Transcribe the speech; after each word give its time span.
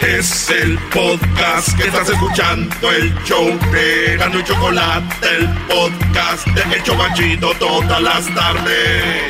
Es 0.00 0.50
el 0.50 0.78
podcast 0.90 1.74
que 1.76 1.88
estás 1.88 2.08
escuchando, 2.10 2.92
el 2.92 3.14
show 3.24 3.46
de 3.72 4.16
Gano 4.18 4.38
y 4.38 4.44
Chocolate, 4.44 5.26
el 5.38 5.48
podcast 5.66 6.46
de 6.48 6.76
El 6.76 6.82
Chocachito 6.82 7.52
todas 7.58 8.02
las 8.02 8.34
tardes. 8.34 9.22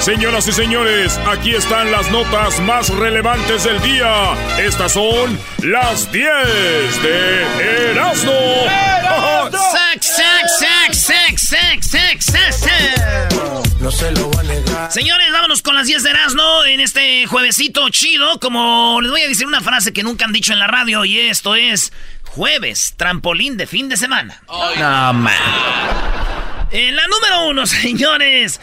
Señoras 0.00 0.48
y 0.48 0.52
señores, 0.52 1.20
aquí 1.30 1.54
están 1.54 1.92
las 1.92 2.10
notas 2.10 2.58
más 2.62 2.88
relevantes 2.88 3.62
del 3.62 3.80
día. 3.82 4.34
Estas 4.58 4.92
son 4.92 5.38
las 5.62 6.10
10 6.10 6.26
de 7.02 7.90
Erasmo. 7.92 8.32
¡Sac, 9.52 10.02
sac, 10.02 10.48
sac, 10.58 10.92
sac, 10.92 11.38
sac, 11.38 11.82
se 13.92 14.10
lo 14.12 14.30
va 14.30 14.40
a 14.40 14.44
negar. 14.44 14.92
Señores, 14.92 15.30
vámonos 15.32 15.62
con 15.62 15.74
las 15.74 15.86
10 15.86 16.02
de 16.02 16.10
Erasmo 16.10 16.64
en 16.64 16.80
este 16.80 17.26
juevesito 17.26 17.88
chido. 17.90 18.38
Como 18.40 19.00
les 19.00 19.10
voy 19.10 19.20
a 19.22 19.28
decir 19.28 19.46
una 19.46 19.60
frase 19.60 19.92
que 19.92 20.02
nunca 20.02 20.24
han 20.24 20.32
dicho 20.32 20.52
en 20.52 20.58
la 20.58 20.66
radio 20.66 21.04
y 21.04 21.18
esto 21.18 21.54
es 21.54 21.92
jueves, 22.24 22.94
trampolín 22.96 23.56
de 23.56 23.66
fin 23.66 23.88
de 23.88 23.96
semana. 23.96 24.42
No, 24.48 25.12
man. 25.12 25.32
En 26.70 26.96
la 26.96 27.06
número 27.06 27.46
uno, 27.48 27.66
señores. 27.66 28.60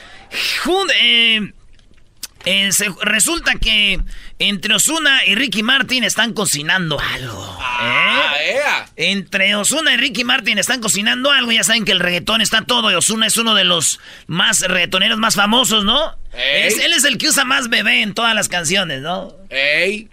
Jun- 0.64 0.92
eh, 1.02 1.54
eh, 2.46 2.72
se- 2.72 2.90
resulta 3.02 3.56
que 3.56 4.00
entre 4.40 4.74
Osuna 4.74 5.26
y 5.26 5.36
Ricky 5.36 5.64
Martin 5.64 6.04
están 6.06 6.34
cocinando 6.34 6.98
algo. 7.00 7.60
¿eh? 8.42 8.58
Entre 8.96 9.54
Osuna 9.56 9.94
y 9.94 9.98
Ricky 9.98 10.24
Martin 10.24 10.58
están 10.58 10.80
cocinando 10.82 11.30
algo. 11.32 11.52
Ya 11.52 11.64
saben 11.64 11.84
que 11.86 11.92
el 11.92 12.00
reggaetón 12.00 12.42
está 12.42 12.62
todo. 12.64 12.90
Y 12.92 12.96
Osuna 12.96 13.28
es 13.28 13.36
uno 13.38 13.54
de 13.54 13.66
los 13.66 14.00
más 14.28 14.62
reggaetoneros 14.62 15.18
más 15.20 15.36
famosos, 15.36 15.84
¿no? 15.84 16.18
Es- 16.34 16.80
él 16.80 16.94
es 16.94 17.04
el 17.04 17.18
que 17.18 17.28
usa 17.28 17.44
más 17.44 17.70
bebé 17.70 18.02
en 18.02 18.14
todas 18.14 18.34
las 18.36 18.48
canciones, 18.50 19.02
¿no? 19.02 19.34
¡Ey! 19.50 20.08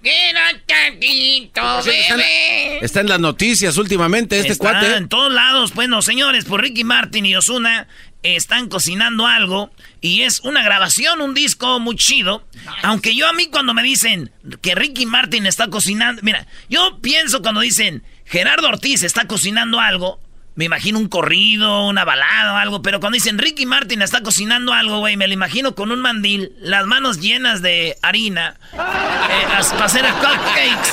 Tantito, 0.66 1.82
Sí, 1.82 1.90
está, 1.90 2.14
en, 2.14 2.18
bebé. 2.18 2.78
está 2.84 3.00
en 3.00 3.08
las 3.08 3.20
noticias 3.20 3.76
últimamente 3.76 4.38
este 4.38 4.52
Está 4.52 4.72
cuate. 4.72 4.96
en 4.96 5.08
todos 5.08 5.32
lados. 5.32 5.72
Bueno, 5.74 6.02
señores, 6.02 6.44
por 6.46 6.62
Ricky 6.62 6.84
Martin 6.84 7.26
y 7.26 7.36
Osuna 7.36 7.86
están 8.34 8.68
cocinando 8.68 9.26
algo 9.26 9.70
y 10.00 10.22
es 10.22 10.40
una 10.40 10.62
grabación, 10.62 11.20
un 11.20 11.34
disco 11.34 11.78
muy 11.78 11.94
chido. 11.94 12.44
Aunque 12.82 13.14
yo 13.14 13.28
a 13.28 13.32
mí 13.32 13.46
cuando 13.46 13.74
me 13.74 13.82
dicen 13.82 14.32
que 14.62 14.74
Ricky 14.74 15.06
Martin 15.06 15.46
está 15.46 15.68
cocinando, 15.68 16.22
mira, 16.24 16.46
yo 16.68 16.98
pienso 17.00 17.42
cuando 17.42 17.60
dicen 17.60 18.02
Gerardo 18.24 18.68
Ortiz 18.68 19.04
está 19.04 19.26
cocinando 19.26 19.78
algo, 19.78 20.18
me 20.56 20.64
imagino 20.64 20.98
un 20.98 21.08
corrido, 21.08 21.86
una 21.86 22.04
balada 22.04 22.54
o 22.54 22.56
algo, 22.56 22.82
pero 22.82 22.98
cuando 22.98 23.14
dicen 23.14 23.38
Ricky 23.38 23.66
Martin 23.66 24.02
está 24.02 24.22
cocinando 24.22 24.72
algo, 24.72 24.98
güey, 25.00 25.16
me 25.16 25.28
lo 25.28 25.34
imagino 25.34 25.74
con 25.74 25.92
un 25.92 26.00
mandil, 26.00 26.52
las 26.58 26.86
manos 26.86 27.20
llenas 27.20 27.60
de 27.60 27.96
harina, 28.02 28.56
eh, 28.72 29.46
para 29.48 29.84
hacer 29.84 30.04
cupcakes. 30.14 30.92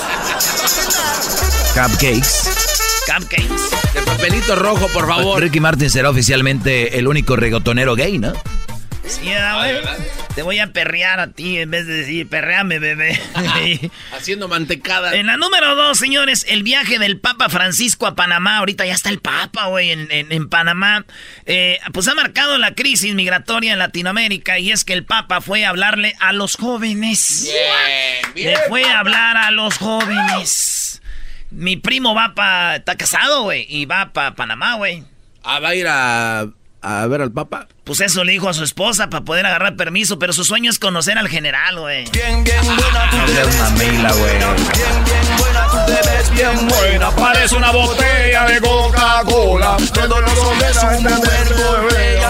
Cupcakes. 1.73 2.82
Cupcakes. 3.05 3.93
De 3.93 4.01
papelito 4.01 4.55
rojo, 4.55 4.87
por 4.89 5.07
favor. 5.07 5.41
Ricky 5.41 5.59
Martin 5.59 5.89
será 5.89 6.09
oficialmente 6.09 6.97
el 6.97 7.07
único 7.07 7.35
reggaetonero 7.35 7.95
gay, 7.95 8.17
¿no? 8.17 8.33
Sí, 9.05 9.23
güey. 9.25 9.75
Te 10.33 10.41
voy 10.43 10.59
a 10.59 10.71
perrear 10.71 11.19
a 11.19 11.27
ti 11.27 11.57
en 11.59 11.69
vez 11.69 11.85
de 11.85 11.93
decir 11.97 12.27
perreame, 12.29 12.79
bebé. 12.79 13.19
Haciendo 14.17 14.47
mantecada. 14.47 15.13
en 15.13 15.27
la 15.27 15.35
número 15.35 15.75
dos, 15.75 15.99
señores, 15.99 16.45
el 16.47 16.63
viaje 16.63 16.97
del 16.99 17.19
Papa 17.19 17.49
Francisco 17.49 18.07
a 18.07 18.15
Panamá. 18.15 18.57
Ahorita 18.59 18.85
ya 18.85 18.93
está 18.93 19.09
el 19.09 19.19
Papa, 19.19 19.67
güey, 19.67 19.91
en, 19.91 20.09
en- 20.09 20.31
en 20.31 20.47
Panamá. 20.49 21.05
Eh, 21.45 21.79
pues 21.91 22.07
ha 22.07 22.15
marcado 22.15 22.57
la 22.57 22.73
crisis 22.73 23.13
migratoria 23.13 23.73
en 23.73 23.79
Latinoamérica 23.79 24.57
y 24.57 24.71
es 24.71 24.85
que 24.85 24.93
el 24.93 25.03
Papa 25.03 25.41
fue 25.41 25.65
a 25.65 25.69
hablarle 25.69 26.15
a 26.21 26.31
los 26.31 26.55
jóvenes. 26.55 27.43
Bien, 27.43 28.33
bien. 28.33 28.49
Le 28.51 28.57
fue 28.69 28.85
a 28.85 28.99
hablar 28.99 29.35
a 29.37 29.51
los 29.51 29.77
jóvenes. 29.77 30.79
Mi 31.53 31.77
primo 31.77 32.15
va 32.15 32.33
para... 32.35 32.77
Está 32.77 32.95
casado, 32.95 33.43
güey, 33.43 33.65
y 33.69 33.85
va 33.85 34.11
para 34.11 34.35
Panamá, 34.35 34.75
güey. 34.75 35.03
Ah, 35.43 35.59
va 35.59 35.69
a 35.69 35.75
ir 35.75 35.87
a, 35.87 36.47
a 36.81 37.07
ver 37.07 37.21
al 37.21 37.31
Papa. 37.31 37.67
Pues 37.83 38.01
eso 38.01 38.23
le 38.23 38.31
dijo 38.31 38.49
a 38.49 38.53
su 38.53 38.63
esposa 38.63 39.09
para 39.09 39.23
poder 39.23 39.45
agarrar 39.45 39.75
permiso, 39.75 40.17
pero 40.19 40.33
su 40.33 40.43
sueño 40.43 40.69
es 40.69 40.79
conocer 40.79 41.17
al 41.17 41.29
general, 41.29 41.79
güey. 41.79 42.09
Bien, 42.11 42.43
bien 42.43 42.65
buena, 42.65 43.09
tú 43.09 43.17
te 43.25 43.43
ves. 43.43 43.55
una 43.55 43.69
mila, 43.71 44.11
güey. 44.13 44.37
Bien, 44.37 45.03
bien 45.05 45.37
buena, 45.37 45.67
tú 45.67 45.77
te 45.85 46.09
ves 46.09 46.31
bien 46.33 46.67
buena. 46.67 47.11
Parece 47.11 47.55
una 47.55 47.71
botella 47.71 48.45
de 48.45 48.61
Coca-Cola. 48.61 49.77
Todos 49.93 50.21
los 50.21 50.37
hombres 50.39 50.75
son 50.75 51.03
mujer 51.03 51.53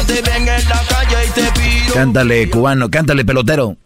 te 0.06 0.22
ven 0.22 0.48
en 0.48 0.70
la 0.70 0.82
calle 0.90 1.26
y 1.26 1.30
te 1.30 1.52
pido. 1.60 1.94
Cántale, 1.94 2.50
cubano, 2.50 2.90
cántale, 2.90 3.24
pelotero. 3.24 3.78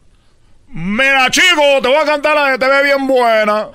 Mira, 0.69 1.29
chico, 1.29 1.61
te 1.81 1.87
voy 1.87 1.97
a 1.97 2.05
cantar 2.05 2.35
la 2.35 2.51
de 2.51 2.57
te 2.57 2.67
ve 2.67 2.83
bien 2.83 3.07
buena. 3.07 3.67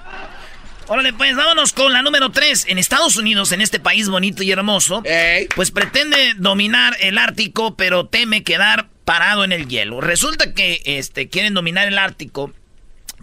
Órale, 0.89 1.13
pues 1.13 1.37
vámonos 1.37 1.73
con 1.73 1.93
la 1.93 2.03
número 2.03 2.31
3. 2.31 2.67
En 2.69 2.79
Estados 2.79 3.17
Unidos, 3.17 3.53
en 3.53 3.61
este 3.61 3.81
país 3.81 4.09
bonito 4.09 4.43
y 4.43 4.51
hermoso, 4.51 5.03
Ey. 5.05 5.49
pues 5.55 5.71
pretende 5.71 6.35
dominar 6.37 6.97
el 7.01 7.19
Ártico, 7.19 7.77
pero 7.77 8.07
teme 8.07 8.43
quedar 8.43 8.89
parado 9.05 9.45
en 9.45 9.53
el 9.53 9.69
hielo. 9.69 10.01
Resulta 10.01 10.55
que 10.55 10.83
este, 10.85 11.29
quieren 11.29 11.55
dominar 11.55 11.89
el 11.89 11.99
Ártico 11.99 12.53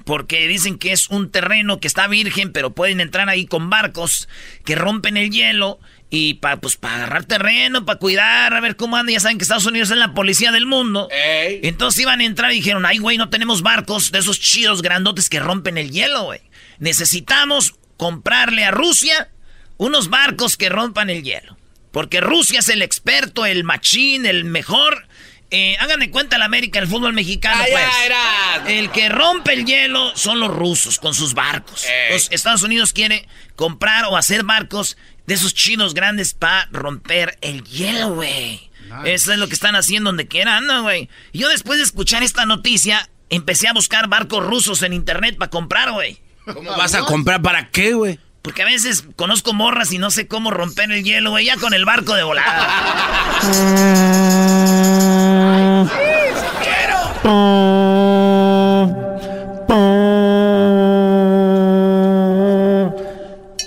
porque 0.06 0.48
dicen 0.48 0.78
que 0.78 0.92
es 0.92 1.10
un 1.10 1.30
terreno 1.30 1.80
que 1.80 1.88
está 1.88 2.08
virgen, 2.08 2.52
pero 2.52 2.72
pueden 2.72 3.00
entrar 3.02 3.30
ahí 3.30 3.46
con 3.46 3.70
barcos 3.70 4.28
que 4.66 4.76
rompen 4.76 5.18
el 5.18 5.30
hielo 5.30 5.80
y 6.10 6.36
para 6.36 6.58
pues, 6.58 6.78
pa 6.78 6.96
agarrar 6.96 7.26
terreno, 7.26 7.86
para 7.86 8.00
cuidar, 8.00 8.54
a 8.54 8.60
ver 8.60 8.76
cómo 8.76 8.98
anda. 8.98 9.12
Ya 9.12 9.20
saben 9.20 9.38
que 9.38 9.44
Estados 9.44 9.68
Unidos 9.68 9.92
es 9.92 9.98
la 9.98 10.14
policía 10.14 10.52
del 10.52 10.66
mundo. 10.66 11.08
Ey. 11.12 11.60
Entonces 11.64 12.02
iban 12.02 12.22
a 12.22 12.26
entrar 12.26 12.52
y 12.52 12.56
dijeron, 12.56 12.86
ay, 12.86 12.98
güey, 12.98 13.18
no 13.18 13.30
tenemos 13.30 13.62
barcos 13.62 14.12
de 14.12 14.20
esos 14.20 14.40
chidos 14.40 14.82
grandotes 14.82 15.30
que 15.30 15.40
rompen 15.40 15.78
el 15.78 15.92
hielo, 15.92 16.24
güey. 16.24 16.42
Necesitamos 16.80 17.76
comprarle 17.98 18.64
a 18.66 18.72
Rusia 18.72 19.30
unos 19.78 20.10
barcos 20.10 20.58
que 20.58 20.70
rompan 20.70 21.10
el 21.10 21.24
hielo. 21.24 21.58
Porque 21.92 22.22
Rusia 22.22 22.60
es 22.60 22.70
el 22.70 22.82
experto, 22.82 23.46
el 23.46 23.64
machín, 23.64 24.26
el 24.26 24.46
mejor. 24.46 25.08
Eh, 25.52 25.76
hagan 25.80 26.00
de 26.00 26.12
cuenta 26.12 26.38
la 26.38 26.46
América, 26.46 26.78
el 26.78 26.88
fútbol 26.88 27.14
mexicano, 27.14 27.64
pues. 27.72 27.86
era. 28.06 28.70
El 28.70 28.92
que 28.92 29.10
rompe 29.10 29.54
el 29.54 29.66
hielo 29.66 30.16
son 30.16 30.40
los 30.40 30.50
rusos 30.56 31.00
con 31.00 31.16
sus 31.16 31.34
barcos. 31.34 31.86
Estados 32.30 32.62
Unidos 32.62 32.94
quiere 32.94 33.28
comprar 33.56 34.06
o 34.06 34.16
hacer 34.16 34.44
barcos 34.44 34.96
de 35.26 35.34
esos 35.34 35.54
chinos 35.56 35.94
grandes 35.94 36.34
para 36.34 36.68
romper 36.72 37.38
el 37.42 37.64
hielo, 37.64 38.14
güey. 38.14 38.70
Eso 39.06 39.32
es 39.32 39.40
lo 39.40 39.48
que 39.48 39.54
están 39.54 39.76
haciendo 39.76 40.10
donde 40.10 40.28
quiera 40.28 40.58
andan, 40.58 40.84
güey. 40.84 41.10
Yo 41.34 41.50
después 41.50 41.78
de 41.80 41.86
escuchar 41.86 42.24
esta 42.24 42.46
noticia, 42.46 43.10
empecé 43.30 43.68
a 43.68 43.74
buscar 43.74 44.08
barcos 44.08 44.46
rusos 44.46 44.82
en 44.84 44.94
internet 44.94 45.38
para 45.38 45.50
comprar, 45.50 45.92
güey. 45.92 46.20
¿Cómo 46.54 46.76
vas 46.76 46.96
a 46.96 47.02
comprar 47.02 47.42
para 47.42 47.70
qué, 47.70 47.94
güey? 47.94 48.20
Porque 48.42 48.64
a 48.64 48.66
veces 48.66 49.06
conozco 49.16 49.54
morras 49.54 49.92
y 49.92 49.98
no 49.98 50.12
sé 50.12 50.28
cómo 50.28 50.52
romper 50.52 50.92
el 50.92 51.04
hielo, 51.04 51.32
güey. 51.32 51.46
Ya 51.46 51.58
con 51.58 51.74
el 51.74 51.86
barco 51.86 52.16
de 52.16 52.24
volada. 52.24 52.68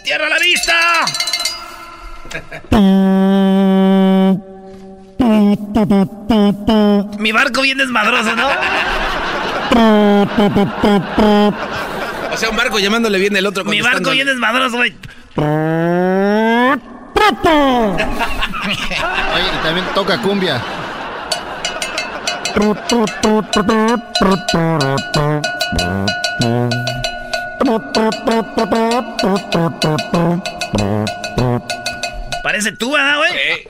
¡Tierra 0.05 0.27
a 0.27 0.31
la 0.31 0.39
vista! 0.39 0.75
Mi 7.19 7.33
barco 7.33 7.63
bien 7.63 7.79
desmadroso, 7.79 8.35
¿no? 8.35 8.49
O 12.33 12.37
sea, 12.37 12.49
un 12.51 12.57
barco 12.57 12.79
llamándole 12.79 13.19
bien 13.19 13.37
el 13.37 13.47
otro. 13.47 13.65
Mi 13.65 13.83
barco 13.83 14.11
bien 14.11 14.27
desmadroso, 14.27 14.77
güey. 14.79 14.95
Oye, 19.35 19.47
y 19.55 19.63
también 19.63 19.87
toca 19.95 20.21
cumbia. 20.21 20.63
Parece 32.43 32.73
tú, 32.73 32.93
¿verdad, 32.93 33.19
güey? 33.19 33.69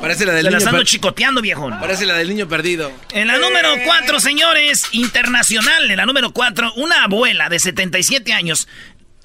Parece 0.00 0.24
la 0.26 0.32
del 0.34 0.44
Se 0.46 0.50
las 0.50 0.60
niño 0.62 0.68
ando 0.70 0.78
per- 0.78 0.86
chicoteando, 0.86 1.40
viejo. 1.40 1.68
Parece 1.80 2.06
la 2.06 2.14
del 2.14 2.28
niño 2.28 2.48
perdido. 2.48 2.92
En 3.12 3.26
la 3.26 3.38
número 3.38 3.70
4, 3.84 4.20
señores, 4.20 4.84
internacional, 4.92 5.90
en 5.90 5.96
la 5.96 6.06
número 6.06 6.30
4, 6.32 6.74
una 6.76 7.04
abuela 7.04 7.48
de 7.48 7.58
77 7.58 8.32
años. 8.32 8.68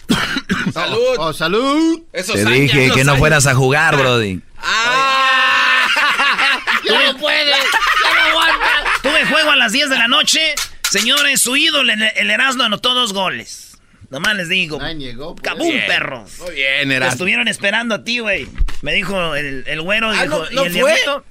Salud. 0.73 1.15
Oh, 1.17 1.33
salud. 1.33 2.01
Esos 2.11 2.35
Te 2.35 2.45
dije 2.45 2.91
que 2.91 3.03
no 3.03 3.11
años. 3.11 3.19
fueras 3.19 3.47
a 3.47 3.53
jugar, 3.55 3.95
Brody. 3.97 4.41
¡Ah! 4.57 5.87
Ya 6.83 7.11
no 7.13 7.17
puede. 7.19 7.45
Ya 7.51 8.13
no 8.15 8.21
aguanta. 8.31 8.65
Tuve 9.03 9.25
juego 9.25 9.51
a 9.51 9.55
las 9.55 9.71
10 9.71 9.89
de 9.91 9.97
la 9.97 10.07
noche. 10.07 10.55
Señores, 10.89 11.39
su 11.41 11.55
ídolo, 11.55 11.91
el, 11.93 12.01
el 12.01 12.31
Erasmo, 12.31 12.63
anotó 12.63 12.93
dos 12.95 13.13
goles. 13.13 13.70
Nomás 14.11 14.35
les 14.35 14.49
digo. 14.49 14.77
Ay, 14.81 14.95
llegó. 14.97 15.33
pues. 15.35 15.43
¡Cabum, 15.43 15.69
Bien. 15.71 15.85
perros! 15.87 16.37
Muy 16.39 16.53
bien, 16.55 16.91
era. 16.91 17.07
estuvieron 17.07 17.47
esperando 17.47 17.95
a 17.95 18.03
ti, 18.03 18.19
güey. 18.19 18.47
Me 18.83 18.93
dijo 18.93 19.35
el, 19.35 19.63
el 19.65 19.81
güero 19.81 20.09
Ah, 20.11 20.21
dijo, 20.23 20.25
¿no- 20.45 20.49
no 20.51 20.63
y 20.63 20.67
el 20.67 20.71
fue? 20.73 20.79
diablito. 20.93 21.25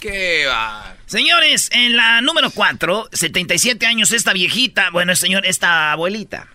¿Qué 0.00 0.44
va? 0.46 0.96
Señores, 1.06 1.68
en 1.72 1.96
la 1.96 2.20
número 2.20 2.50
4, 2.50 3.08
77 3.12 3.84
años, 3.86 4.12
esta 4.12 4.32
viejita, 4.32 4.90
bueno, 4.90 5.14
señor, 5.16 5.44
esta 5.44 5.92
abuelita, 5.92 6.48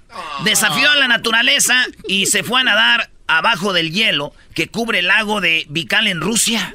desafió 0.46 0.90
a 0.92 0.96
la 0.96 1.08
naturaleza 1.08 1.86
y 2.08 2.26
se 2.28 2.44
fue 2.44 2.62
a 2.62 2.64
nadar 2.64 3.10
abajo 3.28 3.74
del 3.74 3.92
hielo 3.92 4.34
que 4.54 4.68
cubre 4.68 5.00
el 5.00 5.08
lago 5.08 5.42
de 5.42 5.66
Vikal 5.70 6.08
en 6.08 6.22
Rusia. 6.22 6.74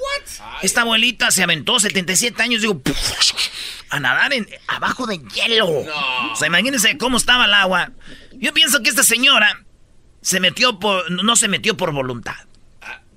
Esta 0.63 0.83
abuelita 0.83 1.31
se 1.31 1.43
aventó 1.43 1.79
77 1.79 2.43
años, 2.43 2.63
digo, 2.63 2.81
a 3.91 4.01
nadar 4.01 4.33
en, 4.33 4.49
abajo 4.67 5.07
del 5.07 5.27
hielo. 5.29 5.69
O 5.69 6.37
sea, 6.37 6.49
imagínense 6.49 6.99
cómo 6.99 7.17
estaba 7.17 7.47
el 7.47 7.55
agua. 7.55 7.93
Yo 8.33 8.53
pienso 8.53 8.83
que 8.83 8.91
esta 8.91 9.03
señora 9.03 9.65
se 10.21 10.41
metió 10.41 10.79
por, 10.79 11.11
no 11.11 11.37
se 11.37 11.49
metió 11.49 11.77
por 11.77 11.93
voluntad. 11.93 12.37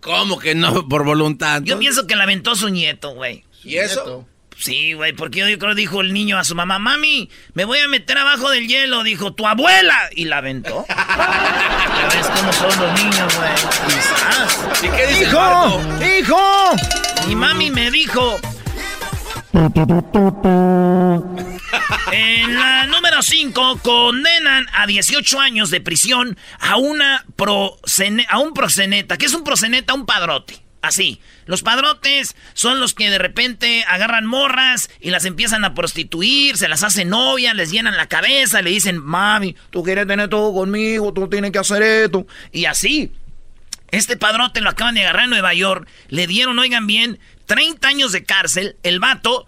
¿Cómo 0.02 0.40
que 0.40 0.56
no? 0.56 0.88
Por 0.88 1.04
voluntad. 1.04 1.62
Yo 1.64 1.78
pienso 1.78 2.08
que 2.08 2.16
la 2.16 2.24
aventó 2.24 2.56
su 2.56 2.70
nieto, 2.70 3.14
güey. 3.14 3.46
¿Y 3.64 3.78
eso? 3.78 4.28
Sí, 4.58 4.94
güey, 4.94 5.14
porque 5.14 5.40
yo, 5.50 5.60
creo 5.60 5.74
dijo 5.74 6.02
el 6.02 6.14
niño 6.14 6.38
a 6.38 6.44
su 6.44 6.54
mamá, 6.54 6.78
mami, 6.78 7.30
me 7.54 7.66
voy 7.66 7.80
a 7.80 7.88
meter 7.88 8.18
abajo 8.18 8.50
del 8.52 8.68
hielo, 8.68 9.04
dijo, 9.04 9.34
tu 9.34 9.48
abuela, 9.48 9.98
y 10.16 10.26
la 10.26 10.38
aventó. 10.38 10.86
ya 10.90 12.10
ves 12.14 12.28
cómo 12.28 12.54
son 12.54 12.80
los 12.80 13.04
niños, 13.04 13.38
güey. 13.38 13.54
Quizás. 13.88 14.84
¿Y 14.84 14.90
qué 14.90 15.08
dice 15.08 15.24
¡Hijo! 15.24 15.82
¡Hijo! 16.20 16.72
Y 17.30 17.36
mami 17.36 17.72
me 17.72 17.90
dijo... 17.90 18.40
En 22.12 22.56
la 22.60 22.86
número 22.88 23.22
5 23.22 23.80
condenan 23.84 24.68
a 24.74 24.86
18 24.88 25.40
años 25.40 25.70
de 25.70 25.82
prisión 25.82 26.38
a 26.60 26.78
una 26.78 27.26
prosene- 27.36 28.26
a 28.30 28.40
un 28.40 28.54
proseneta. 28.54 29.18
¿Qué 29.18 29.26
es 29.26 29.34
un 29.34 29.44
proseneta? 29.44 29.94
Un 29.94 30.06
padrote. 30.06 30.62
Así. 30.82 31.22
Los 31.46 31.62
padrotes 31.62 32.36
son 32.54 32.80
los 32.80 32.94
que 32.94 33.10
de 33.10 33.20
repente 33.20 33.84
agarran 33.88 34.26
morras 34.26 34.90
y 35.00 35.12
las 35.12 35.26
empiezan 35.26 35.64
a 35.64 35.76
prostituir, 35.76 36.58
se 36.58 36.68
las 36.68 36.84
hacen 36.84 37.10
novias, 37.10 37.56
les 37.56 37.72
llenan 37.72 37.98
la 37.98 38.08
cabeza, 38.08 38.62
le 38.62 38.72
dicen, 38.72 38.98
mami, 38.98 39.56
tú 39.70 39.84
quieres 39.84 40.08
tener 40.08 40.30
todo 40.30 40.54
conmigo, 40.54 41.14
tú 41.14 41.28
tienes 41.30 41.52
que 41.52 41.60
hacer 41.60 41.84
esto. 41.84 42.26
Y 42.52 42.66
así. 42.66 43.12
Este 43.92 44.16
padrote 44.16 44.62
lo 44.62 44.70
acaban 44.70 44.96
de 44.96 45.02
agarrar 45.02 45.26
en 45.26 45.32
Nueva 45.32 45.54
York. 45.54 45.88
Le 46.08 46.26
dieron, 46.26 46.58
oigan 46.58 46.88
bien, 46.88 47.20
30 47.46 47.88
años 47.88 48.12
de 48.14 48.24
cárcel. 48.24 48.78
El 48.82 49.00
vato 49.00 49.48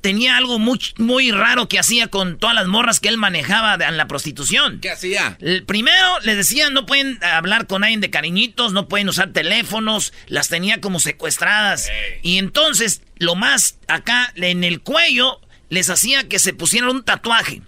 tenía 0.00 0.36
algo 0.36 0.58
muy, 0.58 0.78
muy 0.98 1.30
raro 1.30 1.68
que 1.68 1.78
hacía 1.78 2.08
con 2.08 2.38
todas 2.38 2.54
las 2.54 2.66
morras 2.66 3.00
que 3.00 3.08
él 3.08 3.16
manejaba 3.16 3.74
en 3.74 3.96
la 3.96 4.06
prostitución. 4.06 4.80
¿Qué 4.80 4.90
hacía? 4.90 5.36
El 5.40 5.64
primero 5.64 6.20
les 6.22 6.36
decían 6.36 6.74
no 6.74 6.86
pueden 6.86 7.18
hablar 7.22 7.66
con 7.66 7.82
nadie 7.82 7.96
de 7.98 8.10
cariñitos, 8.10 8.72
no 8.72 8.88
pueden 8.88 9.08
usar 9.08 9.32
teléfonos, 9.32 10.12
las 10.26 10.48
tenía 10.48 10.80
como 10.80 11.00
secuestradas. 11.00 11.88
Y 12.22 12.38
entonces, 12.38 13.02
lo 13.18 13.34
más 13.34 13.78
acá 13.88 14.32
en 14.36 14.64
el 14.64 14.80
cuello, 14.80 15.40
les 15.68 15.90
hacía 15.90 16.28
que 16.28 16.38
se 16.38 16.52
pusieran 16.52 16.90
un 16.90 17.04
tatuaje. 17.04 17.62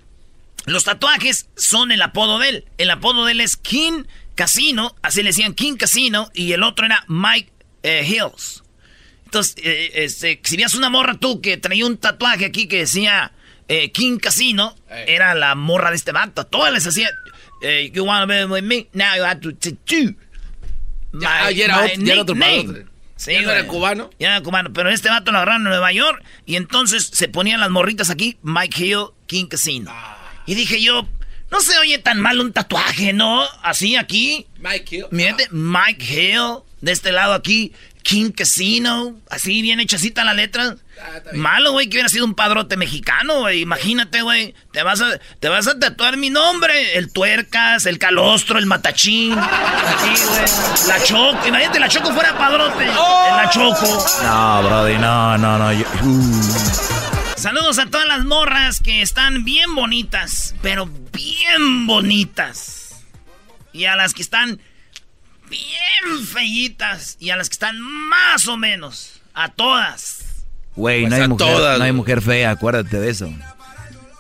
Los 0.66 0.84
tatuajes 0.84 1.48
son 1.56 1.92
el 1.92 2.02
apodo 2.02 2.38
de 2.38 2.48
él. 2.48 2.64
El 2.78 2.90
apodo 2.90 3.24
de 3.24 3.32
él 3.32 3.40
es 3.40 3.56
King 3.56 4.04
Casino, 4.34 4.96
así 5.02 5.22
le 5.22 5.30
decían 5.30 5.54
King 5.54 5.76
Casino, 5.76 6.30
y 6.34 6.52
el 6.52 6.62
otro 6.62 6.86
era 6.86 7.04
Mike 7.08 7.52
eh, 7.82 8.04
Hills. 8.06 8.64
Entonces, 9.36 9.54
eh, 9.62 9.90
este, 10.04 10.40
si 10.44 10.56
veías 10.56 10.74
una 10.74 10.88
morra 10.88 11.14
tú 11.14 11.42
que 11.42 11.58
traía 11.58 11.84
un 11.84 11.98
tatuaje 11.98 12.46
aquí 12.46 12.68
que 12.68 12.78
decía 12.78 13.32
eh, 13.68 13.90
King 13.92 14.16
Casino, 14.18 14.74
era 15.06 15.34
la 15.34 15.54
morra 15.54 15.90
de 15.90 15.96
este 15.96 16.10
vato. 16.12 16.46
Todas 16.46 16.72
les 16.72 16.86
hacía, 16.86 17.10
eh, 17.62 17.90
you 17.92 18.04
wanna 18.04 18.24
be 18.24 18.46
with 18.46 18.62
me, 18.62 18.88
now 18.94 19.14
you 19.16 19.24
have 19.24 19.40
to 19.40 19.52
tattoo. 19.54 20.14
My- 21.12 21.52
ya 21.54 21.64
era 21.64 21.76
my 21.82 21.90
otro- 21.90 22.02
ya 22.04 22.20
otro 22.22 22.34
nickname". 22.34 22.64
padrote. 22.64 22.86
Sí, 23.16 23.32
¿Ya 23.32 23.42
no 23.42 23.50
era 23.50 23.66
cubano? 23.66 24.10
Ya 24.18 24.28
era 24.28 24.42
cubano, 24.42 24.72
pero 24.72 24.88
este 24.90 25.08
vato 25.10 25.32
lo 25.32 25.38
agarraron 25.38 25.62
en 25.62 25.68
Nueva 25.70 25.90
York 25.92 26.22
y 26.46 26.56
entonces 26.56 27.10
se 27.12 27.28
ponían 27.28 27.60
las 27.60 27.70
morritas 27.70 28.08
aquí, 28.10 28.38
Mike 28.42 28.84
Hill, 28.84 29.06
King 29.26 29.46
Casino. 29.46 29.90
Y 30.46 30.54
dije 30.54 30.80
yo, 30.82 31.06
no 31.50 31.60
se 31.60 31.76
oye 31.78 31.98
tan 31.98 32.20
mal 32.20 32.40
un 32.40 32.52
tatuaje, 32.52 33.12
¿no? 33.12 33.42
Así 33.62 33.96
aquí. 33.96 34.46
Mike 34.58 34.96
Hill. 34.96 35.06
Mírate, 35.10 35.48
Mike 35.50 36.04
Hill, 36.04 36.58
de 36.82 36.92
este 36.92 37.10
lado 37.12 37.32
aquí, 37.32 37.72
King 38.06 38.30
Casino, 38.30 39.16
así 39.28 39.62
bien 39.62 39.80
hechacita 39.80 40.22
la 40.22 40.32
letra. 40.32 40.76
Ah. 41.02 41.18
Malo, 41.32 41.72
güey, 41.72 41.88
que 41.88 41.96
hubiera 41.96 42.08
sido 42.08 42.24
un 42.24 42.34
padrote 42.36 42.76
mexicano, 42.76 43.40
güey. 43.40 43.62
Imagínate, 43.62 44.22
güey. 44.22 44.54
Te 44.72 44.84
vas 44.84 45.00
a, 45.00 45.18
te 45.40 45.48
vas 45.48 45.66
a 45.66 45.76
tatuar 45.80 46.16
mi 46.16 46.30
nombre. 46.30 46.96
El 46.96 47.12
tuercas, 47.12 47.84
el 47.84 47.98
calostro, 47.98 48.60
el 48.60 48.66
matachín. 48.66 49.32
Así, 49.36 50.24
güey. 50.24 50.88
La 50.88 51.02
choco. 51.04 51.48
Imagínate, 51.48 51.80
la 51.80 51.88
choco 51.88 52.12
fuera 52.12 52.38
padrote. 52.38 52.86
La 52.86 53.50
choco. 53.52 54.06
No, 54.22 54.62
Brody, 54.62 54.98
no, 54.98 55.36
no, 55.38 55.58
no. 55.58 55.72
yo- 55.72 55.84
uh. 56.04 57.36
Saludos 57.36 57.80
a 57.80 57.86
todas 57.86 58.06
las 58.06 58.24
morras 58.24 58.78
que 58.80 59.02
están 59.02 59.44
bien 59.44 59.74
bonitas, 59.74 60.54
pero 60.62 60.86
bien 61.12 61.88
bonitas. 61.88 63.02
Y 63.72 63.86
a 63.86 63.96
las 63.96 64.14
que 64.14 64.22
están 64.22 64.60
bien 65.48 66.26
feitas. 66.26 67.16
Y 67.20 67.30
a 67.30 67.36
las 67.36 67.48
que 67.48 67.54
están 67.54 67.80
más 67.80 68.46
o 68.48 68.56
menos. 68.56 69.20
A 69.34 69.48
todas. 69.48 70.44
Güey, 70.74 71.02
Pues 71.02 71.10
no, 71.10 71.16
hay 71.16 71.22
a 71.22 71.28
mujer, 71.28 71.46
todas, 71.46 71.78
no 71.78 71.84
hay 71.84 71.92
mujer 71.92 72.22
fea, 72.22 72.50
acuérdate 72.50 72.98
de 73.00 73.10
eso. 73.10 73.30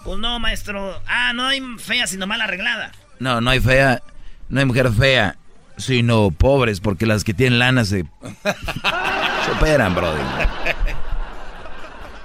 Pues 0.04 0.18
no, 0.18 0.38
maestro. 0.38 1.02
Ah, 1.06 1.32
no 1.34 1.46
hay 1.46 1.60
fea, 1.78 2.06
sino 2.06 2.26
mal 2.26 2.40
arreglada. 2.40 2.92
No, 3.18 3.40
no 3.40 3.50
hay 3.50 3.60
fea, 3.60 4.02
no 4.48 4.60
hay 4.60 4.66
mujer 4.66 4.92
fea, 4.92 5.36
sino 5.78 6.30
pobres, 6.30 6.80
porque 6.80 7.06
las 7.06 7.24
que 7.24 7.34
tienen 7.34 7.58
lana 7.58 7.84
se, 7.84 8.04
se 8.44 9.50
operan, 9.52 9.94
Brody. 9.94 10.20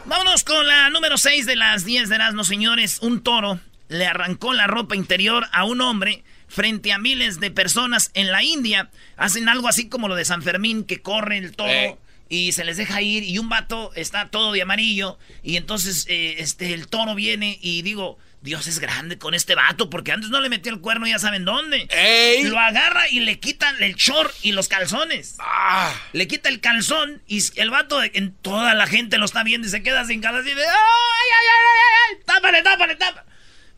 Vámonos 0.05 0.43
con 0.43 0.67
la 0.67 0.89
número 0.89 1.17
6 1.17 1.45
de 1.45 1.55
las 1.55 1.85
10 1.85 2.09
de 2.09 2.15
Erasmo, 2.15 2.43
señores. 2.43 2.99
Un 3.01 3.21
toro 3.21 3.59
le 3.87 4.05
arrancó 4.05 4.53
la 4.53 4.67
ropa 4.67 4.95
interior 4.95 5.47
a 5.51 5.63
un 5.63 5.81
hombre 5.81 6.23
frente 6.51 6.91
a 6.91 6.97
miles 6.97 7.39
de 7.39 7.49
personas 7.51 8.11
en 8.13 8.31
la 8.31 8.43
India. 8.43 8.89
Hacen 9.17 9.47
algo 9.49 9.67
así 9.67 9.87
como 9.89 10.07
lo 10.07 10.15
de 10.15 10.25
San 10.25 10.43
Fermín, 10.43 10.83
que 10.83 11.01
corre 11.01 11.37
el 11.37 11.55
toro 11.55 11.69
Eh. 11.71 11.97
y 12.29 12.51
se 12.51 12.63
les 12.65 12.77
deja 12.77 13.01
ir. 13.01 13.23
Y 13.23 13.37
un 13.39 13.49
vato 13.49 13.91
está 13.95 14.29
todo 14.29 14.51
de 14.51 14.61
amarillo. 14.61 15.17
Y 15.43 15.57
entonces 15.57 16.05
eh, 16.09 16.35
este, 16.39 16.73
el 16.73 16.87
toro 16.87 17.15
viene 17.15 17.57
y 17.61 17.81
digo, 17.81 18.17
Dios 18.41 18.65
es 18.67 18.79
grande 18.79 19.17
con 19.19 19.33
este 19.35 19.53
vato, 19.53 19.89
porque 19.89 20.11
antes 20.11 20.29
no 20.31 20.41
le 20.41 20.49
metió 20.49 20.71
el 20.73 20.79
cuerno, 20.81 21.05
ya 21.05 21.19
saben 21.19 21.45
dónde. 21.45 21.87
¡Ey! 21.91 22.43
Lo 22.45 22.57
agarra 22.57 23.07
y 23.09 23.19
le 23.19 23.39
quitan 23.39 23.75
el 23.83 23.93
short 23.95 24.33
y 24.41 24.51
los 24.51 24.67
calzones. 24.67 25.35
Ah, 25.39 25.93
Le 26.11 26.27
quita 26.27 26.49
el 26.49 26.59
calzón 26.59 27.21
y 27.27 27.39
el 27.59 27.69
vato, 27.69 28.01
en 28.01 28.33
toda 28.33 28.73
la 28.73 28.87
gente 28.87 29.17
lo 29.19 29.25
está 29.25 29.43
viendo 29.43 29.67
y 29.67 29.69
se 29.71 29.83
queda 29.83 30.05
sin 30.05 30.21
calzón 30.21 30.47
y 30.47 30.53
de 30.55 30.63
¡ay, 30.63 30.67
ay, 30.69 31.47
ay, 31.51 31.67
ay, 31.69 32.15
ay! 32.17 32.23
¡Tápale, 32.25 32.63
tápale, 32.63 32.95
tápale! 32.95 33.27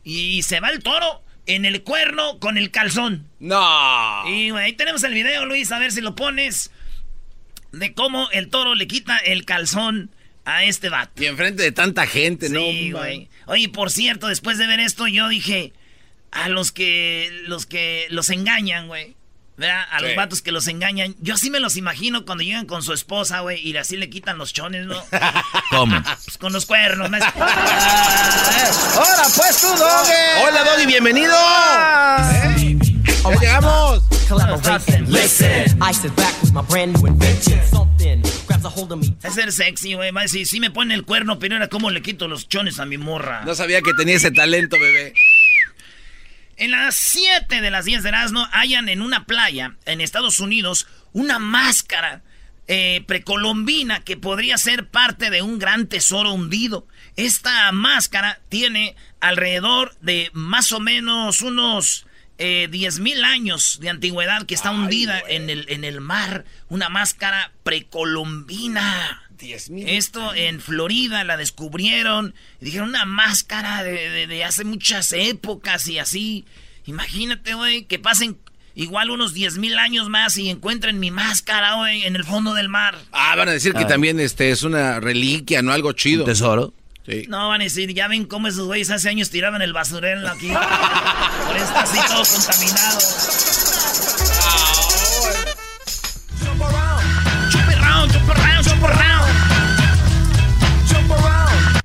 Y 0.02 0.42
se 0.42 0.60
va 0.60 0.70
el 0.70 0.82
toro 0.82 1.23
en 1.46 1.64
el 1.64 1.82
cuerno 1.82 2.38
con 2.38 2.58
el 2.58 2.70
calzón. 2.70 3.28
no. 3.40 4.22
Y 4.28 4.50
güey, 4.50 4.64
ahí 4.64 4.72
tenemos 4.72 5.02
el 5.04 5.14
video, 5.14 5.44
Luis, 5.46 5.70
a 5.72 5.78
ver 5.78 5.92
si 5.92 6.00
lo 6.00 6.14
pones. 6.14 6.70
De 7.72 7.92
cómo 7.92 8.30
el 8.30 8.50
toro 8.50 8.74
le 8.74 8.86
quita 8.86 9.18
el 9.18 9.44
calzón 9.44 10.10
a 10.44 10.64
este 10.64 10.88
vato. 10.88 11.22
Y 11.22 11.26
enfrente 11.26 11.62
de 11.62 11.72
tanta 11.72 12.06
gente, 12.06 12.48
¿no? 12.48 12.60
Sí, 12.60 12.92
güey. 12.92 13.28
Oye, 13.46 13.68
por 13.68 13.90
cierto, 13.90 14.28
después 14.28 14.58
de 14.58 14.66
ver 14.66 14.78
esto, 14.80 15.08
yo 15.08 15.28
dije, 15.28 15.72
a 16.30 16.48
los 16.48 16.70
que, 16.72 17.30
los 17.46 17.66
que 17.66 18.06
los 18.10 18.30
engañan, 18.30 18.86
güey. 18.86 19.16
¿Verdad? 19.56 19.84
A 19.90 20.00
los 20.00 20.10
Sí. 20.10 20.16
vatos 20.16 20.42
que 20.42 20.52
los 20.52 20.66
engañan. 20.68 21.14
Yo 21.20 21.34
así 21.34 21.50
me 21.50 21.60
los 21.60 21.76
imagino 21.76 22.24
cuando 22.24 22.42
llegan 22.44 22.66
con 22.66 22.82
su 22.82 22.92
esposa, 22.92 23.40
güey, 23.40 23.60
y 23.66 23.76
así 23.76 23.96
le 23.96 24.10
quitan 24.10 24.36
los 24.38 24.52
chones, 24.52 24.86
¿no? 24.86 24.96
¿Cómo? 25.70 26.02
Pues 26.24 26.38
con 26.38 26.52
los 26.52 26.66
cuernos, 26.66 27.10
¿no? 27.10 27.18
¡Hola, 28.96 29.24
pues 29.36 29.60
tú, 29.60 29.68
Doggy! 29.68 30.44
Hola, 30.46 30.64
Doggy, 30.64 30.86
bienvenido. 30.86 31.34
¿Eh? 31.34 32.76
Ya 33.24 33.40
llegamos. 33.40 34.02
Listen, 35.08 35.78
I 35.80 35.92
sit 35.94 36.14
back 36.16 36.34
with 36.42 36.52
my 36.52 36.62
brand 36.62 36.96
new 36.96 37.06
invention. 37.06 37.60
Something 37.70 38.22
grabs 38.46 38.64
a 38.64 38.68
hold 38.68 38.92
of 38.92 38.98
me. 39.00 39.14
Es 39.22 39.34
ser 39.34 39.52
sexy, 39.52 39.94
güey. 39.94 40.12
Decir, 40.12 40.46
sí 40.46 40.60
me 40.60 40.70
pone 40.70 40.94
el 40.94 41.04
cuerno, 41.04 41.38
pero 41.38 41.56
era 41.56 41.68
como 41.68 41.90
le 41.90 42.02
quito 42.02 42.26
los 42.28 42.48
chones 42.48 42.78
a 42.80 42.86
mi 42.86 42.98
morra. 42.98 43.42
No 43.44 43.54
sabía 43.54 43.80
que 43.82 43.92
tenía 43.96 44.16
ese 44.16 44.30
talento, 44.30 44.76
bebé. 44.78 45.14
En 46.56 46.70
las 46.70 46.94
7 46.94 47.60
de 47.60 47.70
las 47.70 47.84
10 47.84 48.02
de 48.02 48.08
Erasmo 48.10 48.46
hayan 48.52 48.88
en 48.88 49.02
una 49.02 49.26
playa 49.26 49.76
en 49.86 50.00
Estados 50.00 50.38
Unidos 50.40 50.86
una 51.12 51.38
máscara 51.38 52.22
eh, 52.66 53.04
precolombina 53.06 54.00
que 54.00 54.16
podría 54.16 54.56
ser 54.56 54.88
parte 54.88 55.30
de 55.30 55.42
un 55.42 55.58
gran 55.58 55.86
tesoro 55.86 56.32
hundido. 56.32 56.86
Esta 57.16 57.70
máscara 57.72 58.40
tiene 58.48 58.96
alrededor 59.20 59.96
de 60.00 60.30
más 60.32 60.72
o 60.72 60.80
menos 60.80 61.42
unos 61.42 62.06
eh, 62.38 62.68
10 62.70 63.00
mil 63.00 63.24
años 63.24 63.78
de 63.80 63.90
antigüedad 63.90 64.46
que 64.46 64.54
está 64.54 64.70
hundida 64.70 65.20
en 65.28 65.50
el, 65.50 65.66
en 65.68 65.84
el 65.84 66.00
mar. 66.00 66.44
Una 66.68 66.88
máscara 66.88 67.52
precolombina. 67.64 69.23
Esto 69.86 70.34
en 70.34 70.60
Florida 70.60 71.24
la 71.24 71.36
descubrieron. 71.36 72.34
Y 72.60 72.66
dijeron 72.66 72.88
una 72.90 73.04
máscara 73.04 73.82
de, 73.82 74.10
de- 74.10 74.26
de 74.26 74.44
hace 74.44 74.64
muchas 74.64 75.12
épocas 75.12 75.86
y 75.88 75.98
así. 75.98 76.44
Imagínate, 76.86 77.54
güey, 77.54 77.84
que 77.84 77.98
pasen 77.98 78.36
igual 78.74 79.10
unos 79.10 79.34
10 79.34 79.58
mil 79.58 79.78
años 79.78 80.08
más 80.10 80.36
y 80.36 80.50
encuentren 80.50 80.98
mi 80.98 81.10
máscara, 81.10 81.74
güey, 81.76 82.04
en 82.04 82.16
el 82.16 82.24
fondo 82.24 82.54
del 82.54 82.68
mar. 82.68 82.96
Ah, 83.12 83.34
van 83.36 83.48
a 83.48 83.52
decir 83.52 83.72
que 83.72 83.84
Ah. 83.84 83.86
también 83.86 84.18
este 84.20 84.50
es 84.50 84.62
una 84.64 85.00
reliquia, 85.00 85.62
¿no? 85.62 85.72
Algo 85.72 85.92
chido. 85.92 86.24
¿Tesoro? 86.24 86.74
Sí. 87.06 87.26
No 87.28 87.48
van 87.48 87.60
a 87.60 87.64
decir, 87.64 87.92
ya 87.92 88.08
ven 88.08 88.24
cómo 88.24 88.48
esos 88.48 88.66
güeyes 88.66 88.90
hace 88.90 89.08
años 89.10 89.28
tiraban 89.30 89.60
el 89.62 89.72
basurero 89.74 90.26
aquí. 90.28 90.48
Por 91.46 91.56
está 91.56 91.82
así 91.82 91.98
todo 92.08 92.24
contaminado. 92.24 92.98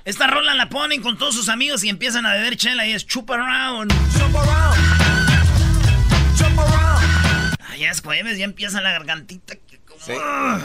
Esta 0.10 0.26
rola 0.26 0.56
la 0.56 0.70
ponen 0.70 1.04
con 1.04 1.20
todos 1.20 1.36
sus 1.36 1.50
amigos 1.50 1.84
y 1.84 1.90
empiezan 1.90 2.26
a 2.26 2.34
beber 2.34 2.58
chela 2.58 2.88
y 2.88 2.94
es 2.94 3.06
chup 3.06 3.30
around. 3.30 3.94
Ah, 7.62 7.76
ya 7.78 7.92
es 7.92 8.02
jueves, 8.02 8.36
ya 8.40 8.46
empieza 8.46 8.82
la 8.82 8.92
gargantita. 8.92 9.54
que 9.56 9.78
como- 9.86 10.20
Ah. 10.20 10.62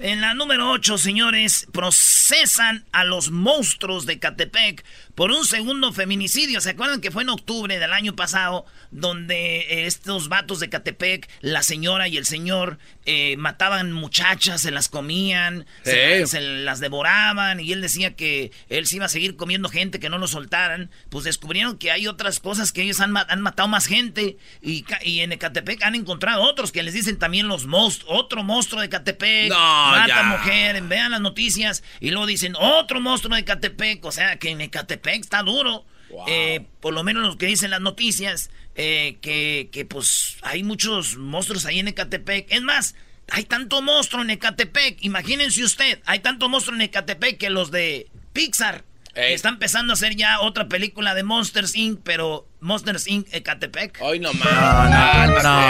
En 0.00 0.20
la 0.20 0.34
número 0.34 0.70
8, 0.72 0.98
señores, 0.98 1.68
procesan 1.72 2.84
a 2.90 3.04
los 3.04 3.30
monstruos 3.30 4.06
de 4.06 4.18
Catepec 4.18 4.84
por 5.18 5.32
un 5.32 5.44
segundo 5.44 5.92
feminicidio. 5.92 6.60
¿Se 6.60 6.70
acuerdan 6.70 7.00
que 7.00 7.10
fue 7.10 7.24
en 7.24 7.30
octubre 7.30 7.76
del 7.80 7.92
año 7.92 8.14
pasado 8.14 8.64
donde 8.92 9.62
eh, 9.62 9.86
estos 9.86 10.28
vatos 10.28 10.60
de 10.60 10.68
Catepec, 10.68 11.28
la 11.40 11.64
señora 11.64 12.06
y 12.06 12.16
el 12.16 12.24
señor, 12.24 12.78
eh, 13.04 13.36
mataban 13.36 13.90
muchachas, 13.90 14.60
se 14.60 14.70
las 14.70 14.88
comían, 14.88 15.66
se, 15.82 16.20
Sí. 16.20 16.26
se 16.28 16.40
las 16.40 16.78
devoraban 16.78 17.58
y 17.58 17.72
él 17.72 17.80
decía 17.80 18.14
que 18.14 18.52
él 18.68 18.86
se 18.86 18.94
iba 18.94 19.06
a 19.06 19.08
seguir 19.08 19.34
comiendo 19.34 19.68
gente, 19.68 19.98
que 19.98 20.08
no 20.08 20.18
lo 20.18 20.28
soltaran? 20.28 20.88
Pues 21.08 21.24
descubrieron 21.24 21.78
que 21.78 21.90
hay 21.90 22.06
otras 22.06 22.38
cosas 22.38 22.70
que 22.70 22.82
ellos 22.82 23.00
han, 23.00 23.16
han 23.16 23.40
matado 23.40 23.68
más 23.68 23.86
gente 23.86 24.36
y, 24.62 24.84
y 25.02 25.20
en 25.22 25.32
Ecatepec 25.32 25.82
han 25.82 25.96
encontrado 25.96 26.42
otros 26.42 26.70
que 26.70 26.84
les 26.84 26.94
dicen 26.94 27.18
también 27.18 27.48
los 27.48 27.66
monstruos, 27.66 28.16
otro 28.16 28.44
monstruo 28.44 28.80
de 28.82 28.86
Ecatepec, 28.86 29.48
No, 29.50 29.56
mata 29.90 30.06
ya. 30.06 30.22
mujer, 30.22 30.80
vean 30.82 31.10
las 31.10 31.20
noticias 31.20 31.82
y 31.98 32.10
luego 32.10 32.26
dicen 32.26 32.54
otro 32.54 33.00
monstruo 33.00 33.34
de 33.34 33.40
Ecatepec, 33.40 34.04
o 34.04 34.12
sea 34.12 34.38
que 34.38 34.50
en 34.50 34.60
Ecatepec 34.60 35.07
está 35.14 35.42
duro. 35.42 35.84
Eh, 36.26 36.64
por 36.80 36.94
lo 36.94 37.04
menos 37.04 37.26
lo 37.26 37.36
que 37.36 37.46
dicen 37.46 37.70
las 37.70 37.82
noticias, 37.82 38.50
eh, 38.74 39.18
que, 39.20 39.68
que 39.70 39.84
pues 39.84 40.38
hay 40.42 40.62
muchos 40.62 41.16
monstruos 41.16 41.66
ahí 41.66 41.80
en 41.80 41.88
Ecatepec. 41.88 42.46
Es 42.50 42.62
más, 42.62 42.94
hay 43.30 43.44
tanto 43.44 43.82
monstruo 43.82 44.22
en 44.22 44.30
Ecatepec, 44.30 45.02
imagínense 45.02 45.62
usted, 45.62 46.00
hay 46.06 46.20
tanto 46.20 46.48
monstruo 46.48 46.76
en 46.76 46.82
Ecatepec 46.82 47.38
que 47.38 47.50
los 47.50 47.70
de 47.70 48.08
Pixar 48.32 48.84
Ey. 49.14 49.34
están 49.34 49.54
empezando 49.54 49.92
a 49.92 49.94
hacer 49.94 50.16
ya 50.16 50.40
otra 50.40 50.68
película 50.68 51.14
de 51.14 51.24
Monsters 51.24 51.74
Inc., 51.76 52.00
pero 52.04 52.46
Monsters 52.60 53.06
Inc. 53.06 53.26
Ecatepec. 53.32 53.98
Hoy 54.00 54.18
no 54.20 54.32
más. 54.32 54.50
No, 54.50 55.26
no, 55.26 55.42
no. 55.42 55.60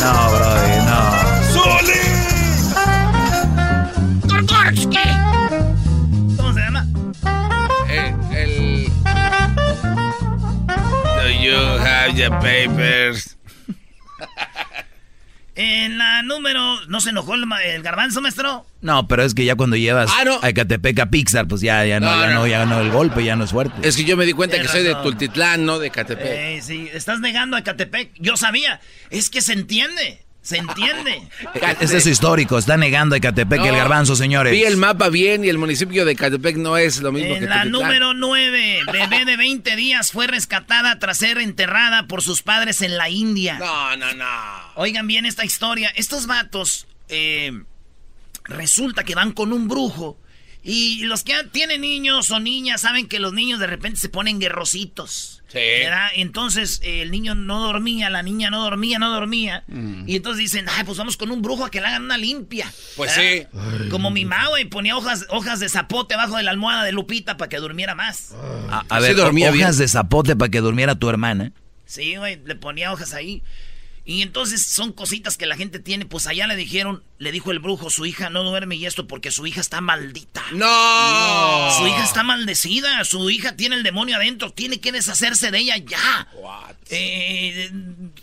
No, 0.00 0.30
brody, 0.32 0.76
no. 0.84 1.62
¿Cómo 1.62 2.11
your 12.14 12.30
papers? 12.40 13.36
En 15.54 15.98
la 15.98 16.22
número. 16.22 16.80
¿No 16.86 17.00
se 17.00 17.10
enojó 17.10 17.34
el, 17.34 17.44
ma- 17.46 17.62
el 17.62 17.82
garbanzo, 17.82 18.22
maestro? 18.22 18.64
No, 18.80 19.06
pero 19.06 19.22
es 19.22 19.34
que 19.34 19.44
ya 19.44 19.54
cuando 19.54 19.76
llevas 19.76 20.10
Ah, 20.16 20.24
no. 20.24 20.38
a 20.42 20.48
Ecatepec 20.48 20.98
a 21.00 21.06
Pixar, 21.10 21.46
pues 21.46 21.60
ya, 21.60 21.84
ya 21.84 22.00
no, 22.00 22.06
No, 22.06 22.22
ya 22.22 22.28
no. 22.28 22.34
no, 22.40 22.46
ya 22.46 22.64
no, 22.66 22.80
el 22.80 22.90
golpe 22.90 23.22
ya 23.22 23.36
no 23.36 23.44
es 23.44 23.50
fuerte. 23.50 23.86
Es 23.86 23.96
que 23.96 24.04
yo 24.04 24.16
me 24.16 24.24
di 24.24 24.32
cuenta 24.32 24.58
que 24.60 24.68
soy 24.68 24.82
de. 24.82 24.94
Tultitlán, 24.94 25.66
no 25.66 25.78
de 25.78 25.90
Catepec. 25.90 26.26
Eh, 26.26 26.60
sí, 26.62 26.88
estás 26.92 27.20
negando 27.20 27.56
a 27.56 27.60
Ecatepec. 27.60 28.12
Yo 28.18 28.36
sabía. 28.38 28.80
Es 29.10 29.28
que 29.28 29.42
se 29.42 29.52
entiende. 29.52 30.22
Se 30.42 30.58
entiende. 30.58 31.22
Ese 31.80 31.98
es 31.98 32.06
histórico, 32.06 32.58
está 32.58 32.76
negando 32.76 33.14
a 33.14 33.18
Ecatepec 33.18 33.60
No, 33.60 33.66
el 33.66 33.76
garbanzo, 33.76 34.16
señores. 34.16 34.52
Vi 34.52 34.64
el 34.64 34.76
mapa 34.76 35.08
bien 35.08 35.44
y 35.44 35.48
el 35.48 35.56
municipio 35.56 36.04
de 36.04 36.16
Catepec 36.16 36.56
no 36.56 36.76
es 36.76 37.00
lo 37.00 37.12
mismo 37.12 37.34
que 37.34 37.44
En 37.44 37.48
la 37.48 37.62
Tultitlán. 37.62 37.70
número 37.70 38.14
9, 38.14 38.80
bebé 38.92 39.24
de 39.24 39.36
20 39.36 39.76
días 39.76 40.10
fue 40.10 40.26
rescatada 40.26 40.98
tras 40.98 41.18
ser 41.18 41.38
enterrada 41.38 42.08
por 42.08 42.22
sus 42.22 42.42
padres 42.42 42.82
en 42.82 42.96
la 42.96 43.08
India. 43.08 43.56
No, 43.58 43.96
no, 43.96 44.12
no. 44.14 44.24
Oigan 44.74 45.06
bien 45.06 45.26
esta 45.26 45.44
historia. 45.44 45.92
Estos 45.94 46.26
vatos 46.26 46.88
eh, 47.08 47.52
resulta 48.44 49.04
que 49.04 49.14
van 49.14 49.32
con 49.32 49.52
un 49.52 49.68
brujo. 49.68 50.18
Y 50.64 51.04
los 51.04 51.24
que 51.24 51.34
tienen 51.52 51.80
niños 51.80 52.30
o 52.30 52.40
niñas 52.40 52.80
saben 52.82 53.08
que 53.08 53.18
los 53.20 53.32
niños 53.32 53.58
de 53.60 53.66
repente 53.66 53.98
se 54.00 54.08
ponen 54.08 54.38
guerrositos. 54.40 55.41
Sí. 55.52 55.58
¿verdad? 55.58 56.08
Entonces 56.14 56.80
eh, 56.82 57.02
el 57.02 57.10
niño 57.10 57.34
no 57.34 57.60
dormía, 57.60 58.08
la 58.08 58.22
niña 58.22 58.48
no 58.50 58.62
dormía, 58.62 58.98
no 58.98 59.10
dormía. 59.10 59.64
Y 60.06 60.16
entonces 60.16 60.38
dicen, 60.38 60.64
ay, 60.74 60.84
pues 60.84 60.96
vamos 60.96 61.18
con 61.18 61.30
un 61.30 61.42
brujo 61.42 61.66
a 61.66 61.70
que 61.70 61.80
le 61.80 61.88
hagan 61.88 62.04
una 62.04 62.16
limpia. 62.16 62.72
Pues 62.96 63.14
¿verdad? 63.16 63.48
Como 63.90 64.10
mi 64.10 64.24
mamá, 64.24 64.48
güey, 64.48 64.64
ponía 64.64 64.96
hojas, 64.96 65.26
hojas 65.28 65.60
de 65.60 65.68
zapote 65.68 66.14
abajo 66.14 66.36
de 66.38 66.42
la 66.42 66.52
almohada 66.52 66.84
de 66.84 66.92
Lupita 66.92 67.36
para 67.36 67.50
que 67.50 67.58
durmiera 67.58 67.94
más. 67.94 68.32
A, 68.70 68.84
a 68.88 68.96
Sí 69.00 69.06
ver, 69.08 69.16
dormía 69.16 69.50
hojas 69.50 69.76
bien. 69.76 69.78
de 69.78 69.88
zapote 69.88 70.36
para 70.36 70.50
que 70.50 70.60
durmiera 70.60 70.94
tu 70.94 71.10
hermana. 71.10 71.52
Sí, 71.84 72.16
güey, 72.16 72.40
le 72.46 72.54
ponía 72.54 72.90
hojas 72.90 73.12
ahí. 73.12 73.42
Y 74.04 74.22
entonces 74.22 74.66
son 74.66 74.92
cositas 74.92 75.36
que 75.36 75.46
la 75.46 75.56
gente 75.56 75.78
tiene. 75.78 76.06
Pues 76.06 76.26
allá 76.26 76.48
le 76.48 76.56
dijeron, 76.56 77.04
le 77.18 77.30
dijo 77.30 77.52
el 77.52 77.60
brujo, 77.60 77.88
su 77.88 78.04
hija 78.04 78.30
no 78.30 78.42
duerme 78.42 78.74
y 78.74 78.86
esto 78.86 79.06
porque 79.06 79.30
su 79.30 79.46
hija 79.46 79.60
está 79.60 79.80
maldita. 79.80 80.42
No. 80.52 81.70
Su 81.78 81.86
hija 81.86 82.02
está 82.02 82.24
maldecida, 82.24 83.04
su 83.04 83.30
hija 83.30 83.56
tiene 83.56 83.76
el 83.76 83.84
demonio 83.84 84.16
adentro, 84.16 84.52
tiene 84.52 84.80
que 84.80 84.90
deshacerse 84.90 85.52
de 85.52 85.58
ella 85.58 85.76
ya. 85.76 86.28
Eh, 86.90 87.70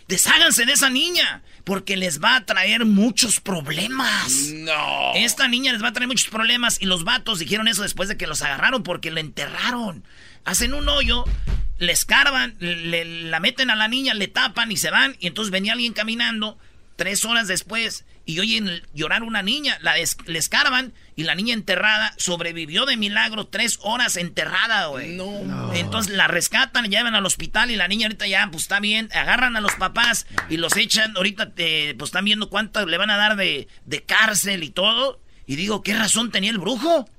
desháganse 0.08 0.66
de 0.66 0.74
esa 0.74 0.90
niña, 0.90 1.44
porque 1.64 1.96
les 1.96 2.22
va 2.22 2.36
a 2.36 2.46
traer 2.46 2.86
muchos 2.86 3.40
problemas. 3.40 4.50
No. 4.54 5.14
Esta 5.16 5.48
niña 5.48 5.72
les 5.72 5.82
va 5.82 5.88
a 5.88 5.94
traer 5.94 6.10
muchos 6.10 6.30
problemas 6.30 6.82
y 6.82 6.88
los 6.88 7.06
vatos 7.06 7.40
dijeron 7.40 7.70
eso 7.70 7.84
después 7.84 8.10
de 8.10 8.18
que 8.18 8.28
los 8.28 8.42
agarraron 8.42 8.84
porque 8.84 9.12
la 9.12 9.22
enterraron. 9.22 10.04
Hacen 10.44 10.74
un 10.74 10.90
hoyo, 10.90 11.24
le 11.80 11.92
escarban, 11.92 12.56
le, 12.60 13.06
la 13.06 13.40
meten 13.40 13.70
a 13.72 13.76
la 13.76 13.88
niña, 13.88 14.14
le 14.14 14.28
tapan 14.28 14.72
y 14.72 14.78
se 14.78 14.92
van. 14.92 15.16
Y 15.20 15.28
entonces 15.28 15.52
venía 15.52 15.74
alguien 15.74 15.94
caminando 15.94 16.58
tres 16.96 17.24
horas 17.26 17.48
después 17.48 18.06
y 18.26 18.40
oyen 18.40 18.84
llorar 18.94 19.24
una 19.24 19.42
niña. 19.42 19.78
La 19.82 19.98
es- 19.98 20.18
le 20.28 20.38
escarban 20.38 20.94
y 21.16 21.24
la 21.24 21.34
niña 21.36 21.54
enterrada 21.54 22.14
sobrevivió 22.18 22.86
de 22.86 22.96
milagro 22.98 23.48
tres 23.48 23.80
horas 23.82 24.18
enterrada, 24.18 24.88
güey. 24.88 25.16
No. 25.16 25.74
Entonces 25.74 26.14
la 26.14 26.28
rescatan, 26.28 26.84
la 26.84 26.90
llevan 26.90 27.16
al 27.16 27.26
hospital 27.26 27.72
y 27.72 27.76
la 27.76 27.88
niña 27.88 28.08
ahorita 28.08 28.28
ya, 28.28 28.48
pues 28.52 28.64
está 28.64 28.80
bien. 28.80 29.10
Agarran 29.14 29.56
a 29.56 29.62
los 29.62 29.74
papás 29.76 30.28
y 30.50 30.58
los 30.58 30.76
echan. 30.78 31.16
Ahorita, 31.16 31.54
eh, 31.58 31.96
pues 31.98 32.10
están 32.10 32.26
viendo 32.26 32.50
cuánto 32.50 32.86
le 32.86 32.98
van 32.98 33.10
a 33.10 33.18
dar 33.18 33.36
de, 33.36 33.68
de 33.86 34.04
cárcel 34.04 34.64
y 34.64 34.70
todo. 34.70 35.20
Y 35.48 35.56
digo, 35.56 35.82
¿qué 35.82 35.96
razón 35.96 36.30
tenía 36.32 36.52
el 36.52 36.60
brujo? 36.60 37.10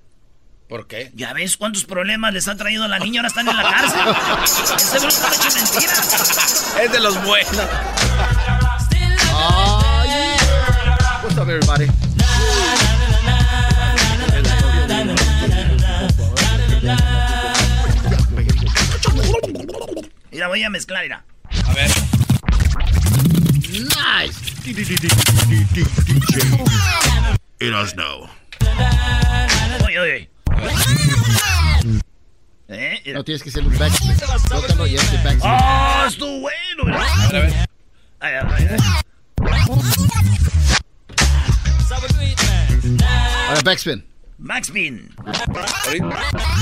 ¿Por 0.71 0.87
qué? 0.87 1.11
Ya 1.17 1.33
ves 1.33 1.57
cuántos 1.57 1.85
problemas 1.85 2.33
les 2.33 2.47
ha 2.47 2.57
traído 2.57 2.85
a 2.85 2.89
la 2.89 3.00
niña, 3.00 3.23
ahora 3.23 3.27
están 3.27 3.49
en 3.49 3.57
la 3.57 3.62
cárcel. 3.65 4.00
Ese 4.77 4.99
brujo 5.00 5.21
no 5.21 5.27
ha 5.27 5.35
hecho 5.35 5.57
mentiras. 5.57 6.77
Es 6.81 6.93
de 6.93 7.00
los 7.00 7.25
buenos. 7.25 7.57
What's 11.25 11.37
up, 11.39 11.50
everybody? 11.50 11.87
Mira, 20.31 20.47
voy 20.47 20.62
a 20.62 20.71
mezclar, 20.71 21.03
mira. 21.03 21.25
A 21.67 21.75
ver. 21.75 21.91
Nice. 23.73 24.39
Erasno. 27.59 28.31
Oye, 29.85 29.99
oye. 29.99 30.31
¿Eh? 32.73 33.03
No 33.15 33.25
tienes 33.25 33.43
que 33.43 33.49
hacer 33.49 33.67
un 33.67 33.77
backspin. 33.77 34.17
Tócalo 34.49 34.87
y. 34.87 34.97
¡Ah, 35.43 36.07
estuvo 36.09 36.41
bueno! 36.41 36.85
A 36.97 37.33
ver, 37.33 37.37
a 37.37 37.41
ver. 37.41 37.53
Ay, 38.21 38.35
ay, 38.35 38.69
ay. 38.71 38.79
Ahora 43.49 43.61
backspin. 43.65 44.10
Backspin. 44.43 45.15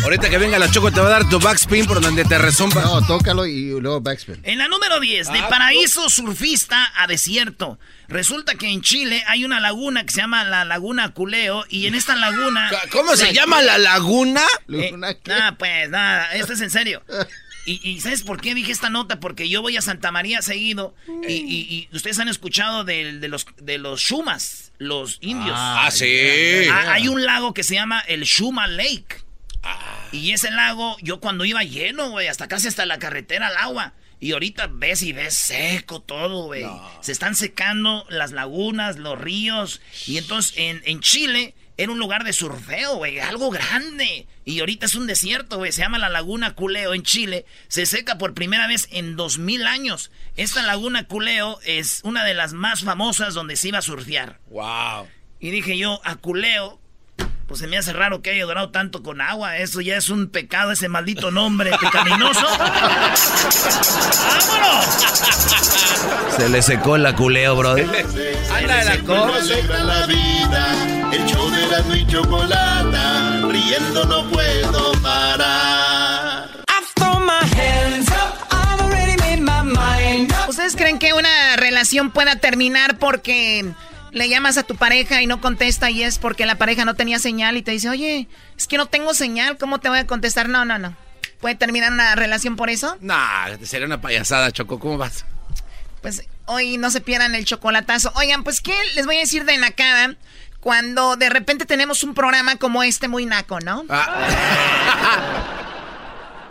Ahorita, 0.02 0.28
que 0.28 0.38
venga 0.38 0.58
la 0.58 0.68
Choco 0.70 0.90
te 0.90 1.00
va 1.00 1.06
a 1.06 1.10
dar 1.10 1.28
tu 1.28 1.38
backspin 1.38 1.86
por 1.86 2.00
donde 2.00 2.24
te 2.24 2.36
resumpa. 2.36 2.82
No, 2.82 3.06
tócalo 3.06 3.46
y 3.46 3.68
luego 3.80 4.00
backspin. 4.00 4.40
En 4.42 4.58
la 4.58 4.66
número 4.68 4.98
10, 4.98 5.32
de 5.32 5.40
paraíso 5.44 6.08
surfista 6.10 6.92
a 6.96 7.06
desierto. 7.06 7.78
Resulta 8.08 8.56
que 8.56 8.68
en 8.68 8.82
Chile 8.82 9.22
hay 9.28 9.44
una 9.44 9.60
laguna 9.60 10.04
que 10.04 10.10
se 10.12 10.20
llama 10.20 10.42
la 10.44 10.64
Laguna 10.64 11.10
Culeo 11.14 11.64
y 11.68 11.86
en 11.86 11.94
esta 11.94 12.16
laguna... 12.16 12.70
¿Cómo 12.90 13.14
se 13.16 13.32
llama 13.32 13.62
la 13.62 13.78
laguna? 13.78 14.42
Eh, 14.72 14.92
nada, 14.96 15.56
pues, 15.56 15.88
nada, 15.90 16.32
esto 16.34 16.54
es 16.54 16.60
en 16.62 16.70
serio. 16.70 17.02
Y, 17.64 17.80
y 17.88 18.00
¿sabes 18.00 18.22
por 18.22 18.40
qué 18.40 18.54
dije 18.54 18.72
esta 18.72 18.88
nota? 18.90 19.20
Porque 19.20 19.48
yo 19.48 19.60
voy 19.62 19.76
a 19.76 19.82
Santa 19.82 20.10
María 20.10 20.40
seguido 20.42 20.94
y, 21.28 21.32
y- 21.34 21.88
y 21.92 21.96
ustedes 21.96 22.18
han 22.18 22.28
escuchado 22.28 22.82
de, 22.84 23.12
los, 23.28 23.46
de 23.60 23.76
los 23.78 24.00
Shumas, 24.00 24.67
los 24.78 25.18
indios. 25.20 25.56
Ah, 25.56 25.90
sí. 25.92 26.66
Ah, 26.70 26.92
hay 26.92 27.08
un 27.08 27.24
lago 27.24 27.52
que 27.52 27.64
se 27.64 27.74
llama 27.74 28.00
el 28.00 28.22
Shuma 28.22 28.66
Lake. 28.66 29.22
Y 30.12 30.32
ese 30.32 30.50
lago, 30.50 30.96
yo 31.02 31.20
cuando 31.20 31.44
iba 31.44 31.62
lleno, 31.62 32.10
güey, 32.10 32.28
hasta 32.28 32.48
casi 32.48 32.68
hasta 32.68 32.86
la 32.86 32.98
carretera 32.98 33.48
al 33.48 33.56
agua. 33.56 33.92
Y 34.20 34.32
ahorita 34.32 34.68
ves 34.72 35.02
y 35.02 35.12
ves 35.12 35.34
seco 35.34 36.00
todo, 36.00 36.46
güey. 36.46 36.64
Se 37.00 37.12
están 37.12 37.34
secando 37.34 38.06
las 38.08 38.32
lagunas, 38.32 38.96
los 38.96 39.20
ríos. 39.20 39.80
Y 40.06 40.18
entonces 40.18 40.54
en, 40.56 40.82
en 40.86 41.00
Chile 41.00 41.54
era 41.78 41.92
un 41.92 41.98
lugar 42.00 42.24
de 42.24 42.32
surfeo, 42.32 42.96
güey, 42.96 43.20
algo 43.20 43.50
grande. 43.50 44.26
Y 44.44 44.58
ahorita 44.58 44.86
es 44.86 44.96
un 44.96 45.06
desierto, 45.06 45.58
güey. 45.58 45.70
Se 45.70 45.82
llama 45.82 45.98
la 45.98 46.08
Laguna 46.08 46.54
Culeo 46.54 46.92
en 46.92 47.04
Chile. 47.04 47.46
Se 47.68 47.86
seca 47.86 48.18
por 48.18 48.34
primera 48.34 48.66
vez 48.66 48.88
en 48.90 49.14
2000 49.14 49.64
años. 49.64 50.10
Esta 50.36 50.62
Laguna 50.62 51.06
Culeo 51.06 51.60
es 51.64 52.00
una 52.02 52.24
de 52.24 52.34
las 52.34 52.52
más 52.52 52.82
famosas 52.82 53.32
donde 53.32 53.54
se 53.54 53.68
iba 53.68 53.78
a 53.78 53.82
surfear. 53.82 54.40
Wow. 54.50 55.06
Y 55.38 55.50
dije 55.50 55.78
yo, 55.78 56.00
a 56.02 56.16
Culeo, 56.16 56.80
pues 57.46 57.60
se 57.60 57.68
me 57.68 57.78
hace 57.78 57.92
raro 57.92 58.22
que 58.22 58.30
haya 58.30 58.44
durado 58.44 58.70
tanto 58.70 59.04
con 59.04 59.20
agua. 59.20 59.58
Eso 59.58 59.80
ya 59.80 59.96
es 59.96 60.08
un 60.10 60.30
pecado, 60.30 60.72
ese 60.72 60.88
maldito 60.88 61.30
nombre 61.30 61.70
pecaminoso. 61.80 62.44
¡Vámonos! 64.26 64.84
Se 66.36 66.48
le 66.48 66.60
secó 66.60 66.98
la 66.98 67.14
culeo, 67.14 67.54
brother. 67.54 67.86
Anda 68.52 68.78
de 68.78 68.84
la 68.84 69.84
la 69.84 70.06
vida, 70.06 70.97
el 71.18 71.26
show 71.26 71.50
de 71.50 71.66
la 71.66 71.96
y 71.96 72.06
chocolata, 72.06 73.40
riendo 73.48 74.04
no 74.04 74.30
puedo 74.30 74.92
parar. 75.02 75.68
¿Ustedes 80.48 80.76
creen 80.76 80.98
que 80.98 81.12
una 81.12 81.56
relación 81.56 82.10
pueda 82.10 82.36
terminar 82.36 82.98
porque 82.98 83.70
le 84.10 84.28
llamas 84.28 84.56
a 84.56 84.62
tu 84.62 84.76
pareja 84.76 85.22
y 85.22 85.26
no 85.26 85.40
contesta 85.40 85.90
y 85.90 86.02
es 86.02 86.18
porque 86.18 86.46
la 86.46 86.56
pareja 86.56 86.84
no 86.84 86.94
tenía 86.94 87.18
señal 87.18 87.56
y 87.56 87.62
te 87.62 87.70
dice, 87.70 87.88
oye, 87.88 88.28
es 88.56 88.66
que 88.66 88.76
no 88.76 88.86
tengo 88.86 89.14
señal, 89.14 89.58
¿cómo 89.58 89.78
te 89.78 89.88
voy 89.88 89.98
a 89.98 90.06
contestar? 90.06 90.48
No, 90.48 90.64
no, 90.64 90.78
no. 90.78 90.96
¿Puede 91.40 91.54
terminar 91.54 91.92
una 91.92 92.14
relación 92.16 92.56
por 92.56 92.70
eso? 92.70 92.96
Nah, 93.00 93.56
sería 93.62 93.86
una 93.86 94.00
payasada, 94.00 94.50
Choco. 94.50 94.80
¿Cómo 94.80 94.98
vas? 94.98 95.24
Pues 96.02 96.24
hoy 96.46 96.78
no 96.78 96.90
se 96.90 97.00
pierdan 97.00 97.34
el 97.34 97.44
chocolatazo. 97.44 98.12
Oigan, 98.16 98.42
pues 98.42 98.60
¿qué 98.60 98.74
les 98.94 99.06
voy 99.06 99.16
a 99.16 99.20
decir 99.20 99.44
de 99.44 99.56
Nakada? 99.58 100.16
Cuando 100.60 101.16
de 101.16 101.28
repente 101.30 101.66
tenemos 101.66 102.02
un 102.02 102.14
programa 102.14 102.56
como 102.56 102.82
este 102.82 103.08
muy 103.08 103.26
naco, 103.26 103.60
¿no? 103.60 103.84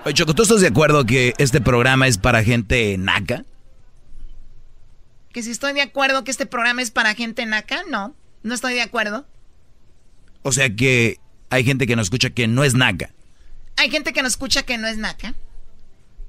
Oye, 0.06 0.13
Choco, 0.13 0.34
¿tú 0.34 0.43
estás 0.43 0.62
de 0.62 0.67
acuerdo 0.67 1.06
que 1.06 1.34
este 1.38 1.60
programa 1.60 2.08
es 2.08 2.17
para 2.17 2.43
gente 2.43 2.98
naca? 2.98 3.43
Que 5.34 5.43
si 5.43 5.52
estoy 5.52 5.74
de 5.74 5.82
acuerdo 5.82 6.24
que 6.24 6.32
este 6.32 6.46
programa 6.46 6.82
es 6.82 6.91
para 6.91 7.13
gente 7.13 7.46
naca, 7.46 7.82
no. 7.89 8.15
No 8.43 8.54
estoy 8.54 8.74
de 8.76 8.82
acuerdo. 8.82 9.26
O 10.43 10.54
sea 10.54 10.74
que 10.74 11.20
hay 11.50 11.65
gente 11.65 11.86
que 11.88 11.96
nos 11.98 12.06
escucha 12.06 12.30
que 12.30 12.48
no 12.48 12.63
es 12.63 12.74
naca. 12.74 13.10
Hay 13.76 13.91
gente 13.91 14.13
que 14.13 14.22
nos 14.22 14.34
escucha 14.34 14.63
que 14.63 14.78
no 14.78 14.88
es 14.88 14.98
naca. 14.98 15.36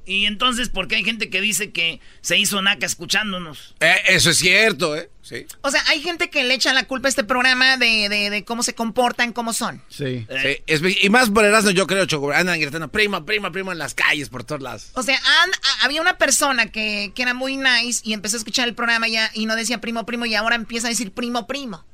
Y 0.08 0.24
entonces, 0.24 0.70
¿por 0.70 0.88
qué 0.88 0.96
hay 0.96 1.04
gente 1.04 1.28
que 1.28 1.40
dice 1.42 1.70
que 1.70 2.00
se 2.22 2.38
hizo 2.38 2.62
naca 2.62 2.86
escuchándonos? 2.86 3.74
Eh, 3.80 3.94
eso 4.08 4.30
es 4.30 4.38
cierto, 4.38 4.96
¿eh? 4.96 5.10
Sí. 5.22 5.44
O 5.60 5.70
sea, 5.70 5.82
hay 5.88 6.00
gente 6.00 6.30
que 6.30 6.42
le 6.44 6.54
echa 6.54 6.72
la 6.72 6.84
culpa 6.84 7.08
a 7.08 7.10
este 7.10 7.22
programa 7.24 7.76
de, 7.76 8.08
de- 8.08 8.30
de 8.30 8.44
cómo 8.44 8.62
se 8.62 8.74
comportan, 8.74 9.34
cómo 9.34 9.52
son. 9.52 9.82
Sí. 9.90 10.26
Sí, 10.42 10.56
es- 10.66 10.80
y 11.04 11.10
más 11.10 11.28
por 11.28 11.44
Erasmo, 11.44 11.70
yo 11.72 11.86
creo, 11.86 12.06
Choco. 12.06 12.32
Andan 12.32 12.58
gritando, 12.58 12.88
prima, 12.88 13.26
prima, 13.26 13.52
prima 13.52 13.72
en 13.72 13.78
las 13.78 13.92
calles 13.92 14.30
por 14.30 14.44
todos 14.44 14.62
lados. 14.62 14.90
O 14.94 15.02
sea, 15.02 15.16
han- 15.16 15.50
a- 15.52 15.84
había 15.84 16.00
una 16.00 16.16
persona 16.16 16.66
que, 16.72 17.12
que 17.14 17.20
era 17.22 17.34
muy 17.34 17.58
nice 17.58 18.00
y 18.04 18.14
empezó 18.14 18.36
a 18.36 18.38
escuchar 18.38 18.66
el 18.68 18.74
programa 18.74 19.08
ya 19.08 19.30
y 19.34 19.44
no 19.44 19.54
decía 19.56 19.80
primo, 19.82 20.06
primo 20.06 20.24
y 20.24 20.34
ahora 20.34 20.56
empieza 20.56 20.86
a 20.86 20.90
decir 20.90 21.12
primo, 21.12 21.46
primo. 21.46 21.84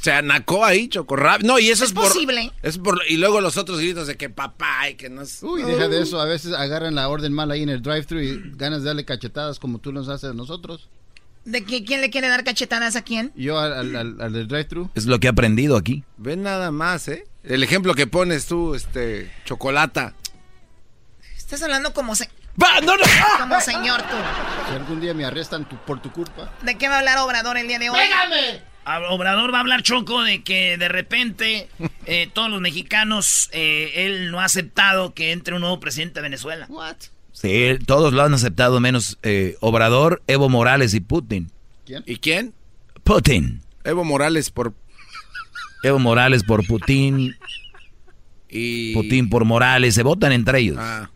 Se 0.00 0.12
anacó 0.12 0.64
ahí, 0.64 0.88
Choco. 0.88 1.16
rap- 1.16 1.42
No, 1.42 1.58
y 1.58 1.70
eso 1.70 1.82
es, 1.84 1.90
Es 1.90 1.94
por. 1.94 2.04
posible. 2.08 2.52
Es 2.62 2.78
por. 2.78 3.00
Y 3.08 3.16
luego 3.16 3.40
los 3.40 3.56
otros 3.56 3.78
gritos 3.80 4.06
de 4.06 4.16
que 4.16 4.30
papá 4.30 4.88
y 4.90 4.94
que 4.94 5.08
no 5.10 5.22
es. 5.22 5.42
Uy, 5.42 5.62
deja 5.62 5.88
de 5.88 6.02
eso. 6.02 6.20
A 6.20 6.24
veces 6.26 6.52
agarran 6.52 6.94
la 6.94 7.08
orden 7.08 7.32
mal 7.32 7.50
ahí 7.50 7.62
en 7.62 7.70
el 7.70 7.82
drive-thru 7.82 8.20
y 8.20 8.40
ganas 8.56 8.82
de 8.82 8.86
darle 8.88 9.04
cachetadas 9.04 9.58
como 9.58 9.78
tú 9.78 9.92
nos 9.92 10.08
haces 10.08 10.30
a 10.30 10.34
nosotros. 10.34 10.88
¿De 11.44 11.64
que, 11.64 11.84
quién 11.84 12.00
le 12.00 12.10
quiere 12.10 12.28
dar 12.28 12.42
cachetadas 12.44 12.96
a 12.96 13.02
quién? 13.02 13.32
Yo 13.36 13.58
al, 13.58 13.72
al, 13.72 13.96
al- 13.96 14.20
al 14.20 14.32
del 14.32 14.48
drive-thru. 14.48 14.90
Es 14.94 15.06
lo 15.06 15.18
que 15.20 15.28
he 15.28 15.30
aprendido 15.30 15.76
aquí. 15.76 16.04
Ven 16.16 16.42
nada 16.42 16.70
más, 16.72 17.06
¿eh? 17.08 17.24
El 17.44 17.62
ejemplo 17.62 17.94
que 17.94 18.06
pones 18.06 18.46
tú, 18.46 18.74
este. 18.74 19.32
Chocolata. 19.44 20.14
Estás 21.36 21.62
hablando 21.62 21.92
como, 21.94 22.14
se- 22.16 22.28
¡Va! 22.60 22.80
¡No, 22.80 22.96
no! 22.96 23.04
como 23.38 23.60
señor 23.60 24.02
tú. 24.02 24.16
Si 24.68 24.74
algún 24.74 25.00
día 25.00 25.14
me 25.14 25.24
arrestan 25.24 25.68
tu- 25.68 25.76
por 25.84 26.00
tu 26.02 26.10
culpa. 26.10 26.52
¿De 26.62 26.76
qué 26.76 26.88
va 26.88 26.96
a 26.96 26.98
hablar 26.98 27.18
Obrador 27.18 27.56
el 27.58 27.68
día 27.68 27.78
de 27.78 27.90
hoy? 27.90 27.98
A- 27.98 28.56
Obrador 29.10 29.52
va 29.52 29.58
a 29.58 29.60
hablar 29.60 29.82
Choco 29.82 30.22
de 30.22 30.42
que 30.42 30.78
de 30.78 30.88
repente 30.88 31.68
eh, 32.06 32.28
todos 32.32 32.50
los 32.50 32.60
mexicanos, 32.60 33.48
eh, 33.52 33.92
él 34.06 34.30
no 34.30 34.40
ha 34.40 34.44
aceptado 34.44 35.12
que 35.14 35.32
entre 35.32 35.54
un 35.54 35.60
nuevo 35.60 35.80
presidente 35.80 36.20
de 36.20 36.22
Venezuela. 36.22 36.66
What? 36.68 36.96
Sí, 37.32 37.78
todos 37.84 38.12
lo 38.12 38.22
han 38.22 38.32
aceptado, 38.32 38.80
menos 38.80 39.18
eh, 39.22 39.56
Obrador, 39.60 40.22
Evo 40.26 40.48
Morales 40.48 40.94
y 40.94 41.00
Putin. 41.00 41.50
¿Quién? 41.84 42.02
¿Y 42.06 42.16
quién? 42.16 42.54
Putin. 43.04 43.60
Evo 43.84 44.04
Morales 44.04 44.50
por. 44.50 44.74
Evo 45.82 45.98
Morales 45.98 46.42
por 46.44 46.66
Putin, 46.66 47.36
Y. 48.48 48.94
Putin 48.94 49.28
por 49.28 49.44
Morales, 49.44 49.94
se 49.94 50.02
votan 50.02 50.32
entre 50.32 50.60
ellos. 50.60 50.78
Ah. 50.80 51.10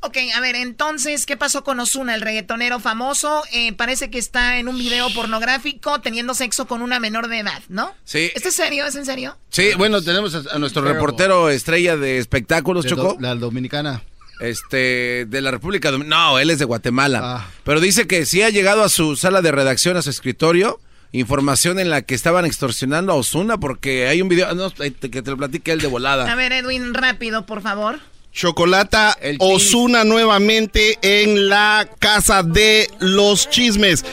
Ok, 0.00 0.16
a 0.34 0.40
ver, 0.40 0.54
entonces, 0.54 1.26
¿qué 1.26 1.36
pasó 1.36 1.64
con 1.64 1.80
Osuna, 1.80 2.14
el 2.14 2.20
reggaetonero 2.20 2.78
famoso? 2.78 3.42
Eh, 3.52 3.72
parece 3.72 4.10
que 4.10 4.18
está 4.18 4.58
en 4.58 4.68
un 4.68 4.78
video 4.78 5.12
pornográfico 5.12 6.00
teniendo 6.00 6.34
sexo 6.34 6.66
con 6.68 6.82
una 6.82 7.00
menor 7.00 7.26
de 7.28 7.40
edad, 7.40 7.60
¿no? 7.68 7.92
Sí. 8.04 8.30
¿Esto 8.34 8.50
es 8.50 8.54
serio? 8.54 8.86
¿Es 8.86 8.94
en 8.94 9.04
serio? 9.06 9.36
Sí, 9.50 9.70
bueno, 9.76 10.00
tenemos 10.00 10.34
a, 10.36 10.42
a 10.54 10.58
nuestro 10.60 10.82
reportero 10.82 11.50
estrella 11.50 11.96
de 11.96 12.18
espectáculos, 12.18 12.84
De 12.84 12.90
Choco. 12.90 13.02
do- 13.14 13.16
la 13.18 13.34
dominicana. 13.34 14.02
Este, 14.40 15.26
de 15.26 15.40
la 15.40 15.50
República 15.50 15.90
Dominicana. 15.90 16.26
No, 16.30 16.38
él 16.38 16.50
es 16.50 16.60
de 16.60 16.64
Guatemala. 16.64 17.20
Ah. 17.22 17.50
Pero 17.64 17.80
dice 17.80 18.06
que 18.06 18.24
sí 18.24 18.40
ha 18.42 18.50
llegado 18.50 18.84
a 18.84 18.88
su 18.88 19.16
sala 19.16 19.42
de 19.42 19.50
redacción, 19.50 19.96
a 19.96 20.02
su 20.02 20.10
escritorio, 20.10 20.78
información 21.10 21.80
en 21.80 21.90
la 21.90 22.02
que 22.02 22.14
estaban 22.14 22.44
extorsionando 22.44 23.10
a 23.12 23.16
Osuna 23.16 23.58
porque 23.58 24.06
hay 24.06 24.22
un 24.22 24.28
video, 24.28 24.54
no, 24.54 24.70
que 24.72 24.90
te 24.92 25.30
lo 25.30 25.36
platique 25.36 25.72
él 25.72 25.80
de 25.80 25.86
A 25.88 25.90
volada. 25.90 26.32
ver, 26.36 26.52
Edwin, 26.52 26.94
rápido, 26.94 27.46
por 27.46 27.62
favor. 27.62 27.98
Chocolata 28.38 29.18
Osuna 29.40 30.04
nuevamente 30.04 30.96
en 31.02 31.48
la 31.48 31.88
casa 31.98 32.44
de 32.44 32.88
los 33.00 33.50
chismes. 33.50 34.04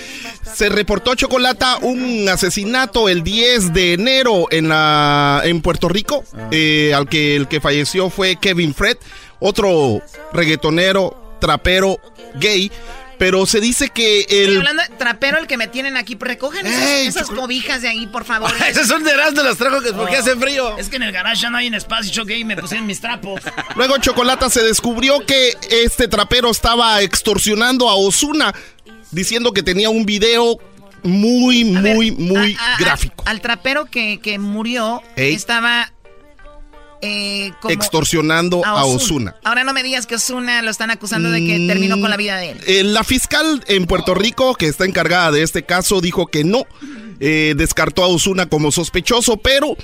Se 0.52 0.68
reportó 0.70 1.14
Chocolata 1.14 1.78
un 1.84 2.28
asesinato 2.28 3.08
el 3.08 3.24
10 3.24 3.72
de 3.72 3.94
enero 3.94 4.48
en 4.50 4.70
la 4.70 5.44
en 5.44 5.62
Puerto 5.62 5.90
Rico, 5.90 6.24
eh, 6.50 6.92
al 6.96 7.08
que 7.08 7.36
el 7.36 7.48
que 7.48 7.62
falleció 7.62 8.10
fue 8.10 8.38
Kevin 8.38 8.74
Fred, 8.74 8.98
otro 9.40 10.02
reggaetonero, 10.34 11.38
trapero, 11.40 12.00
gay. 12.40 12.72
Pero 13.18 13.46
se 13.46 13.60
dice 13.62 13.90
que 13.90 14.22
Estoy 14.22 14.38
el 14.40 14.58
hablando 14.58 14.84
de 14.84 14.90
trapero, 14.98 15.38
el 15.38 15.48
que 15.48 15.58
me 15.58 15.68
tienen 15.68 15.96
aquí. 15.98 16.18
Recogen 16.20 16.66
esas, 16.68 16.82
Ey, 16.84 17.08
esas 17.08 17.30
cobijas 17.30 17.82
de 17.82 17.88
ahí, 17.90 18.08
por 18.08 18.26
favor. 18.26 18.52
Esos 18.68 18.88
son 18.88 19.04
de 19.04 19.12
Erasmo, 19.12 19.42
los 19.44 19.58
trajo 19.58 19.82
que 19.82 19.94
porque 19.94 20.18
hace 20.18 20.36
frío. 20.36 20.78
Es 20.78 20.90
que 20.90 20.98
en 20.98 21.04
el 21.04 21.12
garage 21.12 21.42
ya 21.42 21.50
no 21.50 21.58
hay 21.58 21.68
en 21.68 21.76
espacio, 21.76 22.12
Choco, 22.12 22.32
y 22.32 22.44
me 22.44 22.58
pusieron 22.58 22.86
mis 22.86 23.00
trapos. 23.00 23.42
Luego 23.76 23.98
Chocolata 24.00 24.50
se 24.50 24.64
descubrió 24.64 25.26
que 25.26 25.54
este 25.70 26.08
trapero 26.08 26.50
estaba 26.52 27.02
extorsionando 27.02 27.90
a 27.90 27.96
Osuna 27.96 28.54
diciendo 29.12 29.54
que 29.54 29.64
tenía 29.64 29.90
un 29.90 30.06
video 30.06 30.58
muy, 31.04 31.76
A 31.76 31.82
ver, 31.82 31.96
muy, 31.96 32.12
muy 32.12 32.56
a- 32.60 32.72
a- 32.72 32.76
a- 32.76 32.80
gráfico. 32.80 33.24
al 33.28 33.40
trapero 33.40 33.86
que, 33.86 34.20
que 34.22 34.40
murió 34.40 35.02
Ey. 35.16 35.34
estaba 35.36 35.92
eh, 37.02 37.52
como 37.62 37.74
extorsionando 37.74 38.66
a 38.66 38.86
Osuna. 38.86 39.36
Ahora 39.44 39.64
no 39.64 39.74
me 39.74 39.84
digas 39.84 40.06
que 40.06 40.16
Osuna 40.16 40.62
lo 40.62 40.72
están 40.72 40.92
acusando 40.92 41.30
de 41.30 41.46
que 41.46 41.66
terminó 41.68 42.00
con 42.00 42.10
la 42.10 42.18
vida 42.18 42.38
de 42.38 42.52
él. 42.52 42.62
Eh, 42.68 42.84
la 42.84 43.04
fiscal 43.04 43.64
en 43.68 43.86
Puerto 43.86 44.14
Rico, 44.16 44.56
que 44.56 44.68
está 44.68 44.86
encargada 44.86 45.32
de 45.32 45.44
este 45.44 45.64
caso, 45.64 46.02
dijo 46.02 46.28
que 46.28 46.44
no. 46.44 46.66
Eh, 47.20 47.54
descartó 47.56 48.04
a 48.04 48.08
Osuna 48.08 48.48
como 48.48 48.72
sospechoso, 48.72 49.38
pero 49.38 49.78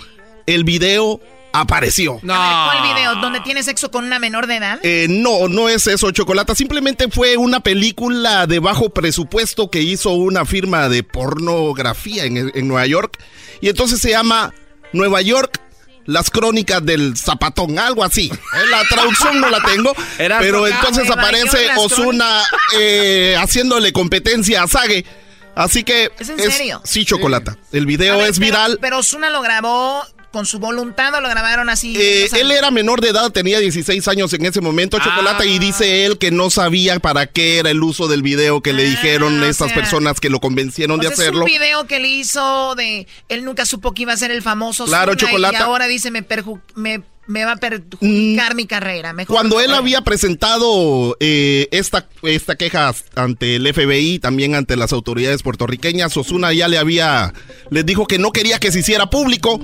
el 0.45 0.63
video 0.63 1.21
apareció. 1.53 2.19
No. 2.23 2.33
¿Cuál 2.33 2.93
video? 2.93 3.15
¿Donde 3.15 3.39
tiene 3.41 3.63
sexo 3.63 3.91
con 3.91 4.05
una 4.05 4.19
menor 4.19 4.47
de 4.47 4.57
edad? 4.57 4.79
Eh, 4.83 5.07
no, 5.09 5.47
no 5.47 5.69
es 5.69 5.87
eso, 5.87 6.11
Chocolata. 6.11 6.55
Simplemente 6.55 7.07
fue 7.09 7.37
una 7.37 7.61
película 7.61 8.47
de 8.47 8.59
bajo 8.59 8.89
presupuesto 8.89 9.69
que 9.69 9.81
hizo 9.81 10.11
una 10.11 10.45
firma 10.45 10.89
de 10.89 11.03
pornografía 11.03 12.25
en, 12.25 12.51
en 12.53 12.67
Nueva 12.67 12.85
York. 12.85 13.17
Y 13.61 13.69
entonces 13.69 13.99
se 13.99 14.11
llama 14.11 14.53
Nueva 14.93 15.21
York 15.21 15.59
las 16.05 16.29
crónicas 16.29 16.83
del 16.85 17.15
zapatón, 17.17 17.77
algo 17.79 18.03
así. 18.03 18.31
Eh, 18.31 18.67
La 18.69 18.83
traducción 18.89 19.39
no 19.39 19.49
la 19.49 19.61
tengo, 19.63 19.93
pero 20.17 20.67
entonces 20.67 21.09
aparece 21.09 21.69
Osuna 21.77 22.43
eh, 22.77 23.35
haciéndole 23.39 23.91
competencia 23.93 24.63
a 24.63 24.67
Sage. 24.67 25.05
Así 25.53 25.83
que 25.83 26.09
¿Es 26.17 26.29
en 26.29 26.39
serio? 26.39 26.81
sí, 26.85 27.03
chocolata. 27.05 27.57
El 27.73 27.85
video 27.85 28.19
ver, 28.19 28.29
es 28.29 28.39
pero- 28.39 28.45
viral. 28.51 28.77
Pero 28.81 28.99
Osuna 28.99 29.29
lo 29.29 29.41
grabó 29.41 30.01
con 30.31 30.45
su 30.45 30.59
voluntad 30.59 31.13
o 31.13 31.21
lo 31.21 31.29
grabaron 31.29 31.69
así. 31.69 31.95
Eh, 31.97 32.29
él 32.39 32.51
era 32.51 32.71
menor 32.71 33.01
de 33.01 33.09
edad, 33.09 33.31
tenía 33.31 33.59
16 33.59 34.07
años 34.07 34.33
en 34.33 34.45
ese 34.45 34.61
momento, 34.61 34.97
Chocolata, 34.99 35.45
y 35.45 35.59
dice 35.59 36.05
él 36.05 36.17
que 36.17 36.31
no 36.31 36.49
sabía 36.49 36.99
para 36.99 37.27
qué 37.27 37.59
era 37.59 37.69
el 37.69 37.83
uso 37.83 38.07
del 38.07 38.21
video 38.21 38.61
que 38.61 38.73
le 38.73 38.83
dijeron 38.85 39.43
estas 39.43 39.69
sea, 39.69 39.75
personas 39.77 40.19
que 40.19 40.29
lo 40.29 40.39
convencieron 40.39 40.99
de 40.99 41.07
hacerlo. 41.07 41.45
Es 41.45 41.51
un 41.51 41.59
video 41.59 41.85
que 41.85 41.99
le 41.99 42.07
hizo 42.07 42.75
de. 42.75 43.07
Él 43.29 43.43
nunca 43.43 43.65
supo 43.65 43.93
que 43.93 44.03
iba 44.03 44.13
a 44.13 44.17
ser 44.17 44.31
el 44.31 44.41
famoso. 44.41 44.85
Claro, 44.85 45.11
Ozuna, 45.11 45.29
Chocolata. 45.29 45.57
Y 45.59 45.61
ahora 45.61 45.87
dice: 45.87 46.11
me, 46.11 46.25
perju- 46.25 46.61
me, 46.75 47.01
me 47.27 47.45
va 47.45 47.53
a 47.53 47.57
perjudicar 47.57 48.55
mi 48.55 48.65
carrera. 48.65 49.13
Mejor 49.13 49.35
Cuando 49.35 49.59
él 49.59 49.73
había 49.73 50.01
presentado 50.01 51.17
eh, 51.19 51.67
esta, 51.71 52.07
esta 52.23 52.55
queja 52.55 52.93
ante 53.15 53.57
el 53.57 53.73
FBI, 53.73 54.19
también 54.19 54.55
ante 54.55 54.75
las 54.77 54.93
autoridades 54.93 55.43
puertorriqueñas, 55.43 56.15
Osuna 56.15 56.53
ya 56.53 56.67
le 56.67 56.77
había, 56.77 57.33
les 57.69 57.85
dijo 57.85 58.07
que 58.07 58.17
no 58.17 58.31
quería 58.31 58.59
que 58.59 58.71
se 58.71 58.79
hiciera 58.79 59.09
público. 59.09 59.59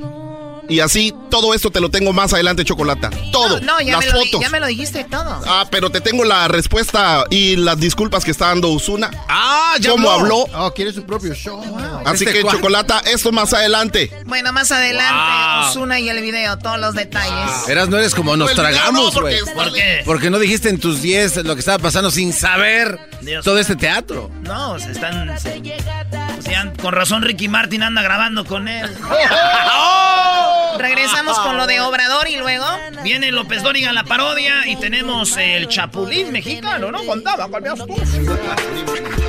Y 0.69 0.79
así, 0.81 1.13
todo 1.31 1.53
esto 1.53 1.71
te 1.71 1.79
lo 1.79 1.89
tengo 1.89 2.11
más 2.13 2.33
adelante, 2.33 2.65
Chocolata. 2.65 3.09
Todo. 3.31 3.59
No, 3.61 3.79
ya 3.79 3.93
las 3.93 4.05
me, 4.05 4.11
lo, 4.11 4.19
fotos. 4.19 4.41
ya 4.41 4.49
me 4.49 4.59
lo 4.59 4.65
dijiste 4.67 5.03
todo. 5.05 5.41
Ah, 5.47 5.65
pero 5.71 5.89
te 5.89 6.01
tengo 6.01 6.25
la 6.25 6.47
respuesta 6.49 7.23
y 7.29 7.55
las 7.55 7.79
disculpas 7.79 8.25
que 8.25 8.31
está 8.31 8.47
dando 8.47 8.71
Osuna. 8.71 9.09
Ah, 9.29 9.75
ya 9.79 9.91
¿Cómo 9.91 10.09
habló? 10.09 10.39
Oh, 10.55 10.73
quiere 10.73 10.91
su 10.91 11.05
propio 11.05 11.33
show. 11.33 11.61
Así 12.05 12.23
Este 12.25 12.37
que, 12.37 12.41
cual- 12.41 12.57
Chocolata, 12.57 12.99
esto 13.05 13.31
más 13.31 13.53
adelante. 13.53 14.11
Bueno, 14.25 14.51
más 14.51 14.71
adelante, 14.71 15.13
Wow. 15.61 15.69
Osuna 15.69 15.99
y 15.99 16.09
el 16.09 16.21
video, 16.21 16.57
todos 16.57 16.79
los 16.79 16.93
detalles. 16.95 17.67
Eras, 17.69 17.87
no 17.89 17.97
eres 17.97 18.13
como 18.13 18.35
nos 18.35 18.49
El 18.51 18.55
video 18.57 18.69
tragamos, 18.69 19.13
no, 19.15 19.21
güey. 19.21 19.39
porque- 19.39 19.53
¿Por 19.53 19.73
qué? 19.73 20.01
Porque 20.05 20.29
no 20.29 20.39
dijiste 20.39 20.69
en 20.69 20.79
tus 20.79 21.01
10 21.01 21.37
lo 21.45 21.53
que 21.55 21.59
estaba 21.59 21.79
pasando 21.79 22.11
sin 22.11 22.33
saber 22.33 22.99
Dios. 23.21 23.43
todo 23.45 23.57
este 23.57 23.75
teatro. 23.75 24.29
No, 24.41 24.77
se 24.79 24.91
están. 24.91 25.27
se- 25.39 25.61
o 26.37 26.41
sea, 26.41 26.73
con 26.81 26.93
razón 26.93 27.21
Ricky 27.23 27.47
Martin 27.47 27.83
anda 27.83 28.01
grabando 28.01 28.45
con 28.45 28.67
él. 28.67 28.89
Regresamos 30.77 31.39
con 31.39 31.57
lo 31.57 31.67
de 31.67 31.79
Obrador 31.81 32.27
y 32.27 32.37
luego. 32.37 32.65
Viene 33.03 33.31
López 33.31 33.63
Dóriga 33.63 33.91
la 33.93 34.03
parodia 34.03 34.67
y 34.67 34.75
tenemos 34.75 35.35
el 35.37 35.67
Chapulín 35.67 36.31
mexicano, 36.31 36.91
¿no? 36.91 37.03
Contaba, 37.05 37.47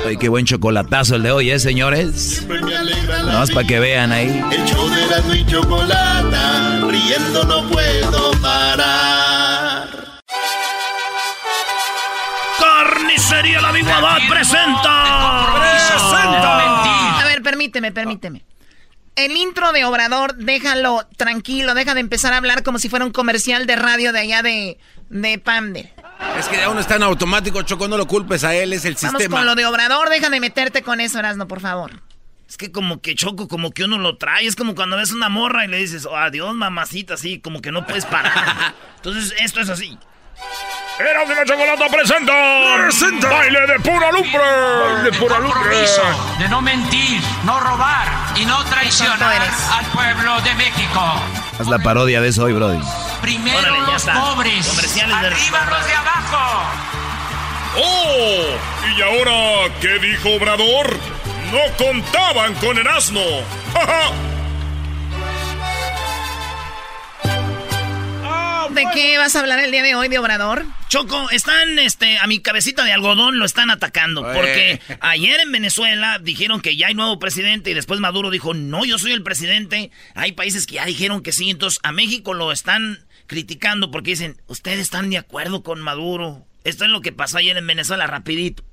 Ay, 0.07 0.17
qué 0.17 0.29
buen 0.29 0.45
chocolatazo 0.45 1.15
el 1.15 1.23
de 1.23 1.31
hoy, 1.31 1.51
¿eh, 1.51 1.59
señores? 1.59 2.45
Nada 2.47 3.39
más 3.39 3.51
para 3.51 3.67
que 3.67 3.79
vean 3.79 4.11
ahí. 4.11 4.43
El 4.51 4.65
show 4.65 4.87
de 4.89 5.03
Erasmo 5.03 5.33
y 5.33 5.45
Chocolata, 5.45 6.81
riendo 6.87 7.43
no 7.43 7.69
puedo 7.69 8.31
parar. 8.41 9.89
Carnicería 12.59 13.61
La 13.61 13.71
Biguadad 13.71 14.17
presenta. 14.29 15.19
A 17.21 17.23
ver, 17.25 17.41
permíteme, 17.41 17.91
permíteme. 17.91 18.48
El 19.19 19.35
intro 19.35 19.73
de 19.73 19.83
Obrador, 19.83 20.35
déjalo 20.35 21.05
tranquilo, 21.17 21.73
deja 21.73 21.93
de 21.93 21.99
empezar 21.99 22.31
a 22.31 22.37
hablar 22.37 22.63
como 22.63 22.79
si 22.79 22.87
fuera 22.87 23.03
un 23.03 23.11
comercial 23.11 23.65
de 23.65 23.75
radio 23.75 24.13
de 24.13 24.19
allá 24.19 24.41
de, 24.41 24.77
de 25.09 25.37
Pamdel. 25.37 25.91
Es 26.37 26.47
que 26.47 26.55
ya 26.55 26.69
uno 26.69 26.79
está 26.79 26.95
en 26.95 27.03
automático, 27.03 27.61
Choco, 27.63 27.89
no 27.89 27.97
lo 27.97 28.07
culpes 28.07 28.45
a 28.45 28.55
él, 28.55 28.71
es 28.71 28.85
el 28.85 28.93
Vamos 28.95 29.11
sistema. 29.11 29.35
con 29.35 29.45
lo 29.45 29.55
de 29.55 29.65
Obrador, 29.65 30.09
deja 30.09 30.29
de 30.29 30.39
meterte 30.39 30.83
con 30.83 31.01
eso, 31.01 31.19
Erasmo, 31.19 31.49
por 31.49 31.59
favor. 31.59 32.01
Es 32.47 32.55
que 32.55 32.71
como 32.71 33.01
que 33.01 33.13
choco, 33.13 33.49
como 33.49 33.71
que 33.71 33.83
uno 33.83 33.97
lo 33.97 34.17
trae. 34.17 34.47
Es 34.47 34.55
como 34.55 34.73
cuando 34.73 34.95
ves 34.95 35.11
una 35.11 35.27
morra 35.27 35.65
y 35.65 35.67
le 35.67 35.77
dices, 35.77 36.05
oh, 36.05 36.15
adiós, 36.15 36.55
mamacita, 36.55 37.15
así, 37.15 37.39
como 37.41 37.61
que 37.61 37.73
no 37.73 37.85
puedes 37.85 38.05
parar. 38.05 38.73
Entonces, 38.95 39.35
esto 39.39 39.59
es 39.59 39.69
así. 39.69 39.99
Erasmo 40.97 41.33
y 41.33 41.35
la 41.35 41.45
Chocolata 41.45 41.87
presenta, 41.89 43.29
baile 43.29 43.67
de 43.67 43.79
pura 43.81 44.11
lumbre. 44.13 44.39
Baile 44.39 45.11
de 45.11 45.17
pura 45.17 45.39
lumbre. 45.39 45.59
compromiso 45.59 46.37
de 46.39 46.47
no 46.47 46.61
mentir, 46.61 47.21
no 47.43 47.59
robar 47.59 48.18
y 48.39 48.45
no 48.45 48.63
traicionar 48.65 49.41
al 49.41 49.85
pueblo 49.87 50.39
de 50.41 50.53
México. 50.55 51.01
Haz 51.59 51.67
la 51.67 51.79
parodia 51.79 52.21
de 52.21 52.29
eso 52.29 52.43
hoy, 52.43 52.53
Brody. 52.53 52.79
Primero 53.21 53.59
Órale, 53.59 53.79
los 53.81 53.95
está. 53.95 54.13
pobres, 54.13 54.95
de 54.95 55.01
arriba 55.01 55.67
los 55.69 55.85
de 55.85 55.93
abajo. 55.93 56.63
¡Oh! 57.77 58.97
¿Y 58.97 59.01
ahora 59.01 59.73
qué 59.81 59.99
dijo 59.99 60.29
Obrador? 60.35 60.97
No 61.51 61.85
contaban 61.85 62.53
con 62.55 62.77
Erasmo. 62.77 63.21
¡Ja, 63.73 63.85
ja! 63.85 64.28
¿De 68.79 68.85
qué 68.93 69.17
vas 69.17 69.35
a 69.35 69.41
hablar 69.41 69.59
el 69.59 69.71
día 69.71 69.83
de 69.83 69.93
hoy 69.95 70.07
de 70.07 70.19
Obrador? 70.19 70.65
Choco, 70.87 71.29
están, 71.31 71.77
este, 71.79 72.17
a 72.17 72.27
mi 72.27 72.39
cabecita 72.39 72.85
de 72.85 72.93
algodón 72.93 73.37
lo 73.37 73.43
están 73.43 73.69
atacando. 73.71 74.21
Porque 74.21 74.79
ayer 75.01 75.41
en 75.41 75.51
Venezuela 75.51 76.17
dijeron 76.17 76.61
que 76.61 76.77
ya 76.77 76.87
hay 76.87 76.93
nuevo 76.93 77.19
presidente 77.19 77.71
y 77.71 77.73
después 77.73 77.99
Maduro 77.99 78.29
dijo, 78.29 78.53
no, 78.53 78.85
yo 78.85 78.97
soy 78.97 79.11
el 79.11 79.21
presidente. 79.21 79.91
Hay 80.15 80.31
países 80.31 80.65
que 80.65 80.75
ya 80.75 80.85
dijeron 80.85 81.21
que 81.21 81.33
sí. 81.33 81.49
Entonces 81.49 81.81
a 81.83 81.91
México 81.91 82.33
lo 82.33 82.53
están 82.53 83.05
criticando 83.27 83.91
porque 83.91 84.11
dicen, 84.11 84.41
ustedes 84.47 84.79
están 84.79 85.09
de 85.09 85.17
acuerdo 85.17 85.61
con 85.61 85.81
Maduro. 85.81 86.47
Esto 86.63 86.85
es 86.85 86.89
lo 86.89 87.01
que 87.01 87.11
pasó 87.11 87.39
ayer 87.39 87.57
en 87.57 87.67
Venezuela, 87.67 88.07
rapidito. 88.07 88.63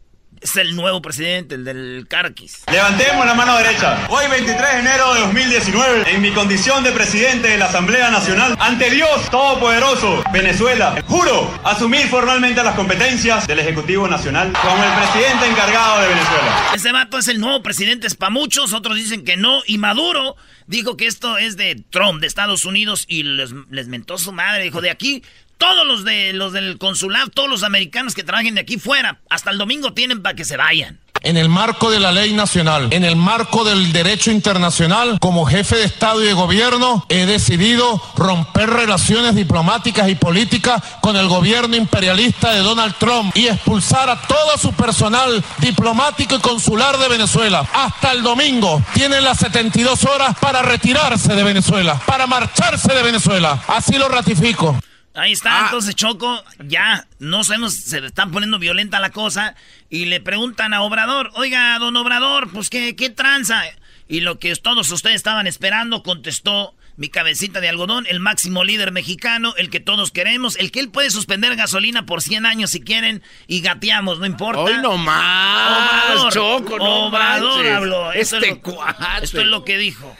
Es 0.40 0.56
el 0.56 0.76
nuevo 0.76 1.00
presidente, 1.00 1.54
el 1.54 1.64
del 1.64 2.06
Carquis. 2.08 2.64
Levantemos 2.70 3.24
la 3.24 3.34
mano 3.34 3.56
derecha. 3.56 4.06
Hoy 4.10 4.28
23 4.28 4.72
de 4.74 4.78
enero 4.80 5.14
de 5.14 5.20
2019, 5.20 6.10
en 6.10 6.20
mi 6.20 6.30
condición 6.32 6.84
de 6.84 6.92
presidente 6.92 7.48
de 7.48 7.58
la 7.58 7.66
Asamblea 7.66 8.10
Nacional, 8.10 8.54
ante 8.60 8.90
Dios 8.90 9.30
Todopoderoso, 9.30 10.22
Venezuela, 10.32 11.02
juro 11.06 11.50
asumir 11.64 12.06
formalmente 12.08 12.62
las 12.62 12.74
competencias 12.74 13.46
del 13.46 13.60
Ejecutivo 13.60 14.06
Nacional 14.08 14.52
como 14.52 14.84
el 14.84 14.92
presidente 14.92 15.46
encargado 15.46 16.02
de 16.02 16.08
Venezuela. 16.08 16.70
Ese 16.74 16.92
vato 16.92 17.18
es 17.18 17.28
el 17.28 17.40
nuevo 17.40 17.62
presidente, 17.62 18.06
es 18.06 18.14
para 18.14 18.30
muchos, 18.30 18.74
otros 18.74 18.96
dicen 18.96 19.24
que 19.24 19.38
no. 19.38 19.62
Y 19.66 19.78
Maduro 19.78 20.36
dijo 20.66 20.96
que 20.96 21.06
esto 21.06 21.38
es 21.38 21.56
de 21.56 21.82
Trump, 21.90 22.20
de 22.20 22.26
Estados 22.26 22.66
Unidos, 22.66 23.06
y 23.08 23.22
les, 23.22 23.52
les 23.70 23.88
mentó 23.88 24.18
su 24.18 24.32
madre. 24.32 24.64
Dijo, 24.64 24.82
de 24.82 24.90
aquí, 24.90 25.22
todos 25.58 25.86
los, 25.86 26.04
de, 26.04 26.32
los 26.32 26.52
del 26.52 26.78
consulado, 26.78 27.28
todos 27.30 27.48
los 27.48 27.62
americanos 27.62 28.14
que 28.14 28.24
trabajen 28.24 28.54
de 28.54 28.62
aquí 28.62 28.78
fuera, 28.78 29.20
hasta 29.30 29.50
el 29.50 29.58
domingo 29.58 29.92
tienen 29.92 30.22
para 30.22 30.34
que 30.34 30.44
se 30.44 30.56
vayan. 30.56 31.00
En 31.22 31.36
el 31.36 31.48
marco 31.48 31.90
de 31.90 31.98
la 31.98 32.12
ley 32.12 32.34
nacional, 32.34 32.88
en 32.92 33.02
el 33.02 33.16
marco 33.16 33.64
del 33.64 33.92
derecho 33.92 34.30
internacional, 34.30 35.18
como 35.18 35.46
jefe 35.46 35.76
de 35.76 35.84
Estado 35.84 36.22
y 36.22 36.26
de 36.26 36.34
gobierno, 36.34 37.04
he 37.08 37.26
decidido 37.26 38.00
romper 38.16 38.70
relaciones 38.70 39.34
diplomáticas 39.34 40.08
y 40.08 40.14
políticas 40.14 40.80
con 41.00 41.16
el 41.16 41.26
gobierno 41.26 41.74
imperialista 41.74 42.52
de 42.52 42.60
Donald 42.60 42.94
Trump 42.98 43.36
y 43.36 43.48
expulsar 43.48 44.08
a 44.08 44.20
todo 44.22 44.56
su 44.58 44.72
personal 44.74 45.42
diplomático 45.58 46.36
y 46.36 46.40
consular 46.40 46.96
de 46.98 47.08
Venezuela. 47.08 47.66
Hasta 47.72 48.12
el 48.12 48.22
domingo 48.22 48.80
tienen 48.94 49.24
las 49.24 49.38
72 49.38 50.04
horas 50.04 50.36
para 50.38 50.62
retirarse 50.62 51.34
de 51.34 51.42
Venezuela, 51.42 52.00
para 52.06 52.26
marcharse 52.26 52.92
de 52.92 53.02
Venezuela. 53.02 53.60
Así 53.66 53.96
lo 53.96 54.08
ratifico. 54.08 54.78
Ahí 55.16 55.32
está, 55.32 55.64
entonces 55.64 55.94
Choco, 55.94 56.42
ya, 56.66 57.06
no 57.18 57.42
sabemos, 57.42 57.74
se 57.74 58.00
le 58.00 58.08
están 58.08 58.30
poniendo 58.30 58.58
violenta 58.58 59.00
la 59.00 59.10
cosa. 59.10 59.54
Y 59.88 60.04
le 60.06 60.20
preguntan 60.20 60.74
a 60.74 60.82
Obrador, 60.82 61.30
oiga, 61.34 61.78
don 61.78 61.96
Obrador, 61.96 62.50
pues 62.50 62.68
qué, 62.70 62.94
qué 62.96 63.08
tranza. 63.10 63.62
Y 64.08 64.20
lo 64.20 64.38
que 64.38 64.54
todos 64.56 64.90
ustedes 64.92 65.16
estaban 65.16 65.46
esperando, 65.46 66.02
contestó 66.02 66.74
mi 66.98 67.08
cabecita 67.08 67.60
de 67.60 67.68
algodón, 67.68 68.06
el 68.08 68.20
máximo 68.20 68.62
líder 68.64 68.90
mexicano, 68.92 69.52
el 69.58 69.68
que 69.68 69.80
todos 69.80 70.12
queremos, 70.12 70.56
el 70.56 70.70
que 70.70 70.80
él 70.80 70.88
puede 70.90 71.10
suspender 71.10 71.54
gasolina 71.56 72.06
por 72.06 72.22
100 72.22 72.46
años 72.46 72.70
si 72.70 72.80
quieren 72.80 73.22
y 73.46 73.60
gateamos, 73.60 74.18
no 74.18 74.24
importa. 74.26 74.60
Hoy 74.60 74.74
no 74.80 74.96
más, 74.96 76.10
Obrador, 76.14 76.32
Choco, 76.32 76.78
no 76.78 77.06
Obrador 77.06 77.56
manches. 77.56 77.72
habló. 77.74 78.12
Eso 78.12 78.36
Este 78.36 78.48
es 78.50 78.54
lo- 78.56 78.62
cuate. 78.62 79.24
esto 79.24 79.40
es 79.40 79.46
lo 79.46 79.64
que 79.64 79.76
dijo. 79.78 80.16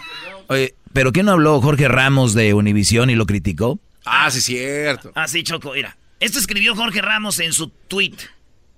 Oye, 0.48 0.74
¿pero 0.92 1.12
qué 1.12 1.22
no 1.22 1.32
habló 1.32 1.60
Jorge 1.60 1.88
Ramos 1.88 2.34
de 2.34 2.52
Univisión 2.54 3.08
y 3.10 3.14
lo 3.14 3.24
criticó? 3.26 3.78
Ah, 4.06 4.30
sí, 4.30 4.40
cierto. 4.40 5.12
Ah, 5.14 5.28
sí, 5.28 5.42
Choco, 5.42 5.72
mira. 5.72 5.96
Esto 6.20 6.38
escribió 6.38 6.74
Jorge 6.74 7.02
Ramos 7.02 7.38
en 7.40 7.52
su 7.52 7.68
tweet. 7.68 8.16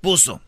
Puso. 0.00 0.40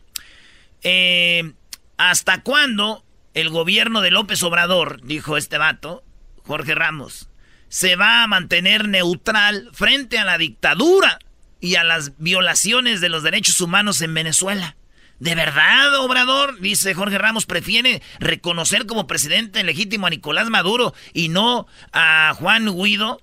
eh, 0.83 1.53
¿Hasta 1.97 2.41
cuándo 2.41 3.05
el 3.33 3.49
gobierno 3.49 4.01
de 4.01 4.11
López 4.11 4.41
Obrador, 4.43 5.01
dijo 5.03 5.37
este 5.37 5.57
vato, 5.57 6.03
Jorge 6.45 6.73
Ramos, 6.75 7.29
se 7.69 7.95
va 7.95 8.23
a 8.23 8.27
mantener 8.27 8.87
neutral 8.87 9.69
frente 9.71 10.17
a 10.17 10.25
la 10.25 10.37
dictadura 10.37 11.19
y 11.59 11.75
a 11.75 11.83
las 11.83 12.17
violaciones 12.17 12.99
de 12.99 13.09
los 13.09 13.23
derechos 13.23 13.61
humanos 13.61 14.01
en 14.01 14.13
Venezuela. 14.13 14.75
¿De 15.19 15.35
verdad, 15.35 15.93
Obrador? 15.99 16.59
Dice 16.59 16.95
Jorge 16.95 17.19
Ramos, 17.19 17.45
prefiere 17.45 18.01
reconocer 18.19 18.87
como 18.87 19.05
presidente 19.05 19.63
legítimo 19.63 20.07
a 20.07 20.09
Nicolás 20.09 20.49
Maduro 20.49 20.95
y 21.13 21.29
no 21.29 21.67
a 21.93 22.33
Juan 22.35 22.75
Guido. 22.75 23.21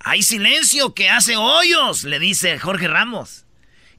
Hay 0.00 0.22
silencio 0.22 0.94
que 0.94 1.10
hace 1.10 1.36
hoyos, 1.36 2.04
le 2.04 2.18
dice 2.18 2.58
Jorge 2.58 2.88
Ramos. 2.88 3.44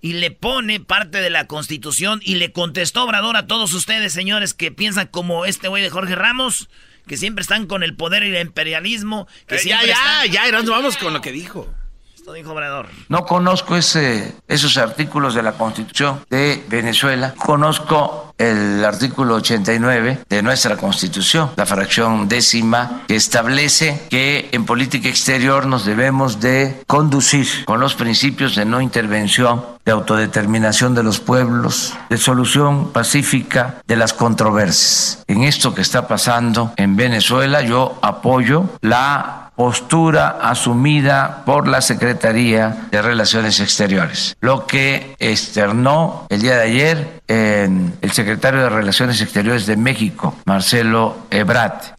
Y 0.01 0.13
le 0.13 0.31
pone 0.31 0.79
parte 0.79 1.19
de 1.19 1.29
la 1.29 1.45
constitución 1.47 2.21
y 2.23 2.35
le 2.35 2.53
contestó 2.53 3.03
Obrador 3.03 3.35
a 3.35 3.47
todos 3.47 3.73
ustedes, 3.73 4.13
señores, 4.13 4.53
que 4.53 4.71
piensan 4.71 5.07
como 5.07 5.43
este 5.45 5.67
güey 5.67 5.83
de 5.83 5.89
Jorge 5.89 6.15
Ramos, 6.15 6.69
que 7.05 7.17
siempre 7.17 7.41
están 7.41 7.67
con 7.67 7.83
el 7.83 7.95
poder 7.97 8.23
y 8.23 8.33
el 8.33 8.41
imperialismo. 8.41 9.27
Que 9.47 9.55
Eh, 9.55 9.57
ya, 9.57 9.61
siempre 9.63 9.87
ya, 9.87 9.93
están- 9.93 10.31
ya, 10.31 10.47
Erasmo, 10.47 10.71
vamos 10.71 10.95
con 10.95 11.11
lo 11.13 11.19
que 11.19 11.33
dijo. 11.33 11.67
Esto 12.15 12.31
dijo 12.31 12.51
Obrador. 12.53 12.87
No 13.09 13.25
conozco 13.25 13.75
ese, 13.75 14.35
esos 14.47 14.77
artículos 14.77 15.33
de 15.35 15.43
la 15.43 15.51
Constitución 15.53 16.23
de 16.29 16.63
Venezuela. 16.69 17.33
Conozco 17.35 18.28
el 18.39 18.83
artículo 18.83 19.35
89 19.35 20.23
de 20.27 20.41
nuestra 20.41 20.77
Constitución, 20.77 21.51
la 21.55 21.65
fracción 21.65 22.27
décima, 22.27 23.03
que 23.07 23.15
establece 23.15 24.07
que 24.09 24.49
en 24.51 24.65
política 24.65 25.09
exterior 25.09 25.67
nos 25.67 25.85
debemos 25.85 26.39
de 26.39 26.81
conducir 26.87 27.65
con 27.65 27.79
los 27.79 27.95
principios 27.95 28.55
de 28.55 28.65
no 28.65 28.81
intervención, 28.81 29.63
de 29.85 29.91
autodeterminación 29.91 30.95
de 30.95 31.03
los 31.03 31.19
pueblos, 31.19 31.93
de 32.09 32.17
solución 32.17 32.91
pacífica 32.91 33.81
de 33.85 33.97
las 33.97 34.13
controversias. 34.13 35.23
En 35.27 35.43
esto 35.43 35.75
que 35.75 35.81
está 35.81 36.07
pasando 36.07 36.73
en 36.77 36.95
Venezuela, 36.95 37.61
yo 37.61 37.99
apoyo 38.01 38.69
la 38.81 39.49
postura 39.59 40.37
asumida 40.41 41.43
por 41.45 41.67
la 41.67 41.81
Secretaría 41.81 42.87
de 42.91 43.01
Relaciones 43.01 43.59
Exteriores. 43.59 44.37
Lo 44.39 44.65
que 44.65 45.17
externó 45.19 46.27
el 46.29 46.41
día 46.41 46.55
de 46.55 46.63
ayer 46.63 47.18
en 47.29 47.93
el 48.01 48.11
secretario 48.11 48.59
de 48.61 48.69
Relaciones 48.69 49.21
Exteriores 49.21 49.67
de 49.67 49.77
México, 49.77 50.35
Marcelo 50.45 51.25
Ebrard. 51.29 51.95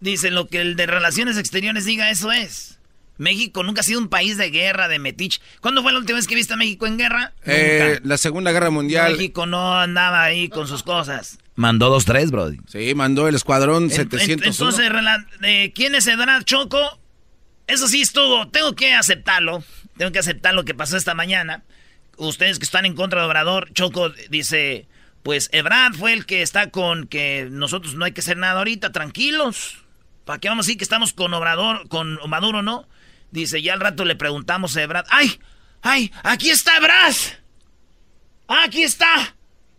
Dice 0.00 0.30
lo 0.30 0.46
que 0.46 0.60
el 0.60 0.76
de 0.76 0.86
Relaciones 0.86 1.36
Exteriores 1.36 1.84
diga, 1.84 2.08
eso 2.10 2.30
es. 2.30 2.78
México 3.18 3.62
nunca 3.62 3.80
ha 3.80 3.84
sido 3.84 3.98
un 3.98 4.08
país 4.08 4.36
de 4.36 4.50
guerra, 4.50 4.88
de 4.88 4.98
metich. 5.00 5.40
¿Cuándo 5.60 5.82
fue 5.82 5.92
la 5.92 5.98
última 5.98 6.16
vez 6.18 6.26
que 6.28 6.34
viste 6.36 6.54
a 6.54 6.56
México 6.56 6.86
en 6.86 6.98
guerra? 6.98 7.32
Eh, 7.44 7.98
la 8.04 8.16
Segunda 8.16 8.52
Guerra 8.52 8.70
Mundial. 8.70 9.12
México 9.12 9.44
no 9.46 9.74
andaba 9.76 10.22
ahí 10.22 10.48
con 10.48 10.68
sus 10.68 10.82
cosas. 10.82 11.38
Mandó 11.56 11.88
dos, 11.88 12.04
tres, 12.04 12.30
Brody. 12.30 12.58
Sí, 12.68 12.94
mandó 12.94 13.26
el 13.26 13.34
escuadrón 13.34 13.84
En- 13.84 13.90
700. 13.90 14.46
Entonces, 14.48 14.90
eh, 15.42 15.72
¿quién 15.74 15.94
es 15.94 16.06
Ebrard 16.06 16.44
Choco? 16.44 16.78
Eso 17.66 17.88
sí 17.88 18.02
estuvo, 18.02 18.46
tengo 18.48 18.76
que 18.76 18.94
aceptarlo. 18.94 19.64
Tengo 19.96 20.12
que 20.12 20.18
aceptar 20.20 20.54
lo 20.54 20.64
que 20.64 20.74
pasó 20.74 20.96
esta 20.96 21.14
mañana. 21.14 21.64
Ustedes 22.16 22.58
que 22.58 22.64
están 22.64 22.86
en 22.86 22.94
contra 22.94 23.20
de 23.20 23.26
Obrador, 23.26 23.72
Choco 23.72 24.10
dice, 24.30 24.88
pues 25.22 25.48
Ebrard 25.52 25.94
fue 25.94 26.12
el 26.12 26.24
que 26.24 26.42
está 26.42 26.70
con 26.70 27.06
que 27.06 27.48
nosotros 27.50 27.94
no 27.94 28.04
hay 28.04 28.12
que 28.12 28.20
hacer 28.20 28.36
nada 28.36 28.58
ahorita, 28.58 28.92
tranquilos. 28.92 29.78
¿Para 30.24 30.38
qué 30.38 30.48
vamos 30.48 30.64
a 30.64 30.66
decir 30.66 30.78
que 30.78 30.84
estamos 30.84 31.12
con 31.12 31.32
Obrador, 31.34 31.88
con 31.88 32.18
Maduro, 32.28 32.62
no? 32.62 32.88
Dice, 33.30 33.60
ya 33.62 33.74
al 33.74 33.80
rato 33.80 34.04
le 34.04 34.16
preguntamos 34.16 34.76
a 34.76 34.82
Ebrard, 34.82 35.06
¡ay! 35.10 35.38
¡ay! 35.82 36.12
¡Aquí 36.22 36.50
está 36.50 36.76
Ebrard! 36.76 37.14
¡Aquí 38.48 38.82
está! 38.82 39.36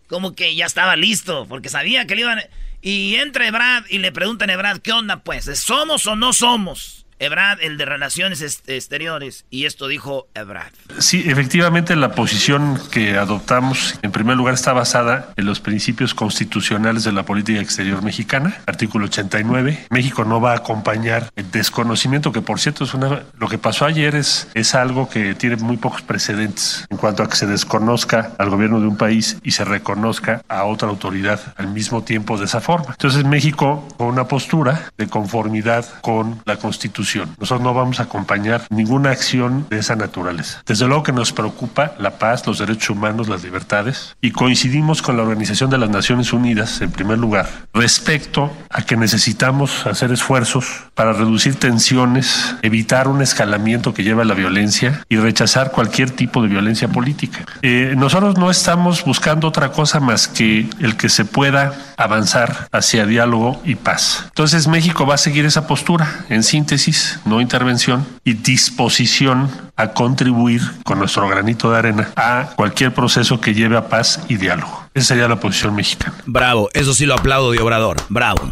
Como 0.07 0.35
que 0.35 0.55
ya 0.55 0.65
estaba 0.65 0.95
listo, 0.95 1.45
porque 1.47 1.69
sabía 1.69 2.07
que 2.07 2.15
le 2.15 2.21
iban... 2.21 2.39
Y 2.81 3.15
entra 3.15 3.47
Ebrad 3.47 3.85
y 3.89 3.97
le 3.97 4.11
preguntan 4.11 4.49
a 4.49 4.53
Ebrad, 4.53 4.77
¿qué 4.77 4.93
onda 4.93 5.23
pues? 5.23 5.45
¿Somos 5.59 6.05
o 6.05 6.15
no 6.15 6.31
somos? 6.31 6.96
Ebrad, 7.19 7.59
el 7.61 7.77
de 7.77 7.85
Relaciones 7.85 8.61
Exteriores. 8.67 9.45
Y 9.49 9.65
esto 9.65 9.87
dijo 9.87 10.27
Ebrad. 10.33 10.71
Sí, 10.99 11.23
efectivamente 11.25 11.95
la 11.95 12.11
posición 12.11 12.79
que 12.91 13.17
adoptamos 13.17 13.97
en 14.01 14.11
primer 14.11 14.37
lugar 14.37 14.53
está 14.53 14.73
basada 14.73 15.33
en 15.35 15.45
los 15.45 15.59
principios 15.59 16.13
constitucionales 16.13 17.03
de 17.03 17.11
la 17.11 17.23
política 17.23 17.59
exterior 17.59 18.03
mexicana, 18.03 18.57
artículo 18.65 19.05
89. 19.05 19.87
México 19.89 20.25
no 20.25 20.41
va 20.41 20.53
a 20.53 20.57
acompañar 20.57 21.31
el 21.35 21.49
desconocimiento, 21.51 22.31
que 22.31 22.41
por 22.41 22.59
cierto 22.59 22.83
es 22.83 22.93
una, 22.93 23.23
lo 23.37 23.47
que 23.47 23.57
pasó 23.57 23.85
ayer 23.85 24.15
es, 24.15 24.47
es 24.53 24.75
algo 24.75 25.09
que 25.09 25.33
tiene 25.35 25.55
muy 25.55 25.77
pocos 25.77 26.01
precedentes 26.01 26.85
en 26.89 26.97
cuanto 26.97 27.23
a 27.23 27.29
que 27.29 27.35
se 27.35 27.47
desconozca 27.47 28.33
al 28.37 28.49
gobierno 28.49 28.79
de 28.79 28.87
un 28.87 28.97
país 28.97 29.37
y 29.43 29.51
se 29.51 29.65
reconozca 29.65 30.41
a 30.47 30.65
otra 30.65 30.89
autoridad 30.89 31.53
al 31.57 31.67
mismo 31.67 32.03
tiempo 32.03 32.37
de 32.37 32.45
esa 32.45 32.61
forma. 32.61 32.91
Entonces 32.91 33.23
México 33.23 33.87
con 33.97 34.07
una 34.07 34.27
postura 34.27 34.91
de 34.97 35.07
conformidad 35.07 35.85
con 36.01 36.41
la 36.45 36.57
constitución. 36.57 37.06
Nosotros 37.15 37.61
no 37.61 37.73
vamos 37.73 37.99
a 37.99 38.03
acompañar 38.03 38.65
ninguna 38.69 39.11
acción 39.11 39.65
de 39.69 39.79
esa 39.79 39.95
naturaleza. 39.95 40.61
Desde 40.65 40.87
luego 40.87 41.03
que 41.03 41.13
nos 41.13 41.31
preocupa 41.31 41.93
la 41.99 42.17
paz, 42.17 42.45
los 42.45 42.59
derechos 42.59 42.89
humanos, 42.89 43.29
las 43.29 43.43
libertades 43.43 44.15
y 44.21 44.31
coincidimos 44.31 45.01
con 45.01 45.17
la 45.17 45.23
Organización 45.23 45.69
de 45.69 45.77
las 45.77 45.89
Naciones 45.89 46.33
Unidas, 46.33 46.81
en 46.81 46.91
primer 46.91 47.17
lugar, 47.17 47.49
respecto 47.73 48.51
a 48.69 48.81
que 48.81 48.97
necesitamos 48.97 49.85
hacer 49.85 50.11
esfuerzos 50.11 50.65
para 50.93 51.13
reducir 51.13 51.55
tensiones, 51.55 52.55
evitar 52.61 53.07
un 53.07 53.21
escalamiento 53.21 53.93
que 53.93 54.03
lleva 54.03 54.23
a 54.23 54.25
la 54.25 54.33
violencia 54.33 55.05
y 55.09 55.17
rechazar 55.17 55.71
cualquier 55.71 56.11
tipo 56.11 56.41
de 56.41 56.49
violencia 56.49 56.87
política. 56.87 57.45
Eh, 57.61 57.93
nosotros 57.97 58.37
no 58.37 58.51
estamos 58.51 59.03
buscando 59.03 59.47
otra 59.47 59.71
cosa 59.71 59.99
más 59.99 60.27
que 60.27 60.69
el 60.79 60.97
que 60.97 61.09
se 61.09 61.25
pueda 61.25 61.73
avanzar 61.97 62.67
hacia 62.71 63.05
diálogo 63.05 63.61
y 63.65 63.75
paz. 63.75 64.23
Entonces 64.25 64.67
México 64.67 65.05
va 65.05 65.15
a 65.15 65.17
seguir 65.17 65.45
esa 65.45 65.67
postura, 65.67 66.25
en 66.29 66.43
síntesis, 66.43 66.96
no 67.25 67.41
intervención 67.41 68.05
y 68.23 68.33
disposición 68.33 69.49
a 69.75 69.93
contribuir 69.93 70.61
con 70.83 70.99
nuestro 70.99 71.27
granito 71.27 71.71
de 71.71 71.77
arena 71.77 72.11
a 72.15 72.53
cualquier 72.55 72.93
proceso 72.93 73.39
que 73.39 73.53
lleve 73.53 73.77
a 73.77 73.89
paz 73.89 74.21
y 74.27 74.37
diálogo. 74.37 74.89
Esa 74.93 75.07
sería 75.07 75.27
la 75.27 75.39
posición 75.39 75.75
mexicana. 75.75 76.17
Bravo, 76.25 76.69
eso 76.73 76.93
sí 76.93 77.05
lo 77.05 77.13
aplaudo 77.15 77.51
de 77.51 77.59
Obrador. 77.59 77.97
Bravo. 78.09 78.51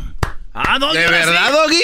Ah, 0.54 0.80
¿De 0.80 1.08
verdad, 1.08 1.52
Doggy? 1.52 1.82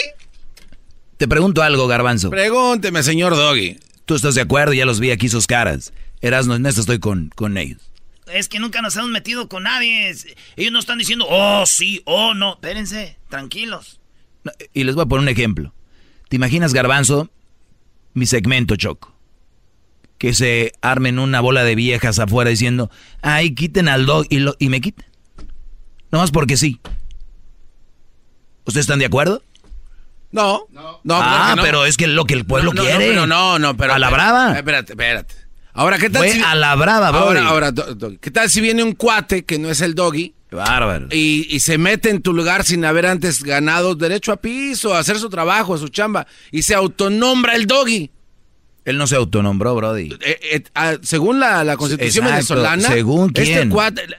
Te 1.17 1.27
pregunto 1.27 1.61
algo, 1.61 1.87
Garbanzo. 1.87 2.29
Pregúnteme, 2.29 3.03
señor 3.03 3.35
Doggy. 3.35 3.79
Tú 4.05 4.15
estás 4.15 4.35
de 4.35 4.41
acuerdo, 4.41 4.73
ya 4.73 4.85
los 4.85 4.99
vi 4.99 5.11
aquí 5.11 5.29
sus 5.29 5.45
caras. 5.47 5.93
Erasno, 6.21 6.55
en 6.55 6.65
esto 6.65 6.81
estoy 6.81 6.99
con, 6.99 7.31
con 7.35 7.57
ellos. 7.57 7.91
Es 8.31 8.47
que 8.47 8.59
nunca 8.59 8.81
nos 8.81 8.95
hemos 8.95 9.09
metido 9.09 9.49
con 9.49 9.63
nadie. 9.63 10.15
Ellos 10.55 10.71
no 10.71 10.79
están 10.79 10.97
diciendo, 10.97 11.25
oh, 11.29 11.65
sí, 11.65 12.01
oh, 12.05 12.33
no. 12.33 12.53
Espérense, 12.53 13.17
tranquilos. 13.29 13.99
Y 14.73 14.83
les 14.83 14.95
voy 14.95 15.03
a 15.03 15.05
poner 15.05 15.23
un 15.23 15.29
ejemplo. 15.29 15.73
¿Te 16.31 16.37
imaginas, 16.37 16.71
Garbanzo, 16.71 17.29
mi 18.13 18.25
segmento, 18.25 18.77
Choco? 18.77 19.13
Que 20.17 20.33
se 20.33 20.71
armen 20.81 21.19
una 21.19 21.41
bola 21.41 21.65
de 21.65 21.75
viejas 21.75 22.19
afuera 22.19 22.49
diciendo, 22.49 22.89
ay, 23.21 23.53
quiten 23.53 23.89
al 23.89 24.05
dog 24.05 24.27
y, 24.29 24.39
lo, 24.39 24.55
y 24.57 24.69
me 24.69 24.79
quiten. 24.79 25.05
Nomás 26.09 26.31
porque 26.31 26.55
sí. 26.55 26.79
¿Ustedes 28.63 28.85
están 28.85 28.99
de 28.99 29.07
acuerdo? 29.07 29.43
No. 30.31 30.67
No, 30.71 31.01
ah, 31.21 31.47
claro 31.49 31.55
no. 31.57 31.63
pero 31.63 31.85
es 31.85 31.97
que 31.97 32.07
lo 32.07 32.23
que 32.23 32.35
el 32.35 32.45
pueblo 32.45 32.71
No, 32.71 32.81
no, 32.81 32.87
quiere. 32.87 33.13
No, 33.13 33.27
no, 33.27 33.59
no, 33.59 33.75
pero. 33.75 33.93
A 33.93 33.99
la 33.99 34.09
brava. 34.09 34.57
Espérate, 34.57 34.93
espérate. 34.93 35.35
Ahora, 35.73 35.97
¿qué 35.97 36.09
tal 36.09 36.21
Fue 36.25 36.41
a 36.41 36.55
la 36.55 36.75
brava. 36.75 37.09
Ahora, 37.09 37.45
ahora, 37.45 37.73
¿qué 38.21 38.31
tal 38.31 38.49
si 38.49 38.61
viene 38.61 38.85
un 38.85 38.93
cuate 38.93 39.43
que 39.43 39.59
no 39.59 39.69
es 39.69 39.81
el 39.81 39.95
Doggy? 39.95 40.33
Bárbaro. 40.51 41.07
Y, 41.11 41.47
y 41.49 41.59
se 41.61 41.77
mete 41.77 42.09
en 42.09 42.21
tu 42.21 42.33
lugar 42.33 42.63
sin 42.63 42.83
haber 42.85 43.05
antes 43.05 43.43
ganado 43.43 43.95
derecho 43.95 44.31
a 44.31 44.37
piso, 44.37 44.93
a 44.93 44.99
hacer 44.99 45.17
su 45.17 45.29
trabajo, 45.29 45.73
a 45.73 45.77
su 45.77 45.87
chamba, 45.87 46.27
y 46.51 46.63
se 46.63 46.75
autonombra 46.75 47.55
el 47.55 47.67
Doggy. 47.67 48.11
Él 48.83 48.97
no 48.97 49.05
se 49.05 49.15
autonombró, 49.15 49.75
Brody. 49.75 50.09
Eh, 50.21 50.39
eh, 50.41 50.63
ah, 50.73 50.95
según 51.03 51.39
la, 51.39 51.63
la 51.63 51.77
constitución 51.77 52.25
Exacto. 52.25 52.55
venezolana, 52.55 52.87
¿Según 52.87 53.31
este 53.35 53.43
quién? 53.43 53.73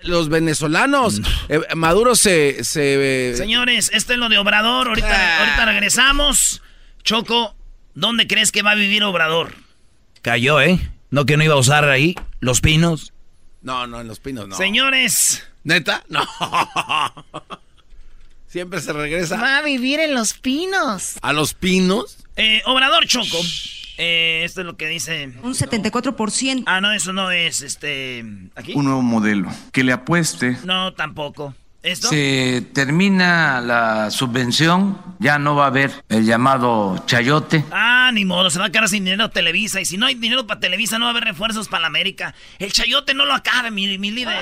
los 0.05 0.29
venezolanos, 0.29 1.21
eh, 1.49 1.61
Maduro 1.75 2.15
se... 2.15 2.63
se 2.63 3.31
eh, 3.33 3.37
Señores, 3.37 3.91
este 3.93 4.13
es 4.13 4.19
lo 4.21 4.29
de 4.29 4.39
Obrador. 4.39 4.87
Ahorita, 4.89 5.41
ahorita 5.41 5.65
regresamos. 5.67 6.63
Choco, 7.03 7.57
¿dónde 7.95 8.29
crees 8.29 8.53
que 8.53 8.63
va 8.63 8.71
a 8.71 8.75
vivir 8.77 9.03
Obrador? 9.03 9.53
Cayó, 10.23 10.61
¿eh? 10.61 10.79
No 11.11 11.27
que 11.27 11.37
no 11.37 11.43
iba 11.43 11.55
a 11.55 11.59
usar 11.59 11.89
ahí 11.89 12.15
los 12.39 12.61
pinos. 12.61 13.13
No, 13.63 13.89
no, 13.89 14.01
en 14.01 14.07
los 14.07 14.21
pinos 14.21 14.47
no. 14.47 14.57
Señores. 14.57 15.45
¿Neta? 15.65 16.05
No. 16.09 16.27
Siempre 18.49 18.81
se 18.81 18.93
regresa. 18.93 19.37
Va 19.41 19.59
a 19.59 19.63
vivir 19.63 20.01
en 20.01 20.15
Los 20.15 20.35
Pinos. 20.35 21.15
¿A 21.23 21.33
los 21.33 21.55
pinos? 21.55 22.19
Eh, 22.37 22.61
Obrador 22.67 23.07
Choco. 23.07 23.39
Eh, 23.97 24.43
esto 24.45 24.61
es 24.61 24.67
lo 24.67 24.77
que 24.77 24.89
dice. 24.89 25.33
Un 25.43 25.55
74%. 25.55 26.65
Ah, 26.67 26.81
no, 26.81 26.93
eso 26.93 27.13
no 27.13 27.31
es 27.31 27.63
este. 27.63 28.25
¿Aquí? 28.55 28.73
Un 28.75 28.85
nuevo 28.87 29.03
modelo 29.03 29.51
que 29.73 29.85
le 29.85 29.93
apueste. 29.93 30.59
No, 30.65 30.93
tampoco. 30.93 31.55
¿Esto? 31.83 32.09
Se 32.09 32.63
termina 32.73 33.61
la 33.61 34.11
subvención, 34.11 35.01
ya 35.19 35.39
no 35.39 35.57
va 35.57 35.65
a 35.65 35.67
haber 35.67 35.91
el 36.09 36.25
llamado 36.25 37.03
chayote. 37.07 37.65
Ah, 37.73 38.11
ni 38.13 38.25
modo, 38.25 38.51
se 38.51 38.59
va 38.61 38.67
a 38.67 38.71
quedar 38.71 38.89
sin 38.89 39.05
dinero 39.05 39.31
Televisa. 39.31 39.81
Y 39.81 39.85
si 39.85 39.97
no 39.97 40.07
hay 40.07 40.15
dinero 40.15 40.47
para 40.47 40.61
Televisa, 40.61 40.99
no 40.99 41.07
va 41.07 41.11
a 41.11 41.13
haber 41.13 41.25
refuerzos 41.25 41.69
para 41.69 41.83
la 41.83 41.87
América. 41.89 42.35
El 42.59 42.73
chayote 42.73 43.15
no 43.15 43.25
lo 43.27 43.35
acabe, 43.35 43.71
mi, 43.71 43.99
mi 43.99 44.11
líder. 44.13 44.39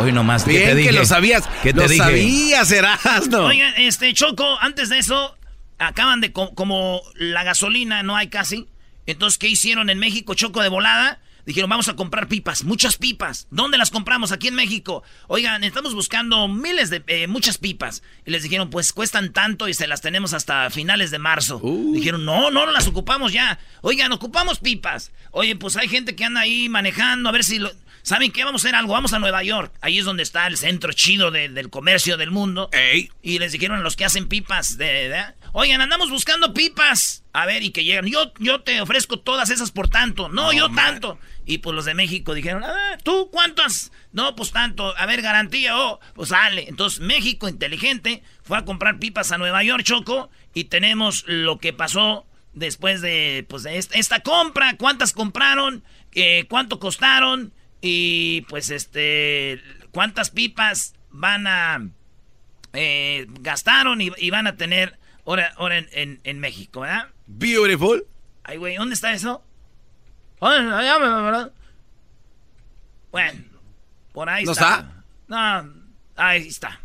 Hoy 0.00 0.12
nomás, 0.12 0.44
¿qué 0.44 0.50
Bien 0.50 0.64
te 0.64 0.74
dije? 0.74 0.90
que 0.90 0.96
lo 0.96 1.06
sabías. 1.06 1.48
¿Qué 1.62 1.72
te 1.72 1.80
lo 1.80 1.88
dije? 1.88 2.04
sabías, 2.04 2.70
Erasno. 2.70 3.46
Oigan, 3.46 3.72
este, 3.78 4.12
Choco, 4.12 4.58
antes 4.60 4.90
de 4.90 4.98
eso, 4.98 5.36
acaban 5.78 6.20
de, 6.20 6.32
como 6.32 7.00
la 7.14 7.44
gasolina 7.44 8.02
no 8.02 8.14
hay 8.14 8.28
casi, 8.28 8.66
entonces, 9.08 9.38
¿qué 9.38 9.48
hicieron 9.48 9.88
en 9.88 9.98
México? 9.98 10.34
Choco 10.34 10.60
de 10.60 10.68
volada. 10.68 11.18
Dijeron, 11.48 11.70
vamos 11.70 11.88
a 11.88 11.96
comprar 11.96 12.28
pipas, 12.28 12.62
muchas 12.62 12.98
pipas. 12.98 13.46
¿Dónde 13.50 13.78
las 13.78 13.90
compramos? 13.90 14.32
Aquí 14.32 14.48
en 14.48 14.54
México. 14.54 15.02
Oigan, 15.28 15.64
estamos 15.64 15.94
buscando 15.94 16.46
miles 16.46 16.90
de, 16.90 17.02
eh, 17.06 17.26
muchas 17.26 17.56
pipas. 17.56 18.02
Y 18.26 18.32
les 18.32 18.42
dijeron, 18.42 18.68
pues 18.68 18.92
cuestan 18.92 19.32
tanto 19.32 19.66
y 19.66 19.72
se 19.72 19.86
las 19.86 20.02
tenemos 20.02 20.34
hasta 20.34 20.68
finales 20.68 21.10
de 21.10 21.18
marzo. 21.18 21.58
Uh. 21.62 21.94
Dijeron, 21.94 22.26
no, 22.26 22.50
no 22.50 22.66
las 22.66 22.86
ocupamos 22.86 23.32
ya. 23.32 23.58
Oigan, 23.80 24.12
ocupamos 24.12 24.58
pipas. 24.58 25.10
Oye, 25.30 25.56
pues 25.56 25.78
hay 25.78 25.88
gente 25.88 26.14
que 26.14 26.26
anda 26.26 26.42
ahí 26.42 26.68
manejando, 26.68 27.30
a 27.30 27.32
ver 27.32 27.44
si 27.44 27.58
lo... 27.58 27.72
¿Saben 28.02 28.30
qué? 28.30 28.44
Vamos 28.44 28.62
a 28.62 28.68
hacer 28.68 28.74
algo. 28.74 28.92
Vamos 28.92 29.14
a 29.14 29.18
Nueva 29.18 29.42
York. 29.42 29.72
Ahí 29.80 29.98
es 29.98 30.04
donde 30.04 30.22
está 30.22 30.46
el 30.46 30.56
centro 30.58 30.92
chido 30.92 31.30
del 31.30 31.70
comercio 31.70 32.16
del 32.16 32.30
mundo. 32.30 32.70
Y 33.22 33.38
les 33.38 33.52
dijeron 33.52 33.78
a 33.78 33.82
los 33.82 33.96
que 33.96 34.04
hacen 34.04 34.28
pipas 34.28 34.76
de, 34.78 35.24
Oigan, 35.52 35.80
andamos 35.80 36.10
buscando 36.10 36.54
pipas. 36.54 37.24
A 37.32 37.46
ver, 37.46 37.62
y 37.62 37.70
que 37.70 37.84
llegan. 37.84 38.06
Yo, 38.06 38.32
yo 38.38 38.60
te 38.62 38.80
ofrezco 38.80 39.20
todas 39.20 39.50
esas 39.50 39.70
por 39.70 39.88
tanto. 39.88 40.28
No, 40.28 40.52
yo 40.52 40.70
tanto. 40.70 41.18
Y 41.44 41.58
pues 41.58 41.74
los 41.74 41.84
de 41.84 41.94
México 41.94 42.34
dijeron, 42.34 42.64
ah, 42.64 42.98
¿tú 43.02 43.30
cuántas? 43.30 43.92
No, 44.12 44.34
pues 44.36 44.50
tanto. 44.50 44.96
A 44.96 45.06
ver, 45.06 45.22
garantía. 45.22 45.78
Oh, 45.78 46.00
pues 46.14 46.30
sale. 46.30 46.68
Entonces 46.68 47.00
México, 47.00 47.48
inteligente, 47.48 48.22
fue 48.42 48.58
a 48.58 48.64
comprar 48.64 48.98
pipas 48.98 49.32
a 49.32 49.38
Nueva 49.38 49.62
York, 49.62 49.84
Choco. 49.84 50.30
Y 50.54 50.64
tenemos 50.64 51.24
lo 51.26 51.58
que 51.58 51.72
pasó 51.72 52.26
después 52.54 53.00
de, 53.00 53.46
pues, 53.48 53.64
esta, 53.66 54.20
compra. 54.20 54.76
¿Cuántas 54.76 55.12
compraron? 55.12 55.84
Eh, 56.12 56.46
¿Cuánto 56.48 56.78
costaron? 56.78 57.52
Y 57.80 58.42
pues 58.42 58.70
este, 58.70 59.62
¿cuántas 59.92 60.30
pipas 60.30 60.94
van 61.10 61.46
a... 61.46 61.90
Eh, 62.74 63.26
gastaron 63.40 64.00
y, 64.00 64.30
van 64.30 64.46
a 64.46 64.56
tener 64.56 64.97
ahora, 65.28 65.52
ahora 65.56 65.78
en, 65.78 66.20
en, 66.24 66.40
México, 66.40 66.80
¿verdad? 66.80 67.08
Beautiful. 67.26 68.06
Ay, 68.44 68.56
güey, 68.56 68.76
¿dónde 68.76 68.94
está 68.94 69.12
eso? 69.12 69.42
Bueno, 73.10 73.40
por 74.12 74.28
ahí 74.28 74.44
¿No 74.44 74.52
está. 74.52 75.04
No, 75.26 75.74
ahí 76.16 76.48
está. 76.48 76.80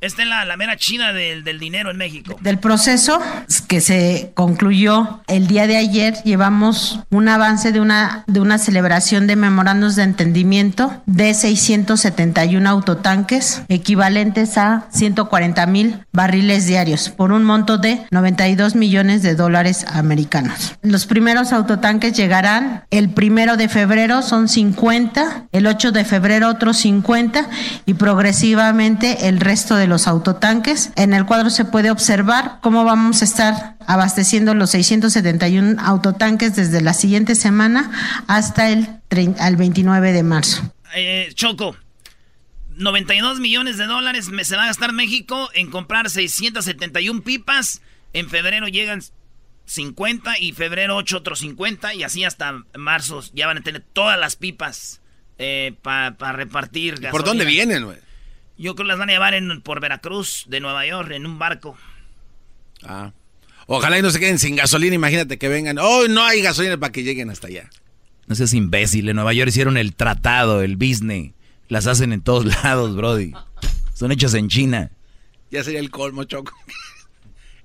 Esta 0.00 0.22
es 0.22 0.28
la, 0.28 0.46
la 0.46 0.56
mera 0.56 0.76
china 0.76 1.12
del, 1.12 1.44
del, 1.44 1.58
dinero 1.58 1.90
en 1.90 1.98
México. 1.98 2.38
Del 2.40 2.58
proceso 2.58 3.20
que 3.68 3.82
se 3.82 4.32
concluyó 4.34 5.20
el 5.26 5.46
día 5.46 5.66
de 5.66 5.76
ayer, 5.76 6.14
llevamos 6.24 7.00
un 7.10 7.28
avance 7.28 7.70
de 7.70 7.80
una, 7.80 8.24
de 8.26 8.40
una 8.40 8.56
celebración 8.56 9.26
de 9.26 9.36
memorandos 9.36 9.96
de 9.96 10.04
entendimiento 10.04 11.02
de 11.04 11.34
671 11.34 12.66
autotanques, 12.66 13.62
equivalentes 13.68 14.56
a 14.56 14.86
140 14.90 15.66
mil 15.66 16.06
barriles 16.12 16.66
diarios, 16.66 17.10
por 17.10 17.32
un 17.32 17.44
monto 17.44 17.76
de 17.76 18.00
92 18.10 18.76
millones 18.76 19.22
de 19.22 19.34
dólares 19.34 19.84
americanos. 19.92 20.76
Los 20.80 21.04
primeros 21.04 21.52
autotanques 21.52 22.14
llegarán 22.14 22.84
el 22.90 23.10
primero 23.10 23.58
de 23.58 23.68
febrero, 23.68 24.22
son 24.22 24.48
50, 24.48 25.48
el 25.52 25.66
8 25.66 25.92
de 25.92 26.04
febrero 26.06 26.48
otros 26.48 26.78
50 26.78 27.48
y 27.84 27.94
progresivamente 27.94 29.28
el 29.28 29.40
resto 29.40 29.76
de 29.76 29.89
los 29.90 30.06
autotanques. 30.06 30.92
En 30.96 31.12
el 31.12 31.26
cuadro 31.26 31.50
se 31.50 31.66
puede 31.66 31.90
observar 31.90 32.60
cómo 32.62 32.84
vamos 32.84 33.20
a 33.20 33.26
estar 33.26 33.76
abasteciendo 33.86 34.54
los 34.54 34.70
671 34.70 35.76
autotanques 35.82 36.56
desde 36.56 36.80
la 36.80 36.94
siguiente 36.94 37.34
semana 37.34 37.90
hasta 38.26 38.70
el, 38.70 38.88
29 39.10 40.12
de 40.12 40.22
marzo. 40.22 40.72
Eh, 40.94 41.30
Choco, 41.34 41.76
92 42.76 43.40
millones 43.40 43.76
de 43.76 43.84
dólares 43.84 44.30
se 44.42 44.56
va 44.56 44.62
a 44.62 44.66
gastar 44.66 44.92
México 44.92 45.50
en 45.52 45.70
comprar 45.70 46.08
671 46.08 47.22
pipas. 47.22 47.82
En 48.12 48.30
febrero 48.30 48.68
llegan 48.68 49.02
50 49.66 50.38
y 50.38 50.52
febrero 50.52 50.96
8 50.96 51.18
otros 51.18 51.40
50 51.40 51.94
y 51.94 52.02
así 52.02 52.24
hasta 52.24 52.64
marzo 52.76 53.22
ya 53.34 53.46
van 53.46 53.58
a 53.58 53.60
tener 53.60 53.84
todas 53.92 54.18
las 54.18 54.36
pipas 54.36 55.00
eh, 55.38 55.74
para 55.82 56.32
repartir. 56.32 56.94
Gasolina. 56.94 57.10
¿Por 57.10 57.24
dónde 57.24 57.44
vienen, 57.44 57.84
güey? 57.84 57.98
Yo 58.60 58.74
creo 58.74 58.84
que 58.84 58.88
las 58.88 58.98
van 58.98 59.08
a 59.08 59.12
llevar 59.12 59.32
en, 59.32 59.62
por 59.62 59.80
Veracruz, 59.80 60.44
de 60.46 60.60
Nueva 60.60 60.84
York, 60.84 61.12
en 61.12 61.24
un 61.24 61.38
barco. 61.38 61.78
Ah. 62.84 63.12
Ojalá 63.66 63.98
y 63.98 64.02
no 64.02 64.10
se 64.10 64.20
queden 64.20 64.38
sin 64.38 64.54
gasolina, 64.54 64.94
imagínate 64.94 65.38
que 65.38 65.48
vengan. 65.48 65.78
Oh, 65.78 66.06
no 66.08 66.22
hay 66.22 66.42
gasolina 66.42 66.76
para 66.76 66.92
que 66.92 67.02
lleguen 67.02 67.30
hasta 67.30 67.46
allá. 67.46 67.70
No 68.26 68.34
seas 68.34 68.52
imbécil, 68.52 69.08
en 69.08 69.16
Nueva 69.16 69.32
York 69.32 69.48
hicieron 69.48 69.78
el 69.78 69.94
tratado, 69.94 70.60
el 70.60 70.76
business. 70.76 71.32
Las 71.68 71.86
hacen 71.86 72.12
en 72.12 72.20
todos 72.20 72.44
lados, 72.64 72.94
Brody. 72.96 73.32
Son 73.94 74.12
hechas 74.12 74.34
en 74.34 74.48
China. 74.48 74.90
Ya 75.50 75.64
sería 75.64 75.80
el 75.80 75.90
colmo, 75.90 76.24
Choco. 76.24 76.52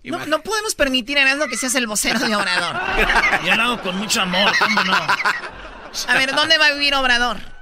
No, 0.05 0.25
no, 0.27 0.43
podemos 0.43 0.75
permitir, 0.75 1.17
Erasmo, 1.17 1.47
que 1.47 1.57
seas 1.57 1.75
el 1.75 1.87
vocero 1.87 2.19
de 2.19 2.33
Obrador. 2.37 2.75
Yo 3.45 3.53
lo 3.55 3.63
hago 3.63 3.81
con 3.81 3.97
mucho 3.97 4.21
amor, 4.21 4.49
¿cómo 4.59 4.81
no? 4.85 4.93
A 4.93 6.13
ver, 6.13 6.33
¿dónde 6.33 6.57
va 6.57 6.67
a 6.67 6.73
vivir 6.73 6.95
Obrador? 6.95 7.54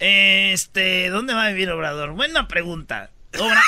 Este, 0.00 1.10
¿dónde 1.10 1.34
va 1.34 1.44
a 1.44 1.48
vivir 1.48 1.70
Obrador? 1.70 2.12
Buena 2.12 2.48
pregunta. 2.48 3.10
Obra... 3.38 3.62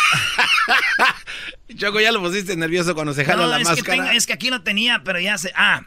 Choco, 1.77 2.01
ya 2.01 2.11
lo 2.11 2.21
pusiste 2.21 2.57
nervioso 2.57 2.95
cuando 2.95 3.14
se 3.14 3.25
jala 3.25 3.47
la 3.47 3.61
es 3.61 3.68
máscara. 3.68 4.11
Que 4.11 4.16
es 4.16 4.27
que 4.27 4.33
aquí 4.33 4.51
lo 4.51 4.62
tenía, 4.62 5.03
pero 5.05 5.21
ya 5.21 5.38
se. 5.38 5.53
Ah. 5.55 5.83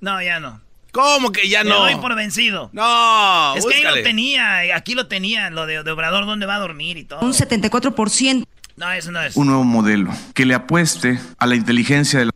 No, 0.00 0.20
ya 0.20 0.40
no. 0.40 0.60
¿Cómo 0.92 1.30
que 1.30 1.48
ya 1.48 1.62
no? 1.62 1.84
Me 1.84 1.92
voy 1.92 2.00
por 2.00 2.14
vencido. 2.14 2.70
No, 2.72 3.54
Es 3.54 3.66
que 3.66 3.74
ahí 3.74 3.82
lo 3.82 4.02
tenía, 4.02 4.74
aquí 4.74 4.94
lo 4.94 5.06
tenía, 5.08 5.50
lo 5.50 5.66
de, 5.66 5.78
Obrador, 5.80 6.24
dónde 6.24 6.46
va 6.46 6.54
a 6.56 6.58
dormir 6.58 6.96
y 6.96 7.04
todo. 7.04 7.20
Un 7.20 7.34
74%. 7.34 8.46
No, 8.76 8.92
eso 8.92 9.10
no 9.10 9.20
es. 9.20 9.36
Un 9.36 9.48
nuevo 9.48 9.64
modelo 9.64 10.10
que 10.34 10.46
le 10.46 10.54
apueste 10.54 11.20
a 11.38 11.46
la 11.46 11.54
inteligencia 11.54 12.18
de 12.18 12.26
la... 12.26 12.32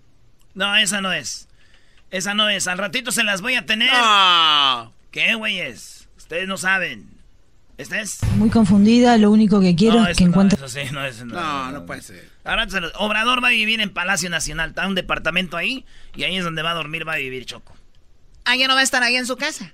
No, 0.54 0.76
esa 0.76 1.00
no 1.00 1.10
es. 1.10 1.48
Esa 2.10 2.34
no 2.34 2.50
es. 2.50 2.68
Al 2.68 2.76
ratito 2.76 3.12
se 3.12 3.24
las 3.24 3.40
voy 3.40 3.54
a 3.54 3.64
tener. 3.64 3.90
No. 3.90 4.92
¿Qué, 5.10 5.34
güeyes? 5.36 5.99
Ustedes 6.30 6.46
no 6.46 6.58
saben. 6.58 7.08
¿Este 7.76 8.00
es? 8.00 8.22
Muy 8.36 8.50
confundida, 8.50 9.18
lo 9.18 9.32
único 9.32 9.60
que 9.60 9.74
quiero 9.74 10.06
es 10.06 10.16
que 10.16 10.22
encuentre... 10.22 10.60
No, 11.24 11.72
no, 11.72 11.86
puede 11.86 12.02
ser. 12.02 12.30
Ahora, 12.44 12.68
Obrador 12.98 13.42
va 13.42 13.48
a 13.48 13.50
vivir 13.50 13.80
en 13.80 13.90
Palacio 13.90 14.30
Nacional, 14.30 14.68
está 14.68 14.86
un 14.86 14.94
departamento 14.94 15.56
ahí, 15.56 15.84
y 16.14 16.22
ahí 16.22 16.36
es 16.36 16.44
donde 16.44 16.62
va 16.62 16.70
a 16.70 16.74
dormir, 16.74 17.08
va 17.08 17.14
a 17.14 17.16
vivir 17.16 17.46
Choco. 17.46 17.74
Ah, 18.44 18.54
ya 18.54 18.68
no 18.68 18.74
va 18.74 18.80
a 18.80 18.84
estar 18.84 19.02
ahí 19.02 19.16
en 19.16 19.26
su 19.26 19.36
casa. 19.36 19.72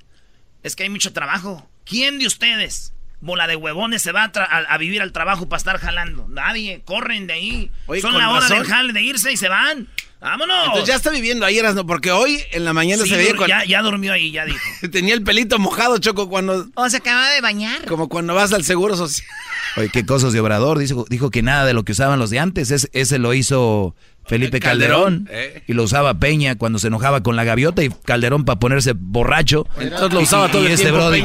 Es 0.62 0.76
que 0.76 0.84
hay 0.84 0.88
mucho 0.88 1.12
trabajo. 1.12 1.68
¿Quién 1.84 2.18
de 2.18 2.26
ustedes, 2.26 2.94
bola 3.20 3.46
de 3.46 3.56
huevones, 3.56 4.00
se 4.00 4.12
va 4.12 4.32
a, 4.34 4.78
vivir 4.78 5.02
al 5.02 5.12
trabajo 5.12 5.50
para 5.50 5.58
estar 5.58 5.78
jalando? 5.78 6.26
Nadie, 6.26 6.80
corren 6.86 7.26
de 7.26 7.34
ahí. 7.34 7.70
Son 8.00 8.16
la 8.16 8.30
hora 8.30 8.48
del 8.48 8.64
jale 8.64 8.94
de 8.94 9.02
irse 9.02 9.30
y 9.30 9.36
se 9.36 9.50
van. 9.50 9.88
¡Vámonos! 10.20 10.56
Entonces 10.66 10.88
ya 10.88 10.94
está 10.96 11.10
viviendo 11.10 11.44
ahí, 11.44 11.60
no 11.74 11.86
porque 11.86 12.10
hoy 12.10 12.42
en 12.52 12.64
la 12.64 12.72
mañana 12.72 13.04
se 13.04 13.16
veía 13.16 13.34
ya, 13.46 13.64
ya 13.64 13.82
durmió 13.82 14.12
ahí, 14.12 14.30
ya 14.30 14.44
dijo. 14.44 14.58
Tenía 14.90 15.14
el 15.14 15.22
pelito 15.22 15.58
mojado, 15.58 15.98
Choco, 15.98 16.28
cuando... 16.28 16.68
O 16.74 16.88
se 16.88 16.98
acaba 16.98 17.28
de 17.30 17.40
bañar. 17.40 17.84
Como 17.84 18.08
cuando 18.08 18.34
vas 18.34 18.52
al 18.52 18.64
Seguro 18.64 18.96
Social. 18.96 19.28
Oye, 19.76 19.90
qué 19.90 20.06
cosas 20.06 20.32
de 20.32 20.40
Obrador. 20.40 20.78
Dijo, 20.78 21.04
dijo 21.10 21.30
que 21.30 21.42
nada 21.42 21.66
de 21.66 21.74
lo 21.74 21.84
que 21.84 21.92
usaban 21.92 22.18
los 22.18 22.30
de 22.30 22.38
antes. 22.38 22.70
ese 22.70 23.18
lo 23.18 23.34
hizo 23.34 23.94
Felipe 24.24 24.58
Calderón. 24.58 25.28
Eh. 25.30 25.62
Y 25.66 25.74
lo 25.74 25.82
usaba 25.82 26.18
Peña 26.18 26.56
cuando 26.56 26.78
se 26.78 26.86
enojaba 26.86 27.22
con 27.22 27.36
la 27.36 27.44
gaviota 27.44 27.84
y 27.84 27.90
Calderón 27.90 28.46
para 28.46 28.58
ponerse 28.58 28.94
borracho. 28.96 29.66
Entonces 29.78 30.14
lo 30.14 30.20
usaba 30.20 30.50
todo 30.50 30.64
el 30.64 30.72
este 30.72 30.86
tiempo. 30.86 31.06
Brody, 31.06 31.20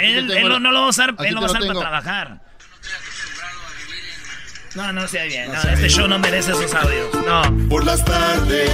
Él, 0.00 0.30
él, 0.30 0.48
no 0.48 0.70
lo 0.70 0.80
va 0.80 0.86
a 0.86 0.90
usar, 0.90 1.14
él 1.18 1.34
lo 1.34 1.40
va 1.40 1.46
a 1.46 1.50
usar 1.50 1.66
para 1.66 1.80
trabajar. 1.80 2.47
No, 4.78 4.92
no 4.92 5.08
sea 5.08 5.24
bien. 5.24 5.50
No, 5.52 5.60
este 5.60 5.88
show 5.88 6.06
no 6.06 6.20
merece 6.20 6.52
esos 6.52 6.72
audios. 6.72 7.12
No. 7.26 7.42
Por 7.68 7.84
las 7.84 8.04
tardes 8.04 8.70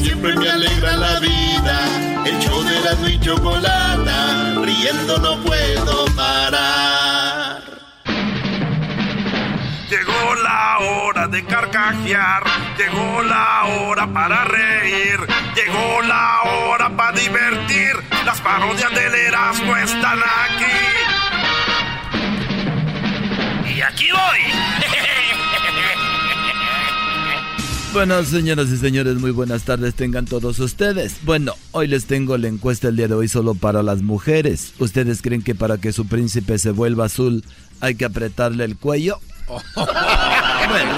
siempre 0.00 0.36
me 0.36 0.48
alegra 0.48 0.96
la 0.96 1.18
vida. 1.18 2.24
El 2.24 2.38
show 2.38 2.62
de 2.62 2.80
la 2.80 3.10
y 3.10 3.18
chocolata. 3.18 4.54
Riendo 4.62 5.18
no 5.18 5.42
puedo 5.42 6.04
parar. 6.14 7.60
Llegó 9.90 10.34
la 10.44 10.78
hora 10.78 11.26
de 11.26 11.44
carcajear. 11.44 12.44
Llegó 12.78 13.24
la 13.24 13.64
hora 13.64 14.06
para 14.06 14.44
reír. 14.44 15.18
Llegó 15.56 16.02
la 16.02 16.40
hora 16.42 16.88
para 16.90 17.18
divertir. 17.18 17.96
Las 18.24 18.40
parodias 18.42 18.94
del 18.94 19.12
Erasmo 19.12 19.76
están 19.76 20.20
aquí. 20.20 20.66
Y 23.74 23.82
aquí 23.82 24.08
voy. 24.12 24.97
Bueno, 27.92 28.22
señoras 28.22 28.68
y 28.68 28.76
señores, 28.76 29.16
muy 29.16 29.30
buenas 29.30 29.62
tardes 29.62 29.94
tengan 29.94 30.26
todos 30.26 30.58
ustedes. 30.58 31.16
Bueno, 31.22 31.54
hoy 31.72 31.88
les 31.88 32.04
tengo 32.04 32.36
la 32.36 32.48
encuesta 32.48 32.88
el 32.88 32.96
día 32.96 33.08
de 33.08 33.14
hoy 33.14 33.28
solo 33.28 33.54
para 33.54 33.82
las 33.82 34.02
mujeres. 34.02 34.74
¿Ustedes 34.78 35.22
creen 35.22 35.42
que 35.42 35.54
para 35.54 35.78
que 35.78 35.92
su 35.92 36.06
príncipe 36.06 36.58
se 36.58 36.70
vuelva 36.70 37.06
azul 37.06 37.44
hay 37.80 37.94
que 37.94 38.04
apretarle 38.04 38.64
el 38.64 38.76
cuello? 38.76 39.18
bueno, 39.74 40.92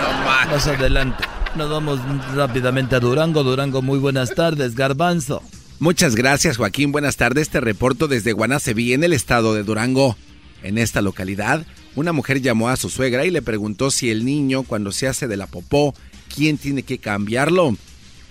más 0.50 0.66
adelante. 0.66 1.24
Nos 1.54 1.70
vamos 1.70 2.00
rápidamente 2.34 2.96
a 2.96 3.00
Durango. 3.00 3.44
Durango, 3.44 3.82
muy 3.82 3.98
buenas 3.98 4.34
tardes, 4.34 4.74
Garbanzo. 4.74 5.42
Muchas 5.78 6.16
gracias, 6.16 6.56
Joaquín. 6.56 6.92
Buenas 6.92 7.16
tardes. 7.16 7.50
Te 7.50 7.60
reporto 7.60 8.08
desde 8.08 8.32
Guanaceví, 8.32 8.92
en 8.92 9.04
el 9.04 9.12
estado 9.12 9.54
de 9.54 9.62
Durango. 9.62 10.16
En 10.62 10.76
esta 10.76 11.00
localidad, 11.00 11.64
una 11.94 12.12
mujer 12.12 12.42
llamó 12.42 12.68
a 12.68 12.76
su 12.76 12.90
suegra 12.90 13.24
y 13.24 13.30
le 13.30 13.40
preguntó 13.40 13.90
si 13.90 14.10
el 14.10 14.24
niño 14.26 14.62
cuando 14.62 14.92
se 14.92 15.08
hace 15.08 15.26
de 15.26 15.38
la 15.38 15.46
popó, 15.46 15.94
¿quién 16.34 16.56
tiene 16.58 16.82
que 16.82 16.98
cambiarlo? 16.98 17.76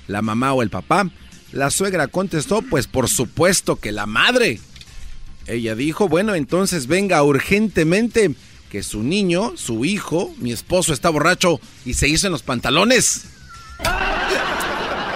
¿La 0.07 0.21
mamá 0.21 0.53
o 0.53 0.63
el 0.63 0.69
papá? 0.69 1.09
La 1.51 1.69
suegra 1.69 2.07
contestó, 2.07 2.61
pues 2.61 2.87
por 2.87 3.09
supuesto 3.09 3.75
que 3.75 3.91
la 3.91 4.05
madre. 4.05 4.59
Ella 5.47 5.75
dijo, 5.75 6.07
bueno, 6.07 6.35
entonces 6.35 6.87
venga 6.87 7.23
urgentemente 7.23 8.35
que 8.69 8.83
su 8.83 9.01
niño, 9.01 9.53
su 9.55 9.83
hijo, 9.83 10.33
mi 10.37 10.51
esposo 10.51 10.93
está 10.93 11.09
borracho 11.09 11.59
y 11.85 11.95
se 11.95 12.07
hizo 12.07 12.27
en 12.27 12.33
los 12.33 12.43
pantalones. 12.43 13.25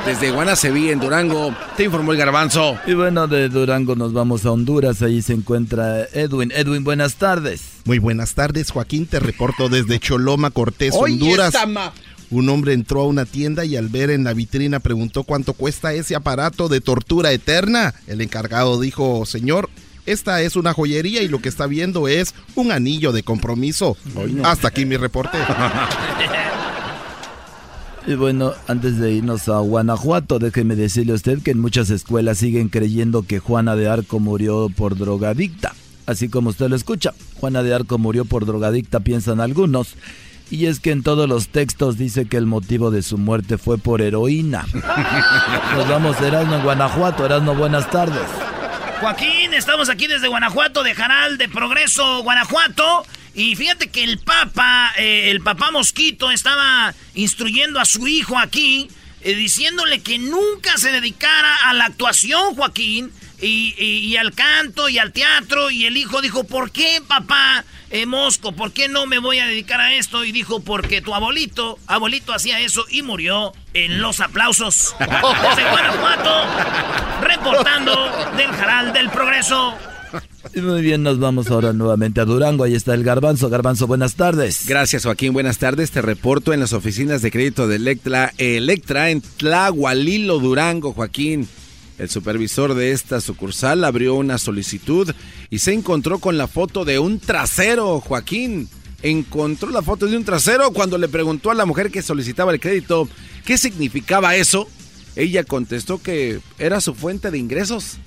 Desde 0.05 0.31
Guanaceví, 0.31 0.89
en 0.89 0.99
Durango, 0.99 1.55
te 1.77 1.85
informó 1.85 2.11
el 2.11 2.17
garbanzo. 2.17 2.77
Y 2.85 2.93
bueno, 2.93 3.27
de 3.27 3.47
Durango 3.47 3.95
nos 3.95 4.11
vamos 4.11 4.45
a 4.45 4.51
Honduras, 4.51 5.01
ahí 5.01 5.21
se 5.21 5.31
encuentra 5.31 6.03
Edwin. 6.11 6.51
Edwin, 6.53 6.83
buenas 6.83 7.15
tardes. 7.15 7.61
Muy 7.85 7.99
buenas 7.99 8.33
tardes, 8.33 8.71
Joaquín, 8.71 9.05
te 9.05 9.21
reporto 9.21 9.69
desde 9.69 9.99
Choloma, 9.99 10.51
Cortés, 10.51 10.93
Honduras. 10.93 11.53
Un 12.33 12.49
hombre 12.49 12.73
entró 12.73 13.01
a 13.01 13.05
una 13.05 13.25
tienda 13.25 13.63
y 13.63 13.75
al 13.75 13.89
ver 13.89 14.09
en 14.09 14.23
la 14.23 14.33
vitrina 14.33 14.79
preguntó 14.79 15.23
cuánto 15.23 15.53
cuesta 15.53 15.93
ese 15.93 16.15
aparato 16.15 16.67
de 16.67 16.81
tortura 16.81 17.31
eterna. 17.31 17.93
El 18.07 18.21
encargado 18.21 18.81
dijo, 18.81 19.23
señor, 19.27 19.69
esta 20.07 20.41
es 20.41 20.55
una 20.55 20.73
joyería 20.73 21.21
y 21.21 21.27
lo 21.27 21.43
que 21.43 21.49
está 21.49 21.67
viendo 21.67 22.07
es 22.07 22.33
un 22.55 22.71
anillo 22.71 23.11
de 23.11 23.21
compromiso. 23.21 23.97
Hasta 24.43 24.69
aquí 24.69 24.83
mi 24.85 24.97
reporte. 24.97 25.37
Y 28.05 28.15
bueno, 28.15 28.51
antes 28.67 28.99
de 28.99 29.13
irnos 29.13 29.47
a 29.47 29.59
Guanajuato, 29.59 30.37
déjeme 30.37 30.75
decirle 30.75 31.13
a 31.13 31.15
usted 31.15 31.41
que 31.41 31.51
en 31.51 31.61
muchas 31.61 31.89
escuelas 31.89 32.37
siguen 32.37 32.67
creyendo 32.67 33.23
que 33.23 33.39
Juana 33.39 33.77
de 33.77 33.87
Arco 33.87 34.19
murió 34.19 34.67
por 34.67 34.97
drogadicta. 34.97 35.73
Así 36.05 36.27
como 36.27 36.49
usted 36.49 36.67
lo 36.67 36.75
escucha, 36.75 37.13
Juana 37.39 37.63
de 37.63 37.73
Arco 37.73 37.97
murió 37.97 38.25
por 38.25 38.45
drogadicta, 38.45 38.99
piensan 38.99 39.39
algunos. 39.39 39.95
Y 40.53 40.67
es 40.67 40.79
que 40.79 40.91
en 40.91 41.01
todos 41.01 41.27
los 41.27 41.47
textos 41.47 41.97
dice 41.97 42.27
que 42.27 42.37
el 42.37 42.45
motivo 42.45 42.91
de 42.91 43.01
su 43.01 43.17
muerte 43.17 43.57
fue 43.57 43.79
por 43.79 44.03
heroína. 44.03 44.67
Nos 45.75 45.87
vamos, 45.87 46.21
Erasmo, 46.21 46.57
en 46.57 46.61
Guanajuato. 46.61 47.25
Erasmo, 47.25 47.55
buenas 47.55 47.89
tardes. 47.89 48.21
Joaquín, 48.99 49.55
estamos 49.55 49.89
aquí 49.89 50.05
desde 50.05 50.27
Guanajuato, 50.27 50.83
de 50.83 50.93
Jaral 50.93 51.39
de 51.39 51.49
Progreso, 51.49 52.21
Guanajuato. 52.21 53.03
Y 53.33 53.55
fíjate 53.55 53.87
que 53.87 54.03
el 54.03 54.19
Papa, 54.19 54.93
eh, 54.95 55.31
el 55.31 55.41
Papá 55.41 55.71
Mosquito, 55.71 56.29
estaba 56.29 56.93
instruyendo 57.15 57.79
a 57.79 57.85
su 57.85 58.07
hijo 58.07 58.37
aquí, 58.37 58.89
eh, 59.21 59.33
diciéndole 59.33 60.03
que 60.03 60.19
nunca 60.19 60.77
se 60.77 60.91
dedicara 60.91 61.55
a 61.63 61.73
la 61.73 61.85
actuación, 61.85 62.53
Joaquín, 62.53 63.11
y, 63.41 63.73
y, 63.79 64.15
al 64.17 64.35
canto 64.35 64.87
y 64.87 64.99
al 64.99 65.13
teatro. 65.13 65.71
Y 65.71 65.85
el 65.85 65.97
hijo 65.97 66.21
dijo, 66.21 66.43
¿por 66.43 66.69
qué, 66.69 67.01
papá 67.07 67.65
eh, 67.93 68.05
Mosco? 68.05 68.51
¿Por 68.51 68.73
qué 68.73 68.89
no 68.89 69.05
me 69.05 69.19
voy 69.19 69.39
a 69.39 69.47
dedicar 69.47 69.79
a 69.79 69.93
esto? 69.93 70.25
Y 70.25 70.31
dijo, 70.31 70.59
porque 70.61 71.01
tu 71.01 71.13
abuelito, 71.13 71.77
abuelito 71.87 72.33
hacía 72.33 72.59
eso 72.59 72.85
y 72.89 73.03
murió 73.03 73.53
en 73.73 74.01
los 74.01 74.19
aplausos. 74.19 74.95
Desde 74.99 75.69
Guanajuato, 75.69 76.45
reportando 77.21 77.93
del 78.35 78.47
Jaral 78.47 78.93
del 78.93 79.09
Progreso. 79.09 79.75
Muy 80.55 80.81
bien, 80.81 81.03
nos 81.03 81.19
vamos 81.19 81.49
ahora 81.49 81.73
nuevamente 81.73 82.19
a 82.19 82.25
Durango. 82.25 82.63
Ahí 82.63 82.75
está 82.75 82.93
el 82.93 83.03
Garbanzo. 83.03 83.49
Garbanzo, 83.49 83.87
buenas 83.87 84.15
tardes. 84.15 84.65
Gracias, 84.65 85.03
Joaquín. 85.03 85.33
Buenas 85.33 85.57
tardes. 85.57 85.91
Te 85.91 86.01
reporto 86.01 86.53
en 86.53 86.59
las 86.59 86.73
oficinas 86.73 87.21
de 87.21 87.31
crédito 87.31 87.67
de 87.67 87.77
Electra, 87.77 88.33
Electra 88.37 89.09
en 89.09 89.21
Tlahualilo, 89.21 90.39
Durango, 90.39 90.93
Joaquín. 90.93 91.47
El 91.97 92.09
supervisor 92.09 92.73
de 92.73 92.91
esta 92.91 93.21
sucursal 93.21 93.83
abrió 93.83 94.15
una 94.15 94.37
solicitud 94.37 95.13
y 95.49 95.59
se 95.59 95.73
encontró 95.73 96.19
con 96.19 96.37
la 96.37 96.47
foto 96.47 96.85
de 96.85 96.99
un 96.99 97.19
trasero, 97.19 97.99
Joaquín. 97.99 98.67
Encontró 99.03 99.69
la 99.69 99.81
foto 99.81 100.07
de 100.07 100.17
un 100.17 100.23
trasero 100.23 100.71
cuando 100.71 100.97
le 100.97 101.09
preguntó 101.09 101.51
a 101.51 101.55
la 101.55 101.65
mujer 101.65 101.91
que 101.91 102.01
solicitaba 102.01 102.51
el 102.53 102.59
crédito 102.59 103.07
qué 103.45 103.57
significaba 103.57 104.35
eso. 104.35 104.67
Ella 105.15 105.43
contestó 105.43 106.01
que 106.01 106.39
era 106.57 106.81
su 106.81 106.95
fuente 106.95 107.29
de 107.29 107.37
ingresos. 107.37 107.97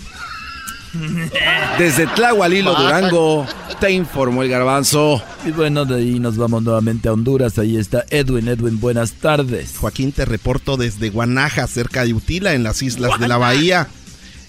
Desde 1.79 2.07
Tlahualilo, 2.07 2.75
Durango, 2.75 3.47
te 3.81 3.91
informó 3.93 4.43
el 4.43 4.49
garbanzo. 4.49 5.23
Y 5.45 5.51
bueno, 5.51 5.85
de 5.85 5.97
ahí 5.97 6.21
nos 6.21 6.37
vamos 6.37 6.63
nuevamente 6.63 7.09
a 7.09 7.13
Honduras. 7.13 7.59
Ahí 7.59 7.77
está 7.77 8.05
Edwin. 8.11 8.49
Edwin, 8.49 8.81
buenas 8.81 9.13
tardes. 9.13 9.75
Joaquín, 9.79 10.13
te 10.13 10.25
reporto 10.25 10.77
desde 10.77 11.11
Guanaja, 11.11 11.67
cerca 11.67 12.05
de 12.05 12.15
Utila, 12.15 12.55
en 12.55 12.63
las 12.63 12.83
islas 12.83 13.19
de 13.19 13.29
la 13.29 13.37
Bahía. 13.37 13.89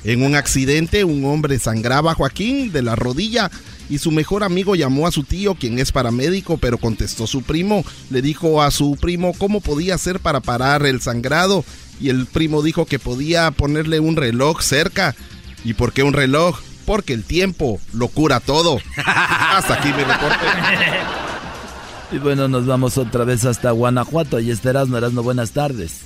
En 0.04 0.24
un 0.24 0.36
accidente, 0.36 1.04
un 1.04 1.26
hombre 1.26 1.60
sangraba 1.60 2.12
a 2.12 2.16
Joaquín 2.16 2.72
de 2.72 2.82
la 2.82 2.96
rodilla 2.96 3.52
y 3.90 3.98
su 3.98 4.12
mejor 4.12 4.44
amigo 4.44 4.76
llamó 4.76 5.08
a 5.08 5.12
su 5.12 5.24
tío, 5.24 5.56
quien 5.56 5.80
es 5.80 5.92
paramédico, 5.92 6.58
pero 6.58 6.78
contestó 6.78 7.28
su 7.28 7.42
primo. 7.42 7.84
Le 8.10 8.22
dijo 8.22 8.62
a 8.62 8.72
su 8.72 8.98
primo 9.00 9.34
cómo 9.38 9.60
podía 9.60 9.96
hacer 9.96 10.20
para 10.20 10.40
parar 10.40 10.86
el 10.86 11.02
sangrado 11.02 11.66
y 12.00 12.10
el 12.10 12.26
primo 12.26 12.62
dijo 12.62 12.86
que 12.86 13.00
podía 13.00 13.52
ponerle 13.52 14.00
un 14.00 14.16
reloj 14.16 14.62
cerca. 14.62 15.16
¿Y 15.64 15.74
por 15.74 15.94
qué 15.94 16.04
un 16.04 16.14
reloj? 16.14 16.60
Porque 16.86 17.14
el 17.14 17.24
tiempo 17.24 17.80
lo 17.94 18.08
cura 18.08 18.40
todo. 18.40 18.80
Hasta 19.06 19.74
aquí 19.74 19.90
mi 19.90 20.04
reporte. 20.04 20.46
Y 22.12 22.20
bueno, 22.20 22.48
nos 22.48 22.66
vamos 22.66 22.98
otra 22.98 23.26
vez 23.26 23.44
hasta 23.44 23.72
Guanajuato. 23.72 24.38
Ahí 24.38 24.50
está 24.50 24.70
Erasmo. 24.70 24.98
Erasmo, 24.98 25.24
buenas 25.24 25.52
tardes. 25.52 26.02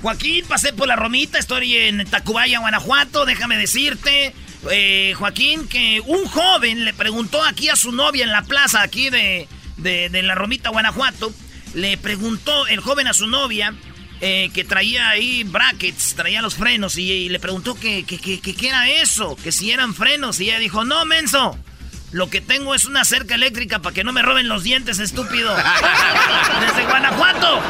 Joaquín, 0.00 0.44
pasé 0.48 0.72
por 0.72 0.88
la 0.88 0.96
Romita, 0.96 1.38
estoy 1.38 1.76
en 1.76 2.04
Tacubaya, 2.06 2.58
Guanajuato. 2.58 3.24
Déjame 3.24 3.56
decirte, 3.56 4.34
eh, 4.70 5.14
Joaquín, 5.16 5.68
que 5.68 6.02
un 6.06 6.24
joven 6.24 6.84
le 6.84 6.94
preguntó 6.94 7.44
aquí 7.44 7.68
a 7.68 7.76
su 7.76 7.92
novia 7.92 8.24
en 8.24 8.32
la 8.32 8.42
plaza 8.42 8.82
aquí 8.82 9.10
de, 9.10 9.46
de 9.76 10.22
la 10.22 10.34
Romita, 10.34 10.70
Guanajuato. 10.70 11.32
Le 11.74 11.96
preguntó 11.98 12.66
el 12.66 12.80
joven 12.80 13.06
a 13.06 13.14
su 13.14 13.26
novia 13.26 13.74
eh, 14.24 14.50
que 14.54 14.62
traía 14.62 15.08
ahí 15.08 15.42
brackets, 15.42 16.14
traía 16.14 16.40
los 16.40 16.54
frenos 16.54 16.96
y, 16.96 17.28
le 17.28 17.40
preguntó 17.40 17.74
que, 17.74 18.04
qué 18.04 18.68
era 18.68 18.88
eso, 18.88 19.34
que 19.34 19.50
si 19.50 19.72
eran 19.72 19.94
frenos 19.94 20.38
y 20.40 20.44
ella 20.44 20.60
dijo, 20.60 20.84
no, 20.84 21.04
menso, 21.04 21.58
lo 22.12 22.30
que 22.30 22.40
tengo 22.40 22.74
es 22.74 22.84
una 22.84 23.04
cerca 23.04 23.34
eléctrica 23.34 23.80
para 23.80 23.94
que 23.94 24.04
no 24.04 24.12
me 24.12 24.22
roben 24.22 24.48
los 24.48 24.62
dientes, 24.62 25.00
estúpido. 25.00 25.52
Desde 26.60 26.84
Guanajuato, 26.84 27.60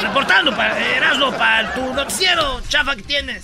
reportando 0.00 0.54
para 0.54 0.78
Erasmo, 0.96 1.32
para 1.32 1.74
tu 1.74 1.92
noticiero, 1.94 2.60
chafa 2.68 2.94
que 2.94 3.02
tienes. 3.02 3.42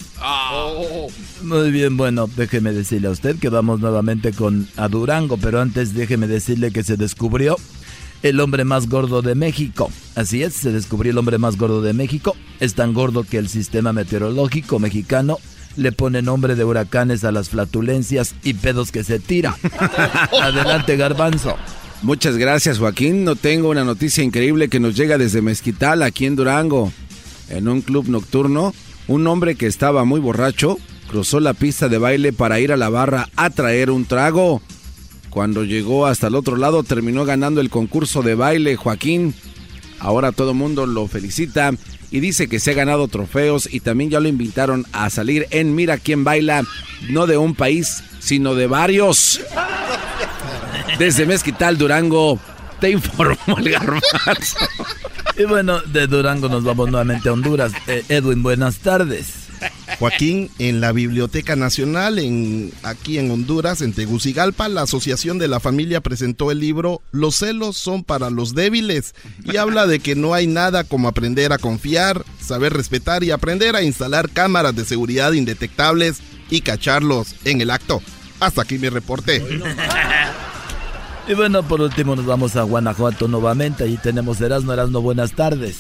Muy 1.43 1.73
bien, 1.73 1.97
bueno, 1.97 2.29
déjeme 2.37 2.73
decirle 2.73 3.09
a 3.09 3.11
usted 3.11 3.37
que 3.39 3.49
vamos 3.49 3.81
nuevamente 3.81 4.33
con 4.33 4.69
a 4.77 4.87
Durango, 4.89 5.39
pero 5.39 5.61
antes 5.61 5.93
déjeme 5.93 6.29
decirle 6.29 6.71
que 6.71 6.85
se 6.85 6.97
descubrió 6.97 7.57
el 8.25 8.41
hombre 8.41 8.65
más 8.65 8.89
gordo 8.89 9.21
de 9.21 9.35
México. 9.35 9.91
Así 10.17 10.43
es, 10.43 10.55
se 10.55 10.73
descubrió 10.73 11.13
el 11.13 11.19
hombre 11.19 11.37
más 11.37 11.59
gordo 11.59 11.83
de 11.83 11.93
México. 11.93 12.35
Es 12.59 12.75
tan 12.75 12.95
gordo 12.95 13.23
que 13.23 13.37
el 13.37 13.51
sistema 13.51 13.93
meteorológico 13.93 14.79
mexicano 14.79 15.39
le 15.77 15.93
pone 15.93 16.23
nombre 16.23 16.55
de 16.55 16.65
huracanes 16.65 17.23
a 17.25 17.33
las 17.33 17.51
flatulencias 17.51 18.35
y 18.43 18.55
pedos 18.55 18.93
que 18.93 19.05
se 19.05 19.21
tira. 19.21 19.57
Adelante, 20.43 20.97
garbanzo. 20.97 21.57
Muchas 22.01 22.39
gracias, 22.39 22.79
Joaquín. 22.79 23.25
No 23.25 23.37
tengo 23.37 23.69
una 23.69 23.85
noticia 23.85 24.25
increíble 24.25 24.69
que 24.69 24.81
nos 24.81 24.97
llega 24.97 25.19
desde 25.19 25.43
Mezquital, 25.43 26.03
aquí 26.03 26.25
en 26.25 26.37
Durango. 26.37 26.93
En 27.51 27.69
un 27.69 27.83
club 27.83 28.09
nocturno, 28.09 28.75
un 29.07 29.27
hombre 29.27 29.55
que 29.55 29.67
estaba 29.67 30.05
muy 30.05 30.21
borracho 30.21 30.79
cruzó 31.11 31.41
la 31.41 31.53
pista 31.53 31.91
de 31.91 31.99
baile 31.99 32.33
para 32.33 32.59
ir 32.59 32.73
a 32.73 32.79
la 32.79 32.89
barra 32.89 33.29
a 33.37 33.51
traer 33.51 33.91
un 33.91 34.07
trago. 34.07 34.63
Cuando 35.35 35.65
llegó 35.65 36.07
hasta 36.07 36.29
el 36.29 36.37
otro 36.37 36.57
lado 36.57 36.85
terminó 36.85 37.25
ganando 37.25 37.61
el 37.61 37.69
concurso 37.69 38.23
de 38.23 38.37
baile 38.37 38.77
Joaquín. 38.77 39.35
Ahora 39.99 40.31
todo 40.31 40.53
el 40.53 40.57
mundo 40.57 40.87
lo 40.87 41.09
felicita 41.09 41.73
y 42.13 42.21
dice 42.21 42.49
que 42.49 42.61
se 42.61 42.71
ha 42.71 42.75
ganado 42.75 43.09
trofeos 43.09 43.69
y 43.73 43.81
también 43.81 44.11
ya 44.11 44.21
lo 44.21 44.29
invitaron 44.29 44.87
a 44.93 45.11
salir 45.11 45.49
en 45.51 45.75
Mira 45.75 45.99
quién 45.99 46.23
baila, 46.23 46.63
no 47.11 47.27
de 47.27 47.37
un 47.37 47.57
país, 47.57 48.05
sino 48.21 48.55
de 48.55 48.69
varios. 48.69 49.41
Desde 51.01 51.27
Mezquital, 51.27 51.79
Durango, 51.79 52.39
te 52.79 52.91
informó 52.91 53.59
el 53.59 53.71
garbanzo. 53.71 54.59
Y 55.37 55.47
bueno, 55.47 55.81
de 55.81 56.07
Durango 56.07 56.49
nos 56.49 56.63
vamos 56.63 56.91
nuevamente 56.91 57.29
a 57.29 57.33
Honduras. 57.33 57.73
Eh, 57.89 58.05
Edwin, 58.09 58.41
buenas 58.45 58.79
tardes. 58.79 59.44
Joaquín, 59.99 60.51
en 60.59 60.81
la 60.81 60.93
Biblioteca 60.93 61.57
Nacional, 61.57 62.19
en, 62.19 62.73
aquí 62.83 63.19
en 63.19 63.31
Honduras, 63.31 63.81
en 63.81 63.93
Tegucigalpa, 63.93 64.69
la 64.69 64.83
Asociación 64.83 65.39
de 65.39 65.49
la 65.49 65.61
Familia 65.61 66.01
presentó 66.01 66.51
el 66.51 66.61
libro 66.61 67.03
Los 67.13 67.37
celos 67.37 67.77
son 67.77 68.05
para 68.05 68.31
los 68.31 68.55
débiles 68.55 69.15
y 69.45 69.57
habla 69.57 69.87
de 69.87 70.01
que 70.01 70.15
no 70.15 70.35
hay 70.35 70.47
nada 70.47 70.85
como 70.85 71.09
aprender 71.09 71.53
a 71.53 71.59
confiar, 71.59 72.25
saber 72.41 72.73
respetar 72.73 73.25
y 73.25 73.31
aprender 73.31 73.77
a 73.77 73.83
instalar 73.83 74.31
cámaras 74.31 74.75
de 74.75 74.85
seguridad 74.85 75.33
indetectables 75.33 76.19
y 76.51 76.61
cacharlos 76.61 77.35
en 77.45 77.61
el 77.61 77.71
acto. 77.71 78.03
Hasta 78.41 78.63
aquí 78.63 78.79
mi 78.79 78.89
reporte. 78.89 79.43
Y 81.27 81.33
bueno, 81.33 81.63
por 81.63 81.81
último 81.81 82.15
nos 82.15 82.27
vamos 82.27 82.55
a 82.57 82.63
Guanajuato 82.63 83.29
nuevamente. 83.29 83.85
Ahí 83.85 83.97
tenemos 83.97 84.41
Erasmo, 84.41 84.75
Erasmo, 84.75 85.01
buenas 85.01 85.33
tardes. 85.33 85.79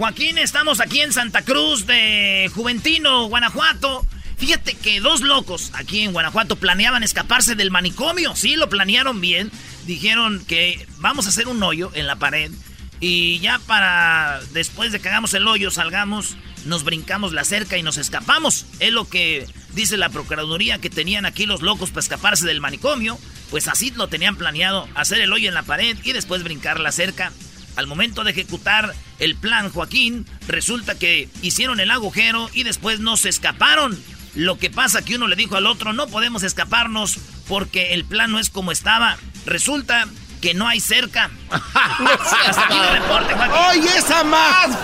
Joaquín, 0.00 0.38
estamos 0.38 0.80
aquí 0.80 1.02
en 1.02 1.12
Santa 1.12 1.42
Cruz 1.42 1.84
de 1.84 2.50
Juventino, 2.54 3.26
Guanajuato. 3.26 4.06
Fíjate 4.38 4.72
que 4.72 4.98
dos 4.98 5.20
locos 5.20 5.72
aquí 5.74 6.00
en 6.00 6.14
Guanajuato 6.14 6.56
planeaban 6.56 7.02
escaparse 7.02 7.54
del 7.54 7.70
manicomio. 7.70 8.34
Sí, 8.34 8.56
lo 8.56 8.70
planearon 8.70 9.20
bien. 9.20 9.52
dijeron 9.84 10.42
que 10.46 10.88
vamos 11.00 11.26
a 11.26 11.28
hacer 11.28 11.48
un 11.48 11.62
hoyo 11.62 11.90
en 11.92 12.06
la 12.06 12.16
pared 12.16 12.50
y 12.98 13.40
ya 13.40 13.58
para 13.58 14.40
después 14.54 14.90
de 14.90 15.00
que 15.00 15.10
hagamos 15.10 15.34
el 15.34 15.46
hoyo 15.46 15.70
salgamos, 15.70 16.38
nos 16.64 16.82
brincamos 16.82 17.34
la 17.34 17.44
cerca 17.44 17.76
y 17.76 17.82
nos 17.82 17.98
escapamos. 17.98 18.64
Es 18.78 18.92
lo 18.92 19.06
que 19.06 19.46
dice 19.74 19.98
la 19.98 20.08
Procuraduría 20.08 20.78
que 20.78 20.88
tenían 20.88 21.26
aquí 21.26 21.44
los 21.44 21.60
locos 21.60 21.90
para 21.90 22.00
escaparse 22.00 22.46
del 22.46 22.62
manicomio. 22.62 23.18
Pues 23.50 23.68
así 23.68 23.90
lo 23.90 24.08
tenían 24.08 24.36
planeado, 24.36 24.88
hacer 24.94 25.20
el 25.20 25.30
hoyo 25.30 25.48
en 25.48 25.54
la 25.54 25.62
pared 25.62 25.94
y 26.04 26.12
después 26.12 26.42
brincar 26.42 26.80
la 26.80 26.90
cerca. 26.90 27.32
Al 27.80 27.86
momento 27.86 28.24
de 28.24 28.32
ejecutar 28.32 28.94
el 29.20 29.36
plan 29.36 29.70
Joaquín, 29.70 30.26
resulta 30.46 30.96
que 30.96 31.30
hicieron 31.40 31.80
el 31.80 31.90
agujero 31.90 32.50
y 32.52 32.62
después 32.62 33.00
no 33.00 33.16
se 33.16 33.30
escaparon. 33.30 33.98
Lo 34.34 34.58
que 34.58 34.68
pasa 34.68 35.00
que 35.00 35.16
uno 35.16 35.26
le 35.26 35.34
dijo 35.34 35.56
al 35.56 35.64
otro, 35.64 35.94
no 35.94 36.06
podemos 36.06 36.42
escaparnos 36.42 37.16
porque 37.48 37.94
el 37.94 38.04
plan 38.04 38.32
no 38.32 38.38
es 38.38 38.50
como 38.50 38.70
estaba. 38.70 39.16
Resulta 39.46 40.06
que 40.42 40.52
no 40.52 40.68
hay 40.68 40.78
cerca. 40.78 41.30
hasta 41.50 42.66
aquí 42.66 42.76
el 42.76 43.00
reporte, 43.00 43.34
¡Oye, 43.70 43.88
esa 43.96 44.24
más! 44.24 44.78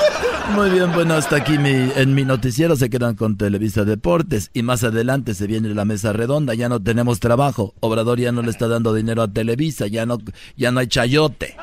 Muy 0.55 0.71
bien, 0.71 0.91
bueno, 0.93 1.17
hasta 1.17 1.37
aquí 1.37 1.59
mi, 1.59 1.91
en 1.97 2.15
mi 2.15 2.25
noticiero 2.25 2.77
se 2.77 2.89
quedan 2.89 3.15
con 3.15 3.37
Televisa 3.37 3.85
Deportes 3.85 4.51
y 4.55 4.63
más 4.63 4.85
adelante 4.85 5.35
se 5.35 5.47
viene 5.47 5.69
la 5.75 5.85
mesa 5.85 6.15
redonda, 6.15 6.55
ya 6.55 6.71
no 6.71 6.83
tenemos 6.83 7.21
trabajo, 7.21 7.75
Obrador 7.81 8.19
ya 8.19 8.33
no 8.33 8.41
le 8.41 8.51
está 8.51 8.69
dando 8.69 8.95
dinero 8.95 9.23
a 9.23 9.29
Televisa, 9.29 9.87
ya 9.87 10.07
no, 10.07 10.17
ya 10.57 10.71
no 10.71 10.81
hay 10.81 10.87
chayote. 10.87 11.57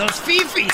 Los 0.00 0.12
fifis. 0.22 0.72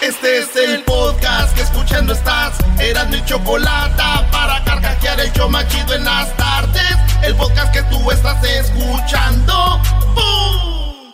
Este 0.00 0.38
es 0.38 0.56
el 0.56 0.82
podcast 0.82 1.54
que 1.54 1.62
escuchando 1.62 2.14
estás. 2.14 2.58
Eran 2.80 3.10
mi 3.10 3.24
chocolate 3.24 4.02
para 4.32 4.64
carcajear 4.64 5.20
el 5.20 5.32
yo 5.32 5.48
machido 5.48 5.94
en 5.94 6.04
las 6.04 6.36
tardes. 6.36 6.96
El 7.22 7.36
podcast 7.36 7.72
que 7.72 7.84
tú 7.84 8.10
estás 8.10 8.42
escuchando. 8.42 9.80
¡Bum! 10.16 11.12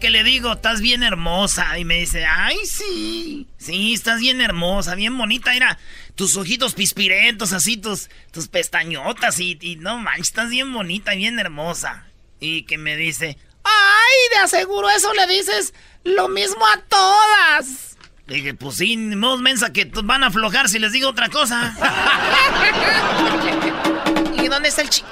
Que 0.00 0.10
le 0.10 0.24
digo, 0.24 0.54
estás 0.54 0.80
bien 0.80 1.04
hermosa. 1.04 1.78
Y 1.78 1.84
me 1.84 2.00
dice, 2.00 2.26
ay, 2.26 2.58
sí. 2.66 3.46
Sí, 3.58 3.94
estás 3.94 4.18
bien 4.18 4.40
hermosa, 4.40 4.96
bien 4.96 5.16
bonita. 5.16 5.52
Mira, 5.52 5.78
tus 6.16 6.36
ojitos 6.36 6.74
pispirentos, 6.74 7.52
así, 7.52 7.76
tus, 7.76 8.10
tus 8.32 8.48
pestañotas. 8.48 9.38
Y, 9.38 9.56
y 9.60 9.76
no 9.76 9.98
manches, 9.98 10.30
estás 10.30 10.50
bien 10.50 10.72
bonita, 10.72 11.14
bien 11.14 11.38
hermosa. 11.38 12.04
Y 12.40 12.64
que 12.64 12.78
me 12.78 12.96
dice, 12.96 13.38
ay, 13.64 14.28
de 14.30 14.36
aseguro 14.36 14.88
eso 14.90 15.12
le 15.14 15.26
dices 15.26 15.74
lo 16.04 16.28
mismo 16.28 16.64
a 16.66 16.80
todas. 16.88 17.96
Dije, 18.26 18.54
pues 18.54 18.76
sí, 18.76 18.96
modos 18.96 19.40
mensa 19.40 19.72
que 19.72 19.90
van 20.04 20.22
a 20.22 20.28
aflojar 20.28 20.68
si 20.68 20.78
les 20.78 20.92
digo 20.92 21.08
otra 21.08 21.28
cosa. 21.28 21.74
¿Y 24.40 24.48
dónde 24.48 24.68
está 24.68 24.82
el 24.82 24.90
chico? 24.90 25.08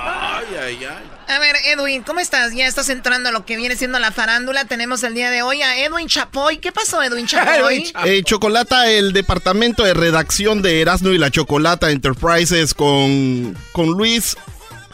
Ay, 0.00 0.46
ay, 0.58 0.84
ay. 0.84 1.10
A 1.28 1.38
ver, 1.38 1.56
Edwin, 1.66 2.02
¿cómo 2.02 2.20
estás? 2.20 2.54
Ya 2.54 2.66
estás 2.66 2.88
entrando 2.88 3.28
a 3.28 3.32
lo 3.32 3.44
que 3.44 3.56
viene 3.56 3.76
siendo 3.76 3.98
la 3.98 4.12
farándula. 4.12 4.64
Tenemos 4.64 5.02
el 5.02 5.12
día 5.12 5.30
de 5.30 5.42
hoy 5.42 5.60
a 5.60 5.84
Edwin 5.84 6.08
Chapoy. 6.08 6.56
¿Qué 6.56 6.72
pasó, 6.72 7.02
Edwin 7.02 7.26
Chapoy? 7.26 7.92
Eh, 8.06 8.22
Chocolata, 8.24 8.90
el 8.90 9.12
departamento 9.12 9.84
de 9.84 9.92
redacción 9.92 10.62
de 10.62 10.80
Erasmo 10.80 11.10
y 11.10 11.18
la 11.18 11.30
Chocolata 11.30 11.90
Enterprises 11.90 12.72
con, 12.72 13.54
con 13.72 13.88
Luis 13.88 14.38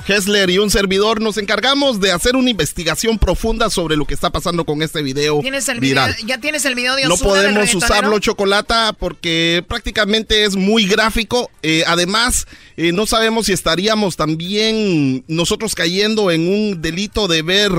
Hessler 0.06 0.50
y 0.50 0.58
un 0.58 0.70
servidor 0.70 1.20
nos 1.20 1.38
encargamos 1.38 2.00
de 2.00 2.12
hacer 2.12 2.36
una 2.36 2.50
investigación 2.50 3.18
profunda 3.18 3.70
sobre 3.70 3.96
lo 3.96 4.04
que 4.04 4.14
está 4.14 4.30
pasando 4.30 4.64
con 4.64 4.82
este 4.82 5.02
video 5.02 5.40
¿Tienes 5.40 5.68
el 5.68 5.80
video 5.80 6.04
viral. 6.04 6.16
ya 6.26 6.38
tienes 6.38 6.64
el 6.66 6.74
video 6.74 6.94
de 6.94 7.04
No 7.06 7.14
Ozuna 7.14 7.34
del 7.34 7.54
podemos 7.54 7.74
usarlo, 7.74 8.18
Chocolata, 8.18 8.92
porque 8.92 9.64
prácticamente 9.66 10.44
es 10.44 10.56
muy 10.56 10.86
gráfico. 10.86 11.50
Eh, 11.62 11.84
además, 11.86 12.46
eh, 12.76 12.92
no 12.92 13.06
sabemos 13.06 13.46
si 13.46 13.52
estaríamos 13.52 14.16
también 14.16 15.24
nosotros 15.28 15.74
cayendo 15.74 16.30
en 16.30 16.48
un 16.48 16.82
delito 16.82 17.28
de 17.28 17.42
ver 17.42 17.72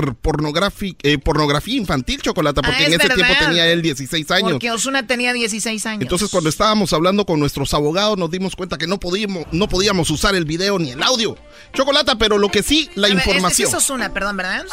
eh, 1.02 1.18
pornografía 1.18 1.76
infantil, 1.76 2.22
Chocolata, 2.22 2.62
porque 2.62 2.76
Ah, 2.76 2.86
en 2.86 2.92
es 2.94 3.00
ese 3.00 3.14
tiempo 3.14 3.32
tenía 3.38 3.66
él 3.68 3.82
16 3.82 4.30
años. 4.32 4.52
Porque 4.52 4.70
Osuna 4.70 5.06
tenía 5.06 5.32
16 5.32 5.86
años. 5.86 6.02
Entonces, 6.02 6.28
cuando 6.28 6.50
estábamos 6.50 6.92
hablando 6.92 7.24
con 7.24 7.40
nuestros 7.40 7.72
abogados, 7.72 8.18
nos 8.18 8.30
dimos 8.30 8.56
cuenta 8.56 8.78
que 8.78 8.86
no 8.86 8.98
podíamos, 8.98 9.46
no 9.52 9.68
podíamos 9.68 10.10
usar 10.10 10.34
el 10.34 10.44
video 10.44 10.78
ni 10.78 10.90
el 10.90 11.02
audio. 11.02 11.36
Chocolata, 11.72 12.15
pero 12.18 12.38
lo 12.38 12.48
que 12.48 12.62
sí, 12.62 12.90
la 12.94 13.06
A 13.06 13.10
ver, 13.10 13.18
información. 13.18 13.52
sí 13.54 13.62
es 13.64 13.74
Ozuna, 13.74 14.12
perdón, 14.12 14.36
¿verdad? 14.36 14.64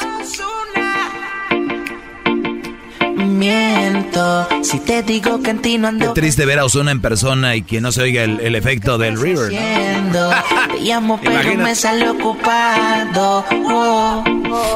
Miento 3.15 4.47
si 4.63 4.79
te 4.79 5.03
digo 5.03 5.41
que 5.41 5.51
en 5.51 5.61
ti 5.61 5.77
no 5.77 5.83
Qué 5.89 6.03
ando 6.05 6.13
triste 6.13 6.45
ver 6.45 6.59
a 6.59 6.65
Ozuna 6.65 6.91
en 6.91 7.01
persona 7.01 7.55
y 7.55 7.61
que 7.61 7.79
no 7.81 7.91
se 7.91 8.01
oiga 8.01 8.23
el, 8.23 8.39
el 8.39 8.55
efecto 8.55 8.97
del 8.97 9.19
River. 9.19 9.51
¿no? 9.51 9.59
Siendo, 9.59 10.29
te 10.73 10.79
llamo 10.81 11.19
pero 11.19 11.31
Imagínate. 11.33 11.63
me 11.63 11.75
sale 11.75 12.09
ocupado. 12.09 13.45
Oh. 13.69 14.23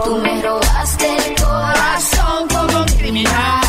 Tú 0.05 0.17
me 0.17 0.41
robaste 0.41 1.07
el 1.27 1.35
corazón 1.35 2.47
como 2.49 2.79
un 2.79 2.85
criminal. 2.97 3.61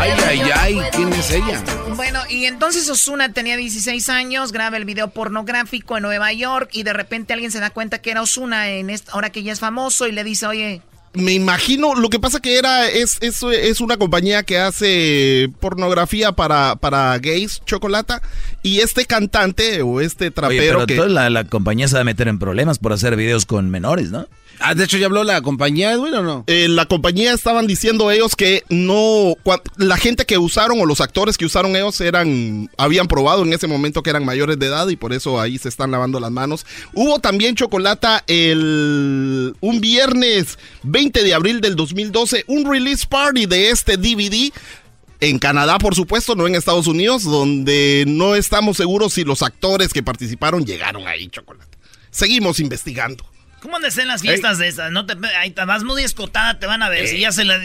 Ay, 0.00 0.12
ay, 0.26 0.40
ay, 0.54 0.80
¿quién 0.92 1.12
es 1.12 1.30
ella? 1.30 1.62
Bueno, 1.94 2.20
y 2.30 2.46
entonces 2.46 2.88
Osuna 2.88 3.34
tenía 3.34 3.58
16 3.58 4.08
años, 4.08 4.50
graba 4.50 4.78
el 4.78 4.86
video 4.86 5.10
pornográfico 5.10 5.98
en 5.98 6.04
Nueva 6.04 6.32
York 6.32 6.70
y 6.72 6.84
de 6.84 6.94
repente 6.94 7.34
alguien 7.34 7.52
se 7.52 7.60
da 7.60 7.68
cuenta 7.68 8.00
que 8.00 8.10
era 8.10 8.22
Osuna 8.22 8.70
en 8.70 8.88
esta, 8.88 9.12
ahora 9.12 9.28
que 9.28 9.42
ya 9.42 9.52
es 9.52 9.60
famoso 9.60 10.06
y 10.06 10.12
le 10.12 10.24
dice, 10.24 10.46
oye, 10.46 10.80
Me 11.12 11.32
imagino, 11.32 11.96
lo 11.96 12.08
que 12.08 12.20
pasa 12.20 12.38
que 12.38 12.56
era, 12.56 12.88
es, 12.88 13.18
es, 13.20 13.42
es 13.42 13.80
una 13.80 13.96
compañía 13.96 14.44
que 14.44 14.58
hace 14.58 15.50
pornografía 15.58 16.30
para, 16.32 16.76
para 16.76 17.18
gays, 17.18 17.60
Chocolata, 17.66 18.22
y 18.62 18.78
este 18.78 19.06
cantante 19.06 19.82
o 19.82 20.00
este 20.00 20.26
Oye, 20.26 20.30
trapero 20.30 20.62
pero 20.78 20.86
que... 20.86 20.94
toda 20.94 21.08
la, 21.08 21.28
la 21.28 21.44
compañía 21.44 21.88
se 21.88 21.94
va 21.96 22.02
a 22.02 22.04
meter 22.04 22.28
en 22.28 22.38
problemas 22.38 22.78
por 22.78 22.92
hacer 22.92 23.16
videos 23.16 23.44
con 23.44 23.70
menores, 23.70 24.10
¿no? 24.12 24.28
Ah, 24.62 24.74
de 24.74 24.84
hecho, 24.84 24.98
¿ya 24.98 25.06
habló 25.06 25.24
la 25.24 25.40
compañía, 25.40 25.90
Edwin, 25.92 26.12
o 26.12 26.22
no? 26.22 26.44
Eh, 26.46 26.68
la 26.68 26.84
compañía 26.84 27.32
estaban 27.32 27.66
diciendo 27.66 28.10
ellos 28.10 28.36
que 28.36 28.62
no, 28.68 29.34
cua- 29.42 29.62
la 29.78 29.96
gente 29.96 30.26
que 30.26 30.36
usaron 30.36 30.78
o 30.82 30.84
los 30.84 31.00
actores 31.00 31.38
que 31.38 31.46
usaron 31.46 31.74
ellos 31.76 31.98
eran, 32.02 32.68
habían 32.76 33.08
probado 33.08 33.42
en 33.42 33.54
ese 33.54 33.66
momento 33.66 34.02
que 34.02 34.10
eran 34.10 34.26
mayores 34.26 34.58
de 34.58 34.66
edad 34.66 34.86
y 34.88 34.96
por 34.96 35.14
eso 35.14 35.40
ahí 35.40 35.56
se 35.56 35.70
están 35.70 35.90
lavando 35.90 36.20
las 36.20 36.30
manos. 36.30 36.66
Hubo 36.92 37.20
también 37.20 37.54
chocolata 37.54 38.22
el, 38.26 39.54
un 39.60 39.80
viernes 39.80 40.58
20 40.82 40.99
de 41.08 41.34
abril 41.34 41.60
del 41.60 41.76
2012, 41.76 42.44
un 42.46 42.70
release 42.70 43.06
party 43.06 43.46
de 43.46 43.70
este 43.70 43.96
DVD. 43.96 44.52
En 45.20 45.38
Canadá, 45.38 45.78
por 45.78 45.94
supuesto, 45.94 46.34
no 46.34 46.46
en 46.46 46.54
Estados 46.54 46.86
Unidos, 46.86 47.24
donde 47.24 48.04
no 48.06 48.34
estamos 48.34 48.76
seguros 48.76 49.14
si 49.14 49.24
los 49.24 49.42
actores 49.42 49.92
que 49.92 50.02
participaron 50.02 50.64
llegaron 50.64 51.06
ahí, 51.08 51.28
chocolate. 51.28 51.78
Seguimos 52.10 52.60
investigando. 52.60 53.24
¿Cómo 53.60 53.76
han 53.76 53.82
de 53.82 53.90
ser 53.90 54.06
las 54.06 54.22
fiestas 54.22 54.58
de 54.58 54.68
esas? 54.68 54.92
No 54.92 55.06
te, 55.06 55.14
ahí 55.38 55.50
te 55.50 55.64
vas 55.64 55.84
muy 55.84 56.02
escotada, 56.02 56.58
te 56.58 56.66
van 56.66 56.82
a 56.82 56.88
ver. 56.88 57.06
Si 57.08 57.18
ya 57.18 57.32
se 57.32 57.44
la. 57.44 57.60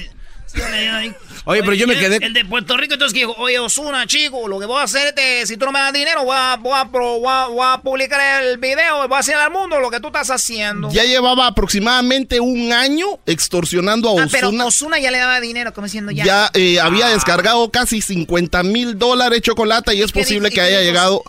ahí. 0.94 1.14
Oye, 1.46 1.62
pero 1.62 1.74
yo 1.74 1.88
me 1.88 1.96
quedé- 1.98 2.18
El 2.26 2.34
de 2.34 2.44
Puerto 2.46 2.76
Rico, 2.76 2.94
entonces 2.94 3.14
que 3.14 3.20
dijo, 3.20 3.36
oye, 3.38 3.60
Osuna, 3.60 4.08
chico, 4.08 4.48
lo 4.48 4.60
que 4.60 4.66
voy 4.66 4.80
a 4.80 4.84
hacer 4.84 5.14
es, 5.18 5.48
si 5.48 5.58
tú 5.58 5.66
no 5.66 5.72
me 5.72 5.80
das 5.80 5.94
dinero, 5.94 6.24
voy 6.24 6.36
a, 6.38 6.56
voy 6.58 6.74
a, 6.74 6.84
voy 6.86 7.24
a- 7.28 7.48
voy 7.48 7.66
a 7.66 7.82
publicar 7.82 8.44
el 8.44 8.58
video, 8.58 9.08
voy 9.08 9.16
a 9.16 9.20
hacer 9.20 9.36
al 9.36 9.52
mundo 9.52 9.80
lo 9.80 9.92
que 9.92 10.00
tú 10.00 10.08
estás 10.08 10.30
haciendo. 10.32 10.90
Ya 10.92 11.04
llevaba 11.04 11.48
aproximadamente 11.48 12.40
un 12.40 12.74
año 12.74 13.20
extorsionando 13.26 14.18
a 14.20 14.24
ah, 14.24 14.28
pero 14.32 14.48
Ozuna. 14.48 14.66
Osuna 14.66 15.00
ya 15.00 15.12
le 15.12 15.20
daba 15.20 15.40
dinero, 15.40 15.74
como 15.74 15.86
diciendo 15.86 16.12
ya. 16.12 16.26
ya 16.26 16.52
eh, 16.54 16.80
había 16.80 17.08
descargado 17.10 17.70
casi 17.70 18.02
50 18.02 18.64
mil 18.64 18.98
dólares 18.98 19.42
chocolate 19.42 19.94
y 19.96 20.02
es 20.02 20.12
posible 20.12 20.50
que 20.50 20.62
haya 20.62 20.82
llegado. 20.82 21.24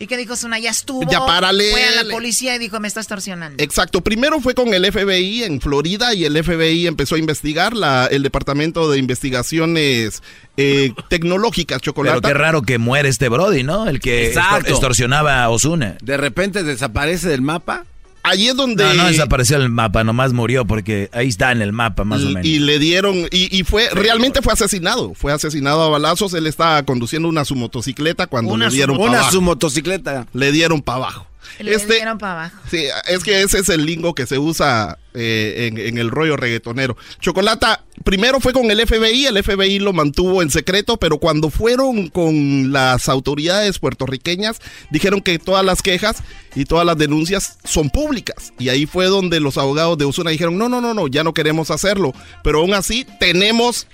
¿Y 0.00 0.06
qué 0.06 0.16
dijo 0.16 0.34
Osuna? 0.34 0.58
Ya 0.60 0.70
estuvo. 0.70 1.10
Ya 1.10 1.26
párale. 1.26 1.70
Fue 1.72 1.84
a 1.84 2.02
la 2.04 2.10
policía 2.10 2.54
y 2.54 2.58
dijo, 2.58 2.78
me 2.78 2.86
está 2.86 3.00
extorsionando. 3.00 3.62
Exacto, 3.62 4.00
primero 4.00 4.40
fue 4.40 4.54
con 4.54 4.72
el 4.72 4.84
FBI 4.92 5.42
en 5.42 5.60
Florida 5.60 6.14
y 6.14 6.24
el 6.24 6.42
FBI 6.44 6.86
empezó 6.86 7.16
a 7.16 7.18
investigar 7.18 7.74
la, 7.74 8.06
el 8.06 8.22
Departamento 8.22 8.88
de 8.90 8.98
Investigaciones 8.98 10.22
eh, 10.56 10.92
Tecnológicas 11.08 11.80
Chocolate. 11.82 12.20
Pero 12.20 12.28
qué 12.32 12.38
raro 12.38 12.62
que 12.62 12.78
muere 12.78 13.08
este 13.08 13.28
Brody, 13.28 13.62
¿no? 13.64 13.88
El 13.88 13.98
que 14.00 14.28
Exacto. 14.28 14.58
extor- 14.58 14.70
extorsionaba 14.70 15.42
a 15.42 15.48
Osuna. 15.50 15.96
De 16.02 16.16
repente 16.16 16.62
desaparece 16.62 17.28
del 17.28 17.42
mapa. 17.42 17.84
Allí 18.28 18.48
es 18.48 18.56
donde... 18.56 18.84
No, 18.84 18.94
no 18.94 19.06
desapareció 19.08 19.56
el 19.56 19.68
mapa, 19.70 20.04
nomás 20.04 20.32
murió 20.32 20.66
porque 20.66 21.08
ahí 21.12 21.28
está 21.28 21.52
en 21.52 21.62
el 21.62 21.72
mapa, 21.72 22.04
más 22.04 22.22
o 22.22 22.26
menos. 22.28 22.44
Y 22.46 22.58
le 22.58 22.78
dieron, 22.78 23.16
y, 23.30 23.56
y 23.56 23.64
fue, 23.64 23.88
realmente 23.92 24.42
fue 24.42 24.52
asesinado, 24.52 25.14
fue 25.14 25.32
asesinado 25.32 25.82
a 25.82 25.88
balazos, 25.88 26.34
él 26.34 26.46
estaba 26.46 26.82
conduciendo 26.82 27.28
una 27.28 27.44
su 27.44 27.54
motocicleta 27.56 28.26
cuando 28.26 28.52
Una 28.52 28.68
le 28.68 28.74
dieron 28.74 28.96
su- 28.96 29.00
para 29.00 29.10
una 29.10 29.18
abajo. 29.20 29.32
su 29.32 29.40
motocicleta. 29.42 30.26
Le 30.32 30.52
dieron 30.52 30.82
para 30.82 30.96
abajo. 30.96 31.26
Le 31.58 31.74
Este, 31.74 31.94
dieron 31.96 32.18
para 32.18 32.32
abajo. 32.32 32.56
Sí, 32.70 32.84
es 33.08 33.24
que 33.24 33.42
ese 33.42 33.58
es 33.58 33.68
el 33.68 33.84
lingo 33.86 34.14
que 34.14 34.26
se 34.26 34.38
usa 34.38 34.98
eh, 35.14 35.68
en, 35.68 35.78
en 35.78 35.98
el 35.98 36.10
rollo 36.10 36.36
reggaetonero. 36.36 36.96
Chocolata, 37.20 37.82
primero 38.04 38.40
fue 38.40 38.52
con 38.52 38.70
el 38.70 38.86
FBI, 38.86 39.26
el 39.26 39.42
FBI 39.42 39.78
lo 39.80 39.92
mantuvo 39.92 40.42
en 40.42 40.50
secreto, 40.50 40.96
pero 40.98 41.18
cuando 41.18 41.50
fueron 41.50 42.08
con 42.08 42.72
las 42.72 43.08
autoridades 43.08 43.78
puertorriqueñas, 43.78 44.58
dijeron 44.90 45.20
que 45.20 45.38
todas 45.38 45.64
las 45.64 45.82
quejas 45.82 46.18
y 46.54 46.64
todas 46.64 46.86
las 46.86 46.96
denuncias 46.98 47.58
son 47.64 47.90
públicas. 47.90 48.52
Y 48.58 48.68
ahí 48.68 48.86
fue 48.86 49.06
donde 49.06 49.40
los 49.40 49.58
abogados 49.58 49.98
de 49.98 50.04
Osuna 50.04 50.30
dijeron, 50.30 50.58
no, 50.58 50.68
no, 50.68 50.80
no, 50.80 50.94
no, 50.94 51.08
ya 51.08 51.24
no 51.24 51.34
queremos 51.34 51.70
hacerlo. 51.70 52.12
Pero 52.44 52.60
aún 52.60 52.74
así 52.74 53.06
tenemos 53.18 53.86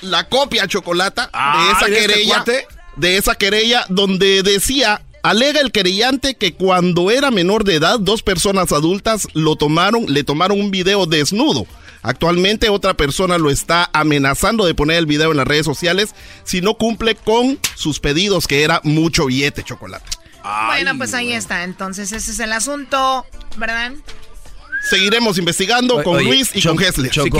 la 0.00 0.28
copia, 0.28 0.66
Chocolata, 0.66 1.22
de 1.26 1.30
Ah, 1.32 1.74
esa 1.76 1.86
¿de 1.86 1.98
este 1.98 2.06
querella. 2.12 2.34
cuate? 2.34 2.66
de 2.96 3.16
esa 3.16 3.34
querella 3.36 3.86
donde 3.88 4.42
decía 4.42 5.00
Alega 5.22 5.60
el 5.60 5.70
querellante 5.70 6.34
que 6.34 6.54
cuando 6.54 7.10
era 7.12 7.30
menor 7.30 7.62
de 7.62 7.76
edad, 7.76 8.00
dos 8.00 8.22
personas 8.24 8.72
adultas 8.72 9.28
lo 9.34 9.54
tomaron, 9.54 10.06
le 10.12 10.24
tomaron 10.24 10.60
un 10.60 10.72
video 10.72 11.06
desnudo. 11.06 11.64
Actualmente 12.02 12.68
otra 12.68 12.94
persona 12.94 13.38
lo 13.38 13.48
está 13.48 13.88
amenazando 13.92 14.66
de 14.66 14.74
poner 14.74 14.96
el 14.96 15.06
video 15.06 15.30
en 15.30 15.36
las 15.36 15.46
redes 15.46 15.64
sociales 15.64 16.16
si 16.42 16.60
no 16.60 16.74
cumple 16.74 17.14
con 17.14 17.60
sus 17.76 18.00
pedidos, 18.00 18.48
que 18.48 18.64
era 18.64 18.80
mucho 18.82 19.26
billete 19.26 19.62
chocolate. 19.62 20.10
bueno, 20.66 20.98
pues 20.98 21.14
ahí 21.14 21.32
está. 21.32 21.62
Entonces 21.62 22.10
ese 22.10 22.32
es 22.32 22.40
el 22.40 22.52
asunto, 22.52 23.24
¿verdad? 23.56 23.92
Seguiremos 24.88 25.38
investigando 25.38 26.02
con 26.02 26.16
Oye, 26.16 26.26
Luis 26.26 26.50
y 26.54 26.60
Choco- 26.60 26.76
con 26.76 26.84
Hesler. 26.84 27.10
Choco, 27.10 27.38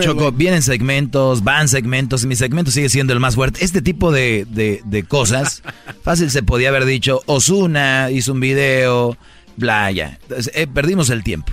Choco, 0.00 0.32
vienen 0.32 0.62
segmentos, 0.62 1.44
van 1.44 1.68
segmentos, 1.68 2.24
y 2.24 2.26
mi 2.26 2.34
segmento 2.36 2.70
sigue 2.70 2.88
siendo 2.88 3.12
el 3.12 3.20
más 3.20 3.34
fuerte. 3.34 3.64
Este 3.64 3.82
tipo 3.82 4.10
de, 4.10 4.46
de- 4.48 4.80
de 4.84 5.02
cosas, 5.04 5.62
fácil 6.02 6.30
se 6.30 6.42
podía 6.42 6.70
haber 6.70 6.84
dicho, 6.84 7.22
Osuna 7.26 8.10
hizo 8.10 8.32
un 8.32 8.40
video, 8.40 9.16
bla, 9.56 9.90
ya. 9.90 10.18
Entonces, 10.22 10.50
eh, 10.54 10.66
perdimos 10.66 11.10
el 11.10 11.22
tiempo. 11.22 11.52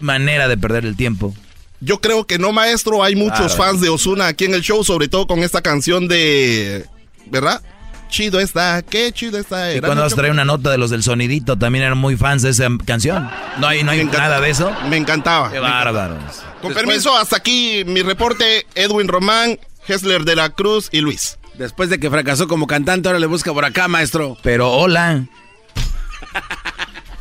Manera 0.00 0.46
de 0.48 0.56
perder 0.56 0.84
el 0.84 0.96
tiempo. 0.96 1.34
Yo 1.80 2.00
creo 2.00 2.26
que 2.26 2.38
no, 2.38 2.52
maestro. 2.52 3.02
Hay 3.02 3.16
muchos 3.16 3.54
Claro. 3.54 3.54
fans 3.56 3.80
de 3.80 3.88
Osuna 3.88 4.26
aquí 4.28 4.44
en 4.44 4.54
el 4.54 4.62
show, 4.62 4.84
sobre 4.84 5.08
todo 5.08 5.26
con 5.26 5.40
esta 5.40 5.62
canción 5.62 6.08
de. 6.08 6.84
¿Verdad? 7.30 7.62
Chido 8.08 8.40
está, 8.40 8.82
qué 8.82 9.12
chido 9.12 9.38
está. 9.38 9.74
Y 9.74 9.80
cuando 9.80 10.02
vas 10.02 10.12
a 10.12 10.16
traer 10.16 10.32
una 10.32 10.44
nota 10.44 10.70
de 10.70 10.78
los 10.78 10.90
del 10.90 11.02
sonidito, 11.02 11.58
también 11.58 11.84
eran 11.84 11.98
muy 11.98 12.16
fans 12.16 12.42
de 12.42 12.50
esa 12.50 12.68
canción. 12.84 13.30
No 13.58 13.66
hay, 13.66 13.84
no 13.84 13.90
hay 13.90 14.04
nada 14.04 14.40
de 14.40 14.50
eso. 14.50 14.74
Me 14.88 14.96
encantaba. 14.96 15.50
Qué 15.52 15.58
bárbaros. 15.58 16.42
Con 16.62 16.72
permiso, 16.72 17.16
hasta 17.16 17.36
aquí 17.36 17.84
mi 17.86 18.02
reporte. 18.02 18.66
Edwin 18.74 19.08
Román, 19.08 19.58
Hesler 19.86 20.24
de 20.24 20.36
la 20.36 20.50
Cruz 20.50 20.88
y 20.90 21.00
Luis. 21.00 21.38
Después 21.54 21.90
de 21.90 21.98
que 21.98 22.10
fracasó 22.10 22.48
como 22.48 22.66
cantante, 22.66 23.08
ahora 23.08 23.18
le 23.18 23.26
busca 23.26 23.52
por 23.52 23.64
acá, 23.64 23.88
maestro. 23.88 24.36
Pero 24.42 24.72
hola. 24.72 25.26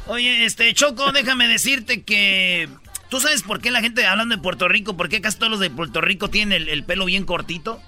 Oye, 0.07 0.45
este, 0.45 0.73
Choco, 0.73 1.11
déjame 1.11 1.47
decirte 1.47 2.03
que... 2.03 2.69
¿Tú 3.09 3.19
sabes 3.19 3.41
por 3.41 3.61
qué 3.61 3.71
la 3.71 3.81
gente 3.81 4.05
hablando 4.05 4.35
de 4.35 4.41
Puerto 4.41 4.67
Rico, 4.67 4.95
por 4.97 5.09
qué 5.09 5.21
casi 5.21 5.38
todos 5.38 5.51
los 5.51 5.59
de 5.59 5.69
Puerto 5.69 6.01
Rico 6.01 6.29
tienen 6.29 6.61
el, 6.61 6.69
el 6.69 6.83
pelo 6.83 7.05
bien 7.05 7.25
cortito? 7.25 7.81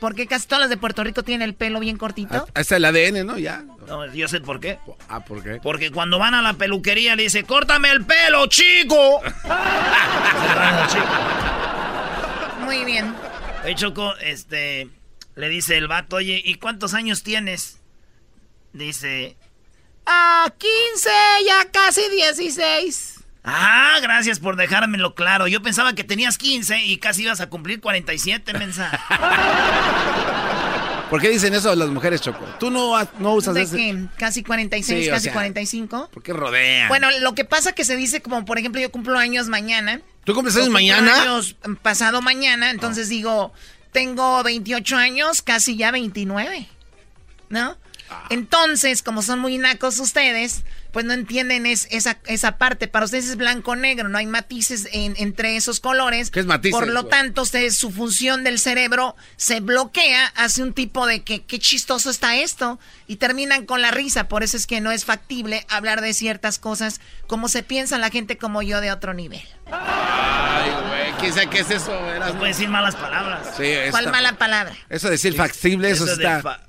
¿Por 0.00 0.14
qué 0.14 0.26
casi 0.26 0.46
todos 0.46 0.62
los 0.62 0.70
de 0.70 0.76
Puerto 0.76 1.04
Rico 1.04 1.22
tienen 1.22 1.48
el 1.48 1.54
pelo 1.54 1.80
bien 1.80 1.96
cortito? 1.96 2.46
Ahí 2.54 2.62
está 2.62 2.76
el 2.76 2.84
ADN, 2.84 3.26
¿no? 3.26 3.38
Ya. 3.38 3.64
No, 3.86 4.12
yo 4.12 4.28
sé 4.28 4.40
por 4.40 4.60
qué. 4.60 4.78
Ah, 5.08 5.24
¿por 5.24 5.42
qué? 5.42 5.60
Porque 5.62 5.90
cuando 5.90 6.18
van 6.18 6.34
a 6.34 6.42
la 6.42 6.54
peluquería 6.54 7.16
le 7.16 7.24
dice, 7.24 7.44
córtame 7.44 7.90
el 7.90 8.04
pelo, 8.04 8.46
chico. 8.46 9.22
Muy 12.64 12.84
bien. 12.84 13.14
Oye, 13.64 13.74
Choco, 13.74 14.16
este, 14.18 14.88
le 15.36 15.48
dice 15.48 15.76
el 15.76 15.88
vato, 15.88 16.16
oye, 16.16 16.40
¿y 16.44 16.56
cuántos 16.56 16.94
años 16.94 17.22
tienes? 17.22 17.78
Dice, 18.72 19.36
Ah, 20.06 20.52
15, 20.58 21.10
ya 21.46 21.70
casi 21.70 22.02
16. 22.10 23.13
Ah, 23.44 23.98
gracias 24.02 24.40
por 24.40 24.56
dejármelo 24.56 25.14
claro. 25.14 25.46
Yo 25.46 25.62
pensaba 25.62 25.94
que 25.94 26.04
tenías 26.04 26.38
15 26.38 26.84
y 26.84 26.98
casi 26.98 27.22
ibas 27.22 27.40
a 27.40 27.48
cumplir 27.48 27.80
47, 27.80 28.52
mensa. 28.54 28.90
¿Por 31.10 31.20
qué 31.20 31.28
dicen 31.28 31.54
eso 31.54 31.74
las 31.76 31.90
mujeres, 31.90 32.20
Choco? 32.20 32.44
Tú 32.58 32.70
no, 32.70 32.92
no 33.18 33.34
usas 33.34 33.54
¿De 33.54 33.62
ese. 33.62 33.76
qué? 33.76 34.06
¿Casi 34.16 34.42
46, 34.42 35.04
Sí, 35.04 35.08
o 35.08 35.12
casi 35.12 35.24
sea, 35.24 35.32
45? 35.32 36.10
¿Por 36.12 36.22
qué 36.22 36.32
rodean? 36.32 36.88
Bueno, 36.88 37.08
lo 37.20 37.34
que 37.34 37.44
pasa 37.44 37.72
que 37.72 37.84
se 37.84 37.96
dice 37.96 38.22
como, 38.22 38.44
por 38.44 38.58
ejemplo, 38.58 38.80
yo 38.80 38.90
cumplo 38.90 39.18
años 39.18 39.48
mañana. 39.48 40.00
¿Tú 40.24 40.34
cumples 40.34 40.56
años 40.56 40.70
mañana? 40.70 41.22
años 41.22 41.56
pasado 41.82 42.22
mañana, 42.22 42.70
entonces 42.70 43.08
digo, 43.08 43.52
tengo 43.92 44.42
28 44.42 44.96
años, 44.96 45.42
casi 45.42 45.76
ya 45.76 45.90
29, 45.92 46.66
¿no? 47.50 47.76
Entonces, 48.30 49.02
como 49.02 49.22
son 49.22 49.38
muy 49.38 49.58
nacos 49.58 49.98
ustedes, 49.98 50.62
pues 50.92 51.04
no 51.04 51.12
entienden 51.12 51.66
es- 51.66 51.88
esa, 51.90 52.18
esa 52.26 52.56
parte. 52.56 52.86
Para 52.86 53.04
ustedes 53.04 53.28
es 53.28 53.36
blanco-negro, 53.36 54.08
no 54.08 54.18
hay 54.18 54.26
matices 54.26 54.88
en- 54.92 55.14
entre 55.18 55.56
esos 55.56 55.80
colores. 55.80 56.30
¿Qué 56.30 56.40
es 56.40 56.46
matices, 56.46 56.78
Por 56.78 56.88
lo 56.88 57.02
güey? 57.02 57.10
tanto, 57.10 57.42
ustedes, 57.42 57.76
su 57.76 57.90
función 57.90 58.44
del 58.44 58.58
cerebro 58.58 59.16
se 59.36 59.60
bloquea, 59.60 60.26
hace 60.36 60.62
un 60.62 60.72
tipo 60.72 61.06
de 61.06 61.22
que 61.22 61.42
qué 61.42 61.58
chistoso 61.58 62.10
está 62.10 62.36
esto, 62.36 62.78
y 63.08 63.16
terminan 63.16 63.66
con 63.66 63.82
la 63.82 63.90
risa. 63.90 64.28
Por 64.28 64.42
eso 64.44 64.56
es 64.56 64.66
que 64.66 64.80
no 64.80 64.92
es 64.92 65.04
factible 65.04 65.66
hablar 65.68 66.00
de 66.00 66.14
ciertas 66.14 66.58
cosas 66.58 67.00
como 67.26 67.48
se 67.48 67.62
piensa 67.62 67.98
la 67.98 68.10
gente 68.10 68.38
como 68.38 68.62
yo 68.62 68.80
de 68.80 68.92
otro 68.92 69.14
nivel. 69.14 69.42
Ay, 69.72 70.70
güey, 70.88 71.12
¿quién 71.18 71.32
sabe 71.32 71.48
qué 71.50 71.60
es 71.60 71.70
eso? 71.70 71.90
No 72.20 72.38
puedes 72.38 72.56
decir 72.56 72.68
malas 72.68 72.94
palabras. 72.94 73.48
Sí, 73.56 73.64
esta- 73.64 73.90
¿Cuál 73.90 74.10
mala 74.10 74.38
palabra? 74.38 74.76
Eso 74.88 75.08
de 75.08 75.12
decir 75.12 75.34
factible, 75.34 75.90
eso, 75.90 76.04
Eso 76.04 76.16
de 76.16 76.24
está. 76.24 76.42
fa- 76.42 76.60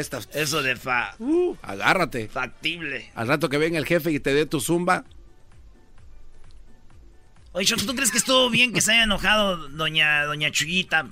esta- 0.00 0.20
Eso 0.32 0.62
de 0.62 0.76
fa... 0.76 1.14
agárrate. 1.62 2.28
Factible. 2.28 3.10
Al 3.14 3.28
rato 3.28 3.48
que 3.48 3.58
venga 3.58 3.78
el 3.78 3.86
jefe 3.86 4.10
y 4.12 4.20
te 4.20 4.34
dé 4.34 4.46
tu 4.46 4.60
zumba. 4.60 5.04
Oye, 7.52 7.64
Choco, 7.66 7.86
¿tú 7.86 7.94
crees 7.94 8.10
que 8.10 8.18
estuvo 8.18 8.50
bien 8.50 8.72
que 8.72 8.80
se 8.82 8.92
haya 8.92 9.04
enojado 9.04 9.68
doña, 9.68 10.24
doña 10.24 10.50
Chuyita? 10.50 11.06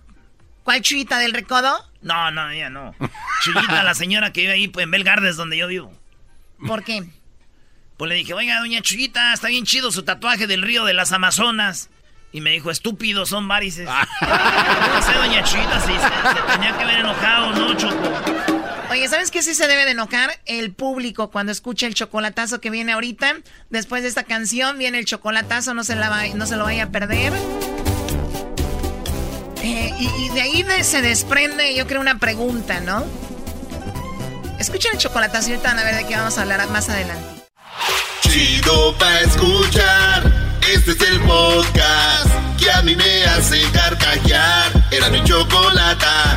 ¿Cuál 0.63 0.81
chuyita 0.83 1.19
del 1.19 1.33
recodo? 1.33 1.75
No, 2.03 2.31
no, 2.31 2.51
ella 2.51 2.71
no. 2.71 2.95
Chuyita, 3.43 3.83
la 3.83 3.95
señora 3.95 4.33
que 4.33 4.43
vive 4.43 4.53
ahí 4.53 4.69
pues, 4.69 4.85
en 4.85 4.91
Belgardes, 4.91 5.37
donde 5.37 5.57
yo 5.57 5.67
vivo. 5.69 5.93
¿Por 6.67 6.85
qué? 6.85 7.03
Pues 7.97 8.09
le 8.09 8.15
dije, 8.17 8.35
oiga, 8.35 8.59
doña 8.61 8.81
Chuyita, 8.83 9.33
está 9.33 9.49
bien 9.49 9.65
chido 9.65 9.91
su 9.93 10.03
tatuaje 10.03 10.47
del 10.47 10.63
río 10.63 10.85
de 10.85 10.95
las 10.95 11.13
Amazonas. 11.13 11.91
Y 12.33 12.41
me 12.41 12.51
dijo, 12.51 12.71
estúpido, 12.71 13.25
son 13.27 13.47
varices. 13.47 13.87
no 13.89 15.03
sé, 15.03 15.13
doña 15.15 15.45
Chuyita, 15.45 15.81
si 15.81 15.93
se, 15.93 16.01
se 16.01 16.53
tenía 16.53 16.77
que 16.77 16.83
haber 16.83 16.99
enojado, 16.99 17.53
¿no, 17.53 17.75
Choco? 17.75 18.64
Oye, 18.91 19.09
¿sabes 19.09 19.31
qué 19.31 19.43
sí 19.43 19.55
se 19.55 19.67
debe 19.67 19.85
de 19.87 19.93
enojar? 19.93 20.39
El 20.47 20.73
público 20.73 21.31
cuando 21.31 21.51
escucha 21.51 21.87
el 21.87 21.95
chocolatazo 21.95 22.61
que 22.61 22.71
viene 22.71 22.93
ahorita. 22.93 23.35
Después 23.71 24.03
de 24.03 24.09
esta 24.09 24.25
canción 24.25 24.79
viene 24.79 24.99
el 24.99 25.05
chocolatazo, 25.05 25.75
no 25.75 25.83
se, 25.85 25.95
va- 25.97 26.25
lo 26.57 26.65
vaya 26.65 26.85
a 26.85 26.91
perder. 26.91 27.33
Eh, 29.63 29.93
y, 29.99 30.07
y 30.25 30.29
de 30.31 30.41
ahí 30.43 30.63
de- 30.63 30.85
se 30.85 31.01
desprende, 31.03 31.75
yo 31.75 31.87
creo, 31.87 32.01
una 32.01 32.19
pregunta, 32.19 32.81
¿no? 32.81 33.05
Escuchen 34.61 34.93
el 34.93 34.99
chocolatazo 34.99 35.49
y 35.49 35.53
ahorita 35.53 35.71
van 35.71 35.79
a 35.81 35.85
ver 35.85 35.97
de 35.97 36.07
qué 36.07 36.17
vamos 36.17 36.39
a 36.39 36.43
hablar 36.43 36.69
más 36.71 36.89
adelante. 36.89 37.43
Chido 38.23 38.97
pa' 38.99 39.21
escuchar. 39.21 40.33
Este 40.73 40.93
es 40.93 41.01
el 41.01 41.21
podcast 41.21 42.29
que 42.59 42.71
a 42.71 42.83
mí 42.83 42.95
me 42.95 43.25
hace 43.25 43.61
carcajear. 43.73 44.71
Era 44.93 45.09
mi 45.11 45.23
chocolata. 45.25 46.37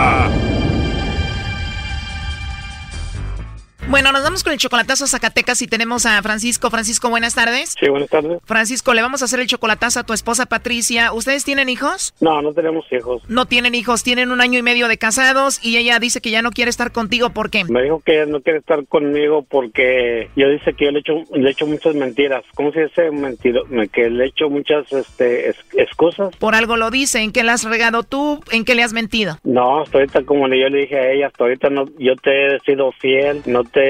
Bueno, 3.91 4.13
nos 4.13 4.23
vamos 4.23 4.41
con 4.45 4.53
el 4.53 4.57
chocolatazo 4.57 5.03
a 5.03 5.07
Zacatecas 5.07 5.61
y 5.61 5.67
tenemos 5.67 6.05
a 6.05 6.21
Francisco. 6.21 6.69
Francisco, 6.69 7.09
buenas 7.09 7.35
tardes. 7.35 7.75
Sí, 7.77 7.89
buenas 7.89 8.07
tardes. 8.09 8.39
Francisco, 8.45 8.93
le 8.93 9.01
vamos 9.01 9.21
a 9.21 9.25
hacer 9.25 9.41
el 9.41 9.47
chocolatazo 9.47 9.99
a 9.99 10.03
tu 10.03 10.13
esposa 10.13 10.45
Patricia. 10.45 11.11
¿Ustedes 11.11 11.43
tienen 11.43 11.67
hijos? 11.67 12.13
No, 12.21 12.41
no 12.41 12.53
tenemos 12.53 12.85
hijos. 12.91 13.21
No 13.27 13.47
tienen 13.47 13.75
hijos, 13.75 14.01
tienen 14.03 14.31
un 14.31 14.39
año 14.39 14.57
y 14.57 14.61
medio 14.61 14.87
de 14.87 14.97
casados 14.97 15.59
y 15.61 15.75
ella 15.75 15.99
dice 15.99 16.21
que 16.21 16.31
ya 16.31 16.41
no 16.41 16.51
quiere 16.51 16.69
estar 16.69 16.93
contigo. 16.93 17.31
¿Por 17.31 17.49
qué? 17.49 17.65
Me 17.65 17.83
dijo 17.83 18.01
que 18.05 18.13
ella 18.21 18.27
no 18.31 18.39
quiere 18.39 18.59
estar 18.59 18.85
conmigo 18.87 19.43
porque 19.43 20.29
yo 20.37 20.47
dice 20.49 20.73
que 20.73 20.85
yo 20.85 20.91
le 20.91 20.99
echo 20.99 21.13
le 21.33 21.49
echo 21.51 21.67
muchas 21.67 21.93
mentiras. 21.93 22.45
¿Cómo 22.55 22.71
se 22.71 22.85
dice 22.85 23.11
mentiro? 23.11 23.65
Que 23.91 24.09
le 24.09 24.27
echo 24.27 24.49
muchas 24.49 24.89
este 24.93 25.49
es- 25.49 25.57
excusas. 25.73 26.33
Por 26.37 26.55
algo 26.55 26.77
lo 26.77 26.91
dice. 26.91 27.19
¿En 27.19 27.33
qué 27.33 27.43
le 27.43 27.51
has 27.51 27.65
regado 27.65 28.03
tú? 28.03 28.41
¿En 28.51 28.63
qué 28.63 28.73
le 28.73 28.83
has 28.83 28.93
mentido? 28.93 29.37
No, 29.43 29.81
hasta 29.81 29.97
ahorita 29.97 30.23
como 30.23 30.47
le- 30.47 30.61
yo 30.61 30.69
le 30.69 30.79
dije 30.79 30.97
a 30.97 31.11
ella, 31.11 31.27
hasta 31.27 31.43
ahorita 31.43 31.69
no, 31.69 31.85
yo 31.99 32.15
te 32.15 32.55
he 32.55 32.59
sido 32.61 32.93
fiel, 32.93 33.41
no 33.47 33.65
te, 33.65 33.80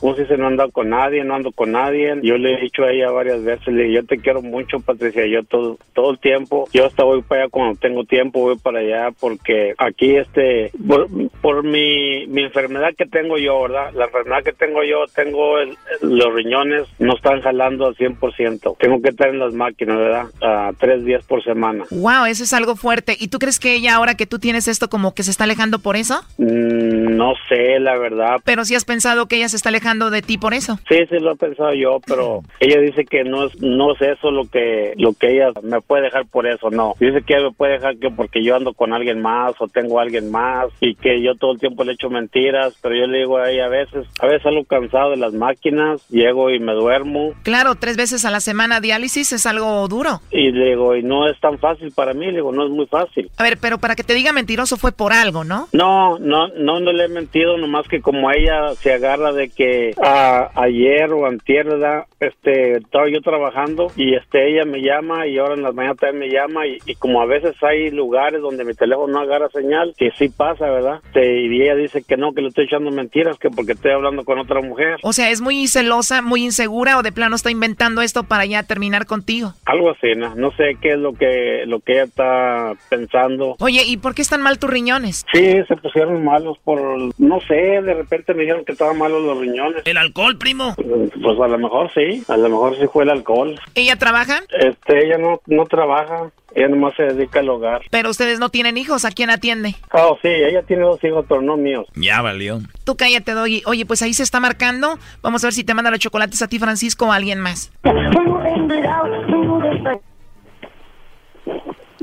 ¿cómo 0.00 0.14
se 0.14 0.22
dice? 0.22 0.36
No 0.36 0.46
ando 0.48 0.70
con 0.70 0.88
nadie, 0.90 1.24
no 1.24 1.34
ando 1.34 1.52
con 1.52 1.72
nadie. 1.72 2.14
Yo 2.22 2.36
le 2.38 2.54
he 2.54 2.60
dicho 2.60 2.84
a 2.84 2.92
ella 2.92 3.10
varias 3.10 3.42
veces, 3.42 3.68
le 3.68 3.84
dije, 3.84 3.94
yo 3.96 4.04
te 4.06 4.18
quiero 4.18 4.42
mucho, 4.42 4.80
Patricia, 4.80 5.26
yo 5.26 5.42
todo, 5.44 5.78
todo 5.94 6.10
el 6.12 6.18
tiempo, 6.18 6.68
yo 6.72 6.86
hasta 6.86 7.04
voy 7.04 7.22
para 7.22 7.42
allá 7.42 7.50
cuando 7.50 7.78
tengo 7.78 8.04
tiempo, 8.04 8.40
voy 8.40 8.56
para 8.58 8.80
allá 8.80 9.10
porque 9.20 9.74
aquí 9.78 10.16
este, 10.16 10.70
por, 10.86 11.08
por 11.40 11.62
mi, 11.64 12.26
mi 12.26 12.42
enfermedad 12.44 12.90
que 12.96 13.06
tengo 13.06 13.38
yo, 13.38 13.62
¿verdad? 13.62 13.92
La 13.94 14.06
enfermedad 14.06 14.42
que 14.44 14.52
tengo 14.52 14.82
yo, 14.84 15.04
tengo 15.14 15.58
el- 15.58 15.76
los 16.00 16.32
riñones, 16.34 16.86
no 16.98 17.14
están 17.16 17.40
jalando 17.40 17.86
al 17.86 17.96
100%. 17.96 18.76
Tengo 18.78 19.00
que 19.02 19.08
estar 19.10 19.28
en 19.28 19.38
las 19.38 19.52
máquinas, 19.54 19.96
¿verdad? 19.98 20.26
A 20.42 20.72
tres 20.78 21.04
días 21.04 21.24
por 21.26 21.42
semana. 21.42 21.84
Wow, 21.90 22.26
eso 22.26 22.44
es 22.44 22.52
algo 22.52 22.76
fuerte. 22.76 23.16
¿Y 23.18 23.28
tú 23.28 23.38
crees 23.38 23.58
que 23.58 23.74
ella 23.74 23.94
ahora 23.96 24.14
que 24.16 24.26
tú 24.26 24.38
tienes 24.38 24.68
esto 24.68 24.88
como 24.88 25.14
que 25.14 25.22
se 25.22 25.30
está 25.30 25.44
alejando 25.44 25.78
por 25.80 25.96
eso? 25.96 26.20
Mm, 26.38 27.16
No 27.18 27.32
sé, 27.48 27.80
la 27.80 27.98
verdad. 27.98 28.36
Pero 28.44 28.64
si 28.64 28.74
has 28.74 28.84
pensado 28.84 29.17
que 29.26 29.36
ella 29.36 29.48
se 29.48 29.56
está 29.56 29.68
alejando 29.68 30.10
de 30.10 30.22
ti 30.22 30.38
por 30.38 30.54
eso. 30.54 30.78
Sí, 30.88 30.96
sí 31.08 31.18
lo 31.18 31.32
he 31.32 31.36
pensado 31.36 31.72
yo, 31.74 31.98
pero 32.06 32.42
ella 32.60 32.80
dice 32.80 33.04
que 33.04 33.24
no 33.24 33.46
es, 33.46 33.60
no 33.60 33.92
es 33.94 34.00
eso 34.02 34.30
lo 34.30 34.44
que, 34.48 34.94
lo 34.96 35.12
que 35.14 35.32
ella 35.34 35.52
me 35.62 35.80
puede 35.80 36.04
dejar 36.04 36.26
por 36.26 36.46
eso, 36.46 36.70
no. 36.70 36.94
Dice 37.00 37.22
que 37.22 37.34
ella 37.34 37.46
me 37.48 37.52
puede 37.52 37.72
dejar 37.74 37.96
que 37.98 38.10
porque 38.10 38.42
yo 38.42 38.56
ando 38.56 38.72
con 38.74 38.92
alguien 38.92 39.20
más 39.20 39.54
o 39.60 39.68
tengo 39.68 39.98
a 39.98 40.02
alguien 40.02 40.30
más 40.30 40.66
y 40.80 40.94
que 40.94 41.22
yo 41.22 41.34
todo 41.34 41.52
el 41.52 41.58
tiempo 41.60 41.84
le 41.84 41.92
echo 41.92 42.10
mentiras, 42.10 42.74
pero 42.82 42.94
yo 42.94 43.06
le 43.06 43.18
digo 43.18 43.38
a 43.38 43.50
ella 43.50 43.66
a 43.66 43.68
veces, 43.68 44.06
a 44.20 44.26
veces 44.26 44.46
algo 44.46 44.64
cansado 44.64 45.10
de 45.10 45.16
las 45.16 45.32
máquinas, 45.32 46.06
llego 46.08 46.50
y 46.50 46.58
me 46.60 46.72
duermo 46.72 47.32
Claro, 47.42 47.74
tres 47.74 47.96
veces 47.96 48.24
a 48.24 48.30
la 48.30 48.40
semana 48.40 48.80
diálisis 48.80 49.32
es 49.32 49.46
algo 49.46 49.86
duro. 49.88 50.20
y 50.30 50.50
le 50.52 50.70
digo, 50.70 50.96
y 50.96 51.02
no 51.02 51.28
es 51.28 51.38
tan 51.40 51.58
fácil 51.58 51.92
para 51.92 52.12
mí, 52.14 52.26
le 52.26 52.32
digo, 52.34 52.52
no 52.52 52.64
es 52.64 52.70
muy 52.70 52.86
fácil. 52.86 53.30
A 53.36 53.42
ver, 53.42 53.58
pero 53.60 53.78
para 53.78 53.94
que 53.94 54.04
te 54.04 54.14
diga 54.14 54.32
mentiroso 54.32 54.76
fue 54.76 54.92
por 54.92 55.12
algo, 55.12 55.44
¿no? 55.44 55.68
No, 55.72 56.18
no, 56.18 56.48
no, 56.48 56.80
no 56.80 56.92
le 56.92 57.04
he 57.04 57.08
mentido, 57.08 57.56
nomás 57.56 57.86
que 57.88 58.00
como 58.00 58.30
ella 58.30 58.74
se 58.80 58.97
agarra 58.98 59.32
de 59.32 59.48
que 59.48 59.94
ah, 60.02 60.50
ayer 60.54 61.12
o 61.12 61.26
antier, 61.26 61.66
¿verdad? 61.66 62.04
Este, 62.20 62.78
estaba 62.78 63.08
yo 63.08 63.20
trabajando 63.20 63.90
y 63.96 64.14
este, 64.14 64.50
ella 64.50 64.64
me 64.64 64.80
llama 64.80 65.26
y 65.26 65.38
ahora 65.38 65.54
en 65.54 65.62
las 65.62 65.74
mañanas 65.74 65.98
también 65.98 66.18
me 66.18 66.34
llama 66.34 66.66
y, 66.66 66.78
y 66.86 66.94
como 66.96 67.20
a 67.20 67.26
veces 67.26 67.54
hay 67.62 67.90
lugares 67.90 68.40
donde 68.40 68.64
mi 68.64 68.74
teléfono 68.74 69.12
no 69.12 69.20
agarra 69.20 69.48
señal, 69.50 69.94
que 69.96 70.10
sí 70.18 70.28
pasa, 70.28 70.66
¿verdad? 70.70 71.00
Este, 71.06 71.40
y 71.40 71.62
ella 71.62 71.74
dice 71.74 72.02
que 72.02 72.16
no, 72.16 72.32
que 72.32 72.42
le 72.42 72.48
estoy 72.48 72.64
echando 72.64 72.90
mentiras, 72.90 73.38
que 73.38 73.50
porque 73.50 73.72
estoy 73.72 73.92
hablando 73.92 74.24
con 74.24 74.38
otra 74.38 74.60
mujer. 74.60 74.98
O 75.02 75.12
sea, 75.12 75.30
es 75.30 75.40
muy 75.40 75.66
celosa, 75.68 76.22
muy 76.22 76.44
insegura 76.44 76.98
o 76.98 77.02
de 77.02 77.12
plano 77.12 77.36
está 77.36 77.50
inventando 77.50 78.02
esto 78.02 78.24
para 78.24 78.44
ya 78.46 78.62
terminar 78.62 79.06
contigo. 79.06 79.54
Algo 79.64 79.90
así, 79.90 80.14
¿no? 80.16 80.34
No 80.34 80.50
sé 80.52 80.76
qué 80.80 80.92
es 80.92 80.98
lo 80.98 81.12
que, 81.12 81.64
lo 81.66 81.80
que 81.80 81.92
ella 81.92 82.04
está 82.04 82.72
pensando. 82.88 83.56
Oye, 83.60 83.82
¿y 83.86 83.96
por 83.96 84.14
qué 84.14 84.22
están 84.22 84.42
mal 84.42 84.58
tus 84.58 84.70
riñones? 84.70 85.24
Sí, 85.32 85.56
se 85.66 85.76
pusieron 85.76 86.24
malos 86.24 86.58
por, 86.64 86.80
no 87.18 87.40
sé, 87.40 87.54
de 87.54 87.94
repente 87.94 88.34
me 88.34 88.42
dijeron 88.42 88.64
que 88.64 88.74
estaban 88.88 88.98
malos 88.98 89.22
los 89.22 89.38
riñones. 89.38 89.82
¿El 89.84 89.96
alcohol, 89.96 90.38
primo? 90.38 90.74
Pues 90.76 91.40
a 91.40 91.48
lo 91.48 91.58
mejor 91.58 91.90
sí, 91.92 92.22
a 92.28 92.36
lo 92.36 92.48
mejor 92.48 92.76
sí 92.78 92.86
fue 92.92 93.04
el 93.04 93.10
alcohol. 93.10 93.58
¿Ella 93.74 93.96
trabaja? 93.96 94.40
Este, 94.58 95.06
ella 95.06 95.18
no, 95.18 95.40
no 95.46 95.64
trabaja, 95.66 96.30
ella 96.54 96.68
nomás 96.68 96.94
se 96.96 97.02
dedica 97.04 97.40
al 97.40 97.48
hogar. 97.48 97.82
Pero 97.90 98.10
ustedes 98.10 98.38
no 98.38 98.48
tienen 98.48 98.76
hijos, 98.76 99.04
¿a 99.04 99.10
quién 99.10 99.30
atiende? 99.30 99.74
Oh, 99.92 100.16
sí, 100.22 100.28
ella 100.28 100.62
tiene 100.62 100.82
dos 100.82 101.02
hijos, 101.04 101.24
pero 101.28 101.42
no 101.42 101.56
míos. 101.56 101.86
Ya 101.94 102.22
valió. 102.22 102.60
Tú 102.84 102.96
cállate, 102.96 103.32
Doggy. 103.32 103.62
Oye, 103.66 103.84
pues 103.84 104.02
ahí 104.02 104.14
se 104.14 104.22
está 104.22 104.40
marcando. 104.40 104.98
Vamos 105.22 105.44
a 105.44 105.48
ver 105.48 105.54
si 105.54 105.64
te 105.64 105.74
manda 105.74 105.90
los 105.90 106.00
chocolates 106.00 106.40
a 106.42 106.48
ti, 106.48 106.58
Francisco, 106.58 107.06
o 107.06 107.12
a 107.12 107.16
alguien 107.16 107.40
más. 107.40 107.70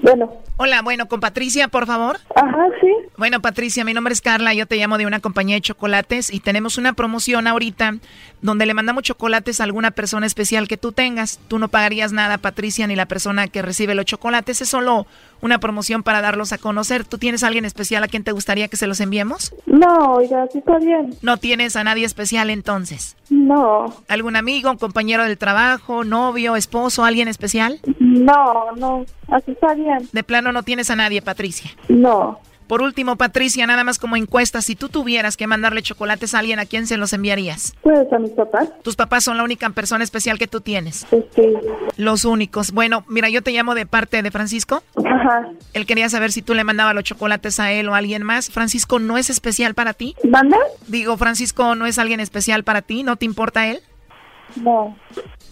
Bueno. 0.01 0.33
Hola, 0.57 0.81
bueno, 0.81 1.07
con 1.07 1.19
Patricia, 1.19 1.67
por 1.67 1.85
favor. 1.85 2.17
Ajá, 2.33 2.65
sí. 2.79 2.87
Bueno, 3.17 3.41
Patricia, 3.41 3.83
mi 3.83 3.93
nombre 3.93 4.13
es 4.13 4.21
Carla, 4.21 4.53
yo 4.53 4.65
te 4.65 4.77
llamo 4.77 4.97
de 4.97 5.05
una 5.05 5.19
compañía 5.19 5.55
de 5.55 5.61
chocolates 5.61 6.33
y 6.33 6.39
tenemos 6.39 6.77
una 6.77 6.93
promoción 6.93 7.45
ahorita 7.45 7.95
donde 8.41 8.65
le 8.65 8.73
mandamos 8.73 9.03
chocolates 9.03 9.59
a 9.59 9.65
alguna 9.65 9.91
persona 9.91 10.25
especial 10.25 10.67
que 10.67 10.77
tú 10.77 10.91
tengas. 10.91 11.39
Tú 11.47 11.59
no 11.59 11.67
pagarías 11.67 12.13
nada, 12.13 12.37
Patricia, 12.37 12.87
ni 12.87 12.95
la 12.95 13.07
persona 13.07 13.47
que 13.47 13.61
recibe 13.61 13.95
los 13.95 14.05
chocolates. 14.05 14.61
Es 14.61 14.69
solo 14.69 15.07
una 15.41 15.59
promoción 15.59 16.03
para 16.03 16.21
darlos 16.21 16.53
a 16.53 16.57
conocer. 16.57 17.05
¿Tú 17.05 17.17
tienes 17.17 17.43
a 17.43 17.47
alguien 17.47 17.65
especial 17.65 18.03
a 18.03 18.07
quien 18.07 18.23
te 18.23 18.31
gustaría 18.31 18.67
que 18.67 18.77
se 18.77 18.87
los 18.87 18.99
enviemos? 18.99 19.53
No, 19.65 20.13
oiga, 20.13 20.47
sí 20.51 20.59
está 20.59 20.77
bien. 20.77 21.15
¿No 21.21 21.37
tienes 21.37 21.75
a 21.75 21.83
nadie 21.83 22.05
especial 22.05 22.49
entonces? 22.49 23.17
No. 23.29 23.93
¿Algún 24.07 24.35
amigo, 24.35 24.69
un 24.69 24.77
compañero 24.77 25.23
del 25.23 25.37
trabajo, 25.37 26.03
novio, 26.03 26.55
esposo, 26.55 27.03
alguien 27.03 27.27
especial? 27.27 27.79
No, 27.99 28.71
no, 28.77 29.05
así 29.29 29.51
está 29.51 29.73
bien. 29.73 30.07
De 30.11 30.23
no 30.51 30.63
tienes 30.63 30.89
a 30.89 30.95
nadie, 30.95 31.21
Patricia. 31.21 31.71
No. 31.89 32.39
Por 32.67 32.81
último, 32.81 33.15
Patricia, 33.15 33.67
nada 33.67 33.83
más 33.83 33.99
como 33.99 34.15
encuesta, 34.15 34.61
si 34.61 34.75
tú 34.75 34.89
tuvieras 34.89 35.37
que 35.37 35.45
mandarle 35.45 35.83
chocolates 35.83 36.33
a 36.33 36.39
alguien, 36.39 36.57
¿a 36.57 36.65
quién 36.65 36.87
se 36.87 36.97
los 36.97 37.13
enviarías? 37.13 37.75
Pues 37.81 38.11
a 38.11 38.17
mis 38.17 38.31
papás. 38.31 38.69
Tus 38.81 38.95
papás 38.95 39.23
son 39.23 39.37
la 39.37 39.43
única 39.43 39.69
persona 39.69 40.03
especial 40.03 40.39
que 40.39 40.47
tú 40.47 40.61
tienes. 40.61 41.05
Sí. 41.35 41.53
Los 41.97 42.25
únicos. 42.25 42.71
Bueno, 42.71 43.05
mira, 43.07 43.29
yo 43.29 43.43
te 43.43 43.51
llamo 43.51 43.75
de 43.75 43.85
parte 43.85 44.23
de 44.23 44.31
Francisco. 44.31 44.81
Ajá. 44.97 45.51
Él 45.73 45.85
quería 45.85 46.09
saber 46.09 46.31
si 46.31 46.41
tú 46.41 46.55
le 46.55 46.63
mandabas 46.63 46.95
los 46.95 47.03
chocolates 47.03 47.59
a 47.59 47.71
él 47.71 47.87
o 47.87 47.93
a 47.93 47.99
alguien 47.99 48.23
más. 48.23 48.49
Francisco, 48.49 48.97
¿no 48.97 49.19
es 49.19 49.29
especial 49.29 49.75
para 49.75 49.93
ti? 49.93 50.15
¿Manda? 50.23 50.57
Digo, 50.87 51.17
Francisco, 51.17 51.75
¿no 51.75 51.85
es 51.85 51.99
alguien 51.99 52.19
especial 52.19 52.63
para 52.63 52.81
ti? 52.81 53.03
¿No 53.03 53.15
te 53.15 53.25
importa 53.25 53.67
él? 53.67 53.81
No. 54.55 54.95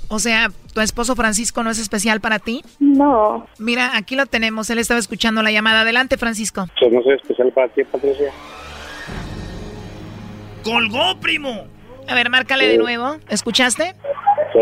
O 0.08 0.20
sea, 0.20 0.50
¿tu 0.74 0.82
esposo 0.82 1.16
Francisco 1.16 1.64
no 1.64 1.72
es 1.72 1.80
especial 1.80 2.22
para 2.22 2.40
ti? 2.40 2.64
No. 2.80 3.48
Mira, 3.58 3.96
aquí 3.96 4.16
lo 4.16 4.26
tenemos. 4.26 4.70
Él 4.70 4.80
estaba 4.80 5.00
escuchando 5.00 5.42
la 5.42 5.52
llamada. 5.52 5.82
Adelante, 5.82 6.18
Francisco. 6.18 6.68
Pues 6.80 6.92
no 6.92 7.02
soy 7.02 7.16
especial 7.16 7.52
para 7.52 7.70
ti, 7.70 7.84
Patricia. 7.84 8.32
¡Colgó, 10.64 11.20
primo! 11.20 11.66
A 12.08 12.16
ver, 12.16 12.30
márcale 12.30 12.68
de 12.68 12.78
nuevo. 12.78 13.18
¿Escuchaste? 13.30 13.96
Sí. 14.54 14.60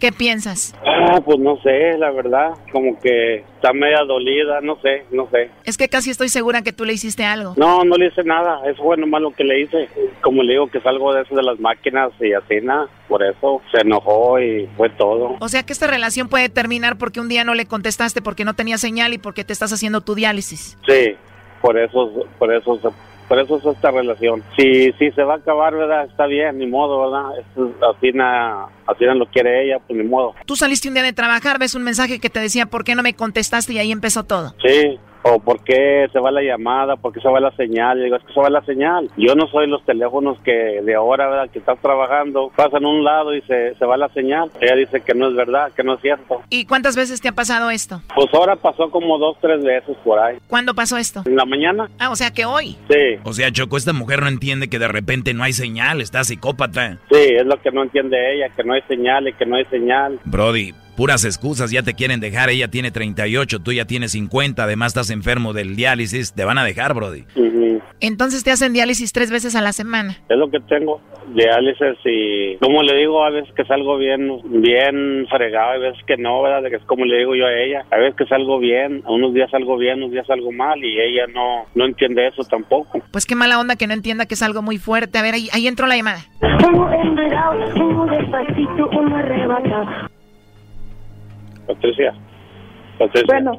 ¿Qué 0.00 0.12
piensas? 0.12 0.74
Ah, 0.84 1.20
pues 1.24 1.38
no 1.38 1.56
sé, 1.62 1.96
la 1.98 2.10
verdad, 2.10 2.50
como 2.72 2.98
que 3.00 3.36
está 3.36 3.72
media 3.72 4.02
dolida, 4.06 4.60
no 4.60 4.76
sé, 4.82 5.04
no 5.12 5.28
sé. 5.30 5.50
Es 5.64 5.76
que 5.76 5.88
casi 5.88 6.10
estoy 6.10 6.28
segura 6.28 6.62
que 6.62 6.72
tú 6.72 6.84
le 6.84 6.92
hiciste 6.92 7.24
algo. 7.24 7.54
No, 7.56 7.84
no 7.84 7.96
le 7.96 8.06
hice 8.08 8.22
nada, 8.24 8.60
eso 8.68 8.82
fue 8.82 8.96
nomás 8.96 9.22
lo 9.22 9.30
que 9.32 9.44
le 9.44 9.60
hice. 9.62 9.88
Como 10.20 10.42
le 10.42 10.52
digo 10.54 10.68
que 10.70 10.80
salgo 10.80 11.12
de 11.14 11.22
eso 11.22 11.34
de 11.34 11.42
las 11.42 11.58
máquinas 11.60 12.10
y 12.20 12.32
así 12.32 12.56
nada, 12.62 12.88
por 13.08 13.22
eso 13.22 13.62
se 13.72 13.80
enojó 13.82 14.40
y 14.40 14.66
fue 14.76 14.90
todo. 14.90 15.36
O 15.40 15.48
sea 15.48 15.62
que 15.62 15.72
esta 15.72 15.86
relación 15.86 16.28
puede 16.28 16.48
terminar 16.48 16.96
porque 16.98 17.20
un 17.20 17.28
día 17.28 17.44
no 17.44 17.54
le 17.54 17.66
contestaste 17.66 18.20
porque 18.20 18.44
no 18.44 18.54
tenía 18.54 18.78
señal 18.78 19.14
y 19.14 19.18
porque 19.18 19.44
te 19.44 19.52
estás 19.52 19.72
haciendo 19.72 20.00
tu 20.00 20.14
diálisis. 20.14 20.76
Sí, 20.88 21.14
por 21.62 21.78
eso, 21.78 22.26
por 22.38 22.52
eso, 22.52 22.78
se- 22.80 22.88
por 23.28 23.38
eso 23.38 23.56
es 23.58 23.64
esta 23.64 23.90
relación. 23.90 24.42
Si, 24.56 24.92
si 24.92 25.10
se 25.12 25.22
va 25.22 25.34
a 25.34 25.36
acabar, 25.38 25.74
¿verdad? 25.74 26.04
Está 26.04 26.26
bien, 26.26 26.58
ni 26.58 26.66
modo, 26.66 27.10
¿verdad? 27.10 27.38
Esto 27.38 27.72
así, 27.90 28.12
na, 28.12 28.66
así 28.86 29.04
na 29.04 29.14
lo 29.14 29.26
quiere 29.26 29.64
ella, 29.64 29.78
pues 29.86 29.98
ni 29.98 30.06
modo. 30.06 30.34
Tú 30.46 30.56
saliste 30.56 30.88
un 30.88 30.94
día 30.94 31.02
de 31.02 31.12
trabajar, 31.12 31.58
ves 31.58 31.74
un 31.74 31.82
mensaje 31.82 32.18
que 32.20 32.30
te 32.30 32.40
decía 32.40 32.66
por 32.66 32.84
qué 32.84 32.94
no 32.94 33.02
me 33.02 33.14
contestaste 33.14 33.72
y 33.72 33.78
ahí 33.78 33.92
empezó 33.92 34.24
todo. 34.24 34.54
Sí, 34.62 34.98
o 35.26 35.38
por 35.40 35.62
qué 35.64 36.06
se 36.12 36.20
va 36.20 36.30
la 36.30 36.42
llamada, 36.42 36.96
por 36.96 37.12
qué 37.12 37.20
se 37.20 37.28
va 37.28 37.40
la 37.40 37.50
señal. 37.56 37.98
Yo 37.98 38.04
digo, 38.04 38.16
es 38.16 38.22
que 38.24 38.32
se 38.32 38.40
va 38.40 38.50
la 38.50 38.64
señal. 38.64 39.10
Yo 39.16 39.34
no 39.34 39.46
soy 39.48 39.66
los 39.66 39.84
teléfonos 39.84 40.38
que 40.44 40.52
de 40.82 40.94
ahora, 40.94 41.28
¿verdad? 41.28 41.50
Que 41.50 41.58
estás 41.58 41.78
trabajando, 41.80 42.52
pasan 42.54 42.84
a 42.84 42.88
un 42.88 43.02
lado 43.04 43.34
y 43.34 43.40
se, 43.42 43.74
se 43.74 43.86
va 43.86 43.96
la 43.96 44.08
señal. 44.10 44.50
Ella 44.60 44.76
dice 44.76 45.00
que 45.00 45.14
no 45.14 45.28
es 45.28 45.34
verdad, 45.34 45.72
que 45.74 45.82
no 45.82 45.94
es 45.94 46.00
cierto. 46.00 46.42
¿Y 46.50 46.66
cuántas 46.66 46.94
veces 46.94 47.20
te 47.20 47.28
ha 47.28 47.32
pasado 47.32 47.70
esto? 47.70 48.00
Pues 48.14 48.28
ahora 48.34 48.56
pasó 48.56 48.90
como 48.90 49.18
dos, 49.18 49.36
tres 49.40 49.62
veces 49.64 49.96
por 50.04 50.18
ahí. 50.18 50.36
¿Cuándo 50.46 50.74
pasó 50.74 50.96
esto? 50.96 51.22
En 51.26 51.36
la 51.36 51.44
mañana. 51.44 51.88
Ah, 51.98 52.10
o 52.10 52.16
sea 52.16 52.30
que 52.32 52.44
hoy. 52.44 52.76
Sí, 52.90 53.18
O 53.24 53.32
sea, 53.32 53.50
Choco, 53.50 53.76
esta 53.76 53.92
mujer 53.92 54.20
no 54.20 54.28
entiende 54.28 54.68
que 54.68 54.78
de 54.78 54.88
repente 54.88 55.32
no 55.34 55.42
hay 55.44 55.52
señal, 55.52 56.00
está 56.00 56.22
psicópata. 56.24 56.98
sí, 57.10 57.18
es 57.18 57.46
lo 57.46 57.56
que 57.62 57.70
no 57.70 57.82
entiende 57.82 58.34
ella, 58.34 58.48
que 58.54 58.62
no 58.64 58.74
hay 58.74 58.82
señal 58.82 59.26
y 59.28 59.32
que 59.32 59.46
no 59.46 59.56
hay 59.56 59.64
señal. 59.66 60.18
Brody, 60.24 60.74
puras 60.96 61.24
excusas, 61.24 61.70
ya 61.70 61.82
te 61.82 61.94
quieren 61.94 62.20
dejar, 62.20 62.50
ella 62.50 62.68
tiene 62.68 62.90
38, 62.90 63.60
tú 63.60 63.72
ya 63.72 63.84
tienes 63.84 64.12
50, 64.12 64.62
además 64.62 64.88
estás 64.88 65.10
enfermo 65.10 65.52
del 65.52 65.76
diálisis, 65.76 66.32
te 66.32 66.44
van 66.44 66.58
a 66.58 66.64
dejar, 66.64 66.94
Brody. 66.94 67.24
Ujú. 67.36 67.80
Entonces 68.00 68.44
te 68.44 68.50
hacen 68.50 68.72
diálisis 68.72 69.12
tres 69.12 69.30
veces 69.30 69.54
a 69.54 69.60
la 69.60 69.72
semana. 69.72 70.16
Es 70.28 70.36
lo 70.36 70.50
que 70.50 70.60
tengo, 70.60 71.00
diálisis 71.34 71.98
y 72.04 72.56
como 72.58 72.82
le 72.82 72.96
digo, 72.96 73.24
a 73.24 73.30
veces 73.30 73.52
que 73.54 73.64
salgo 73.64 73.96
bien, 73.96 74.30
bien 74.62 75.26
fregado, 75.28 75.72
a 75.72 75.78
veces 75.78 76.04
que 76.06 76.16
no, 76.16 76.42
¿verdad? 76.42 76.66
Es 76.72 76.82
como 76.86 77.04
le 77.04 77.18
digo 77.18 77.34
yo 77.34 77.46
a 77.46 77.52
ella, 77.52 77.84
a 77.90 77.96
veces 77.96 78.16
que 78.16 78.26
salgo 78.26 78.58
bien, 78.58 79.02
unos 79.06 79.34
días 79.34 79.50
salgo 79.50 79.76
bien, 79.76 79.98
unos 79.98 80.12
días 80.12 80.26
salgo 80.26 80.52
mal 80.52 80.82
y 80.84 81.00
ella 81.00 81.26
no, 81.32 81.66
no 81.74 81.84
entiende 81.86 82.26
eso 82.26 82.44
tampoco. 82.44 83.02
Pues 83.10 83.26
qué 83.26 83.34
mala 83.34 83.58
onda 83.58 83.76
que 83.76 83.86
no 83.86 83.94
entienda 83.94 84.26
que 84.26 84.34
es 84.34 84.42
algo 84.42 84.62
muy 84.62 84.78
fuerte. 84.78 85.18
A 85.18 85.22
ver, 85.22 85.34
ahí, 85.34 85.48
ahí 85.52 85.66
entró 85.66 85.86
la 85.86 85.96
llamada. 85.96 86.20
Uno 86.40 86.92
enredado, 86.92 87.74
uno 87.76 88.06
despacito, 88.06 88.90
arrebata. 89.14 90.10
Patricia, 91.66 92.12
Patricia, 92.98 93.26
Bueno, 93.34 93.52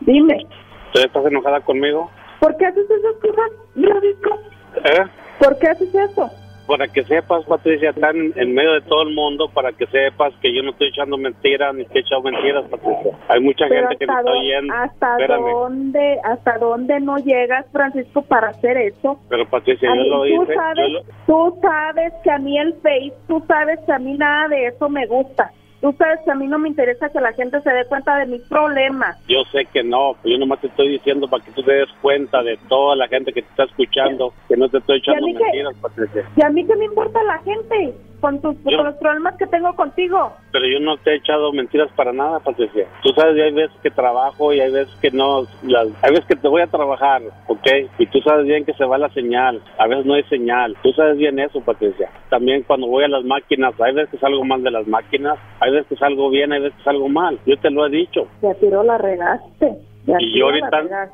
dime. 0.00 0.46
¿tú 0.92 1.00
estás 1.00 1.24
enojada 1.26 1.60
conmigo? 1.60 2.10
¿Por 2.40 2.56
qué 2.56 2.66
haces 2.66 2.84
esas 2.90 3.14
cosas, 3.20 3.50
Francisco? 3.74 4.38
¿Eh? 4.84 5.04
¿Por 5.38 5.58
qué 5.58 5.68
haces 5.68 5.94
eso? 5.94 6.30
Para 6.66 6.86
que 6.86 7.02
sepas, 7.04 7.44
Patricia, 7.46 7.90
están 7.90 8.16
en 8.36 8.54
medio 8.54 8.74
de 8.74 8.80
todo 8.82 9.02
el 9.02 9.12
mundo, 9.12 9.48
para 9.52 9.72
que 9.72 9.86
sepas 9.86 10.32
que 10.40 10.54
yo 10.54 10.62
no 10.62 10.70
estoy 10.70 10.88
echando 10.88 11.16
mentiras, 11.18 11.74
ni 11.74 11.82
estoy 11.82 12.02
echando 12.02 12.30
mentiras, 12.30 12.64
Patricia. 12.70 13.18
Hay 13.28 13.40
mucha 13.40 13.64
Pero 13.68 13.88
gente 13.88 13.96
que 13.96 14.06
me 14.06 14.18
está 14.18 14.30
oyendo. 14.30 14.74
hasta 14.74 15.10
Espérame. 15.18 15.50
dónde, 15.50 16.18
hasta 16.22 16.58
dónde 16.58 17.00
no 17.00 17.16
llegas, 17.18 17.66
Francisco, 17.72 18.22
para 18.22 18.48
hacer 18.50 18.76
eso. 18.76 19.18
Pero 19.28 19.48
Patricia, 19.50 19.90
A 19.90 19.96
yo 19.96 20.02
mí, 20.02 20.08
lo 20.10 20.18
tú, 20.22 20.42
hice. 20.44 20.54
sabes, 20.54 20.90
lo- 20.92 21.02
tú 21.26 21.58
sabes 21.60 22.12
que 22.22 22.30
a 22.30 22.38
mí 22.38 22.56
el 22.58 22.74
Face, 22.74 23.14
tú 23.26 23.42
sabes 23.48 23.80
que 23.84 23.92
a 23.92 23.98
mí 23.98 24.12
nada 24.16 24.46
de 24.48 24.66
eso 24.68 24.88
me 24.88 25.06
gusta. 25.06 25.50
Tú 25.80 25.94
sabes 25.96 26.20
que 26.24 26.30
a 26.30 26.34
mí 26.34 26.46
no 26.46 26.58
me 26.58 26.68
interesa 26.68 27.08
que 27.08 27.20
la 27.20 27.32
gente 27.32 27.60
se 27.62 27.70
dé 27.70 27.86
cuenta 27.86 28.18
de 28.18 28.26
mis 28.26 28.42
problemas. 28.42 29.16
Yo 29.26 29.42
sé 29.50 29.64
que 29.72 29.82
no, 29.82 30.14
yo 30.24 30.36
nomás 30.36 30.60
te 30.60 30.66
estoy 30.66 30.88
diciendo 30.88 31.26
para 31.26 31.42
que 31.42 31.52
tú 31.52 31.62
te 31.62 31.72
des 31.72 31.88
cuenta 32.02 32.42
de 32.42 32.58
toda 32.68 32.96
la 32.96 33.08
gente 33.08 33.32
que 33.32 33.40
te 33.40 33.48
está 33.48 33.64
escuchando, 33.64 34.34
que 34.46 34.56
no 34.56 34.68
te 34.68 34.78
estoy 34.78 34.98
echando 34.98 35.26
mentiras, 35.26 35.74
Patricia. 35.80 36.24
¿Y 36.36 36.42
a 36.42 36.50
mí 36.50 36.66
qué 36.66 36.76
me 36.76 36.84
importa 36.84 37.22
la 37.22 37.38
gente? 37.38 37.94
Con, 38.20 38.40
tus, 38.40 38.56
con 38.58 38.84
los 38.84 38.94
problemas 38.96 39.36
que 39.36 39.46
tengo 39.46 39.74
contigo. 39.74 40.32
Pero 40.52 40.66
yo 40.66 40.80
no 40.80 40.96
te 40.98 41.12
he 41.12 41.16
echado 41.16 41.52
mentiras 41.52 41.90
para 41.96 42.12
nada, 42.12 42.40
Patricia. 42.40 42.86
Tú 43.02 43.10
sabes, 43.10 43.40
hay 43.40 43.52
veces 43.52 43.76
que 43.82 43.90
trabajo 43.90 44.52
y 44.52 44.60
hay 44.60 44.70
veces 44.70 44.94
que 45.00 45.10
no. 45.10 45.42
Las, 45.62 45.88
hay 46.02 46.10
veces 46.10 46.26
que 46.26 46.36
te 46.36 46.48
voy 46.48 46.62
a 46.62 46.66
trabajar, 46.66 47.22
¿ok? 47.46 47.66
Y 47.98 48.06
tú 48.06 48.20
sabes 48.20 48.46
bien 48.46 48.64
que 48.64 48.74
se 48.74 48.84
va 48.84 48.98
la 48.98 49.08
señal. 49.10 49.62
A 49.78 49.86
veces 49.86 50.06
no 50.06 50.14
hay 50.14 50.22
señal. 50.24 50.76
Tú 50.82 50.92
sabes 50.92 51.16
bien 51.16 51.38
eso, 51.38 51.60
Patricia. 51.60 52.10
También 52.28 52.62
cuando 52.62 52.86
voy 52.86 53.04
a 53.04 53.08
las 53.08 53.24
máquinas, 53.24 53.74
hay 53.80 53.94
veces 53.94 54.10
que 54.10 54.18
salgo 54.18 54.44
mal 54.44 54.62
de 54.62 54.70
las 54.70 54.86
máquinas, 54.86 55.38
hay 55.60 55.72
veces 55.72 55.88
que 55.88 55.96
salgo 55.96 56.30
bien, 56.30 56.52
hay 56.52 56.60
veces 56.60 56.76
que 56.78 56.84
salgo 56.84 57.08
mal. 57.08 57.38
Yo 57.46 57.56
te 57.58 57.70
lo 57.70 57.86
he 57.86 57.90
dicho. 57.90 58.26
Ya 58.42 58.54
tiró 58.54 58.82
la 58.82 58.98
regaste. 58.98 59.89
Y 60.18 60.38
yo 60.38 60.50
la 60.50 60.66
ahorita, 60.66 61.10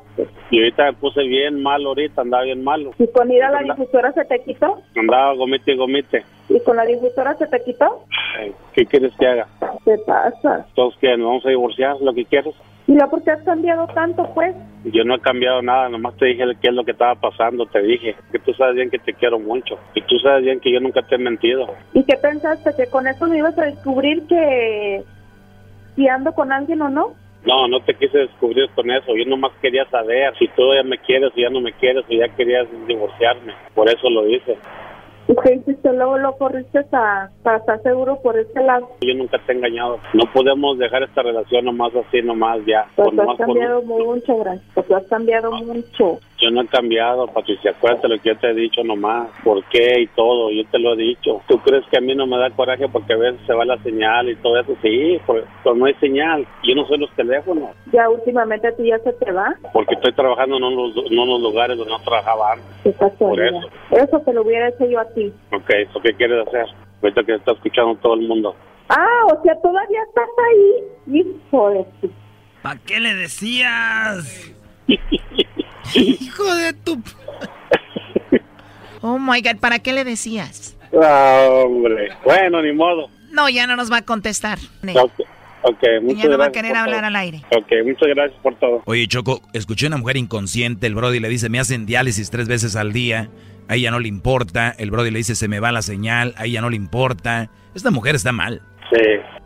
y 0.49 0.59
ahorita 0.59 0.85
me 0.85 0.93
puse 0.93 1.23
bien 1.23 1.61
mal 1.61 1.85
ahorita, 1.85 2.21
andaba 2.21 2.43
bien 2.43 2.63
malo. 2.63 2.91
¿Y 2.97 3.07
con 3.07 3.31
ir 3.31 3.43
a 3.43 3.51
la 3.51 3.61
difusora 3.61 4.11
se 4.13 4.25
te 4.25 4.39
quitó? 4.39 4.81
Andaba 4.95 5.33
gomite 5.33 5.73
y 5.73 5.77
gomite. 5.77 6.23
¿Y 6.49 6.59
con 6.61 6.77
la 6.77 6.85
difusora 6.85 7.35
se 7.35 7.47
te 7.47 7.61
quitó? 7.63 8.03
¿Qué 8.73 8.85
quieres 8.85 9.13
que 9.19 9.27
haga? 9.27 9.47
¿Qué 9.83 9.97
pasa? 10.05 10.65
Todos 10.75 10.95
que 10.97 11.15
nos 11.17 11.27
vamos 11.27 11.45
a 11.45 11.49
divorciar, 11.49 11.97
lo 12.01 12.13
que 12.13 12.25
quieres. 12.25 12.55
¿Y 12.87 12.93
luego 12.93 13.11
por 13.11 13.23
qué 13.23 13.31
has 13.31 13.43
cambiado 13.43 13.85
tanto, 13.87 14.23
pues? 14.33 14.55
Yo 14.85 15.03
no 15.03 15.15
he 15.15 15.19
cambiado 15.19 15.61
nada, 15.61 15.89
nomás 15.89 16.15
te 16.15 16.27
dije 16.27 16.45
qué 16.61 16.69
es 16.69 16.73
lo 16.73 16.85
que 16.85 16.91
estaba 16.91 17.15
pasando, 17.15 17.65
te 17.65 17.81
dije 17.81 18.15
que 18.31 18.39
tú 18.39 18.53
sabes 18.53 18.75
bien 18.75 18.89
que 18.89 18.99
te 18.99 19.13
quiero 19.13 19.39
mucho 19.39 19.77
y 19.93 20.01
tú 20.03 20.17
sabes 20.19 20.45
bien 20.45 20.61
que 20.61 20.71
yo 20.71 20.79
nunca 20.79 21.01
te 21.01 21.15
he 21.15 21.17
mentido. 21.17 21.67
¿Y 21.93 22.03
qué 22.03 22.15
pensaste? 22.15 22.71
¿Que 22.77 22.89
con 22.89 23.05
eso 23.05 23.27
me 23.27 23.39
ibas 23.39 23.57
a 23.57 23.65
descubrir 23.65 24.25
que 24.27 25.03
si 25.97 26.07
ando 26.07 26.31
con 26.33 26.53
alguien 26.53 26.81
o 26.81 26.87
no? 26.87 27.13
No, 27.45 27.67
no 27.67 27.79
te 27.81 27.93
quise 27.93 28.17
descubrir 28.17 28.69
con 28.75 28.89
eso, 28.91 29.15
yo 29.15 29.25
nomás 29.25 29.51
quería 29.61 29.85
saber 29.89 30.33
si 30.37 30.47
tú 30.49 30.73
ya 30.73 30.83
me 30.83 30.97
quieres 30.97 31.31
o 31.31 31.39
ya 31.39 31.49
no 31.49 31.61
me 31.61 31.71
quieres 31.73 32.03
o 32.09 32.13
ya 32.13 32.27
querías 32.35 32.67
divorciarme, 32.87 33.53
por 33.73 33.87
eso 33.89 34.09
lo 34.09 34.27
hice. 34.27 34.57
¿Y 35.29 35.35
qué 35.43 35.55
hiciste? 35.55 35.91
Luego 35.93 36.17
lo 36.17 36.37
corriste 36.37 36.79
a- 36.93 37.29
para 37.43 37.57
estar 37.57 37.81
seguro 37.83 38.19
por 38.21 38.37
ese 38.39 38.61
lado. 38.63 38.89
Yo 39.01 39.13
nunca 39.13 39.37
te 39.45 39.51
he 39.51 39.55
engañado, 39.55 39.99
no 40.13 40.23
podemos 40.33 40.77
dejar 40.77 41.03
esta 41.03 41.21
relación 41.21 41.65
nomás 41.65 41.93
así, 41.95 42.21
nomás 42.21 42.59
ya. 42.65 42.85
Pues 42.95 43.09
has 43.19 43.25
por- 43.25 43.37
cambiado 43.37 43.81
mucho, 43.81 44.37
Gran. 44.37 44.61
Pues 44.73 44.89
has 44.91 45.03
cambiado 45.07 45.51
mucho. 45.51 46.19
Yo 46.39 46.51
no 46.51 46.61
he 46.61 46.67
cambiado, 46.67 47.25
Patricia, 47.27 47.71
acuérdate 47.71 48.07
lo 48.07 48.19
que 48.19 48.29
yo 48.29 48.37
te 48.37 48.51
he 48.51 48.53
dicho 48.53 48.83
nomás, 48.83 49.27
por 49.43 49.63
qué 49.69 50.01
y 50.01 50.07
todo, 50.07 50.51
yo 50.51 50.63
te 50.69 50.77
lo 50.77 50.93
he 50.93 50.97
dicho. 50.97 51.41
¿Tú 51.47 51.57
crees 51.59 51.83
que 51.89 51.97
a 51.97 52.01
mí 52.01 52.13
no 52.13 52.27
me 52.27 52.37
da 52.37 52.51
coraje 52.51 52.87
porque 52.87 53.13
a 53.13 53.17
veces 53.17 53.39
se 53.47 53.53
va 53.53 53.65
la 53.65 53.77
señal 53.79 54.29
y 54.29 54.35
todo 54.35 54.59
eso? 54.59 54.75
Sí, 54.83 55.19
pero, 55.25 55.43
pero 55.63 55.75
no 55.75 55.85
hay 55.85 55.95
señal. 55.95 56.45
Yo 56.63 56.75
no 56.75 56.85
sé 56.87 56.97
los 56.97 57.09
teléfonos, 57.15 57.71
Ya 57.91 58.07
últimamente 58.09 58.67
a 58.67 58.75
ti 58.75 58.83
ya 58.87 58.99
se 58.99 59.13
te 59.13 59.31
va. 59.31 59.55
porque 59.73 59.95
estoy 59.95 60.13
trabajando 60.13 60.57
en 60.57 60.63
unos, 60.63 60.95
en 61.09 61.17
unos 61.17 61.41
lugares 61.41 61.75
donde 61.77 61.91
no 61.93 61.99
trabajaba 62.01 62.53
antes. 62.53 62.95
Por 63.17 63.39
eso. 63.41 63.59
Eso 63.91 64.19
te 64.19 64.33
lo 64.33 64.43
hubiera 64.43 64.69
hecho 64.69 64.85
yo 64.87 64.99
a 64.99 65.05
ti. 65.13 65.33
Ok, 65.51 65.69
¿eso 65.71 65.99
qué 66.01 66.13
quieres 66.13 66.47
hacer? 66.47 66.65
Ahorita 67.01 67.23
que 67.23 67.33
está 67.35 67.53
escuchando 67.53 67.95
todo 67.95 68.13
el 68.13 68.27
mundo. 68.27 68.55
Ah, 68.89 69.25
o 69.25 69.41
sea, 69.43 69.59
todavía 69.61 69.99
estás 70.07 70.29
ahí. 70.49 71.19
Hijo 71.19 71.69
de. 71.71 71.85
¿Para 72.61 72.79
qué 72.85 72.99
le 72.99 73.13
decías? 73.15 74.53
Hijo 75.95 76.55
de 76.55 76.73
tu... 76.73 77.01
Oh 79.01 79.19
my 79.19 79.41
God, 79.41 79.57
¿para 79.59 79.79
qué 79.79 79.93
le 79.93 80.03
decías? 80.03 80.75
Ah, 81.01 81.47
hombre. 81.65 82.09
Bueno, 82.23 82.61
ni 82.61 82.73
modo. 82.73 83.09
No, 83.31 83.49
ya 83.49 83.67
no 83.67 83.75
nos 83.75 83.91
va 83.91 83.97
a 83.97 84.01
contestar. 84.01 84.57
Ok, 84.95 85.11
okay 85.63 85.99
muchas 86.01 86.23
ya 86.23 86.29
no 86.29 86.37
va 86.37 86.45
a 86.45 86.51
querer 86.51 86.75
hablar 86.75 86.99
todo. 86.99 87.07
al 87.07 87.15
aire. 87.15 87.41
Ok, 87.55 87.71
muchas 87.85 88.09
gracias 88.09 88.39
por 88.41 88.55
todo. 88.55 88.81
Oye, 88.85 89.07
Choco, 89.07 89.41
escuché 89.53 89.87
una 89.87 89.97
mujer 89.97 90.17
inconsciente, 90.17 90.87
el 90.87 90.95
Brody 90.95 91.19
le 91.19 91.29
dice, 91.29 91.49
me 91.49 91.59
hacen 91.59 91.85
diálisis 91.85 92.29
tres 92.29 92.47
veces 92.47 92.75
al 92.75 92.93
día, 92.93 93.29
a 93.67 93.75
ella 93.75 93.91
no 93.91 93.99
le 93.99 94.07
importa, 94.07 94.73
el 94.77 94.91
Brody 94.91 95.11
le 95.11 95.19
dice, 95.19 95.35
se 95.35 95.47
me 95.47 95.59
va 95.59 95.71
la 95.71 95.81
señal, 95.81 96.33
a 96.37 96.45
ella 96.45 96.61
no 96.61 96.69
le 96.69 96.77
importa. 96.77 97.49
Esta 97.75 97.91
mujer 97.91 98.15
está 98.15 98.31
mal. 98.31 98.61
Sí. 98.91 99.01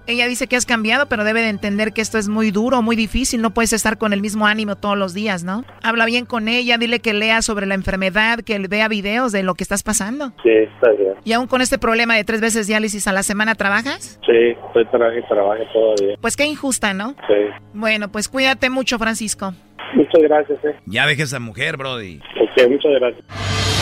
Ella 0.07 0.27
dice 0.27 0.47
que 0.47 0.55
has 0.55 0.65
cambiado, 0.65 1.05
pero 1.07 1.23
debe 1.23 1.41
de 1.41 1.49
entender 1.49 1.93
que 1.93 2.01
esto 2.01 2.17
es 2.17 2.27
muy 2.27 2.51
duro, 2.51 2.81
muy 2.81 2.95
difícil. 2.95 3.41
No 3.41 3.53
puedes 3.53 3.71
estar 3.71 3.97
con 3.97 4.13
el 4.13 4.21
mismo 4.21 4.47
ánimo 4.47 4.75
todos 4.75 4.97
los 4.97 5.13
días, 5.13 5.43
¿no? 5.43 5.63
Habla 5.83 6.05
bien 6.05 6.25
con 6.25 6.47
ella, 6.47 6.77
dile 6.77 6.99
que 6.99 7.13
lea 7.13 7.41
sobre 7.41 7.65
la 7.67 7.75
enfermedad, 7.75 8.39
que 8.39 8.57
vea 8.67 8.87
videos 8.87 9.31
de 9.31 9.43
lo 9.43 9.53
que 9.53 9.63
estás 9.63 9.83
pasando. 9.83 10.33
Sí, 10.41 10.49
está 10.49 10.91
bien. 10.91 11.13
¿Y 11.23 11.33
aún 11.33 11.47
con 11.47 11.61
este 11.61 11.77
problema 11.77 12.15
de 12.15 12.23
tres 12.23 12.41
veces 12.41 12.67
diálisis 12.67 13.07
a 13.07 13.11
la 13.11 13.23
semana 13.23 13.55
trabajas? 13.55 14.19
Sí, 14.25 14.55
estoy 14.67 14.85
trabajando 14.87 15.19
y 15.19 15.29
trabajo 15.29 15.63
todavía. 15.71 16.17
Pues 16.19 16.35
qué 16.35 16.45
injusta, 16.45 16.93
¿no? 16.93 17.15
Sí. 17.27 17.35
Bueno, 17.73 18.11
pues 18.11 18.27
cuídate 18.27 18.69
mucho, 18.69 18.97
Francisco. 18.97 19.53
Muchas 19.93 20.21
gracias, 20.21 20.65
eh. 20.65 20.75
Ya 20.85 21.05
deje 21.05 21.23
esa 21.23 21.39
mujer, 21.39 21.77
Brody. 21.77 22.21
Ok, 22.41 22.69
muchas 22.69 22.91
gracias. 22.99 23.80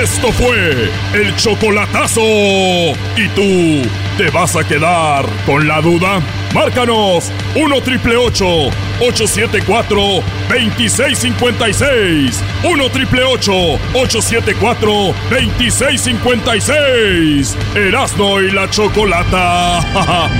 Esto 0.00 0.32
fue 0.32 0.90
el 1.12 1.36
chocolatazo. 1.36 2.22
¿Y 2.22 3.28
tú 3.34 3.82
te 4.16 4.30
vas 4.30 4.56
a 4.56 4.64
quedar 4.64 5.26
con 5.44 5.68
la 5.68 5.82
duda? 5.82 6.22
Márcanos 6.54 7.30
1 7.54 7.82
triple 7.82 8.16
874 8.16 10.22
2656. 10.48 12.42
1 12.64 12.90
triple 12.90 13.22
874 13.22 15.14
2656. 15.28 17.58
Erasno 17.74 18.40
y 18.40 18.50
la 18.50 18.70
chocolata. 18.70 19.80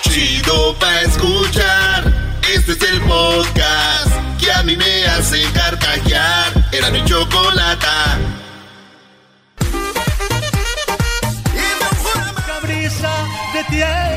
Chido 0.00 0.74
pa' 0.80 1.02
escuchar. 1.02 2.10
Este 2.54 2.72
es 2.72 2.82
el 2.90 3.02
podcast 3.02 4.23
que 4.44 4.52
a 4.52 4.62
mí 4.62 4.76
me 4.76 5.06
hace 5.06 5.42
carcajear. 5.52 6.52
Era 6.70 6.90
mi 6.90 7.02
chocolata. 7.04 8.18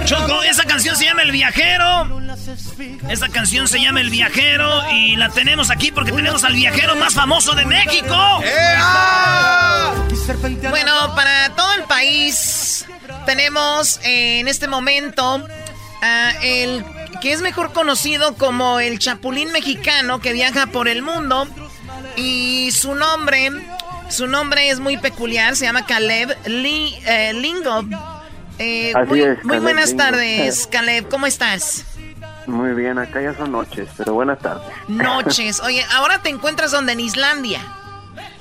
Choco, 0.05 0.43
esa 0.43 0.63
canción 0.65 0.95
se 0.95 1.05
llama 1.05 1.21
El 1.21 1.31
Viajero. 1.31 2.27
Esta 3.09 3.29
canción 3.29 3.67
se 3.67 3.79
llama 3.79 4.01
El 4.01 4.09
Viajero 4.09 4.91
y 4.91 5.15
la 5.15 5.29
tenemos 5.29 5.69
aquí 5.69 5.91
porque 5.91 6.11
tenemos 6.11 6.43
al 6.43 6.53
viajero 6.53 6.95
más 6.95 7.13
famoso 7.13 7.53
de 7.55 7.65
México. 7.65 8.15
Bueno, 10.69 11.15
para 11.15 11.55
todo 11.55 11.73
el 11.73 11.83
país 11.83 12.85
tenemos 13.25 13.99
eh, 14.03 14.39
en 14.39 14.47
este 14.47 14.67
momento 14.67 15.45
a 16.01 16.31
el 16.41 16.83
que 17.21 17.31
es 17.31 17.41
mejor 17.41 17.73
conocido 17.73 18.35
como 18.35 18.79
el 18.79 18.99
Chapulín 18.99 19.51
mexicano 19.51 20.19
que 20.19 20.33
viaja 20.33 20.67
por 20.67 20.87
el 20.87 21.01
mundo 21.01 21.47
y 22.15 22.69
su 22.71 22.95
nombre, 22.95 23.49
su 24.09 24.27
nombre 24.27 24.69
es 24.69 24.79
muy 24.79 24.97
peculiar, 24.97 25.55
se 25.55 25.65
llama 25.65 25.85
Caleb 25.85 26.35
Li- 26.45 26.95
eh, 27.05 27.33
Lingo. 27.33 27.83
Eh, 28.59 28.93
muy, 29.07 29.21
es, 29.21 29.37
muy 29.43 29.47
Caleb 29.49 29.61
buenas 29.63 29.89
Lingo. 29.89 30.03
tardes, 30.03 30.67
Caleb, 30.71 31.09
¿cómo 31.09 31.25
estás? 31.25 31.85
Muy 32.45 32.73
bien, 32.73 32.97
acá 32.97 33.21
ya 33.21 33.35
son 33.35 33.51
noches, 33.51 33.89
pero 33.97 34.13
buenas 34.13 34.39
tardes. 34.39 34.63
Noches. 34.87 35.59
Oye, 35.61 35.85
ahora 35.95 36.21
te 36.21 36.29
encuentras 36.29 36.71
donde 36.71 36.93
en 36.93 37.01
Islandia. 37.01 37.61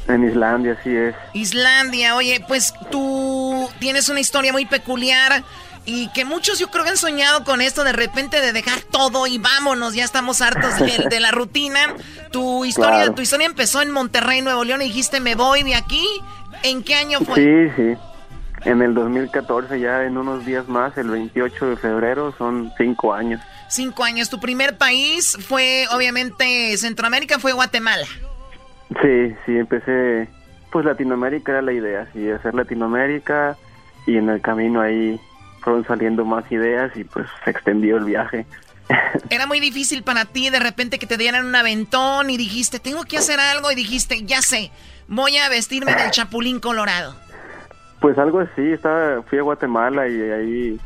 En 0.07 0.22
Islandia, 0.22 0.76
así 0.80 0.94
es. 0.94 1.14
Islandia, 1.32 2.14
oye, 2.14 2.44
pues 2.46 2.72
tú 2.92 3.68
tienes 3.80 4.09
una 4.09 4.20
historia 4.20 4.52
muy 4.52 4.64
peculiar 4.64 5.42
y 5.87 6.09
que 6.12 6.24
muchos 6.24 6.59
yo 6.59 6.68
creo 6.68 6.84
que 6.84 6.91
han 6.91 6.97
soñado 6.97 7.45
con 7.45 7.61
esto 7.61 7.84
de 7.84 7.93
repente 7.93 8.41
de 8.41 8.53
dejar 8.53 8.80
todo 8.80 9.26
y 9.26 9.39
vámonos, 9.39 9.95
ya 9.95 10.05
estamos 10.05 10.43
hartos 10.43 10.78
de, 10.78 11.07
de 11.11 11.20
la 11.20 11.30
rutina. 11.30 11.95
Tu 12.32 12.64
historia, 12.64 12.97
Claro. 12.97 13.14
tu 13.14 13.22
historia 13.22 13.47
empezó 13.47 13.80
en 13.82 13.91
Monterrey, 13.91 14.43
Nuevo 14.43 14.64
León 14.64 14.82
y 14.82 14.87
dijiste 14.87 15.20
me 15.20 15.34
voy 15.34 15.62
de 15.62 15.74
aquí. 15.76 16.05
¿En 16.62 16.82
qué 16.82 16.95
año 16.97 17.20
fue? 17.20 17.37
Sí, 17.37 17.72
sí. 17.76 17.97
En 18.64 18.82
el 18.82 18.95
2014, 18.95 19.78
ya 19.78 20.03
en 20.05 20.16
unos 20.18 20.45
días 20.45 20.66
más, 20.68 20.97
el 20.99 21.09
28 21.09 21.66
de 21.70 21.76
febrero, 21.76 22.34
son 22.37 22.72
cinco 22.76 23.14
años. 23.14 23.41
Cinco 23.68 24.03
años. 24.03 24.28
Tu 24.28 24.41
primer 24.41 24.76
país 24.76 25.37
fue, 25.49 25.87
obviamente, 25.93 26.76
Centroamérica, 26.78 27.39
fue 27.39 27.53
Guatemala. 27.53 28.07
Sí, 29.03 29.34
sí, 29.45 29.57
empecé, 29.57 30.28
pues 30.72 30.84
Latinoamérica 30.84 31.53
era 31.53 31.62
la 31.62 31.72
idea, 31.72 32.09
sí, 32.12 32.28
hacer 32.30 32.55
Latinoamérica 32.55 33.57
y 34.07 34.16
en 34.16 34.28
el 34.30 34.41
camino 34.41 34.80
ahí 34.80 35.20
fueron 35.66 35.84
saliendo 35.84 36.24
más 36.24 36.44
ideas 36.52 36.96
y 36.96 37.02
pues 37.02 37.26
se 37.44 37.50
extendió 37.50 37.96
el 37.96 38.04
viaje. 38.04 38.46
Era 39.30 39.48
muy 39.48 39.58
difícil 39.58 40.04
para 40.04 40.24
ti 40.26 40.48
de 40.48 40.60
repente 40.60 41.00
que 41.00 41.08
te 41.08 41.16
dieran 41.16 41.44
un 41.44 41.56
aventón 41.56 42.30
y 42.30 42.36
dijiste, 42.36 42.78
tengo 42.78 43.02
que 43.02 43.18
hacer 43.18 43.40
algo 43.40 43.72
y 43.72 43.74
dijiste, 43.74 44.22
ya 44.24 44.42
sé, 44.42 44.70
voy 45.08 45.36
a 45.38 45.48
vestirme 45.48 45.96
del 45.96 46.12
Chapulín 46.12 46.60
Colorado. 46.60 47.16
Pues 47.98 48.16
algo 48.16 48.38
así, 48.38 48.62
estaba, 48.62 49.22
fui 49.22 49.38
a 49.40 49.42
Guatemala 49.42 50.06
y 50.06 50.20
ahí 50.30 50.80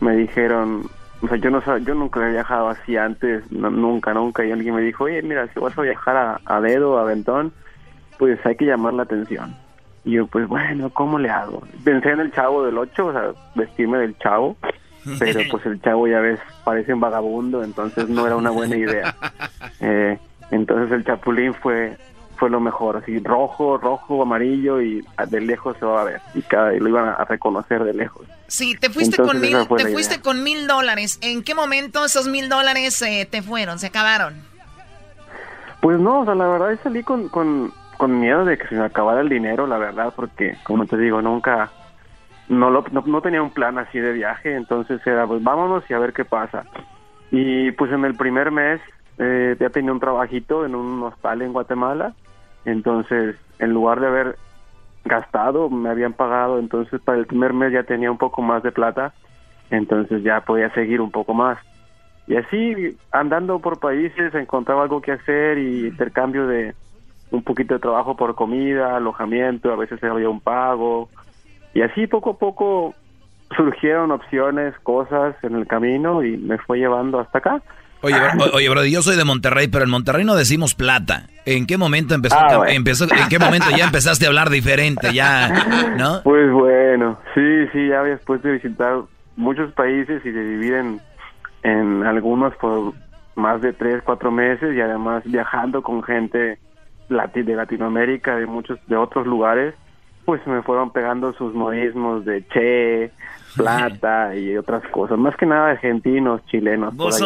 me 0.00 0.16
dijeron, 0.16 0.88
o 1.20 1.28
sea, 1.28 1.36
yo 1.36 1.50
no 1.50 1.60
yo 1.80 1.94
nunca 1.94 2.20
había 2.20 2.32
viajado 2.32 2.70
así 2.70 2.96
antes, 2.96 3.42
no- 3.52 3.68
nunca, 3.68 4.14
nunca, 4.14 4.46
y 4.46 4.50
alguien 4.50 4.74
me 4.74 4.80
dijo, 4.80 5.04
oye, 5.04 5.20
mira, 5.20 5.46
si 5.52 5.60
vas 5.60 5.76
a 5.76 5.82
viajar 5.82 6.16
a, 6.16 6.40
a 6.46 6.60
dedo, 6.62 6.98
a 6.98 7.04
Ventón, 7.04 7.52
pues 8.18 8.38
hay 8.46 8.56
que 8.56 8.64
llamar 8.64 8.94
la 8.94 9.02
atención. 9.02 9.54
Y 10.04 10.12
yo, 10.12 10.26
pues 10.26 10.48
bueno, 10.48 10.90
¿cómo 10.90 11.18
le 11.18 11.30
hago? 11.30 11.62
Pensé 11.84 12.10
en 12.10 12.20
el 12.20 12.32
chavo 12.32 12.64
del 12.64 12.76
8, 12.76 13.06
o 13.06 13.12
sea, 13.12 13.32
vestirme 13.54 13.98
del 13.98 14.18
chavo, 14.18 14.56
pero 15.18 15.40
pues 15.50 15.66
el 15.66 15.80
chavo 15.80 16.08
ya 16.08 16.20
ves, 16.20 16.40
parece 16.64 16.94
un 16.94 17.00
vagabundo, 17.00 17.62
entonces 17.62 18.08
no 18.08 18.26
era 18.26 18.36
una 18.36 18.50
buena 18.50 18.76
idea. 18.76 19.14
Eh, 19.84 20.16
entonces 20.52 20.92
el 20.92 21.04
chapulín 21.04 21.54
fue 21.54 21.96
fue 22.42 22.50
lo 22.50 22.58
mejor, 22.60 22.96
así 22.96 23.20
rojo, 23.20 23.78
rojo, 23.78 24.22
amarillo 24.22 24.80
y 24.80 25.04
de 25.28 25.40
lejos 25.40 25.76
se 25.78 25.86
va 25.86 26.00
a 26.00 26.04
ver 26.04 26.20
y 26.34 26.42
cada 26.42 26.74
y 26.74 26.80
lo 26.80 26.88
iban 26.88 27.08
a 27.08 27.24
reconocer 27.24 27.84
de 27.84 27.94
lejos. 27.94 28.26
Sí, 28.48 28.74
te 28.74 28.90
fuiste 28.90 29.16
con 29.16 29.40
mil, 29.40 29.56
te 29.76 29.92
fuiste 29.92 30.20
con 30.20 30.42
mil 30.42 30.66
dólares. 30.66 31.20
¿En 31.22 31.44
qué 31.44 31.54
momento 31.54 32.04
esos 32.04 32.26
mil 32.26 32.48
dólares 32.48 33.00
eh, 33.02 33.28
te 33.30 33.42
fueron, 33.42 33.78
se 33.78 33.86
acabaron? 33.86 34.34
Pues 35.80 36.00
no, 36.00 36.22
o 36.22 36.24
sea, 36.24 36.34
la 36.34 36.48
verdad 36.48 36.76
salí 36.82 37.04
con, 37.04 37.28
con, 37.28 37.72
con 38.02 38.18
miedo 38.18 38.44
de 38.44 38.58
que 38.58 38.66
se 38.66 38.74
me 38.74 38.84
acabara 38.84 39.20
el 39.20 39.28
dinero, 39.28 39.68
la 39.68 39.78
verdad, 39.78 40.12
porque 40.16 40.56
como 40.64 40.86
te 40.86 40.96
digo, 40.96 41.22
nunca 41.22 41.70
no, 42.48 42.68
lo, 42.68 42.84
no, 42.90 43.20
tenía 43.22 43.40
un 43.40 43.52
plan 43.52 43.78
así 43.78 44.00
de 44.00 44.12
viaje, 44.12 44.56
entonces 44.56 45.00
era 45.06 45.24
pues 45.24 45.40
vámonos 45.40 45.88
y 45.88 45.94
a 45.94 46.00
ver 46.00 46.12
qué 46.12 46.24
pasa. 46.24 46.64
Y 47.30 47.70
pues 47.70 47.92
en 47.92 48.04
el 48.04 48.16
primer 48.16 48.50
mes 48.50 48.80
eh, 49.18 49.54
ya 49.60 49.70
tenía 49.70 49.92
un 49.92 50.00
trabajito 50.00 50.66
en 50.66 50.74
un 50.74 51.00
hostal 51.00 51.42
en 51.42 51.52
Guatemala, 51.52 52.12
entonces 52.64 53.36
en 53.60 53.70
lugar 53.70 54.00
de 54.00 54.08
haber 54.08 54.36
gastado, 55.04 55.70
me 55.70 55.88
habían 55.88 56.14
pagado, 56.14 56.58
entonces 56.58 57.00
para 57.02 57.18
el 57.18 57.26
primer 57.26 57.52
mes 57.52 57.72
ya 57.72 57.84
tenía 57.84 58.10
un 58.10 58.18
poco 58.18 58.42
más 58.42 58.64
de 58.64 58.72
plata, 58.72 59.12
entonces 59.70 60.24
ya 60.24 60.40
podía 60.40 60.74
seguir 60.74 61.00
un 61.00 61.12
poco 61.12 61.34
más. 61.34 61.56
Y 62.26 62.34
así, 62.34 62.98
andando 63.12 63.60
por 63.60 63.78
países, 63.78 64.34
encontraba 64.34 64.82
algo 64.82 65.00
que 65.00 65.12
hacer 65.12 65.56
y 65.58 65.86
intercambio 65.86 66.48
de 66.48 66.74
un 67.32 67.42
poquito 67.42 67.74
de 67.74 67.80
trabajo 67.80 68.16
por 68.16 68.34
comida, 68.34 68.96
alojamiento, 68.96 69.72
a 69.72 69.76
veces 69.76 70.02
había 70.04 70.28
un 70.28 70.40
pago, 70.40 71.08
y 71.74 71.82
así 71.82 72.06
poco 72.06 72.30
a 72.30 72.38
poco 72.38 72.94
surgieron 73.56 74.10
opciones, 74.12 74.74
cosas 74.82 75.34
en 75.42 75.56
el 75.56 75.66
camino 75.66 76.22
y 76.22 76.36
me 76.36 76.58
fue 76.58 76.78
llevando 76.78 77.20
hasta 77.20 77.38
acá. 77.38 77.62
Oye, 78.02 78.16
oye, 78.52 78.68
bro, 78.68 78.84
yo 78.84 79.00
soy 79.00 79.16
de 79.16 79.24
Monterrey, 79.24 79.68
pero 79.68 79.84
en 79.84 79.90
Monterrey 79.90 80.24
no 80.24 80.34
decimos 80.34 80.74
plata. 80.74 81.26
¿En 81.44 81.66
qué 81.66 81.78
momento 81.78 82.14
empezó, 82.14 82.36
ah, 82.36 82.64
empezó 82.68 83.04
en 83.04 83.28
qué 83.28 83.38
momento 83.38 83.66
ya 83.76 83.84
empezaste 83.84 84.24
a 84.24 84.28
hablar 84.28 84.50
diferente, 84.50 85.12
ya, 85.14 85.94
no? 85.96 86.20
Pues 86.24 86.50
bueno, 86.50 87.18
sí, 87.34 87.66
sí, 87.72 87.88
ya 87.88 88.02
después 88.02 88.42
de 88.42 88.52
visitar 88.52 89.02
muchos 89.36 89.72
países 89.72 90.20
y 90.24 90.30
de 90.30 90.42
vivir 90.42 90.74
en, 90.74 91.00
en 91.62 92.04
algunos 92.04 92.54
por 92.56 92.92
más 93.36 93.60
de 93.62 93.72
tres, 93.72 94.02
cuatro 94.04 94.32
meses 94.32 94.74
y 94.74 94.80
además 94.80 95.22
viajando 95.24 95.82
con 95.82 96.02
gente 96.02 96.58
de 97.12 97.54
Latinoamérica, 97.54 98.36
de 98.36 98.46
muchos, 98.46 98.78
de 98.86 98.96
otros 98.96 99.26
lugares, 99.26 99.74
pues 100.24 100.44
me 100.46 100.62
fueron 100.62 100.92
pegando 100.92 101.32
sus 101.34 101.54
modismos 101.54 102.24
de 102.24 102.46
che, 102.48 103.10
plata 103.56 104.34
y 104.36 104.56
otras 104.56 104.82
cosas. 104.90 105.18
Más 105.18 105.36
que 105.36 105.46
nada 105.46 105.70
argentinos, 105.70 106.44
chilenos. 106.46 106.94
Vos 106.94 107.18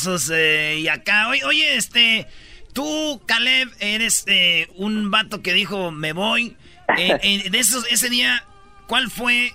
sos, 0.00 0.30
eh, 0.34 0.78
y 0.80 0.88
acá. 0.88 1.28
Oye, 1.28 1.76
este, 1.76 2.26
tú, 2.72 3.20
Caleb, 3.26 3.68
eres 3.80 4.24
eh, 4.26 4.68
un 4.76 5.10
vato 5.10 5.42
que 5.42 5.52
dijo, 5.52 5.90
me 5.90 6.12
voy. 6.12 6.56
Eh, 6.98 7.48
de 7.50 7.58
esos, 7.58 7.90
ese 7.90 8.08
día, 8.08 8.44
¿cuál 8.86 9.10
fue 9.10 9.52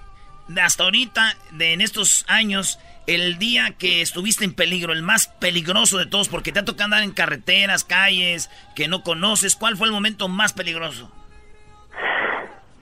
hasta 0.62 0.84
ahorita, 0.84 1.36
de, 1.52 1.74
en 1.74 1.82
estos 1.82 2.26
años, 2.28 2.80
el 3.08 3.38
día 3.38 3.76
que 3.78 4.02
estuviste 4.02 4.46
en 4.46 4.54
peligro, 4.54 4.94
el 4.94 5.04
más 5.04 5.28
peligroso 5.28 5.98
de 5.98 6.06
todos? 6.06 6.30
Porque 6.30 6.52
te 6.52 6.60
ha 6.60 6.66
tocado 6.66 6.86
andar 6.86 7.04
en 7.04 7.12
carreteras, 7.12 7.84
calles, 7.84 8.50
que 8.76 8.88
no 8.88 9.04
conoces. 9.04 9.56
¿Cuál 9.56 9.78
fue 9.78 9.88
el 9.88 9.94
momento 9.94 10.28
más 10.28 10.54
peligroso? 10.54 11.12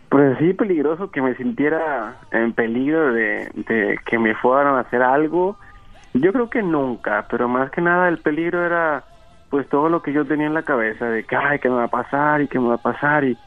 Pues 0.09 0.37
sí, 0.39 0.53
peligroso 0.53 1.11
que 1.11 1.21
me 1.21 1.35
sintiera 1.35 2.15
en 2.31 2.53
peligro 2.53 3.13
de, 3.13 3.99
que 4.05 4.17
me 4.17 4.33
fueran 4.35 4.75
a 4.75 4.79
hacer 4.79 5.03
algo. 5.03 5.57
Yo 6.13 6.33
creo 6.33 6.49
que 6.49 6.63
nunca, 6.63 7.27
pero 7.29 7.47
más 7.47 7.69
que 7.69 7.81
nada 7.81 8.09
el 8.09 8.17
peligro 8.17 8.65
era 8.65 9.03
pues 9.51 9.67
todo 9.69 9.89
lo 9.89 10.01
que 10.01 10.11
yo 10.11 10.25
tenía 10.25 10.47
en 10.47 10.53
la 10.53 10.63
cabeza 10.63 11.05
de 11.05 11.23
que, 11.23 11.35
ay, 11.35 11.59
¿qué 11.59 11.69
me 11.69 11.75
va 11.75 11.85
a 11.85 11.89
pasar? 11.89 12.41
¿Y 12.41 12.47
qué 12.47 12.59
me 12.59 12.69
va 12.69 12.75
a 12.75 12.81
pasar? 12.81 13.23
Y, 13.23 13.37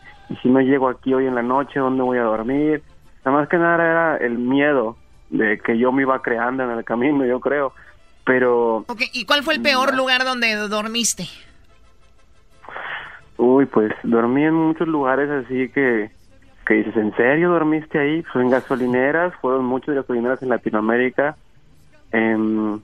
si 0.40 0.48
no 0.48 0.60
llego 0.60 0.88
aquí 0.88 1.12
hoy 1.12 1.26
en 1.26 1.34
la 1.34 1.42
noche, 1.42 1.78
¿dónde 1.78 2.02
voy 2.02 2.18
a 2.18 2.22
dormir? 2.22 2.82
Nada 3.24 3.38
más 3.38 3.48
que 3.48 3.58
nada 3.58 3.74
era 3.74 4.16
el 4.16 4.38
miedo 4.38 4.96
de 5.32 5.58
que 5.58 5.76
yo 5.76 5.90
me 5.90 6.02
iba 6.02 6.22
creando 6.22 6.62
en 6.62 6.70
el 6.70 6.84
camino, 6.84 7.24
yo 7.26 7.40
creo. 7.40 7.72
Pero... 8.24 8.84
Ok, 8.86 9.02
¿y 9.12 9.24
cuál 9.24 9.42
fue 9.42 9.54
el 9.54 9.62
peor 9.62 9.96
lugar 9.96 10.24
donde 10.24 10.54
dormiste? 10.68 11.26
Uy, 13.36 13.66
pues 13.66 13.92
dormí 14.04 14.44
en 14.44 14.54
muchos 14.54 14.86
lugares 14.86 15.28
así 15.28 15.68
que 15.70 16.10
que 16.66 16.74
dices, 16.74 16.96
¿en 16.96 17.14
serio 17.16 17.50
dormiste 17.50 17.98
ahí? 17.98 18.22
Pues 18.22 18.44
en 18.44 18.50
gasolineras, 18.50 19.34
fueron 19.40 19.64
muchas 19.64 19.94
gasolineras 19.94 20.42
en 20.42 20.48
Latinoamérica, 20.48 21.36
en, 22.12 22.80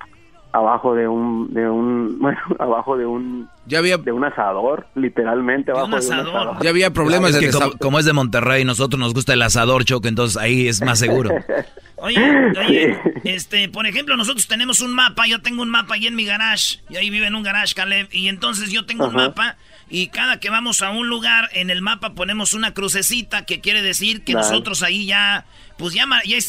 abajo 0.53 0.95
de 0.95 1.07
un, 1.07 1.53
de 1.53 1.69
un, 1.69 2.19
bueno, 2.21 2.39
abajo 2.59 2.97
de 2.97 3.07
un, 3.07 3.49
ya 3.67 3.79
había, 3.79 3.99
de 3.99 4.13
un 4.13 4.25
asador, 4.25 4.87
literalmente 4.95 5.71
abajo 5.71 5.89
de 5.89 5.93
un 5.93 5.99
asador. 5.99 6.57
Ya 6.63 6.71
había 6.71 6.91
problemas. 6.93 7.37
que 7.37 7.51
como, 7.81 7.99
es 7.99 8.05
de 8.05 8.13
Monterrey, 8.13 8.65
nosotros 8.65 8.99
nos 8.99 9.15
gusta 9.15 9.35
el 9.35 9.43
asador, 9.43 9.85
Choco, 9.85 10.09
entonces 10.09 10.37
ahí 10.37 10.69
es 10.69 10.81
más 10.81 10.99
seguro. 10.99 11.31
oye, 11.97 12.53
oye, 12.59 12.99
este, 13.25 13.69
por 13.69 13.87
ejemplo, 13.87 14.17
nosotros 14.17 14.47
tenemos 14.47 14.81
un 14.81 14.95
mapa, 14.95 15.27
yo 15.27 15.43
tengo 15.43 15.63
un 15.63 15.71
mapa 15.71 15.95
ahí 15.95 16.07
en 16.07 16.17
mi 16.17 16.25
garage, 16.25 16.81
y 16.89 16.97
ahí 16.97 17.11
vive 17.11 17.27
en 17.27 17.35
un 17.35 17.43
garage, 17.43 17.75
Caleb, 17.75 18.09
y 18.11 18.29
entonces 18.29 18.71
yo 18.71 18.87
tengo 18.87 19.07
un 19.07 19.15
mapa 19.15 19.57
y 19.91 20.09
cada 20.09 20.39
que 20.41 20.51
vamos 20.51 20.83
a 20.83 20.91
un 20.91 21.09
lugar 21.09 21.49
en 21.53 21.71
el 21.71 21.83
mapa 21.83 22.15
ponemos 22.15 22.53
una 22.53 22.75
crucecita 22.75 23.45
que 23.45 23.61
quiere 23.61 23.83
decir 23.83 24.23
que 24.23 24.35
nosotros 24.35 24.83
ahí 24.83 25.07
ya, 25.07 25.47
pues 25.77 25.95
ya, 25.95 26.05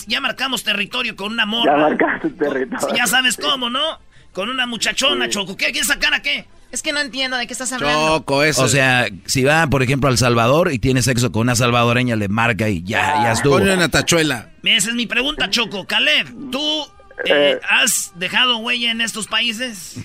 ya, 0.07 0.21
marcamos 0.21 0.63
territorio 0.63 1.15
con 1.15 1.31
una 1.31 1.45
morra. 1.45 1.73
Ya 1.73 1.77
marcaste 1.77 2.29
territorio. 2.31 2.95
Ya 2.95 3.07
sabes 3.07 3.37
cómo, 3.37 3.69
¿no? 3.69 3.99
Con 4.33 4.49
una 4.49 4.65
muchachona, 4.67 5.29
Choco. 5.29 5.55
¿Qué? 5.55 5.71
¿Quieres 5.71 5.87
sacar 5.87 6.13
a 6.13 6.21
qué? 6.21 6.45
Es 6.71 6.83
que 6.83 6.93
no 6.93 6.99
entiendo 6.99 7.35
de 7.37 7.47
qué 7.47 7.53
estás 7.53 7.71
hablando. 7.71 8.19
Choco, 8.19 8.43
eso. 8.43 8.63
O 8.63 8.67
sea, 8.67 9.07
si 9.25 9.43
va, 9.43 9.65
por 9.67 9.81
ejemplo, 9.81 10.09
al 10.09 10.17
Salvador 10.17 10.71
y 10.71 10.77
tiene 10.77 11.01
sexo 11.01 11.31
con 11.31 11.43
una 11.43 11.55
salvadoreña, 11.55 12.15
le 12.15 12.27
marca 12.27 12.69
y 12.69 12.83
ya, 12.83 13.23
ya 13.23 13.31
estuvo. 13.31 13.57
Pone 13.57 13.73
una 13.73 13.89
tachuela. 13.89 14.51
Esa 14.63 14.89
es 14.89 14.95
mi 14.95 15.07
pregunta, 15.07 15.49
Choco. 15.49 15.87
Caleb, 15.87 16.27
¿tú 16.51 16.83
eh, 17.25 17.53
eh. 17.53 17.59
has 17.67 18.11
dejado 18.15 18.57
huella 18.57 18.91
en 18.91 19.01
estos 19.01 19.27
países? 19.27 19.95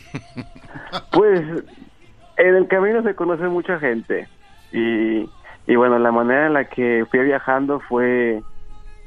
Pues 1.10 1.42
en 2.36 2.56
el 2.56 2.68
camino 2.68 3.02
se 3.02 3.14
conoce 3.14 3.44
mucha 3.48 3.78
gente 3.78 4.28
y, 4.72 5.28
y 5.66 5.76
bueno, 5.76 5.98
la 5.98 6.12
manera 6.12 6.46
en 6.46 6.54
la 6.54 6.64
que 6.64 7.06
fui 7.10 7.20
viajando 7.20 7.80
fue, 7.80 8.42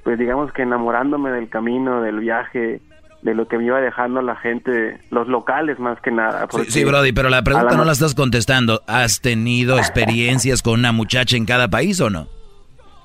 pues 0.04 0.18
digamos 0.18 0.52
que 0.54 0.64
enamorándome 0.64 1.32
del 1.32 1.50
camino, 1.50 2.02
del 2.02 2.20
viaje, 2.20 2.82
de 3.22 3.36
lo 3.36 3.48
que 3.48 3.58
me 3.58 3.66
iba 3.66 3.82
dejando 3.82 4.22
la 4.22 4.36
gente, 4.36 5.00
los 5.10 5.28
locales 5.28 5.80
más 5.80 6.00
que 6.02 6.12
nada. 6.12 6.48
Sí, 6.70 6.86
Brody, 6.86 7.12
pero 7.12 7.30
la 7.30 7.44
pregunta 7.44 7.76
no 7.76 7.84
la 7.84 7.92
estás 7.92 8.16
contestando. 8.16 8.82
¿Has 8.88 9.22
tenido 9.22 9.78
experiencias 9.80 10.62
con 10.62 10.80
una 10.80 10.92
muchacha 10.92 11.36
en 11.36 11.46
cada 11.46 11.68
país 11.68 12.00
o 12.00 12.10
no? 12.10 12.28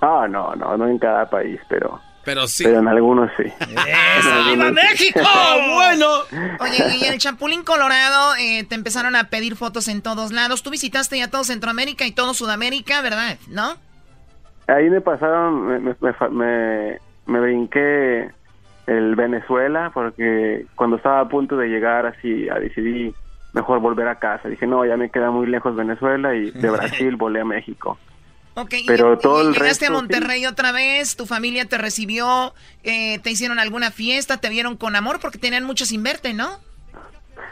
Ah, 0.01 0.27
no, 0.29 0.55
no, 0.55 0.77
no 0.77 0.87
en 0.87 0.99
cada 0.99 1.29
país, 1.29 1.61
pero 1.69 2.01
pero 2.25 2.47
sí. 2.47 2.65
Pero 2.65 2.79
en 2.81 2.89
algunos 2.89 3.31
sí. 3.37 3.45
¡Viva 3.69 4.71
México! 4.71 5.21
bueno. 5.75 6.07
Oye, 6.61 6.99
y 7.01 7.05
el 7.05 7.19
Chapulín 7.19 7.65
Colorado 7.65 8.35
eh, 8.39 8.65
te 8.65 8.75
empezaron 8.75 9.17
a 9.17 9.25
pedir 9.25 9.57
fotos 9.57 9.89
en 9.89 10.03
todos 10.03 10.33
lados. 10.33 10.63
Tú 10.63 10.71
visitaste 10.71 11.19
ya 11.19 11.31
todo 11.31 11.45
Centroamérica 11.45 12.07
y 12.07 12.13
todo 12.13 12.35
Sudamérica, 12.35 13.03
¿verdad? 13.03 13.39
¿No? 13.49 13.75
Ahí 14.69 14.89
me 14.89 15.01
pasaron, 15.01 15.67
me, 15.67 15.79
me, 15.81 16.99
me, 17.27 17.41
brinqué 17.41 18.31
el 18.87 19.17
Venezuela 19.17 19.91
porque 19.93 20.67
cuando 20.77 20.97
estaba 20.97 21.21
a 21.21 21.29
punto 21.29 21.57
de 21.57 21.69
llegar 21.69 22.07
así, 22.07 22.49
a 22.49 22.55
decidí 22.55 23.13
mejor 23.53 23.81
volver 23.81 24.09
a 24.09 24.19
casa. 24.19 24.49
Dije, 24.49 24.67
no, 24.67 24.85
ya 24.85 24.97
me 24.97 25.11
queda 25.11 25.31
muy 25.31 25.47
lejos 25.47 25.75
Venezuela 25.75 26.35
y 26.35 26.51
de 26.53 26.71
Brasil 26.71 27.17
volé 27.17 27.41
a 27.41 27.45
México. 27.45 27.99
Ok, 28.55 28.75
pero 28.87 29.19
todo 29.19 29.41
el 29.49 29.55
llegaste 29.55 29.87
a 29.87 29.91
Monterrey 29.91 30.45
otra 30.47 30.73
vez, 30.73 31.17
tu 31.17 31.25
familia 31.25 31.65
te 31.65 31.79
recibió, 31.79 32.53
eh, 32.85 33.19
te 33.21 33.31
hicieron 33.31 33.59
alguna 33.59 33.91
fiesta, 33.91 34.39
te 34.39 34.51
vieron 34.51 34.77
con 34.77 34.95
amor 34.95 35.21
porque 35.21 35.39
tenían 35.39 35.65
mucho 35.65 35.87
sin 35.87 36.03
verte, 36.03 36.35
¿no? 36.35 36.49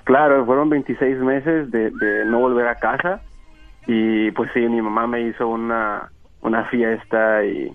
Claro, 0.04 0.44
fueron 0.44 0.68
26 0.68 1.18
meses 1.18 1.70
de, 1.70 1.90
de 1.90 2.24
no 2.26 2.40
volver 2.40 2.68
a 2.68 2.74
casa 2.76 3.22
y 3.86 4.30
pues 4.32 4.50
sí, 4.52 4.60
mi 4.60 4.82
mamá 4.82 5.06
me 5.06 5.22
hizo 5.22 5.48
una, 5.48 6.10
una 6.42 6.64
fiesta 6.64 7.44
y, 7.44 7.72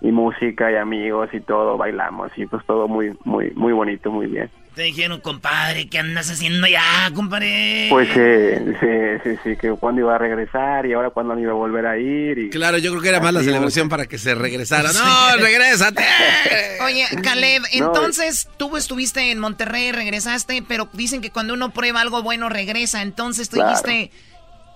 y 0.00 0.12
música 0.12 0.70
y 0.70 0.76
amigos 0.76 1.30
y 1.32 1.40
todo, 1.40 1.76
bailamos 1.76 2.30
y 2.36 2.46
pues 2.46 2.64
todo 2.66 2.86
muy, 2.88 3.16
muy, 3.24 3.50
muy 3.56 3.72
bonito, 3.72 4.10
muy 4.10 4.26
bien. 4.26 4.50
Te 4.78 4.84
dijeron, 4.84 5.20
compadre, 5.20 5.88
¿qué 5.88 5.98
andas 5.98 6.30
haciendo 6.30 6.68
ya, 6.68 7.10
compadre? 7.12 7.88
Pues 7.90 8.06
sí, 8.10 8.76
sí, 8.78 8.88
sí, 9.24 9.38
sí, 9.42 9.56
que 9.56 9.70
cuándo 9.70 10.02
iba 10.02 10.14
a 10.14 10.18
regresar 10.18 10.86
y 10.86 10.92
ahora 10.92 11.10
cuándo 11.10 11.36
iba 11.36 11.50
a 11.50 11.54
volver 11.56 11.84
a 11.84 11.98
ir. 11.98 12.38
Y... 12.38 12.50
Claro, 12.50 12.78
yo 12.78 12.92
creo 12.92 13.02
que 13.02 13.08
era 13.08 13.18
más 13.18 13.34
la 13.34 13.42
celebración 13.42 13.88
para 13.88 14.06
que 14.06 14.18
se 14.18 14.36
regresara. 14.36 14.92
¡No, 14.92 15.36
regrésate! 15.42 16.04
Oye, 16.84 17.06
Caleb, 17.24 17.64
entonces 17.72 18.48
tú 18.56 18.76
estuviste 18.76 19.32
en 19.32 19.40
Monterrey, 19.40 19.90
regresaste, 19.90 20.62
pero 20.68 20.88
dicen 20.92 21.22
que 21.22 21.32
cuando 21.32 21.54
uno 21.54 21.72
prueba 21.72 22.00
algo 22.00 22.22
bueno 22.22 22.48
regresa. 22.48 23.02
Entonces 23.02 23.48
tú 23.48 23.60
dijiste, 23.60 24.12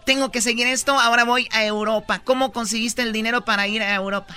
tengo 0.04 0.32
que 0.32 0.40
seguir 0.40 0.66
esto, 0.66 0.98
ahora 0.98 1.22
voy 1.22 1.46
a 1.52 1.64
Europa. 1.64 2.22
¿Cómo 2.24 2.50
conseguiste 2.50 3.02
el 3.02 3.12
dinero 3.12 3.42
para 3.42 3.68
ir 3.68 3.82
a 3.82 3.94
Europa? 3.94 4.34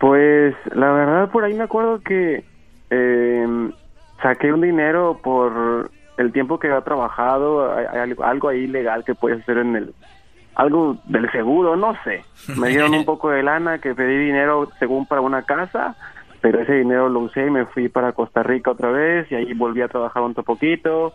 Pues 0.00 0.56
la 0.74 0.90
verdad 0.90 1.30
por 1.30 1.44
ahí 1.44 1.54
me 1.54 1.62
acuerdo 1.62 2.00
que... 2.00 2.44
Eh, 2.90 3.70
saqué 4.22 4.52
un 4.52 4.60
dinero 4.60 5.18
por 5.22 5.90
el 6.16 6.32
tiempo 6.32 6.58
que 6.58 6.68
había 6.68 6.80
trabajado, 6.82 7.74
hay, 7.76 8.14
algo 8.24 8.48
ahí 8.48 8.66
legal 8.66 9.04
que 9.04 9.14
puedes 9.14 9.40
hacer 9.42 9.58
en 9.58 9.76
el 9.76 9.94
algo 10.54 10.96
del 11.04 11.30
seguro, 11.32 11.76
no 11.76 11.94
sé. 12.02 12.24
Me 12.58 12.68
dieron 12.68 12.94
un 12.94 13.04
poco 13.04 13.28
de 13.30 13.42
lana 13.42 13.78
que 13.78 13.94
pedí 13.94 14.16
dinero 14.24 14.70
según 14.78 15.04
para 15.04 15.20
una 15.20 15.42
casa, 15.42 15.94
pero 16.40 16.60
ese 16.60 16.74
dinero 16.76 17.10
lo 17.10 17.20
usé 17.20 17.46
y 17.46 17.50
me 17.50 17.66
fui 17.66 17.88
para 17.90 18.12
Costa 18.12 18.42
Rica 18.42 18.70
otra 18.70 18.90
vez 18.90 19.30
y 19.30 19.34
ahí 19.34 19.52
volví 19.52 19.82
a 19.82 19.88
trabajar 19.88 20.22
un 20.22 20.32
poquito 20.32 21.12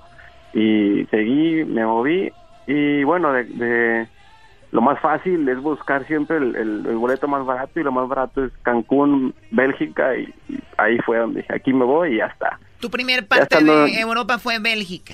y 0.54 1.06
seguí, 1.10 1.64
me 1.66 1.86
moví 1.86 2.32
y 2.68 3.04
bueno, 3.04 3.32
de, 3.34 3.44
de- 3.46 4.08
lo 4.72 4.80
más 4.82 5.00
fácil 5.02 5.50
es 5.50 5.60
buscar 5.60 6.06
siempre 6.06 6.38
el, 6.38 6.56
el- 6.56 6.86
el 6.86 6.96
boleto 6.98 7.28
más 7.28 7.44
barato 7.46 7.80
y 7.80 7.84
lo 7.84 7.92
más 7.92 8.08
barato 8.08 8.46
es 8.46 8.52
Cancún, 8.62 9.34
Bélgica 9.50 10.16
y, 10.16 10.34
y 10.48 10.60
ahí 10.78 10.98
fue 11.00 11.18
donde 11.18 11.42
dije, 11.42 11.54
aquí 11.56 11.74
me 11.74 11.84
voy 11.84 12.14
y 12.14 12.18
ya 12.18 12.28
está. 12.28 12.60
Tu 12.82 12.90
primer 12.90 13.26
parte 13.28 13.44
estando- 13.44 13.86
de 13.86 14.00
Europa 14.00 14.38
fue 14.40 14.60
Bélgica. 14.60 15.14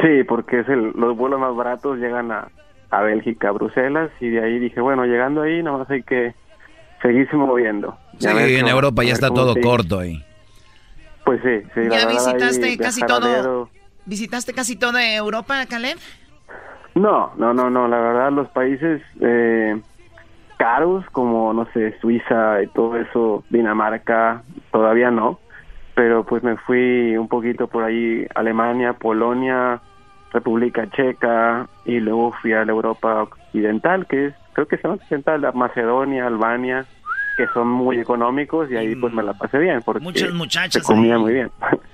Sí, 0.00 0.24
porque 0.26 0.60
es 0.60 0.68
el, 0.68 0.92
los 0.94 1.16
vuelos 1.16 1.38
más 1.38 1.54
baratos 1.54 1.98
llegan 1.98 2.32
a, 2.32 2.48
a 2.90 3.00
Bélgica, 3.02 3.48
a 3.48 3.52
Bruselas, 3.52 4.10
y 4.20 4.30
de 4.30 4.42
ahí 4.42 4.58
dije, 4.58 4.80
bueno, 4.80 5.04
llegando 5.04 5.42
ahí, 5.42 5.62
nada 5.62 5.78
más 5.78 5.90
hay 5.90 6.02
que 6.02 6.34
seguirse 7.02 7.36
moviendo. 7.36 7.98
Sí, 8.18 8.26
en 8.28 8.60
cómo- 8.60 8.70
Europa 8.70 9.04
ya 9.04 9.12
está 9.12 9.28
todo 9.28 9.52
sigue. 9.54 9.66
corto 9.66 9.98
ahí. 9.98 10.24
Pues 11.24 11.40
sí, 11.42 11.60
sí. 11.74 11.80
¿Ya 11.90 11.98
ahí 12.08 12.14
visitaste 12.14 12.78
casi 12.78 13.00
todo? 13.02 13.28
dedo- 13.28 13.68
¿Visitaste 14.06 14.52
casi 14.54 14.76
toda 14.76 15.14
Europa, 15.14 15.64
Caleb? 15.66 15.98
No, 16.94 17.32
no, 17.36 17.54
no, 17.54 17.70
no, 17.70 17.86
la 17.88 17.98
verdad 17.98 18.32
los 18.32 18.48
países 18.48 19.00
eh, 19.20 19.80
caros 20.58 21.04
como, 21.12 21.52
no 21.52 21.66
sé, 21.72 21.96
Suiza 22.00 22.62
y 22.62 22.66
todo 22.68 22.96
eso, 22.96 23.44
Dinamarca, 23.50 24.42
todavía 24.72 25.10
no, 25.10 25.38
pero 25.94 26.24
pues 26.24 26.42
me 26.42 26.56
fui 26.56 27.16
un 27.16 27.28
poquito 27.28 27.66
por 27.66 27.84
ahí, 27.84 28.26
Alemania, 28.34 28.94
Polonia, 28.94 29.80
República 30.32 30.88
Checa 30.90 31.66
y 31.84 32.00
luego 32.00 32.32
fui 32.40 32.52
a 32.52 32.64
la 32.64 32.72
Europa 32.72 33.22
Occidental, 33.22 34.06
que 34.06 34.26
es, 34.28 34.34
creo 34.54 34.66
que 34.66 34.76
es 34.76 34.84
la 34.84 34.90
occidental, 34.90 35.40
la 35.42 35.52
Macedonia, 35.52 36.26
Albania, 36.26 36.86
que 37.36 37.46
son 37.48 37.68
muy 37.68 37.98
económicos 37.98 38.70
y 38.70 38.76
ahí 38.76 38.94
pues 38.96 39.12
me 39.12 39.22
la 39.22 39.34
pasé 39.34 39.58
bien 39.58 39.82
porque 39.82 40.02
Muchas 40.02 40.32
muchachas 40.32 40.82
se 40.84 40.94
comía 40.94 41.14
ahí. 41.16 41.20
muy 41.20 41.32
bien. 41.34 41.50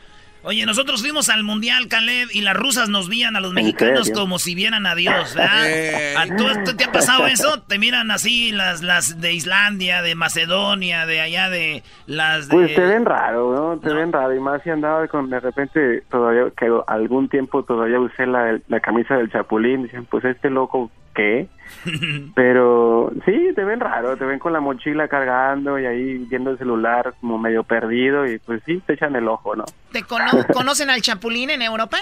Oye, 0.48 0.64
nosotros 0.64 1.02
fuimos 1.02 1.28
al 1.28 1.42
Mundial, 1.42 1.88
Caleb, 1.88 2.28
y 2.32 2.40
las 2.40 2.56
rusas 2.56 2.88
nos 2.88 3.10
veían 3.10 3.36
a 3.36 3.40
los 3.40 3.50
¿En 3.50 3.56
mexicanos 3.56 4.10
como 4.10 4.38
si 4.38 4.54
vieran 4.54 4.86
a 4.86 4.94
Dios, 4.94 5.34
¿verdad? 5.34 6.16
¿A 6.16 6.24
tú, 6.24 6.44
tú 6.64 6.74
te 6.74 6.84
ha 6.84 6.90
pasado 6.90 7.26
eso? 7.26 7.60
Te 7.60 7.78
miran 7.78 8.10
así 8.10 8.50
las, 8.50 8.82
las 8.82 9.20
de 9.20 9.34
Islandia, 9.34 10.00
de 10.00 10.14
Macedonia, 10.14 11.04
de 11.04 11.20
allá 11.20 11.50
de 11.50 11.82
las 12.06 12.48
de... 12.48 12.56
Pues 12.56 12.74
te 12.74 12.80
ven 12.80 13.04
raro, 13.04 13.54
¿no? 13.54 13.78
Te 13.78 13.92
ven 13.92 14.10
raro. 14.10 14.34
Y 14.34 14.40
más 14.40 14.62
si 14.62 14.70
andaba 14.70 15.06
con, 15.08 15.28
de 15.28 15.38
repente, 15.38 16.02
todavía, 16.08 16.50
que 16.56 16.72
algún 16.86 17.28
tiempo 17.28 17.62
todavía 17.64 18.00
usé 18.00 18.24
la, 18.24 18.58
la 18.68 18.80
camisa 18.80 19.18
del 19.18 19.30
Chapulín. 19.30 19.82
Dicen, 19.82 20.06
pues 20.06 20.24
este 20.24 20.48
loco, 20.48 20.90
¿qué? 21.14 21.46
Pero 22.34 23.10
sí, 23.24 23.50
te 23.54 23.64
ven 23.64 23.80
raro. 23.80 24.16
Te 24.16 24.24
ven 24.24 24.38
con 24.38 24.52
la 24.52 24.60
mochila 24.60 25.08
cargando 25.08 25.78
y 25.78 25.86
ahí 25.86 26.18
viendo 26.30 26.50
el 26.50 26.58
celular 26.58 27.14
como 27.20 27.38
medio 27.38 27.64
perdido. 27.64 28.26
Y 28.26 28.38
pues 28.38 28.62
sí, 28.66 28.82
te 28.86 28.94
echan 28.94 29.14
el 29.16 29.28
ojo, 29.28 29.56
¿no? 29.56 29.64
¿Te 29.92 30.02
cono- 30.02 30.44
conocen 30.54 30.90
al 30.90 31.00
Chapulín 31.02 31.50
en 31.50 31.62
Europa? 31.62 31.96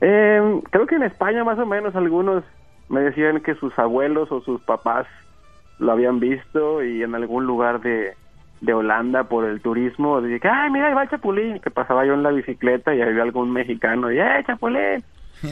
Eh, 0.00 0.60
creo 0.70 0.86
que 0.86 0.96
en 0.96 1.04
España 1.04 1.44
más 1.44 1.58
o 1.58 1.66
menos 1.66 1.94
algunos 1.96 2.44
me 2.88 3.00
decían 3.00 3.40
que 3.40 3.54
sus 3.54 3.76
abuelos 3.78 4.30
o 4.30 4.40
sus 4.42 4.60
papás 4.62 5.06
lo 5.78 5.92
habían 5.92 6.20
visto 6.20 6.82
y 6.84 7.02
en 7.02 7.14
algún 7.14 7.46
lugar 7.46 7.80
de, 7.80 8.12
de 8.60 8.74
Holanda 8.74 9.24
por 9.24 9.44
el 9.44 9.60
turismo 9.60 10.20
dije, 10.20 10.46
ay, 10.48 10.70
mira, 10.70 10.88
ahí 10.88 10.94
va 10.94 11.04
el 11.04 11.08
Chapulín, 11.10 11.58
que 11.60 11.70
pasaba 11.70 12.04
yo 12.04 12.14
en 12.14 12.22
la 12.22 12.30
bicicleta 12.30 12.94
y 12.94 13.00
había 13.00 13.22
algún 13.22 13.50
mexicano 13.52 14.12
y, 14.12 14.18
¡eh, 14.18 14.44
Chapulín! 14.46 15.02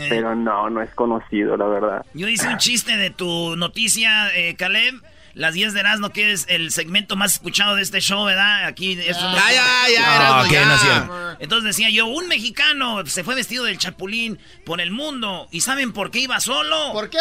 Pero 0.09 0.35
no, 0.35 0.71
no 0.71 0.83
es 0.83 0.91
conocido, 0.95 1.57
la 1.57 1.67
verdad. 1.67 2.07
Yo 2.15 2.29
hice 2.29 2.49
un 2.49 2.59
chiste 2.59 2.97
de 2.97 3.11
tu 3.11 3.57
noticia, 3.57 4.29
eh, 4.35 4.55
Caleb. 4.57 5.03
Las 5.35 5.55
10 5.55 5.73
de 5.73 5.81
Erasmo, 5.81 6.11
que 6.11 6.31
es 6.33 6.45
el 6.51 6.71
segmento 6.73 7.17
más 7.17 7.33
escuchado 7.33 7.75
de 7.75 7.81
este 7.81 8.01
show, 8.03 8.27
¿verdad? 8.27 8.67
Aquí 8.67 8.93
es 9.01 9.17
un... 9.17 9.33
Ya, 9.33 9.51
ya, 9.51 9.65
ya, 9.95 10.19
No, 10.19 10.45
Erasmo, 10.45 10.51
que 10.51 10.55
ya. 10.57 11.01
no. 11.07 11.37
Entonces 11.41 11.65
decía 11.75 11.89
yo, 11.89 12.05
un 12.07 12.29
mexicano 12.29 13.07
se 13.07 13.25
fue 13.25 13.35
vestido 13.35 13.65
del 13.65 13.79
chapulín 13.79 14.39
por 14.67 14.83
el 14.83 14.91
mundo. 14.91 15.49
¿Y 15.51 15.63
saben 15.63 15.95
por 15.95 16.11
qué 16.11 16.19
iba 16.19 16.39
solo? 16.41 16.93
¿Por 16.93 17.09
qué? 17.09 17.17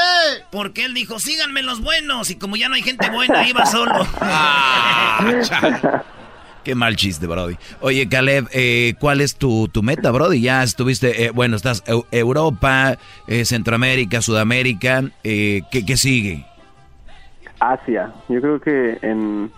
Porque 0.51 0.83
él 0.83 0.93
dijo, 0.93 1.21
síganme 1.21 1.63
los 1.63 1.79
buenos. 1.79 2.29
Y 2.31 2.35
como 2.35 2.57
ya 2.57 2.67
no 2.67 2.75
hay 2.75 2.81
gente 2.81 3.09
buena, 3.09 3.47
iba 3.47 3.65
solo. 3.65 4.05
Qué 6.63 6.75
mal 6.75 6.95
chiste, 6.95 7.25
Brody. 7.25 7.55
Oye, 7.79 8.07
Caleb, 8.07 8.45
eh, 8.53 8.93
¿cuál 8.99 9.19
es 9.21 9.35
tu, 9.35 9.67
tu 9.67 9.81
meta, 9.81 10.11
Brody? 10.11 10.41
Ya 10.41 10.61
estuviste, 10.61 11.25
eh, 11.25 11.31
bueno, 11.31 11.55
estás 11.55 11.83
Eu- 11.85 12.05
Europa, 12.11 12.97
eh, 13.27 13.45
Centroamérica, 13.45 14.21
Sudamérica. 14.21 15.01
eh, 15.23 15.63
¿qué, 15.71 15.83
qué 15.85 15.97
sigue? 15.97 16.45
Asia, 17.59 18.11
yo 18.29 18.41
creo 18.41 18.59
que 18.59 18.99
en, 19.01 19.51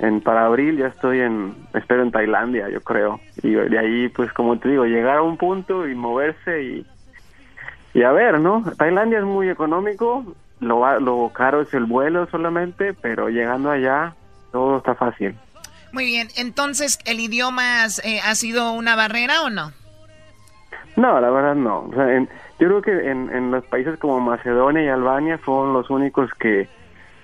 en 0.00 0.20
para 0.20 0.46
abril 0.46 0.76
ya 0.78 0.86
estoy 0.88 1.20
en, 1.20 1.54
espero 1.74 2.02
en 2.02 2.10
Tailandia, 2.10 2.68
yo 2.68 2.80
creo. 2.80 3.20
Y 3.42 3.50
de 3.50 3.78
ahí, 3.78 4.08
pues 4.08 4.32
como 4.32 4.58
te 4.58 4.68
digo, 4.70 4.84
llegar 4.86 5.18
a 5.18 5.22
un 5.22 5.36
punto 5.36 5.86
y 5.88 5.94
moverse 5.94 6.62
y, 6.62 6.86
y 7.94 8.02
a 8.02 8.10
ver, 8.12 8.40
¿no? 8.40 8.64
Tailandia 8.76 9.18
es 9.18 9.24
muy 9.24 9.48
económico, 9.48 10.24
lo, 10.60 11.00
lo 11.00 11.30
caro 11.32 11.62
es 11.62 11.72
el 11.74 11.84
vuelo 11.84 12.26
solamente, 12.30 12.92
pero 12.94 13.28
llegando 13.28 13.70
allá 13.70 14.14
todo 14.52 14.78
está 14.78 14.94
fácil. 14.96 15.34
Muy 15.92 16.04
bien, 16.04 16.28
entonces, 16.36 16.98
¿el 17.04 17.20
idioma 17.20 17.84
eh, 18.04 18.20
ha 18.24 18.34
sido 18.34 18.72
una 18.72 18.94
barrera 18.96 19.42
o 19.42 19.50
no? 19.50 19.72
No, 20.96 21.20
la 21.20 21.30
verdad 21.30 21.54
no. 21.54 21.80
O 21.90 21.94
sea, 21.94 22.14
en- 22.14 22.28
yo 22.58 22.66
creo 22.68 22.82
que 22.82 23.10
en, 23.10 23.30
en 23.34 23.50
los 23.50 23.64
países 23.64 23.98
como 23.98 24.20
Macedonia 24.20 24.82
y 24.84 24.88
Albania 24.88 25.38
fueron 25.38 25.72
los 25.72 25.88
únicos 25.90 26.30
que, 26.38 26.68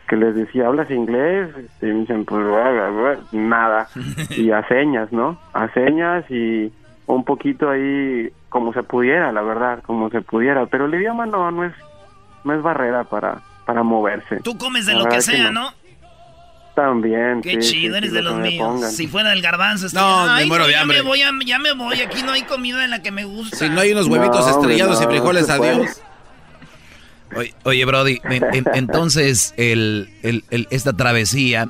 que 0.08 0.16
les 0.16 0.34
decía, 0.34 0.66
¿hablas 0.66 0.90
inglés? 0.90 1.50
Y 1.82 1.86
me 1.86 2.00
dicen, 2.00 2.24
pues 2.24 2.44
bla, 2.44 2.70
bla, 2.70 2.88
bla, 2.88 3.18
nada. 3.32 3.88
Y 4.30 4.50
a 4.50 4.66
señas, 4.68 5.12
¿no? 5.12 5.38
A 5.52 5.68
señas 5.74 6.24
y 6.30 6.72
un 7.06 7.24
poquito 7.24 7.70
ahí 7.70 8.30
como 8.48 8.72
se 8.72 8.82
pudiera, 8.82 9.30
la 9.32 9.42
verdad, 9.42 9.82
como 9.84 10.08
se 10.10 10.22
pudiera. 10.22 10.66
Pero 10.66 10.86
el 10.86 10.94
idioma 10.94 11.26
no, 11.26 11.50
no 11.50 11.64
es, 11.64 11.72
no 12.44 12.54
es 12.54 12.62
barrera 12.62 13.04
para, 13.04 13.40
para 13.66 13.82
moverse. 13.82 14.40
Tú 14.40 14.56
comes 14.56 14.86
de 14.86 14.94
La 14.94 15.00
lo 15.00 15.08
que 15.08 15.20
sea, 15.20 15.50
no. 15.50 15.60
¿no? 15.62 15.70
También. 16.76 17.40
Qué 17.40 17.52
sí, 17.62 17.70
chido, 17.72 17.94
sí, 17.94 17.98
eres 17.98 18.12
de 18.12 18.20
los 18.22 18.36
me 18.36 18.50
míos. 18.50 18.92
Si 18.92 19.08
fuera 19.08 19.30
del 19.30 19.40
garbanzo, 19.42 19.86
estaría, 19.86 20.06
No, 20.08 20.26
me 20.26 20.30
"Ay, 20.32 20.46
muero 20.46 20.66
de 20.66 20.72
ya 20.72 20.82
hambre". 20.82 20.98
Me 20.98 21.02
voy 21.02 21.22
a- 21.22 21.30
ya 21.44 21.58
me 21.58 21.72
voy, 21.72 22.00
aquí 22.02 22.22
no 22.22 22.32
hay 22.32 22.42
comida 22.42 22.84
en 22.84 22.90
la 22.90 23.00
que 23.02 23.10
me 23.10 23.24
gusta. 23.24 23.56
Si 23.56 23.68
no 23.70 23.80
hay 23.80 23.92
unos 23.92 24.06
huevitos 24.08 24.46
No, 24.46 24.50
estrellados 24.60 25.00
y 25.02 25.06
frijoles, 25.06 25.48
adiós. 25.48 26.02
Oye, 27.34 27.54
oye, 27.64 27.84
Brody, 27.86 28.20
en- 28.24 28.44
en- 28.54 28.64
entonces, 28.74 29.52
el, 29.56 30.10
el- 30.22 30.44
el- 30.50 30.68
esta 30.70 30.92
travesía, 30.92 31.68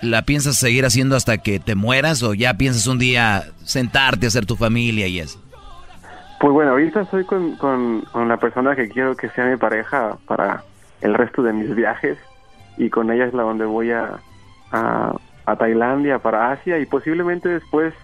¿la 0.00 0.22
piensas 0.22 0.56
seguir 0.56 0.86
haciendo 0.86 1.16
hasta 1.16 1.38
que 1.38 1.58
te 1.60 1.74
mueras 1.74 2.22
o 2.22 2.32
ya 2.32 2.54
piensas 2.54 2.86
un 2.86 2.98
día 2.98 3.44
sentarte, 3.64 4.26
hacer 4.28 4.46
tu 4.46 4.56
familia 4.56 5.06
y 5.08 5.18
eso? 5.20 5.42
Pues 6.40 6.52
bueno, 6.52 6.70
ahorita 6.70 7.02
estoy 7.02 7.24
con, 7.24 7.56
con, 7.56 8.02
con 8.12 8.28
la 8.28 8.36
persona 8.36 8.76
que 8.76 8.88
quiero 8.88 9.16
que 9.16 9.28
sea 9.30 9.44
mi 9.46 9.56
pareja 9.56 10.16
para 10.26 10.62
el 11.00 11.14
resto 11.14 11.42
de 11.42 11.52
mis 11.52 11.74
viajes 11.74 12.16
y 12.78 12.90
con 12.90 13.10
ella 13.10 13.24
es 13.26 13.34
la 13.34 13.42
donde 13.42 13.64
voy 13.64 13.90
a, 13.90 14.18
a, 14.72 15.12
a 15.46 15.56
Tailandia, 15.56 16.18
para 16.18 16.52
Asia 16.52 16.78
y 16.78 16.86
posiblemente 16.86 17.48
después 17.48 17.94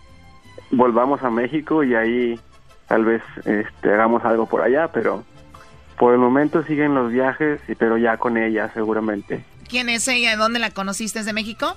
volvamos 0.71 1.23
a 1.23 1.31
México 1.31 1.83
y 1.85 1.95
ahí 1.95 2.41
tal 2.89 3.05
vez 3.05 3.23
este, 3.45 3.93
hagamos 3.93 4.25
algo 4.25 4.47
por 4.47 4.63
allá, 4.63 4.89
pero 4.89 5.25
por 5.99 6.13
el 6.13 6.19
momento 6.19 6.63
siguen 6.65 6.95
los 6.95 7.11
viajes, 7.13 7.61
y- 7.69 7.75
pero 7.75 7.97
ya 7.99 8.17
con 8.17 8.37
ella 8.37 8.71
seguramente. 8.75 9.45
¿Quién 9.68 9.89
es 9.89 10.07
ella? 10.09 10.30
¿De 10.30 10.37
dónde 10.37 10.59
la 10.59 10.71
conociste? 10.71 11.21
¿Es 11.21 11.26
de 11.26 11.33
México? 11.33 11.76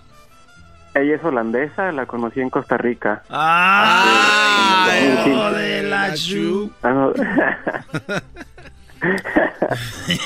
Ella 0.95 1.15
es 1.15 1.23
holandesa, 1.23 1.91
la 1.91 2.05
conocí 2.05 2.39
en 2.41 2.49
Costa 2.49 2.77
Rica. 2.77 3.23
¡Ah! 3.29 4.87
Sí. 4.89 5.29
hijo 5.29 5.51
de 5.51 5.83
la 5.83 6.13
chu. 6.13 6.71
Ah. 6.83 7.11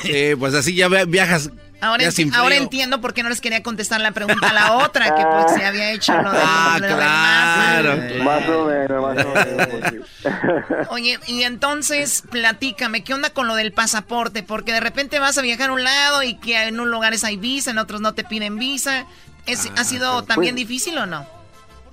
Sí, 0.04 0.36
pues 0.40 0.54
así 0.54 0.76
ya 0.76 0.88
via- 0.88 1.06
viajas. 1.06 1.52
Ahora, 1.82 2.04
enti- 2.04 2.58
entiendo 2.58 3.00
por 3.02 3.14
qué 3.14 3.24
no 3.24 3.30
les 3.30 3.40
quería 3.42 3.64
contestar 3.64 4.02
la 4.02 4.12
pregunta 4.12 4.50
a 4.50 4.54
la 4.54 4.74
otra, 4.74 5.16
que 5.16 5.24
pues 5.26 5.52
se 5.54 5.66
había 5.66 5.92
hecho 5.92 6.14
lo 6.22 6.32
de 6.32 6.40
Ah, 6.42 6.78
lo 6.80 6.88
de 6.88 6.94
claro. 6.94 8.24
Más 8.24 8.50
o 8.50 8.66
menos, 8.66 9.02
más 9.16 9.26
o 9.26 9.34
menos. 9.34 10.90
Oye, 10.90 11.20
y 11.28 11.44
entonces, 11.44 12.24
platícame, 12.30 13.04
¿qué 13.04 13.14
onda 13.14 13.30
con 13.30 13.48
lo 13.48 13.56
del 13.56 13.72
pasaporte? 13.72 14.44
Porque 14.44 14.74
de 14.74 14.80
repente 14.82 15.20
vas 15.20 15.38
a 15.38 15.42
viajar 15.42 15.70
a 15.70 15.74
un 15.74 15.84
lado 15.84 16.24
y 16.24 16.36
que 16.36 16.62
en 16.68 16.76
unos 16.76 16.88
lugares 16.88 17.24
hay 17.24 17.38
visa, 17.38 17.72
en 17.72 17.78
otros 17.78 18.02
no 18.02 18.14
te 18.14 18.24
piden 18.24 18.58
visa. 18.58 19.06
¿Es, 19.46 19.72
¿Ha 19.78 19.84
sido 19.84 20.24
también 20.24 20.56
pues- 20.56 20.68
difícil 20.68 20.98
o 20.98 21.06
no? 21.06 21.26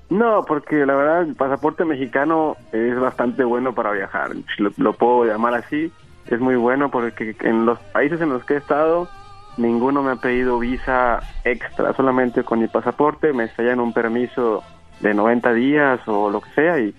No, 0.08 0.44
porque 0.46 0.86
la 0.86 0.94
verdad 0.94 1.22
el 1.22 1.34
pasaporte 1.34 1.84
mexicano 1.84 2.56
es 2.72 2.98
bastante 2.98 3.42
bueno 3.44 3.74
para 3.74 3.90
viajar. 3.90 4.30
lo 4.76 4.92
puedo 4.92 5.24
llamar 5.24 5.54
así. 5.54 5.90
Es 6.28 6.40
muy 6.40 6.54
bueno 6.56 6.90
porque 6.90 7.36
en 7.40 7.66
los 7.66 7.78
países 7.92 8.20
en 8.20 8.30
los 8.30 8.44
que 8.44 8.54
he 8.54 8.56
estado, 8.58 9.08
ninguno 9.56 10.02
me 10.02 10.12
ha 10.12 10.16
pedido 10.16 10.58
visa 10.58 11.20
extra. 11.44 11.94
Solamente 11.94 12.42
con 12.44 12.60
mi 12.60 12.68
pasaporte 12.68 13.32
me 13.32 13.48
sellan 13.54 13.80
un 13.80 13.92
permiso 13.92 14.62
de 15.00 15.14
90 15.14 15.52
días 15.54 16.00
o 16.06 16.30
lo 16.30 16.40
que 16.40 16.50
sea 16.54 16.78
y, 16.80 16.94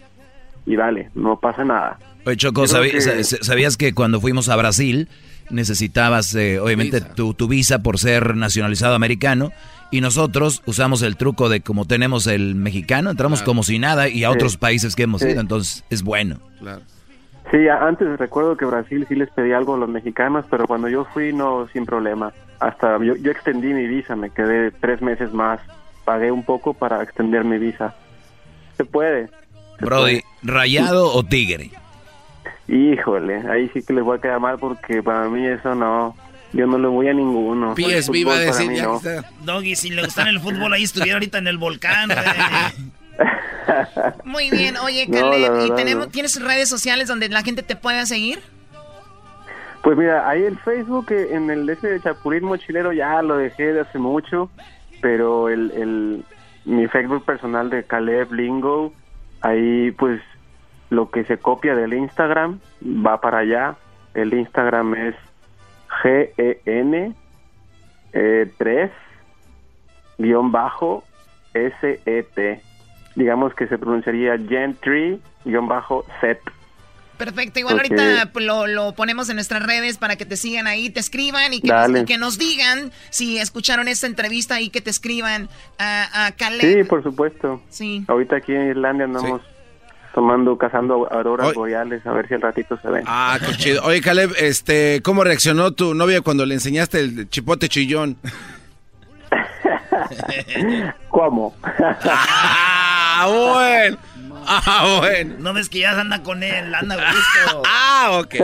y 0.65 0.75
vale, 0.75 1.09
no 1.15 1.39
pasa 1.39 1.63
nada. 1.63 1.97
Oye, 2.25 2.35
Choco, 2.37 2.65
Yo 2.65 2.71
creo 2.73 2.81
¿sabi- 2.81 2.91
que- 2.91 3.23
sa- 3.23 3.37
¿sabías 3.43 3.77
que 3.77 3.93
cuando 3.93 4.19
fuimos 4.19 4.49
a 4.49 4.55
Brasil, 4.55 5.07
necesitabas, 5.49 6.35
eh, 6.35 6.59
obviamente, 6.59 6.99
Tu, 7.01 7.33
tu 7.33 7.47
visa 7.47 7.81
por 7.81 7.97
ser 7.99 8.35
nacionalizado 8.35 8.95
americano. 8.95 9.51
Y 9.89 10.01
nosotros 10.01 10.61
usamos 10.65 11.01
el 11.01 11.15
truco 11.15 11.47
de 11.47 11.61
como 11.61 11.85
tenemos 11.85 12.27
el 12.27 12.55
mexicano, 12.55 13.09
entramos 13.09 13.41
como 13.41 13.63
si 13.63 13.79
nada 13.79 14.09
y 14.09 14.25
a 14.25 14.29
Sí. 14.29 14.33
otros 14.35 14.57
países 14.57 14.97
que 14.97 15.03
hemos 15.03 15.21
Sí. 15.21 15.29
ido, 15.29 15.39
entonces 15.39 15.85
es 15.89 16.03
bueno. 16.03 16.39
Sí, 17.51 17.67
a- 17.69 17.87
antes 17.87 18.19
recuerdo 18.19 18.57
que 18.57 18.65
Brasil 18.65 19.05
sí 19.07 19.15
les 19.15 19.29
pedía 19.29 19.57
algo 19.57 19.75
a 19.75 19.77
los 19.77 19.87
mexicanos, 19.87 20.43
pero 20.49 20.67
cuando 20.67 20.89
yo 20.89 21.05
fui 21.13 21.31
no 21.31 21.67
sin 21.71 21.85
problema. 21.85 22.33
Hasta 22.59 22.97
yo, 23.03 23.15
yo 23.15 23.31
extendí 23.31 23.73
mi 23.73 23.87
visa, 23.87 24.15
me 24.15 24.29
quedé 24.29 24.71
tres 24.71 25.01
meses 25.01 25.31
más, 25.31 25.59
pagué 26.05 26.31
un 26.31 26.43
poco 26.43 26.73
para 26.73 27.01
extender 27.03 27.43
mi 27.43 27.57
visa. 27.57 27.95
Se 28.77 28.85
puede. 28.85 29.27
se 29.79 29.85
Brody, 29.85 30.21
¿rayado 30.43 31.11
o 31.13 31.23
tigre? 31.23 31.71
Híjole, 32.67 33.43
ahí 33.49 33.69
sí 33.73 33.81
que 33.81 33.93
les 33.93 34.03
voy 34.03 34.17
a 34.17 34.21
quedar 34.21 34.39
mal 34.39 34.57
porque 34.59 35.01
para 35.01 35.27
mí 35.29 35.45
eso 35.45 35.73
no, 35.73 36.15
yo 36.53 36.67
no 36.67 36.77
le 36.77 36.87
voy 36.87 37.07
a 37.07 37.13
ninguno. 37.13 37.73
El 37.77 38.03
PSV 38.03 38.15
iba 38.15 38.33
a 38.33 38.39
decir 38.39 38.71
ya 38.73 38.83
no. 38.83 39.01
que 39.01 39.15
está. 39.15 39.29
Doggy, 39.41 39.75
si 39.75 39.89
le 39.89 40.03
gustara 40.03 40.29
el 40.29 40.39
fútbol, 40.39 40.73
ahí 40.73 40.83
estuviera 40.83 41.13
ahorita 41.13 41.37
en 41.37 41.47
el 41.47 41.57
volcán. 41.57 42.09
Muy 44.25 44.49
bien, 44.49 44.77
oye, 44.77 45.07
No, 45.07 45.19
Caleb, 45.19 45.65
¿y 45.65 45.75
tenemos, 45.75 46.05
no. 46.05 46.11
tienes 46.11 46.41
redes 46.41 46.69
sociales 46.69 47.07
donde 47.07 47.29
la 47.29 47.43
gente 47.43 47.63
te 47.63 47.75
pueda 47.75 48.05
seguir? 48.05 48.41
Pues 49.83 49.97
mira, 49.97 50.27
ahí 50.27 50.43
el 50.43 50.57
Facebook, 50.57 51.11
eh, 51.11 51.29
en 51.31 51.49
el 51.49 51.69
ese 51.69 51.87
de 51.87 52.01
Chapulín 52.01 52.43
Mochilero 52.43 52.91
ya 52.91 53.21
lo 53.21 53.37
dejé 53.37 53.73
de 53.73 53.81
hace 53.81 53.99
mucho, 53.99 54.49
pero 55.01 55.49
el, 55.49 55.71
el 55.71 56.25
mi 56.65 56.87
Facebook 56.87 57.23
personal 57.23 57.69
de 57.69 57.83
Caleb 57.83 58.33
Lingo, 58.33 58.93
ahí 59.41 59.91
pues 59.91 60.21
lo 60.89 61.09
que 61.09 61.23
se 61.23 61.37
copia 61.37 61.75
del 61.75 61.93
Instagram 61.93 62.59
va 62.83 63.21
para 63.21 63.39
allá. 63.39 63.75
El 64.13 64.33
Instagram 64.33 64.95
es 64.95 65.15
GEN 66.01 67.15
eh, 68.13 68.51
3 68.57 68.91
guion 70.17 70.51
bajo 70.51 71.03
SET. 71.53 72.61
Digamos 73.15 73.53
que 73.53 73.67
se 73.67 73.77
pronunciaría 73.77 74.35
Gen3 74.35 75.19
guion 75.45 75.67
bajo 75.67 76.05
set. 76.21 76.39
Perfecto, 77.17 77.59
igual 77.59 77.75
Ok. 77.75 77.81
ahorita 77.81 78.29
lo, 78.39 78.67
lo 78.67 78.93
ponemos 78.93 79.29
en 79.29 79.35
nuestras 79.35 79.63
redes 79.63 79.97
para 79.97 80.15
que 80.15 80.25
te 80.25 80.37
sigan 80.37 80.67
ahí, 80.67 80.89
te 80.89 80.99
escriban 80.99 81.53
y 81.53 81.61
que, 81.61 81.69
nos, 81.69 82.05
que 82.05 82.17
nos 82.17 82.37
digan 82.37 82.91
si 83.09 83.39
escucharon 83.39 83.87
esta 83.87 84.05
entrevista 84.07 84.61
y 84.61 84.69
que 84.69 84.81
te 84.81 84.89
escriban 84.91 85.49
a, 85.79 86.27
a 86.27 86.31
Caleb. 86.33 86.61
Sí, 86.61 86.83
por 86.83 87.01
supuesto. 87.03 87.61
Sí. 87.69 88.03
Ahorita 88.07 88.37
aquí 88.37 88.53
en 88.53 88.69
Irlanda 88.69 89.05
andamos 89.05 89.41
tomando, 90.13 90.57
cazando 90.57 91.07
auroras 91.11 91.53
boreales, 91.53 92.05
a 92.05 92.11
ver 92.11 92.27
si 92.27 92.33
al 92.33 92.41
ratito 92.41 92.79
se 92.81 92.89
ven. 92.89 93.03
Ah, 93.05 93.37
qué 93.39 93.55
chido. 93.55 93.83
Oye, 93.83 94.01
Caleb, 94.01 94.33
este, 94.39 95.01
¿cómo 95.03 95.23
reaccionó 95.23 95.71
tu 95.73 95.93
novia 95.93 96.21
cuando 96.21 96.45
le 96.45 96.55
enseñaste 96.55 96.99
el 96.99 97.29
chipote 97.29 97.69
chillón? 97.69 98.17
¿Cómo? 101.09 101.55
ah, 102.03 103.27
bueno. 103.27 103.97
Ah, 104.47 104.97
bueno. 104.99 105.35
No 105.39 105.53
ves 105.53 105.69
que 105.69 105.79
ya 105.79 105.99
anda 105.99 106.23
con 106.23 106.43
él, 106.43 106.73
anda 106.73 106.95
gusto. 106.95 107.63
ah, 107.67 108.19
ok. 108.21 108.35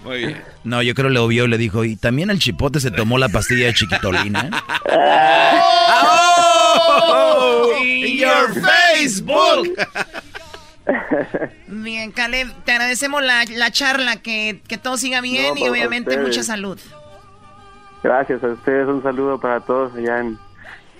Muy 0.04 0.18
bien. 0.26 0.42
No, 0.64 0.80
yo 0.82 0.94
creo 0.94 1.08
que 1.08 1.14
lo 1.14 1.26
vio 1.26 1.44
y 1.44 1.48
le 1.48 1.58
dijo, 1.58 1.84
y 1.84 1.96
también 1.96 2.30
el 2.30 2.38
chipote 2.38 2.80
se 2.80 2.90
tomó 2.90 3.18
la 3.18 3.28
pastilla 3.28 3.66
de 3.66 3.74
chiquitolina. 3.74 4.48
¡Oh! 6.80 7.72
In 7.82 8.18
your 8.18 8.54
Facebook. 8.54 9.76
Bien, 11.66 12.12
Caleb, 12.12 12.48
te 12.64 12.72
agradecemos 12.72 13.22
la, 13.22 13.44
la 13.56 13.70
charla, 13.70 14.16
que, 14.16 14.60
que 14.68 14.78
todo 14.78 14.96
siga 14.96 15.20
bien 15.20 15.54
No, 15.54 15.56
y 15.56 15.60
por 15.60 15.70
obviamente 15.70 16.10
ustedes. 16.10 16.26
mucha 16.28 16.42
salud. 16.42 16.78
Gracias 18.02 18.42
a 18.44 18.48
ustedes, 18.48 18.86
un 18.88 19.02
saludo 19.02 19.40
para 19.40 19.60
todos 19.60 19.94
allá 19.96 20.20
en, 20.20 20.38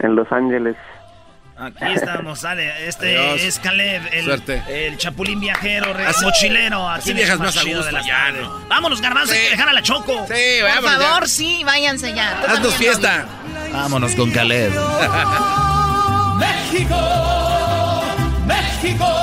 en 0.00 0.16
Los 0.16 0.30
Ángeles. 0.32 0.76
Aquí 1.60 1.92
estamos, 1.94 2.38
sale. 2.40 2.86
Este 2.88 3.18
Adiós. 3.18 3.40
es 3.42 3.58
Caleb, 3.58 4.02
el, 4.12 4.24
Suerte. 4.26 4.62
el 4.68 4.96
chapulín 4.96 5.40
viajero, 5.40 5.92
re- 5.92 6.06
Así- 6.06 6.24
mochilero. 6.24 6.88
Aquí 6.88 7.10
así 7.10 7.24
show 7.26 7.38
más 7.38 7.56
a 7.56 7.62
gusto, 7.64 7.90
las 7.90 8.06
ya. 8.06 8.32
Vámonos, 8.68 9.00
garbanzo, 9.00 9.32
hay 9.32 9.40
que 9.40 9.50
dejar 9.50 9.68
a 9.68 9.72
la 9.72 9.82
choco. 9.82 10.24
Sí, 10.28 10.34
Por 10.80 10.84
favor, 10.90 11.28
sí, 11.28 11.62
váyanse 11.64 12.14
ya. 12.14 12.40
Tú 12.40 12.52
Haznos 12.52 12.70
también, 12.70 12.78
fiesta. 12.92 13.26
Vámonos 13.72 14.14
con 14.14 14.30
Caleb. 14.30 14.70
México, 16.38 16.96
México, 18.46 19.17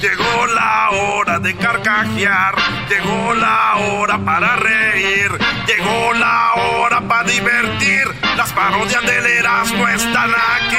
Llegó 0.00 0.46
la 0.46 0.90
hora 0.92 1.38
de 1.40 1.54
carcajear, 1.56 2.54
llegó 2.88 3.34
la 3.34 3.76
hora 3.76 4.18
para 4.24 4.56
reír, 4.56 5.30
llegó 5.66 6.14
la 6.14 6.54
hora 6.54 7.02
para 7.02 7.24
divertir. 7.24 8.04
Las 8.34 8.50
parodias 8.54 9.04
del 9.04 9.26
Erasmo 9.26 9.86
están 9.88 10.30
aquí. 10.30 10.78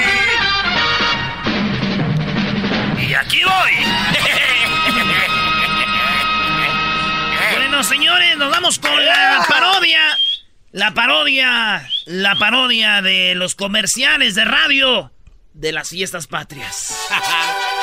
Y 3.07 3.13
aquí 3.13 3.43
voy. 3.43 3.73
bueno, 7.57 7.83
señores, 7.83 8.37
nos 8.37 8.49
vamos 8.49 8.79
con 8.79 9.05
la 9.05 9.45
parodia. 9.47 10.01
La 10.71 10.95
parodia, 10.95 11.87
la 12.05 12.35
parodia 12.37 13.03
de 13.03 13.35
los 13.35 13.53
comerciales 13.53 14.33
de 14.33 14.45
radio 14.45 15.11
de 15.53 15.73
las 15.73 15.89
fiestas 15.89 16.25
patrias. 16.25 16.97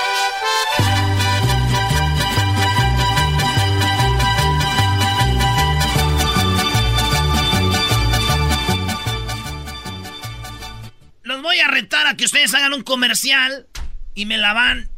voy 11.59 11.64
a 11.66 11.68
retar 11.68 12.06
a 12.06 12.14
que 12.14 12.24
ustedes 12.24 12.55
hagan 12.55 12.72
un 12.72 12.82
comercial 12.82 13.66
y 14.14 14.26
me 14.26 14.39
la 14.39 14.52
van. 14.52 14.89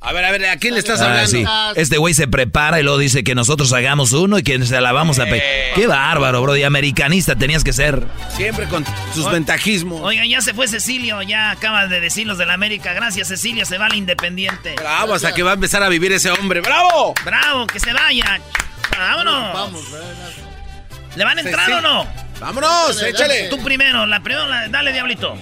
A 0.00 0.12
ver, 0.12 0.24
a 0.24 0.30
ver, 0.30 0.46
¿a 0.46 0.56
quién 0.56 0.74
le 0.74 0.78
estás 0.78 1.00
Ah, 1.00 1.06
hablando? 1.06 1.28
sí. 1.30 1.44
Este 1.74 1.98
güey 1.98 2.14
se 2.14 2.28
prepara 2.28 2.78
y 2.78 2.84
luego 2.84 2.96
dice 2.98 3.24
que 3.24 3.34
nosotros 3.34 3.72
hagamos 3.72 4.12
uno 4.12 4.38
y 4.38 4.44
que 4.44 4.64
se 4.64 4.80
la 4.80 4.92
vamos 4.92 5.18
a... 5.18 5.24
pe- 5.24 5.42
Qué 5.74 5.88
bárbaro, 5.88 6.42
bro. 6.42 6.56
Y 6.56 6.62
americanista 6.62 7.34
tenías 7.34 7.64
que 7.64 7.72
ser. 7.72 8.04
Siempre 8.36 8.66
con 8.68 8.84
sus 9.14 9.28
ventajismos. 9.28 10.00
Oigan, 10.02 10.28
ya 10.28 10.40
se 10.42 10.54
fue 10.54 10.68
Cecilio, 10.68 11.22
ya 11.22 11.50
acaba 11.50 11.88
de 11.88 11.98
decir 11.98 12.24
los 12.24 12.38
de 12.38 12.46
la 12.46 12.54
América. 12.54 12.92
Gracias, 12.92 13.26
Cecilio, 13.26 13.66
se 13.66 13.78
va 13.78 13.88
la 13.88 13.96
Independiente. 13.96 14.74
Bravo, 14.76 15.14
hasta 15.14 15.34
que 15.34 15.42
va 15.42 15.50
a 15.52 15.54
empezar 15.54 15.82
a 15.82 15.88
vivir 15.88 16.12
ese 16.12 16.30
hombre. 16.30 16.60
¡Bravo! 16.60 17.14
Bravo, 17.24 17.66
que 17.66 17.80
se 17.80 17.92
vaya. 17.92 18.38
Vámonos. 18.96 19.52
Vamos, 19.54 19.82
¿Le 21.16 21.24
van 21.24 21.38
a 21.38 21.40
entrar 21.40 21.72
o 21.72 21.80
no? 21.80 22.25
Vámonos, 22.40 23.02
échale. 23.02 23.48
Tú 23.48 23.62
primero, 23.62 24.06
la 24.06 24.22
primera, 24.22 24.46
la- 24.46 24.68
dale, 24.68 24.92
diablito. 24.92 25.36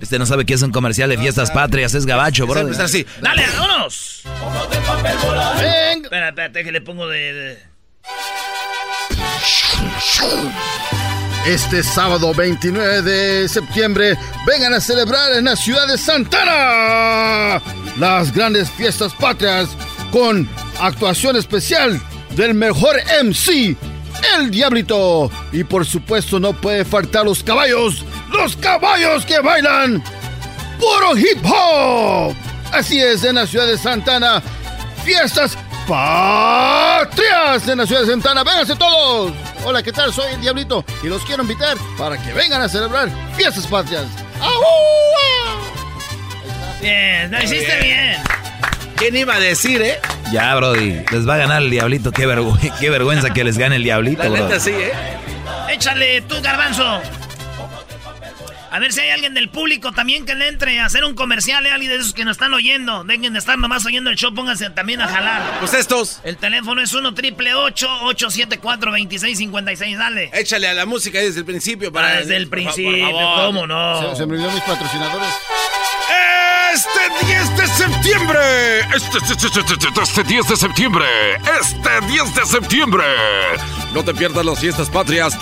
Este 0.00 0.18
no 0.18 0.26
sabe 0.26 0.44
que 0.44 0.54
es 0.54 0.62
un 0.62 0.70
comercial 0.70 1.08
de 1.08 1.16
fiestas 1.16 1.50
patrias, 1.50 1.94
es 1.94 2.04
gabacho, 2.04 2.46
bro. 2.46 2.68
Está 2.68 2.84
así. 2.84 3.06
Dale, 3.20 3.44
vámonos. 3.58 4.22
Espera, 6.02 6.28
espérate, 6.28 6.64
que 6.64 6.72
le 6.72 6.80
pongo 6.80 7.08
de... 7.08 7.32
de- 7.32 7.58
Este 11.46 11.82
sábado 11.82 12.32
29 12.34 13.02
de 13.02 13.48
septiembre 13.48 14.16
vengan 14.46 14.72
a 14.74 14.80
celebrar 14.80 15.32
en 15.34 15.44
la 15.44 15.56
ciudad 15.56 15.86
de 15.86 15.98
Santana 15.98 17.60
las 17.98 18.32
grandes 18.32 18.70
fiestas 18.70 19.12
patrias 19.14 19.68
con 20.10 20.48
actuación 20.80 21.36
especial 21.36 22.00
del 22.30 22.54
mejor 22.54 22.96
MC, 23.22 23.76
el 24.36 24.50
Diablito. 24.50 25.30
Y 25.52 25.64
por 25.64 25.86
supuesto 25.86 26.38
no 26.40 26.52
puede 26.52 26.84
faltar 26.84 27.24
los 27.24 27.42
caballos, 27.42 28.04
los 28.30 28.56
caballos 28.56 29.24
que 29.24 29.40
bailan 29.40 30.02
puro 30.78 31.16
hip 31.16 31.44
hop. 31.44 32.34
Así 32.72 33.00
es, 33.00 33.24
en 33.24 33.36
la 33.36 33.46
ciudad 33.46 33.66
de 33.66 33.78
Santana, 33.78 34.42
fiestas 35.04 35.56
patrias 35.86 37.68
en 37.68 37.78
la 37.78 37.86
ciudad 37.86 38.02
de 38.02 38.08
Santana. 38.08 38.42
Vénganse 38.42 38.74
todos. 38.76 39.32
Hola, 39.64 39.82
¿qué 39.82 39.92
tal? 39.92 40.12
Soy 40.12 40.32
el 40.32 40.40
Diablito 40.40 40.84
y 41.02 41.06
los 41.06 41.24
quiero 41.24 41.42
invitar 41.42 41.76
para 41.96 42.22
que 42.22 42.32
vengan 42.32 42.62
a 42.62 42.68
celebrar 42.68 43.08
fiestas 43.36 43.66
patrias. 43.66 44.04
¡Ahú! 44.40 44.84
Bien, 46.80 47.30
lo 47.30 47.42
hiciste 47.42 47.80
bien. 47.80 48.16
¿Quién 48.96 49.16
iba 49.16 49.34
a 49.34 49.40
decir, 49.40 49.82
eh? 49.82 49.98
Ya, 50.32 50.54
Brody. 50.54 51.02
Les 51.12 51.28
va 51.28 51.34
a 51.34 51.38
ganar 51.38 51.62
el 51.62 51.70
diablito. 51.70 52.12
Qué, 52.12 52.26
vergü- 52.26 52.72
qué 52.80 52.90
vergüenza 52.90 53.30
que 53.30 53.44
les 53.44 53.58
gane 53.58 53.76
el 53.76 53.82
diablito, 53.84 54.22
La 54.22 54.28
bro. 54.30 54.44
neta 54.44 54.60
sí, 54.60 54.70
eh. 54.70 54.92
Échale 55.70 56.22
tú, 56.22 56.36
garbanzo. 56.42 57.00
A 58.74 58.80
ver 58.80 58.92
si 58.92 58.98
hay 59.02 59.10
alguien 59.10 59.34
del 59.34 59.50
público 59.50 59.92
también 59.92 60.26
que 60.26 60.34
le 60.34 60.48
entre 60.48 60.80
a 60.80 60.86
hacer 60.86 61.04
un 61.04 61.14
comercial, 61.14 61.64
¿eh? 61.64 61.70
alguien 61.70 61.92
de 61.92 61.98
esos 61.98 62.12
que 62.12 62.24
nos 62.24 62.32
están 62.32 62.52
oyendo. 62.54 63.04
Dejen 63.04 63.32
de 63.32 63.38
estar 63.38 63.56
nomás 63.56 63.86
oyendo 63.86 64.10
el 64.10 64.16
show, 64.16 64.34
pónganse 64.34 64.68
también 64.70 65.00
a 65.00 65.06
jalar. 65.06 65.60
Pues 65.60 65.74
estos. 65.74 66.18
El 66.24 66.36
teléfono 66.38 66.82
es 66.82 66.92
1 66.92 67.14
triple 67.14 67.54
874 67.54 68.90
2656 68.90 69.96
dale. 69.96 70.30
Échale 70.34 70.66
a 70.68 70.74
la 70.74 70.86
música 70.86 71.20
desde 71.20 71.38
el 71.38 71.46
principio 71.46 71.92
para. 71.92 72.08
Ah, 72.08 72.12
desde 72.16 72.36
el 72.36 72.48
por 72.48 72.58
fa- 72.58 72.64
por 72.64 72.74
principio, 72.74 73.06
favor. 73.16 73.46
¿cómo 73.46 73.66
no? 73.68 74.10
Se, 74.10 74.16
se 74.16 74.26
me 74.26 74.32
olvidó 74.34 74.50
mis 74.50 74.62
patrocinadores. 74.62 75.28
Este 76.74 77.26
10 77.26 77.56
de 77.56 77.66
septiembre, 77.68 78.80
este, 78.80 79.18
este, 79.18 79.34
este, 79.34 79.60
este, 79.60 80.02
este 80.02 80.24
10 80.24 80.48
de 80.48 80.56
septiembre, 80.56 81.06
este 81.60 82.06
10 82.08 82.34
de 82.34 82.46
septiembre, 82.46 83.04
no 83.92 84.02
te 84.04 84.12
pierdas 84.12 84.44
las 84.44 84.58
fiestas 84.58 84.90
patrias, 84.90 85.38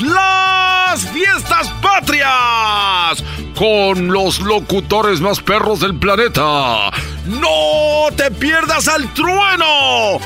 fiestas 1.01 1.69
patrias 1.81 3.25
con 3.57 4.09
los 4.09 4.41
locutores 4.41 5.21
más 5.21 5.41
perros 5.41 5.81
del 5.81 5.99
planeta. 5.99 6.91
No 7.27 8.09
te 8.15 8.31
pierdas 8.31 8.89
al 8.89 9.13
trueno. 9.15 10.21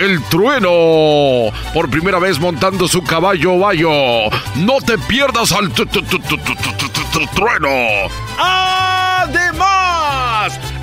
El 0.00 0.22
trueno, 0.24 1.52
por 1.72 1.90
primera 1.90 2.18
vez 2.18 2.40
montando 2.40 2.88
su 2.88 3.02
caballo 3.02 3.58
bayo. 3.58 3.90
No 4.56 4.80
te 4.84 4.98
pierdas 4.98 5.52
al 5.52 5.70
trueno. 7.34 7.68
¡Ah! 8.38 8.93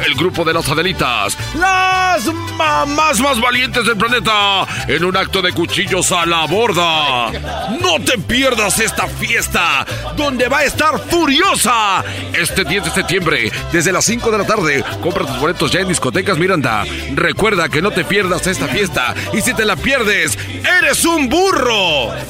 El 0.05 0.15
grupo 0.15 0.43
de 0.43 0.53
las 0.53 0.69
Adelitas, 0.69 1.37
las 1.55 2.25
mamás 2.57 3.19
más 3.19 3.39
valientes 3.39 3.85
del 3.85 3.97
planeta, 3.97 4.65
en 4.87 5.03
un 5.03 5.15
acto 5.15 5.41
de 5.41 5.51
cuchillos 5.51 6.11
a 6.11 6.25
la 6.25 6.45
borda. 6.45 7.31
No 7.79 7.99
te 8.03 8.17
pierdas 8.17 8.79
esta 8.79 9.07
fiesta, 9.07 9.85
donde 10.15 10.47
va 10.47 10.59
a 10.59 10.65
estar 10.65 10.99
furiosa. 10.99 12.03
Este 12.33 12.63
10 12.63 12.85
de 12.85 12.91
septiembre, 12.91 13.51
desde 13.71 13.91
las 13.91 14.05
5 14.05 14.31
de 14.31 14.37
la 14.37 14.45
tarde, 14.45 14.83
compra 15.01 15.25
tus 15.25 15.39
boletos 15.39 15.71
ya 15.71 15.81
en 15.81 15.87
discotecas 15.87 16.37
Miranda. 16.37 16.83
Recuerda 17.13 17.69
que 17.69 17.81
no 17.81 17.91
te 17.91 18.03
pierdas 18.03 18.47
esta 18.47 18.67
fiesta, 18.67 19.13
y 19.33 19.41
si 19.41 19.53
te 19.53 19.65
la 19.65 19.75
pierdes, 19.75 20.37
eres 20.79 21.05
un 21.05 21.29
burro. 21.29 22.11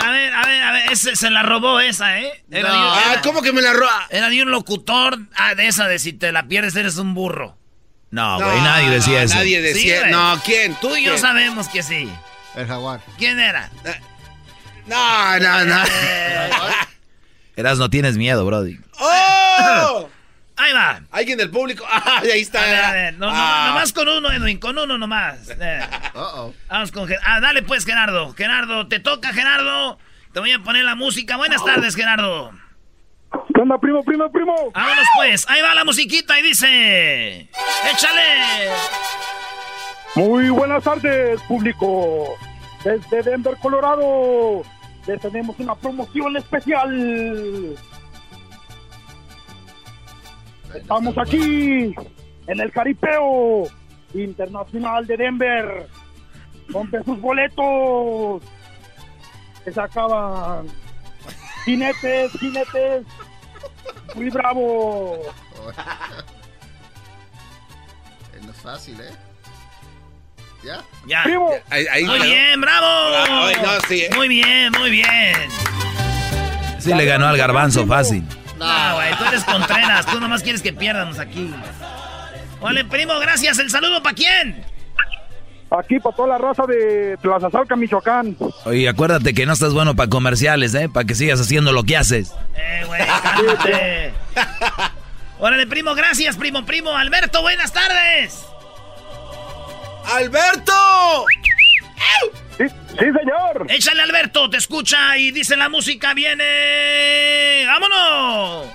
A 0.00 0.10
ver, 0.12 0.32
a 0.32 0.46
ver, 0.46 0.62
a 0.62 0.72
ver, 0.72 0.79
ese, 0.90 1.16
se 1.16 1.30
la 1.30 1.42
robó 1.42 1.80
esa, 1.80 2.18
¿eh? 2.20 2.44
Era 2.50 2.68
No. 2.68 2.74
de 2.74 2.80
un- 2.80 2.84
Ah, 2.94 3.02
era- 3.12 3.20
¿cómo 3.22 3.42
que 3.42 3.52
me 3.52 3.62
la 3.62 3.72
roba? 3.72 4.06
Era 4.10 4.28
de 4.28 4.42
un 4.42 4.50
locutor, 4.50 5.18
ah, 5.36 5.54
de 5.54 5.66
esa 5.68 5.86
de 5.88 5.98
si 5.98 6.12
te 6.12 6.32
la 6.32 6.44
pierdes 6.48 6.74
eres 6.76 6.96
un 6.96 7.14
burro. 7.14 7.56
No, 8.10 8.36
güey, 8.40 8.60
nadie 8.62 8.90
decía 8.90 9.22
eso. 9.22 9.36
Nadie 9.36 9.60
decía. 9.62 10.04
Sí, 10.04 10.10
no, 10.10 10.40
¿quién? 10.44 10.74
Tú 10.80 10.96
y 10.96 11.04
yo 11.04 11.16
sabemos 11.18 11.68
que 11.68 11.82
sí. 11.82 12.10
El 12.56 12.66
jaguar. 12.66 13.00
¿Quién 13.18 13.38
era? 13.38 13.70
No, 14.86 15.38
no, 15.38 15.64
no. 15.64 15.82
Eras, 17.56 17.78
no 17.78 17.90
tienes 17.90 18.16
miedo, 18.16 18.44
Brody. 18.44 18.78
¡Oh! 18.98 20.08
Ahí 20.56 20.72
va. 20.74 21.00
Alguien 21.10 21.38
del 21.38 21.50
público. 21.50 21.86
Ah, 21.90 22.20
ahí 22.22 22.40
está. 22.42 22.60
A 22.62 22.66
ver, 22.66 22.84
a 22.84 22.92
ver, 22.92 23.14
no, 23.14 23.26
no, 23.26 23.32
Ah. 23.34 23.66
nomás 23.68 23.92
con 23.92 24.06
uno, 24.08 24.30
Edwin, 24.30 24.58
con 24.58 24.76
uno 24.76 24.98
nomás. 24.98 25.36
Eh. 25.58 25.80
Vamos 26.68 26.92
con 26.92 27.08
Ah, 27.24 27.40
dale 27.40 27.62
pues, 27.62 27.84
Gerardo. 27.86 28.34
Gerardo, 28.34 28.86
te 28.88 29.00
toca, 29.00 29.32
Gerardo. 29.32 29.98
Te 30.32 30.38
voy 30.38 30.52
a 30.52 30.58
poner 30.60 30.84
la 30.84 30.94
música. 30.94 31.36
Buenas 31.36 31.64
tardes, 31.64 31.96
Gerardo. 31.96 32.52
¿Qué 33.52 33.60
onda, 33.60 33.78
primo, 33.78 34.02
primo, 34.04 34.30
primo? 34.30 34.54
Vámonos 34.72 35.06
pues. 35.16 35.48
Ahí 35.48 35.60
va 35.60 35.74
la 35.74 35.84
musiquita 35.84 36.38
y 36.38 36.42
dice... 36.42 37.48
¡Échale! 37.92 38.70
Muy 40.14 40.50
buenas 40.50 40.84
tardes, 40.84 41.40
público. 41.42 42.36
Desde 42.84 43.22
Denver, 43.22 43.56
Colorado, 43.60 44.62
les 45.06 45.20
tenemos 45.20 45.58
una 45.58 45.74
promoción 45.74 46.36
especial. 46.36 47.76
Estamos 50.74 51.18
aquí 51.18 51.94
en 52.46 52.60
el 52.60 52.70
Caripeo 52.72 53.64
Internacional 54.14 55.06
de 55.06 55.16
Denver. 55.16 55.88
Compre 56.72 57.02
sus 57.04 57.20
boletos. 57.20 58.42
Que 59.64 59.72
se 59.72 59.80
acaban. 59.80 60.66
Jinetes, 61.64 62.32
jinetes. 62.40 63.04
Muy 64.14 64.30
bravo. 64.30 65.20
No 68.42 68.50
es 68.50 68.56
fácil, 68.62 69.00
¿eh? 69.00 69.12
¿Ya? 70.64 70.82
Ya. 71.06 71.24
Ahí- 71.70 71.86
ahí 71.90 72.04
muy 72.04 72.18
bien, 72.20 72.60
bravo. 72.60 72.86
Bravo, 73.10 73.46
ay, 73.46 73.56
no, 73.62 73.80
sí, 73.88 74.02
eh. 74.02 74.10
Muy 74.14 74.28
bien, 74.28 74.72
muy 74.78 74.90
bien. 74.90 75.36
Sí 76.78 76.92
le 76.94 77.04
ganó 77.04 77.26
al 77.28 77.36
garbanzo 77.36 77.86
fácil. 77.86 78.24
No, 78.58 78.94
güey, 78.94 79.14
tú 79.16 79.24
eres 79.24 79.44
Contreras. 79.44 80.04
Tú 80.06 80.20
nomás 80.20 80.42
quieres 80.42 80.60
que 80.62 80.72
pierdamos 80.72 81.18
aquí. 81.18 81.54
Vale, 82.60 82.84
primo, 82.84 83.18
gracias. 83.18 83.58
¿El 83.58 83.70
saludo 83.70 84.02
para 84.02 84.14
quién? 84.14 84.64
Aquí 85.70 86.00
para 86.00 86.16
toda 86.16 86.28
la 86.28 86.38
raza 86.38 86.64
de 86.66 87.16
Plaza 87.22 87.48
Salca, 87.48 87.76
Michoacán. 87.76 88.36
Oye, 88.64 88.88
acuérdate 88.88 89.32
que 89.34 89.46
no 89.46 89.52
estás 89.52 89.72
bueno 89.72 89.94
para 89.94 90.10
comerciales, 90.10 90.74
¿eh? 90.74 90.88
Para 90.88 91.06
que 91.06 91.14
sigas 91.14 91.40
haciendo 91.40 91.72
lo 91.72 91.84
que 91.84 91.96
haces. 91.96 92.34
Eh, 92.56 92.82
güey, 92.86 93.00
cálmate. 93.22 94.12
Órale, 95.38 95.66
primo, 95.68 95.94
gracias, 95.94 96.36
primo, 96.36 96.66
primo. 96.66 96.90
Alberto, 96.90 97.40
buenas 97.40 97.72
tardes. 97.72 98.44
¡Alberto! 100.12 100.72
Sí, 102.58 102.64
sí, 102.68 102.96
señor. 102.98 103.66
Échale, 103.68 104.02
Alberto, 104.02 104.50
te 104.50 104.56
escucha 104.56 105.16
y 105.16 105.30
dice 105.30 105.56
la 105.56 105.68
música, 105.68 106.14
viene. 106.14 107.64
¡Vámonos! 107.66 108.66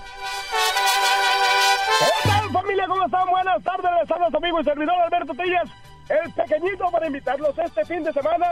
¿Qué 2.00 2.30
tal, 2.30 2.50
familia? 2.52 2.86
¿Cómo 2.88 3.06
están? 3.06 3.28
Buenas 3.30 3.64
tardes. 3.64 3.92
Les 4.02 4.12
habla 4.12 4.30
su 4.32 4.38
amigo 4.38 4.62
y 4.62 4.64
servidor 4.64 4.96
Alberto 5.06 5.34
Tillas, 5.34 5.70
el 6.10 6.34
pequeñito, 6.34 6.90
para 6.91 7.07
invitarlos 7.07 7.57
este 7.57 7.86
fin 7.86 8.03
de 8.03 8.14
semana 8.14 8.48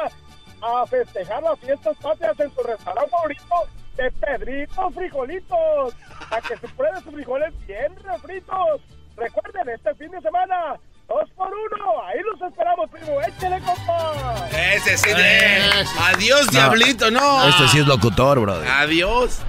a 0.61 0.85
festejar 0.87 1.43
las 1.43 1.59
fiestas 1.59 1.95
patrias 2.01 2.39
en 2.39 2.53
su 2.55 2.63
restaurante 2.63 3.11
favorito 3.11 3.55
de 3.97 4.11
Pedritos 4.11 4.93
Frijolitos. 4.95 5.93
A 6.31 6.41
que 6.41 6.57
se 6.57 6.67
prueben 6.69 7.03
sus 7.03 7.13
frijoles 7.13 7.53
bien 7.67 7.95
refritos. 8.03 8.81
Recuerden, 9.15 9.69
este 9.69 9.93
fin 9.95 10.09
de 10.09 10.21
semana, 10.21 10.79
dos 11.07 11.29
por 11.35 11.47
uno. 11.49 12.01
Ahí 12.05 12.19
los 12.31 12.41
esperamos, 12.49 12.89
primo. 12.89 13.21
Échale, 13.21 13.59
compa. 13.59 14.47
Ese 14.51 14.97
sí. 14.97 15.13
de- 15.13 15.85
Adiós, 16.01 16.47
diablito, 16.49 17.11
no. 17.11 17.47
Este 17.49 17.67
sí 17.67 17.79
es 17.79 17.87
locutor, 17.87 18.39
brother. 18.39 18.67
Adiós. 18.67 19.39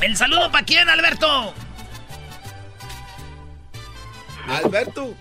¿El 0.00 0.16
saludo 0.16 0.52
para 0.52 0.64
quién, 0.64 0.88
Alberto? 0.88 1.52
Alberto. 4.48 5.14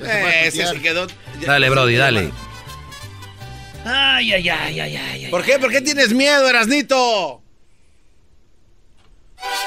Eh, 0.00 0.42
Ese 0.46 0.66
se 0.66 0.80
quedó. 0.80 1.06
Dale, 1.46 1.70
Brody, 1.70 1.96
dale. 1.96 2.30
Ay, 3.86 4.32
ay, 4.32 4.48
ay, 4.48 4.80
ay, 4.80 4.96
ay. 4.96 5.24
ay. 5.26 5.30
¿Por 5.30 5.42
qué? 5.44 5.58
¿Por 5.58 5.70
qué 5.70 5.80
tienes 5.82 6.12
miedo, 6.12 6.48
Erasnito? 6.48 7.40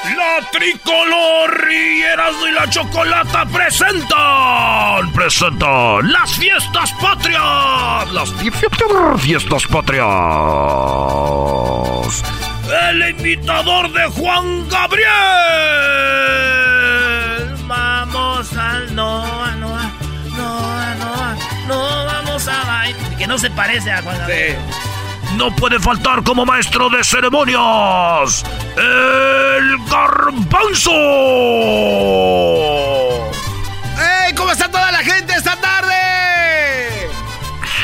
La 0.05 0.49
tricolor 0.51 1.68
y 1.72 2.01
Erasmo 2.01 2.47
y 2.47 2.51
la 2.51 2.68
Chocolata 2.69 3.45
presentan, 3.45 5.14
presentan 5.14 6.11
las 6.11 6.31
fiestas 6.35 6.91
patrias, 6.99 8.11
las 8.11 8.31
fi- 8.34 8.49
fi- 8.49 8.65
fi- 8.72 9.19
fiestas 9.19 9.68
patrias. 9.68 10.07
El 12.89 13.09
imitador 13.09 13.91
de 13.93 14.05
Juan 14.07 14.68
Gabriel. 14.69 15.07
Que 23.27 23.33
no 23.33 23.37
se 23.37 23.51
parece 23.51 23.91
a 23.91 24.01
Juan 24.01 24.17
Gabriel. 24.19 24.55
No 25.35 25.53
puede 25.53 25.77
faltar 25.79 26.23
como 26.23 26.45
maestro 26.45 26.89
de 26.89 27.03
ceremonias, 27.03 28.45
el 28.77 29.77
garbanzo. 29.91 30.91
¡Ey! 33.99 34.33
¿Cómo 34.33 34.53
está 34.53 34.71
toda 34.71 34.89
la 34.93 34.99
gente 34.99 35.33
esta 35.33 35.57
tarde? 35.57 37.09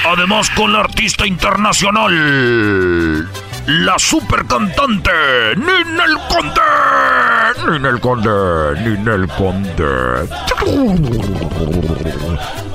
Además 0.06 0.50
con 0.52 0.72
la 0.72 0.80
artista 0.80 1.28
internacional, 1.28 3.30
la 3.68 3.98
super 3.98 4.46
cantante 4.46 5.12
Ninel 5.56 6.18
Conde. 6.30 6.62
Ninel 7.70 8.00
Conde, 8.00 8.82
Ninel 8.82 9.28
Conde. 9.30 10.28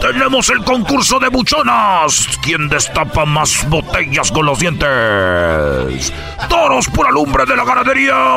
Tenemos 0.00 0.48
el 0.48 0.64
concurso 0.64 1.18
de 1.18 1.28
buchonas. 1.28 2.26
¿Quién 2.42 2.68
destapa 2.68 3.24
más 3.24 3.68
botellas 3.68 4.30
con 4.30 4.46
los 4.46 4.58
dientes? 4.58 6.12
Toros 6.48 6.88
por 6.88 7.06
alumbre 7.06 7.44
de 7.44 7.56
la 7.56 7.64
ganadería 7.64 8.36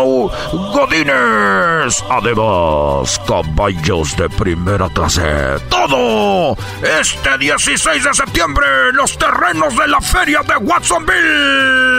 Godines. 0.51 2.03
Además, 2.09 3.21
caballos 3.27 4.17
de 4.17 4.29
primera 4.29 4.89
clase. 4.89 5.57
Todo 5.69 6.57
este 6.99 7.37
16 7.37 8.03
de 8.03 8.13
septiembre 8.13 8.65
los 8.93 9.17
terrenos 9.17 9.75
de 9.77 9.87
la 9.87 10.01
feria 10.01 10.41
de 10.41 10.57
Watsonville. 10.57 11.90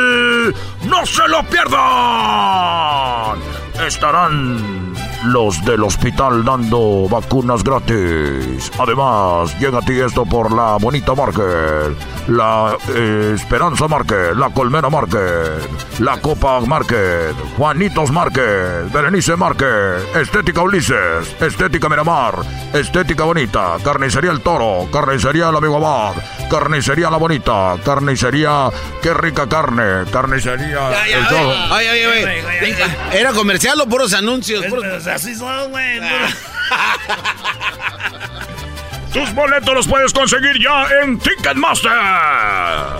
¡No 0.84 1.06
se 1.06 1.26
lo 1.28 1.42
pierdan! 1.44 3.38
Estarán 3.86 4.91
los 5.26 5.64
del 5.64 5.82
hospital 5.84 6.44
dando 6.44 7.06
vacunas 7.08 7.62
gratis. 7.62 8.70
Además, 8.78 9.58
llega 9.60 9.78
a 9.78 9.82
ti 9.82 9.98
esto 10.00 10.24
por 10.24 10.52
la 10.52 10.76
Bonita 10.80 11.14
Market, 11.14 11.96
la 12.28 12.76
eh, 12.94 13.32
Esperanza 13.34 13.86
Market, 13.88 14.34
la 14.36 14.50
Colmena 14.50 14.90
Market, 14.90 16.00
la 16.00 16.20
Copa 16.20 16.60
Market, 16.60 17.34
Juanitos 17.56 18.10
Market, 18.10 18.90
Berenice 18.92 19.36
Market, 19.36 20.16
Estética 20.16 20.62
Ulises, 20.62 21.36
Estética 21.40 21.88
Miramar, 21.88 22.34
Estética 22.72 23.24
Bonita, 23.24 23.76
Carnicería 23.84 24.32
El 24.32 24.40
Toro, 24.40 24.88
Carnicería 24.92 25.48
El 25.50 25.56
Amigo 25.56 25.76
Abad, 25.76 26.14
Carnicería 26.50 27.10
La 27.10 27.16
Bonita, 27.18 27.76
Carnicería 27.84 28.70
Qué 29.00 29.14
Rica 29.14 29.48
Carne, 29.48 30.10
Carnicería 30.12 31.04
El 31.06 31.26
Toro. 31.28 31.52
Ay, 31.70 31.86
ay, 31.86 32.00
ay, 32.00 32.24
ay. 32.24 32.74
¿Era 33.12 33.32
comercial 33.32 33.80
o 33.80 33.86
puros 33.86 34.12
anuncios? 34.14 34.64
Puros- 34.66 35.02
Así 35.12 35.34
son, 35.34 35.70
güey. 35.70 36.00
Tus 39.12 39.34
boletos 39.34 39.74
los 39.74 39.86
puedes 39.86 40.10
conseguir 40.12 40.58
ya 40.58 40.88
en 41.02 41.18
Ticketmaster. 41.18 41.92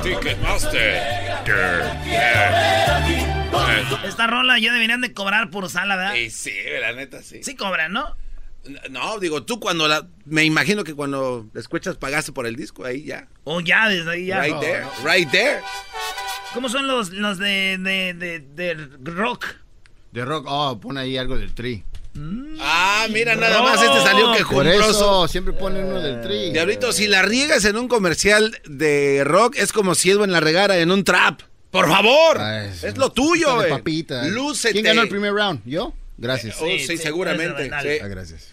Ticketmaster. 0.02 1.02
Esta 4.04 4.26
rola 4.26 4.58
ya 4.58 4.74
deberían 4.74 5.00
de 5.00 5.14
cobrar 5.14 5.48
por 5.48 5.64
usarla, 5.64 5.96
¿verdad? 5.96 6.12
Sí, 6.12 6.28
sí, 6.30 6.52
la 6.80 6.92
neta, 6.92 7.22
sí. 7.22 7.42
Sí 7.42 7.56
cobran, 7.56 7.92
¿no? 7.92 8.14
No, 8.90 9.18
digo, 9.18 9.42
tú 9.42 9.58
cuando 9.58 9.88
la... 9.88 10.06
Me 10.26 10.44
imagino 10.44 10.84
que 10.84 10.94
cuando 10.94 11.48
la 11.54 11.60
escuchas 11.60 11.96
pagaste 11.96 12.32
por 12.32 12.46
el 12.46 12.56
disco, 12.56 12.84
ahí 12.84 13.04
ya. 13.04 13.26
O 13.44 13.60
ya, 13.60 13.88
desde 13.88 14.10
ahí 14.10 14.26
ya. 14.26 14.42
Right 14.42 14.60
there, 14.60 14.84
right 15.02 15.30
there. 15.30 15.60
¿Cómo 16.52 16.68
son 16.68 16.86
los, 16.86 17.10
los 17.10 17.38
de, 17.38 17.78
de, 17.78 18.12
de, 18.14 18.38
de 18.74 19.10
rock? 19.10 19.46
De 20.12 20.26
rock, 20.26 20.44
oh, 20.46 20.78
pon 20.78 20.98
ahí 20.98 21.16
algo 21.16 21.38
del 21.38 21.54
tri. 21.54 21.82
Ah, 22.60 23.06
mira, 23.10 23.34
nada 23.34 23.62
más 23.62 23.82
este 23.82 24.00
salió 24.02 24.26
Por 24.26 24.36
quejumbroso. 24.36 24.90
eso 24.90 25.28
siempre 25.28 25.52
ponen 25.54 25.86
uno 25.86 26.00
del 26.00 26.20
tri. 26.20 26.50
Diablito, 26.52 26.92
si 26.92 27.06
la 27.08 27.22
riegas 27.22 27.64
en 27.64 27.76
un 27.76 27.88
comercial 27.88 28.60
de 28.66 29.22
rock, 29.24 29.56
es 29.56 29.72
como 29.72 29.94
si 29.94 30.10
Edwin 30.10 30.30
la 30.30 30.40
regara 30.40 30.78
en 30.78 30.90
un 30.90 31.04
trap. 31.04 31.40
¡Por 31.70 31.88
favor! 31.88 32.38
es 32.40 32.98
lo 32.98 33.10
tuyo, 33.10 33.54
güey. 33.54 33.70
papita. 33.70 34.24
Lúcete. 34.24 34.74
¿Quién 34.74 34.84
ganó 34.84 35.02
el 35.02 35.08
primer 35.08 35.32
round? 35.32 35.62
¿Yo? 35.64 35.94
Gracias. 36.18 36.56
Oh, 36.60 36.66
sí, 36.66 36.98
seguramente. 36.98 37.70
Ah, 37.72 37.80
sí. 37.82 37.98
gracias. 38.02 38.52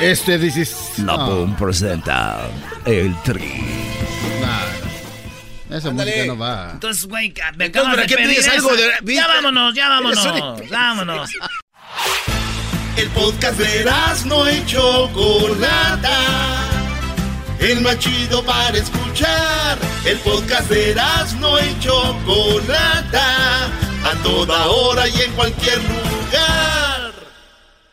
Este 0.00 0.38
dices. 0.38 0.98
La 0.98 1.16
Boom 1.16 1.54
presenta 1.56 2.48
el 2.84 3.14
tri. 3.22 3.81
Esa 5.72 5.90
música 5.90 6.24
no 6.26 6.38
va. 6.38 6.70
Entonces, 6.72 7.04
güey, 7.06 7.32
me 7.56 7.64
acabas 7.66 7.90
¿para 7.90 8.02
de 8.02 8.08
qué 8.08 8.16
pedir 8.16 8.38
esa. 8.38 8.52
algo 8.52 8.70
de- 8.76 9.14
Ya 9.14 9.26
vámonos, 9.26 9.74
ya 9.74 9.88
vámonos. 9.88 10.68
Vámonos. 10.70 11.30
El 12.96 13.08
podcast 13.10 13.58
de 13.58 13.90
no 14.26 14.50
y 14.50 14.64
Chocolata. 14.66 16.18
El 17.58 17.80
más 17.80 17.98
chido 17.98 18.44
para 18.44 18.76
escuchar. 18.76 19.78
El 20.04 20.18
podcast 20.18 20.68
de 20.68 20.94
no 21.40 21.58
y 21.58 21.78
Chocolata. 21.80 23.66
A 24.04 24.14
toda 24.22 24.66
hora 24.66 25.08
y 25.08 25.20
en 25.22 25.32
cualquier 25.32 25.78
lugar. 25.78 26.91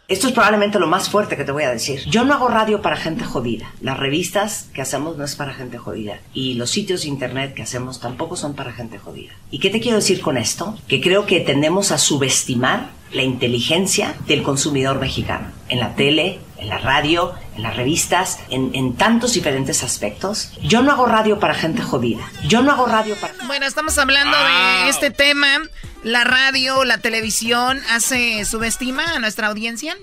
Esto 0.09 0.25
es 0.25 0.33
probablemente 0.33 0.79
lo 0.79 0.87
más 0.87 1.07
fuerte 1.07 1.37
que 1.37 1.45
te 1.45 1.51
voy 1.51 1.61
a 1.61 1.69
decir. 1.69 2.01
Yo 2.09 2.23
no 2.25 2.33
hago 2.33 2.47
radio 2.47 2.81
para 2.81 2.97
gente 2.97 3.23
jodida. 3.23 3.71
Las 3.79 3.99
revistas 3.99 4.67
que 4.73 4.81
hacemos 4.81 5.17
no 5.17 5.23
es 5.23 5.35
para 5.35 5.53
gente 5.53 5.77
jodida. 5.77 6.17
Y 6.33 6.55
los 6.55 6.71
sitios 6.71 7.03
de 7.03 7.09
internet 7.09 7.53
que 7.53 7.61
hacemos 7.61 7.99
tampoco 7.99 8.35
son 8.35 8.55
para 8.55 8.73
gente 8.73 8.97
jodida. 8.97 9.33
¿Y 9.51 9.59
qué 9.59 9.69
te 9.69 9.79
quiero 9.79 9.97
decir 9.97 10.21
con 10.21 10.37
esto? 10.37 10.75
Que 10.87 10.99
creo 10.99 11.27
que 11.27 11.41
tendemos 11.41 11.91
a 11.91 11.99
subestimar 11.99 12.89
la 13.13 13.21
inteligencia 13.21 14.15
del 14.25 14.41
consumidor 14.41 14.99
mexicano. 14.99 15.49
En 15.67 15.79
la 15.79 15.93
tele, 15.93 16.39
en 16.57 16.69
la 16.69 16.79
radio, 16.79 17.33
en 17.59 17.63
las 17.63 17.75
revistas, 17.75 18.39
en, 18.49 18.71
en 18.73 18.95
tantos 18.95 19.33
diferentes 19.33 19.83
aspectos. 19.83 20.53
Yo 20.61 20.81
no 20.81 20.91
hago 20.93 21.05
radio 21.05 21.39
para 21.39 21.53
gente 21.53 21.81
jodida. 21.81 22.25
Yo 22.47 22.61
no 22.61 22.71
hago 22.71 22.85
radio 22.87 23.15
para... 23.17 23.33
Bueno, 23.47 23.65
estamos 23.65 23.97
hablando 23.97 24.37
de 24.37 24.89
este 24.89 25.11
tema. 25.11 25.59
La 26.03 26.23
radio, 26.23 26.85
la 26.85 26.99
televisión, 26.99 27.81
¿hace 27.89 28.45
subestima 28.45 29.03
a 29.15 29.19
nuestra 29.19 29.47
audiencia? 29.47 29.97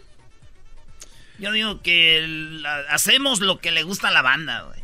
Yo 1.38 1.50
digo 1.52 1.80
que 1.80 2.24
la- 2.26 2.80
hacemos 2.90 3.40
lo 3.40 3.58
que 3.58 3.70
le 3.70 3.82
gusta 3.82 4.08
a 4.08 4.10
la 4.10 4.20
banda, 4.22 4.62
güey. 4.62 4.80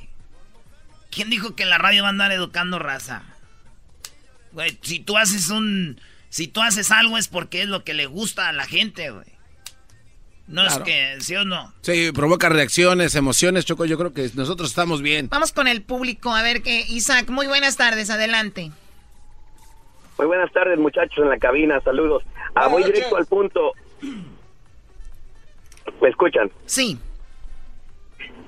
¿Quién 1.11 1.29
dijo 1.29 1.55
que 1.55 1.67
la 1.67 1.77
radio 1.77 2.03
va 2.03 2.09
a 2.09 2.11
andar 2.13 2.33
educando 2.33 2.79
raza? 2.79 3.23
Güey, 4.53 4.79
si 4.83 4.99
tú 5.01 5.19
haces 5.19 5.51
un... 5.51 6.01
Si 6.31 6.49
tú 6.49 6.63
haces 6.63 6.91
algo 6.91 7.19
es 7.19 7.29
porque 7.29 7.61
es 7.61 7.69
lo 7.69 7.85
que 7.85 7.93
le 7.93 8.07
gusta 8.07 8.49
a 8.49 8.53
la 8.53 8.65
gente, 8.65 9.11
güey. 9.11 9.27
No 10.53 10.63
Claro. 10.67 10.85
es 10.85 10.85
que, 10.85 11.21
¿sí 11.21 11.35
o 11.35 11.45
no? 11.45 11.73
Sí, 11.81 12.13
provoca 12.13 12.49
reacciones, 12.49 13.15
emociones, 13.15 13.65
Choco. 13.65 13.85
Yo 13.87 13.97
creo 13.99 14.13
que 14.13 14.29
nosotros 14.35 14.69
estamos 14.69 15.01
bien. 15.03 15.29
Vamos 15.31 15.51
con 15.53 15.67
el 15.67 15.83
público. 15.83 16.31
A 16.35 16.43
ver, 16.43 16.63
que 16.63 16.81
Isaac, 16.89 17.29
muy 17.31 17.47
buenas 17.47 17.77
tardes, 17.77 18.11
adelante. 18.11 18.71
Muy 20.19 20.27
buenas 20.27 20.53
tardes, 20.53 20.79
muchachos 20.79 21.19
en 21.25 21.31
la 21.31 21.39
cabina. 21.39 21.81
Saludos. 21.81 22.23
Ah, 22.55 22.69
voy 22.69 22.85
directo 22.85 23.17
al 23.17 23.27
punto. 23.27 23.73
¿Me 26.01 26.09
escuchan? 26.09 26.51
Sí. 26.67 26.99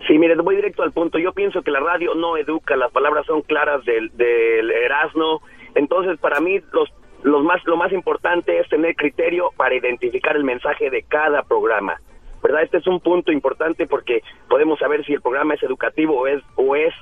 Sí, 0.07 0.19
mire, 0.19 0.35
voy 0.37 0.57
directo 0.57 0.83
al 0.83 0.93
punto. 0.93 1.19
Yo 1.19 1.33
pienso 1.33 1.63
que 1.63 1.71
la 1.71 1.81
radio 1.81 2.15
no 2.15 2.37
educa, 2.37 2.77
las 2.77 2.93
palabras 2.93 3.25
son 3.27 3.41
claras 3.43 3.83
del, 3.87 4.15
del 4.17 4.71
Erasmo. 4.71 5.41
Entonces, 5.75 6.19
para 6.19 6.41
mí, 6.41 6.61
los, 6.73 6.91
los 7.25 7.43
más, 7.43 7.65
lo 7.65 7.77
más 7.77 7.93
importante 7.93 8.59
es 8.61 8.69
tener 8.69 8.95
criterio 8.95 9.51
para 9.57 9.75
identificar 9.75 10.37
el 10.37 10.45
mensaje 10.45 10.89
de 10.91 11.03
cada 11.03 11.43
programa. 11.43 11.97
¿Verdad? 12.43 12.63
Este 12.63 12.77
es 12.77 12.87
un 12.87 13.01
punto 13.01 13.33
importante 13.33 13.87
porque 13.87 14.21
podemos 14.49 14.79
saber 14.79 15.05
si 15.07 15.15
el 15.15 15.23
programa 15.23 15.55
es 15.55 15.63
educativo 15.63 16.21
o 16.21 16.27
es, 16.27 16.43
o 16.57 16.77
es 16.77 16.93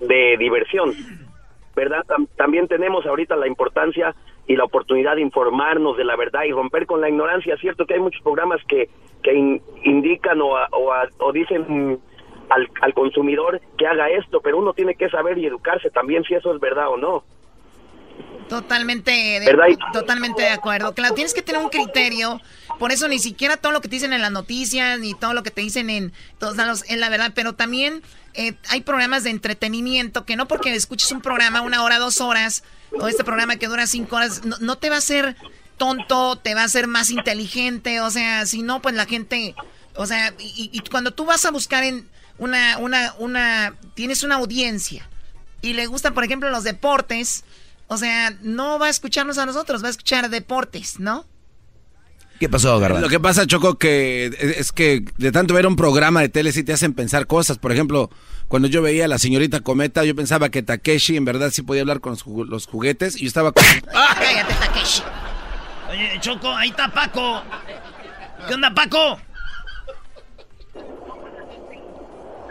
de 0.00 0.36
diversión. 0.38 0.92
¿Verdad? 1.74 2.04
Tam- 2.06 2.28
también 2.36 2.68
tenemos 2.68 3.06
ahorita 3.06 3.34
la 3.34 3.46
importancia 3.46 4.14
y 4.46 4.56
la 4.56 4.64
oportunidad 4.64 5.14
de 5.16 5.22
informarnos 5.22 5.96
de 5.96 6.04
la 6.04 6.16
verdad 6.16 6.42
y 6.44 6.52
romper 6.52 6.84
con 6.84 7.00
la 7.00 7.08
ignorancia. 7.08 7.54
Es 7.54 7.60
cierto 7.60 7.86
que 7.86 7.94
hay 7.94 8.00
muchos 8.00 8.20
programas 8.22 8.60
que, 8.68 8.90
que 9.22 9.32
in- 9.32 9.62
indican 9.84 10.42
o, 10.42 10.56
a- 10.58 10.68
o, 10.72 10.92
a- 10.92 11.08
o 11.20 11.32
dicen 11.32 11.98
al, 12.50 12.68
al 12.82 12.92
consumidor 12.92 13.62
que 13.78 13.86
haga 13.86 14.10
esto, 14.10 14.40
pero 14.42 14.58
uno 14.58 14.74
tiene 14.74 14.94
que 14.96 15.08
saber 15.08 15.38
y 15.38 15.46
educarse 15.46 15.88
también 15.90 16.22
si 16.24 16.34
eso 16.34 16.54
es 16.54 16.60
verdad 16.60 16.90
o 16.90 16.98
no. 16.98 17.24
Totalmente 18.52 19.10
de, 19.10 19.46
¿Verdad? 19.46 19.64
totalmente 19.94 20.42
de 20.42 20.50
acuerdo. 20.50 20.94
Claro, 20.94 21.14
tienes 21.14 21.32
que 21.32 21.40
tener 21.40 21.62
un 21.62 21.70
criterio. 21.70 22.38
Por 22.78 22.92
eso 22.92 23.08
ni 23.08 23.18
siquiera 23.18 23.56
todo 23.56 23.72
lo 23.72 23.80
que 23.80 23.88
te 23.88 23.96
dicen 23.96 24.12
en 24.12 24.20
las 24.20 24.30
noticias, 24.30 24.98
ni 24.98 25.14
todo 25.14 25.32
lo 25.32 25.42
que 25.42 25.50
te 25.50 25.62
dicen 25.62 25.88
en 25.88 26.12
todos 26.38 26.58
lados 26.58 26.84
es 26.86 26.98
la 26.98 27.08
verdad. 27.08 27.32
Pero 27.34 27.54
también 27.54 28.02
eh, 28.34 28.52
hay 28.68 28.82
programas 28.82 29.24
de 29.24 29.30
entretenimiento 29.30 30.26
que 30.26 30.36
no 30.36 30.48
porque 30.48 30.74
escuches 30.74 31.10
un 31.12 31.22
programa 31.22 31.62
una 31.62 31.82
hora, 31.82 31.98
dos 31.98 32.20
horas, 32.20 32.62
o 32.92 33.08
este 33.08 33.24
programa 33.24 33.56
que 33.56 33.68
dura 33.68 33.86
cinco 33.86 34.16
horas, 34.16 34.44
no, 34.44 34.58
no 34.60 34.76
te 34.76 34.90
va 34.90 34.96
a 34.96 34.98
hacer 34.98 35.34
tonto, 35.78 36.36
te 36.36 36.54
va 36.54 36.60
a 36.60 36.64
hacer 36.64 36.88
más 36.88 37.08
inteligente. 37.08 38.02
O 38.02 38.10
sea, 38.10 38.44
si 38.44 38.60
no, 38.60 38.82
pues 38.82 38.94
la 38.94 39.06
gente, 39.06 39.54
o 39.94 40.04
sea, 40.04 40.34
y, 40.38 40.68
y 40.74 40.80
cuando 40.90 41.12
tú 41.12 41.24
vas 41.24 41.46
a 41.46 41.50
buscar 41.50 41.84
en 41.84 42.06
una, 42.36 42.76
una, 42.76 43.14
una, 43.16 43.76
tienes 43.94 44.22
una 44.24 44.34
audiencia 44.34 45.08
y 45.62 45.72
le 45.72 45.86
gustan, 45.86 46.12
por 46.12 46.24
ejemplo, 46.24 46.50
los 46.50 46.64
deportes, 46.64 47.44
o 47.92 47.96
sea, 47.98 48.34
no 48.42 48.78
va 48.78 48.86
a 48.86 48.90
escucharnos 48.90 49.38
a 49.38 49.46
nosotros, 49.46 49.82
va 49.82 49.88
a 49.88 49.90
escuchar 49.90 50.30
deportes, 50.30 50.98
¿no? 50.98 51.26
¿Qué 52.40 52.48
pasó, 52.48 52.76
Garbanzo? 52.80 53.02
Lo 53.06 53.08
que 53.08 53.20
pasa, 53.20 53.46
Choco, 53.46 53.78
que 53.78 54.26
es 54.58 54.72
que 54.72 55.04
de 55.16 55.30
tanto 55.30 55.54
ver 55.54 55.64
un 55.66 55.76
programa 55.76 56.20
de 56.22 56.28
tele 56.28 56.50
sí 56.50 56.64
te 56.64 56.72
hacen 56.72 56.92
pensar 56.92 57.28
cosas. 57.28 57.58
Por 57.58 57.70
ejemplo, 57.70 58.10
cuando 58.48 58.66
yo 58.66 58.82
veía 58.82 59.04
a 59.04 59.08
la 59.08 59.18
señorita 59.18 59.60
Cometa, 59.60 60.02
yo 60.04 60.16
pensaba 60.16 60.48
que 60.48 60.60
Takeshi 60.64 61.16
en 61.16 61.24
verdad 61.24 61.50
sí 61.52 61.62
podía 61.62 61.82
hablar 61.82 62.00
con 62.00 62.10
los, 62.12 62.24
jugu- 62.24 62.46
los 62.48 62.66
juguetes 62.66 63.14
y 63.16 63.20
yo 63.20 63.26
estaba 63.28 63.52
con... 63.52 63.62
Cállate, 63.92 64.54
Takeshi. 64.54 65.02
Oye, 65.90 66.18
Choco, 66.20 66.50
ahí 66.52 66.70
está 66.70 66.88
Paco. 66.92 67.42
¿Qué 68.48 68.54
onda, 68.54 68.74
Paco? 68.74 69.20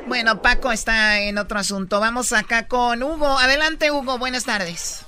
Bueno, 0.07 0.41
Paco 0.41 0.71
está 0.71 1.19
en 1.21 1.37
otro 1.37 1.59
asunto. 1.59 1.99
Vamos 1.99 2.31
acá 2.31 2.67
con 2.67 3.03
Hugo. 3.03 3.37
Adelante, 3.39 3.91
Hugo. 3.91 4.17
Buenas 4.17 4.45
tardes. 4.45 5.05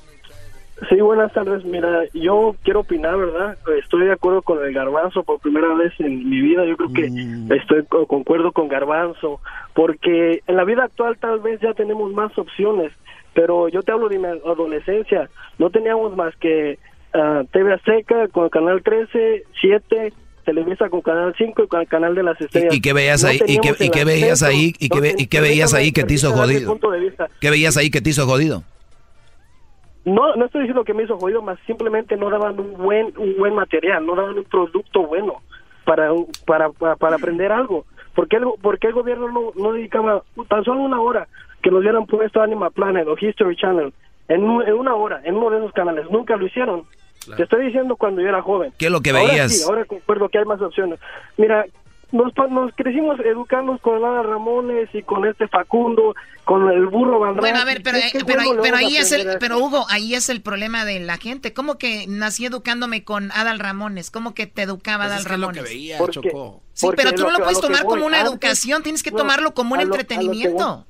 Sí, 0.90 0.96
buenas 1.02 1.32
tardes. 1.34 1.64
Mira, 1.64 2.04
yo 2.14 2.56
quiero 2.64 2.80
opinar, 2.82 3.16
¿verdad? 3.18 3.58
Estoy 3.82 4.06
de 4.06 4.12
acuerdo 4.14 4.42
con 4.42 4.64
el 4.66 4.74
garbanzo 4.74 5.24
por 5.24 5.40
primera 5.40 5.74
vez 5.76 5.94
en 6.00 6.28
mi 6.30 6.42
vida. 6.42 6.66
Yo 6.66 6.76
creo 6.78 6.92
que 6.94 7.10
estoy 7.56 7.86
co- 7.86 8.08
concuerdo 8.08 8.52
con 8.52 8.68
garbanzo, 8.68 9.40
porque 9.76 10.42
en 10.48 10.56
la 10.56 10.64
vida 10.64 10.84
actual 10.86 11.18
tal 11.20 11.40
vez 11.40 11.60
ya 11.62 11.74
tenemos 11.74 12.12
más 12.14 12.36
opciones, 12.38 12.92
pero 13.34 13.70
yo 13.70 13.82
te 13.84 13.92
hablo 13.92 14.10
de 14.10 14.18
mi 14.20 14.26
adolescencia. 14.26 15.30
No 15.60 15.70
teníamos 15.70 16.16
más 16.18 16.36
que 16.38 16.80
ah, 17.14 17.44
TV 17.52 17.74
Azteca 17.74 18.28
con 18.30 18.50
Canal 18.50 18.82
13, 18.84 19.44
7, 19.62 20.14
Televisa 20.44 20.90
con 20.90 21.02
Canal 21.02 21.34
5 21.38 21.64
y 21.64 21.68
con 21.68 21.82
el 21.82 21.88
Canal 21.88 22.16
de 22.16 22.24
las 22.24 22.42
Estrellas. 22.42 22.74
¿Y 22.74 22.82
qué 22.82 22.94
veías 22.94 23.24
ahí? 23.24 23.40
¿Y 23.46 23.60
qué, 23.60 24.00
el 24.00 24.06
veías 24.06 24.44
ahí? 24.44 24.74
¿Y 24.80 24.90
qué, 24.90 25.40
veías 25.40 25.74
ahí 25.74 25.92
que 25.92 26.04
te 26.04 26.16
hizo 26.16 26.32
jodido? 26.34 26.72
punto 26.72 26.92
de 26.92 27.00
vista. 27.00 27.30
¿Qué 27.40 27.50
veías 27.50 27.78
ahí 27.78 27.90
que 27.90 28.02
te 28.02 28.10
hizo 28.10 28.26
jodido? 28.26 28.64
No, 30.06 30.36
no 30.36 30.46
estoy 30.46 30.62
diciendo 30.62 30.84
que 30.84 30.94
me 30.94 31.04
hizo 31.04 31.18
jodido, 31.18 31.42
más 31.42 31.58
simplemente 31.66 32.18
no 32.18 32.30
daban 32.30 32.60
un 32.60 32.74
buen 32.74 33.14
un 33.18 33.36
buen 33.38 33.56
material, 33.56 34.06
no 34.06 34.16
daban 34.16 34.38
un 34.38 34.44
producto 34.44 35.06
bueno 35.08 35.42
para 35.86 36.10
para 36.46 36.70
para, 36.72 36.96
para 36.98 37.16
aprender 37.16 37.52
algo. 37.52 37.86
¿Por 38.14 38.28
qué 38.28 38.36
el, 38.38 38.46
por 38.62 38.78
qué 38.80 38.88
el 38.88 38.94
gobierno 38.94 39.30
no, 39.32 39.52
no 39.56 39.74
dedicaba 39.74 40.22
tan 40.50 40.64
solo 40.64 40.82
una 40.82 41.00
hora 41.02 41.28
que 41.62 41.72
nos 41.72 41.80
hubieran 41.80 42.06
puesto 42.06 42.42
Animal 42.42 42.72
Planet 42.72 43.08
o 43.08 43.16
History 43.20 43.56
Channel 43.56 43.94
en, 44.28 44.44
un- 44.44 44.62
en 44.68 44.74
una 44.74 44.94
hora, 44.96 45.22
en 45.24 45.36
uno 45.36 45.50
de 45.50 45.58
esos 45.58 45.72
canales? 45.72 46.06
Nunca 46.12 46.36
lo 46.36 46.46
hicieron. 46.46 46.84
Te 47.38 47.44
estoy 47.44 47.66
diciendo 47.68 47.96
cuando 47.96 48.22
yo 48.22 48.28
era 48.28 48.42
joven. 48.42 48.74
¿Qué 48.78 48.88
es 48.88 48.92
lo 48.92 49.00
que 49.00 49.12
Ahora 49.12 49.24
veías? 49.32 49.52
sí, 49.58 49.64
ahora 49.66 49.86
concuerdo 49.86 50.28
que 50.28 50.38
hay 50.40 50.46
más 50.46 50.62
opciones. 50.62 51.00
Mira, 51.38 51.66
nos, 52.14 52.32
pa- 52.34 52.48
nos 52.48 52.74
crecimos 52.76 53.20
educándonos 53.20 53.82
con 53.82 53.96
Ana 54.06 54.24
Ramones 54.24 54.88
y 54.94 55.04
con 55.04 55.26
este 55.26 55.48
Facundo, 55.50 56.16
con 56.46 56.70
el 56.72 56.86
burro 56.88 57.20
Van 57.20 57.36
Bueno, 57.36 57.60
a 57.60 57.66
ver, 57.66 57.82
pero, 57.84 57.98
¿Qué- 57.98 58.20
qué 58.20 58.26
pero, 58.26 58.40
ahí- 58.42 58.48
bueno 58.48 58.62
pero 58.64 58.78
es 58.78 59.12
el, 59.12 59.38
pero? 59.40 59.58
Hugo, 59.58 59.86
ahí 59.90 60.14
es 60.16 60.30
el 60.30 60.42
problema 60.42 60.86
de 60.86 61.00
la 61.02 61.18
gente. 61.18 61.54
¿Cómo 61.54 61.78
que 61.78 62.06
nací 62.08 62.46
educándome 62.46 63.04
con 63.04 63.32
Adal 63.32 63.60
Ramones? 63.60 64.10
¿Cómo 64.12 64.34
que 64.34 64.48
te 64.48 64.62
educaba 64.62 65.06
Adal 65.06 65.26
Ramones? 65.26 65.64
Porque- 65.98 66.32
Sí, 66.74 66.86
porque 66.88 67.04
pero 67.04 67.16
tú 67.16 67.24
no 67.24 67.32
lo 67.32 67.38
que- 67.38 67.44
puedes 67.44 67.58
que 67.60 67.68
tomar 67.68 67.82
como 67.84 67.96
voy, 67.98 68.04
una 68.08 68.18
antes- 68.22 68.32
educación, 68.32 68.84
tienes 68.84 69.04
que 69.04 69.12
no, 69.12 69.18
tomarlo 69.18 69.54
como 69.54 69.74
un 69.74 69.80
que 69.80 69.84
entretenimiento. 69.86 70.86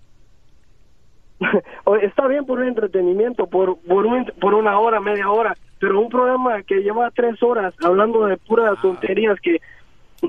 Está 2.02 2.28
bien 2.28 2.45
por 2.45 2.60
un 2.60 2.68
entretenimiento, 2.68 3.48
por 3.48 3.78
por, 3.80 4.06
un- 4.06 4.26
por 4.40 4.54
una 4.54 4.80
hora, 4.80 5.00
media 5.00 5.30
hora, 5.30 5.56
pero 5.80 6.00
un 6.00 6.10
programa 6.10 6.62
que 6.64 6.76
lleva 6.82 7.12
tres 7.12 7.41
horas 7.44 7.74
hablando 7.84 8.26
de 8.26 8.38
puras 8.38 8.80
tonterías 8.82 9.38
que 9.41 9.60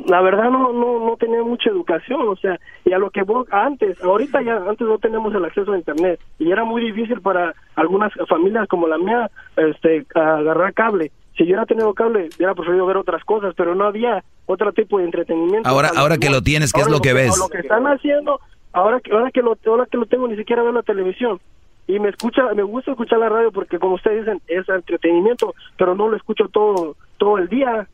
la 0.06 0.20
verdad 0.20 0.50
no 0.50 0.72
no 0.72 0.98
no 0.98 1.16
tenía 1.16 1.42
mucha 1.42 1.70
educación, 1.70 2.28
o 2.28 2.36
sea, 2.36 2.58
y 2.84 2.92
a 2.92 2.98
lo 2.98 3.10
que 3.10 3.22
vos 3.22 3.46
antes, 3.50 4.02
ahorita 4.02 4.42
ya 4.42 4.56
antes 4.56 4.86
no 4.86 4.98
tenemos 4.98 5.34
el 5.34 5.44
acceso 5.44 5.72
a 5.72 5.78
internet 5.78 6.20
y 6.38 6.50
era 6.50 6.64
muy 6.64 6.82
difícil 6.84 7.20
para 7.20 7.54
algunas 7.76 8.12
familias 8.28 8.68
como 8.68 8.88
la 8.88 8.98
mía 8.98 9.30
este 9.56 10.06
agarrar 10.14 10.74
cable. 10.74 11.12
Si 11.36 11.44
yo 11.44 11.50
hubiera 11.50 11.66
tenido 11.66 11.92
cable, 11.94 12.28
hubiera 12.36 12.54
preferido 12.54 12.86
ver 12.86 12.96
otras 12.96 13.24
cosas, 13.24 13.54
pero 13.56 13.74
no 13.74 13.84
había 13.84 14.22
otro 14.46 14.72
tipo 14.72 14.98
de 14.98 15.04
entretenimiento. 15.04 15.68
Ahora, 15.68 15.90
lo 15.92 16.00
ahora 16.00 16.18
que 16.18 16.30
lo 16.30 16.42
tienes, 16.42 16.72
¿qué 16.72 16.80
es 16.80 16.86
Ahora 16.86 16.96
lo 16.96 17.02
que 17.02 17.12
ves? 17.12 17.38
Lo 17.38 17.48
que 17.48 17.58
están 17.58 17.84
haciendo, 17.86 18.40
ahora 18.72 19.00
que 19.00 19.12
ahora 19.12 19.30
que 19.30 19.42
lo 19.42 19.56
ahora 19.66 19.86
que 19.86 19.96
lo 19.96 20.06
tengo 20.06 20.28
ni 20.28 20.36
siquiera 20.36 20.62
veo 20.62 20.72
la 20.72 20.82
televisión 20.82 21.40
y 21.86 21.98
me 21.98 22.08
escucha, 22.08 22.42
me 22.54 22.62
gusta 22.62 22.92
escuchar 22.92 23.18
la 23.18 23.28
radio 23.28 23.52
porque 23.52 23.78
como 23.78 23.94
ustedes 23.94 24.24
dicen 24.24 24.40
es 24.48 24.68
entretenimiento, 24.68 25.54
pero 25.76 25.94
no 25.94 26.08
lo 26.08 26.16
escucho 26.16 26.48
todo 26.48 26.96
todo 27.18 27.38
el 27.38 27.48
día, 27.48 27.86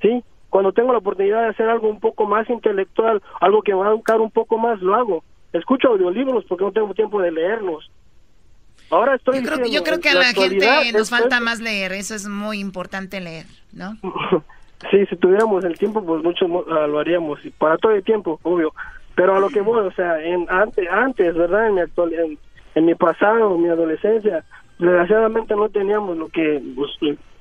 sí. 0.00 0.22
Cuando 0.52 0.70
tengo 0.72 0.92
la 0.92 0.98
oportunidad 0.98 1.44
de 1.44 1.48
hacer 1.48 1.66
algo 1.66 1.88
un 1.88 1.98
poco 1.98 2.26
más 2.26 2.46
intelectual, 2.50 3.22
algo 3.40 3.62
que 3.62 3.72
me 3.72 3.80
va 3.80 3.86
a 3.86 3.92
educar 3.92 4.20
un 4.20 4.30
poco 4.30 4.58
más, 4.58 4.82
lo 4.82 4.94
hago. 4.94 5.24
Escucho 5.50 5.88
audiolibros 5.88 6.44
porque 6.44 6.62
no 6.62 6.72
tengo 6.72 6.92
tiempo 6.92 7.22
de 7.22 7.32
leerlos. 7.32 7.90
Ahora 8.90 9.14
estoy 9.14 9.36
Yo 9.36 9.44
creo, 9.44 9.56
que- 9.56 9.70
yo 9.70 9.80
diciendo, 9.80 9.84
creo 9.84 10.00
que 10.02 10.08
a 10.10 10.12
en 10.12 10.18
la 10.18 10.24
gente 10.34 10.92
nos 10.92 11.08
falta 11.08 11.40
más 11.40 11.58
leer, 11.60 11.92
eso 11.92 12.14
es 12.14 12.28
muy 12.28 12.58
importante 12.58 13.18
leer, 13.22 13.46
¿no? 13.72 13.96
Sí, 14.90 15.06
si 15.06 15.16
tuviéramos 15.16 15.64
el 15.64 15.78
tiempo, 15.78 16.04
pues 16.04 16.22
mucho 16.22 16.44
ah, 16.70 16.86
lo 16.88 16.98
haríamos. 16.98 17.38
Para 17.56 17.78
todo 17.78 17.92
el 17.92 18.02
tiempo, 18.04 18.38
obvio. 18.42 18.74
Pero 19.14 19.36
a 19.36 19.40
lo 19.40 19.48
que 19.48 19.62
voy, 19.62 19.78
o 19.86 19.92
sea, 19.92 20.20
en, 20.22 20.44
antes, 20.50 20.86
antes, 20.90 21.34
¿verdad? 21.34 21.68
En 21.68 21.74
mi, 21.76 21.80
actual, 21.80 22.12
en, 22.12 22.38
en 22.74 22.84
mi 22.84 22.94
pasado, 22.96 23.56
mi 23.56 23.68
adolescencia, 23.68 24.44
desgraciadamente 24.78 25.54
no 25.54 25.70
teníamos 25.70 26.18
lo 26.18 26.28
que 26.28 26.60
pues, 26.74 26.90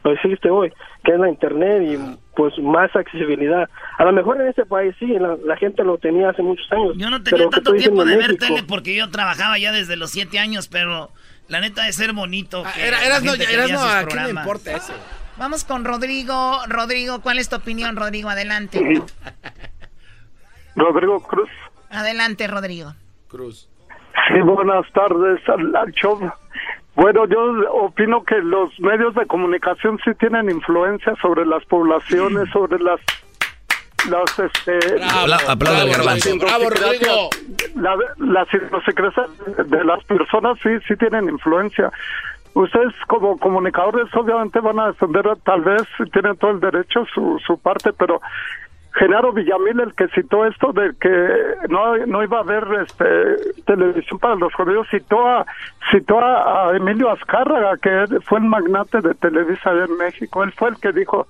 lo 0.04 0.12
existe 0.14 0.50
hoy, 0.50 0.72
que 1.04 1.12
es 1.14 1.20
la 1.20 1.30
internet 1.30 1.84
y 1.84 2.18
pues 2.36 2.58
más 2.60 2.94
accesibilidad. 2.96 3.70
A 3.98 4.04
lo 4.06 4.12
mejor 4.14 4.42
en 4.42 4.48
este 4.48 4.66
país 4.66 4.96
sí, 5.00 5.06
la, 5.08 5.38
la 5.46 5.58
gente 5.58 5.84
lo 5.84 5.98
tenía 5.98 6.30
hace 6.30 6.42
muchos 6.42 6.66
años. 6.72 6.94
Yo 6.98 7.10
no 7.10 7.18
pero 7.24 7.24
tenía 7.24 7.44
lo 7.46 7.50
que 7.50 7.56
tanto 7.56 7.70
estoy 7.72 7.78
diciendo 7.78 8.04
tiempo 8.04 8.22
de 8.22 8.28
ver 8.28 8.38
tele 8.38 8.64
porque 8.68 8.96
yo 8.96 9.10
trabajaba 9.10 9.58
ya 9.60 9.72
desde 9.72 9.96
los 9.96 10.12
siete 10.12 10.40
años, 10.40 10.68
pero 10.68 11.12
la 11.50 11.60
neta 11.62 11.84
de 11.84 11.94
ser 11.94 12.14
bonito. 12.14 12.64
que 12.74 12.88
era- 12.88 13.04
eras 13.06 13.24
no- 13.24 13.34
eras 13.34 13.72
no, 13.72 13.82
¿a 13.84 14.04
quién 14.06 14.24
le 14.24 14.30
importa 14.32 14.72
eso? 14.76 14.94
Vamos 15.38 15.64
con 15.64 15.86
Rodrigo. 15.86 16.60
Rodrigo, 16.68 17.22
¿cuál 17.22 17.40
es 17.40 17.50
tu 17.50 17.56
opinión, 17.56 17.96
Rodrigo? 17.96 18.30
Adelante. 18.30 18.80
Rodrigo 20.76 21.20
Cruz. 21.22 21.50
Adelante, 21.90 22.48
Rodrigo. 22.48 22.94
Cruz. 23.28 23.68
Sí, 24.28 24.42
buenas 24.42 24.86
tardes 24.94 25.40
show. 25.96 26.20
Bueno, 26.96 27.26
yo 27.26 27.40
opino 27.74 28.24
que 28.24 28.36
los 28.40 28.78
medios 28.80 29.16
de 29.16 29.26
comunicación 29.26 29.98
sí 30.04 30.12
tienen 30.20 30.50
influencia 30.50 31.14
sobre 31.22 31.46
las 31.46 31.64
poblaciones, 31.66 32.50
sobre 32.52 32.80
las 32.80 33.00
las 34.10 34.40
este 34.40 34.80
Bravo, 34.96 35.20
Apla- 35.22 35.52
aplauda 35.52 35.86
garbanzo. 35.86 36.30
Bravo, 36.40 36.70
Rodrigo. 36.72 37.30
la- 37.76 37.98
las 38.18 38.48
idiosincrasias 38.54 39.28
de 39.70 39.84
las 39.86 40.04
personas 40.06 40.58
sí 40.64 40.70
sí 40.88 40.96
tienen 40.98 41.30
influencia. 41.30 41.92
Ustedes 42.54 42.94
como 43.08 43.38
comunicadores 43.38 44.08
obviamente 44.16 44.60
van 44.60 44.80
a 44.80 44.88
defender 44.88 45.24
tal 45.46 45.62
vez 45.62 45.84
tienen 46.12 46.36
todo 46.38 46.52
el 46.52 46.60
derecho 46.60 47.06
su 47.14 47.40
su 47.46 47.58
parte, 47.60 47.94
pero 47.94 48.20
Genaro 48.94 49.32
Villamil, 49.32 49.80
el 49.80 49.94
que 49.94 50.08
citó 50.10 50.46
esto 50.46 50.74
de 50.74 50.94
que 51.00 51.68
no, 51.70 51.98
no 52.06 52.24
iba 52.24 52.38
a 52.38 52.42
haber 52.42 52.66
este, 52.82 53.64
televisión 53.66 54.20
para 54.20 54.36
los 54.36 54.54
judíos, 54.54 54.88
citó 54.92 55.28
a 55.28 55.46
citó 55.92 56.20
a, 56.20 56.76
Emilio 56.76 57.12
Azcárraga, 57.12 57.78
que 57.82 58.20
fue 58.26 58.40
el 58.40 58.46
magnate 58.46 59.02
de 59.02 59.14
Televisa 59.16 59.74
de 59.74 59.88
México. 59.88 60.44
Él 60.44 60.54
fue 60.54 60.70
el 60.70 60.78
que 60.78 60.92
dijo, 60.92 61.28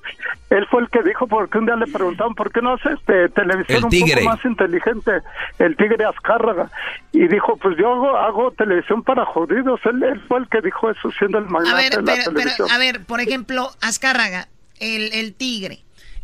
él 0.50 0.66
fue 0.70 0.82
el 0.82 0.90
que 0.90 1.02
dijo, 1.04 1.28
porque 1.28 1.58
un 1.58 1.66
día 1.66 1.76
le 1.76 1.88
preguntaban, 1.88 2.36
¿por 2.36 2.52
qué 2.52 2.62
no 2.62 2.74
hace 2.74 2.94
este, 2.94 3.30
televisión 3.30 3.78
El 3.80 3.84
un 3.86 3.90
tigre. 3.90 4.22
poco 4.22 4.36
más 4.36 4.46
inteligente? 4.46 5.12
El 5.60 5.76
tigre 5.76 6.06
Azcárraga. 6.06 6.70
Y 7.12 7.28
dijo, 7.28 7.58
pues 7.58 7.78
yo 7.78 7.94
hago, 7.94 8.18
hago 8.18 8.52
televisión 8.52 9.04
para 9.04 9.26
judíos. 9.26 9.80
Él, 9.86 10.04
él 10.04 10.22
fue 10.28 10.40
el 10.40 10.48
que 10.50 10.62
dijo 10.62 10.90
eso, 10.90 11.12
siendo 11.12 11.38
el 11.40 11.46
A 11.46 11.50
magnate 11.50 11.76
ver, 11.76 11.92
de 11.92 11.98
la 11.98 12.04
pero, 12.04 12.24
pero, 12.24 12.34
televisión. 12.34 12.72
a 12.72 12.78
ver, 12.78 13.06
por 13.06 13.20
ejemplo, 13.20 13.70
Azcárraga, 13.82 14.48
el, 14.80 15.14
el 15.14 15.34
tigre, 15.34 15.80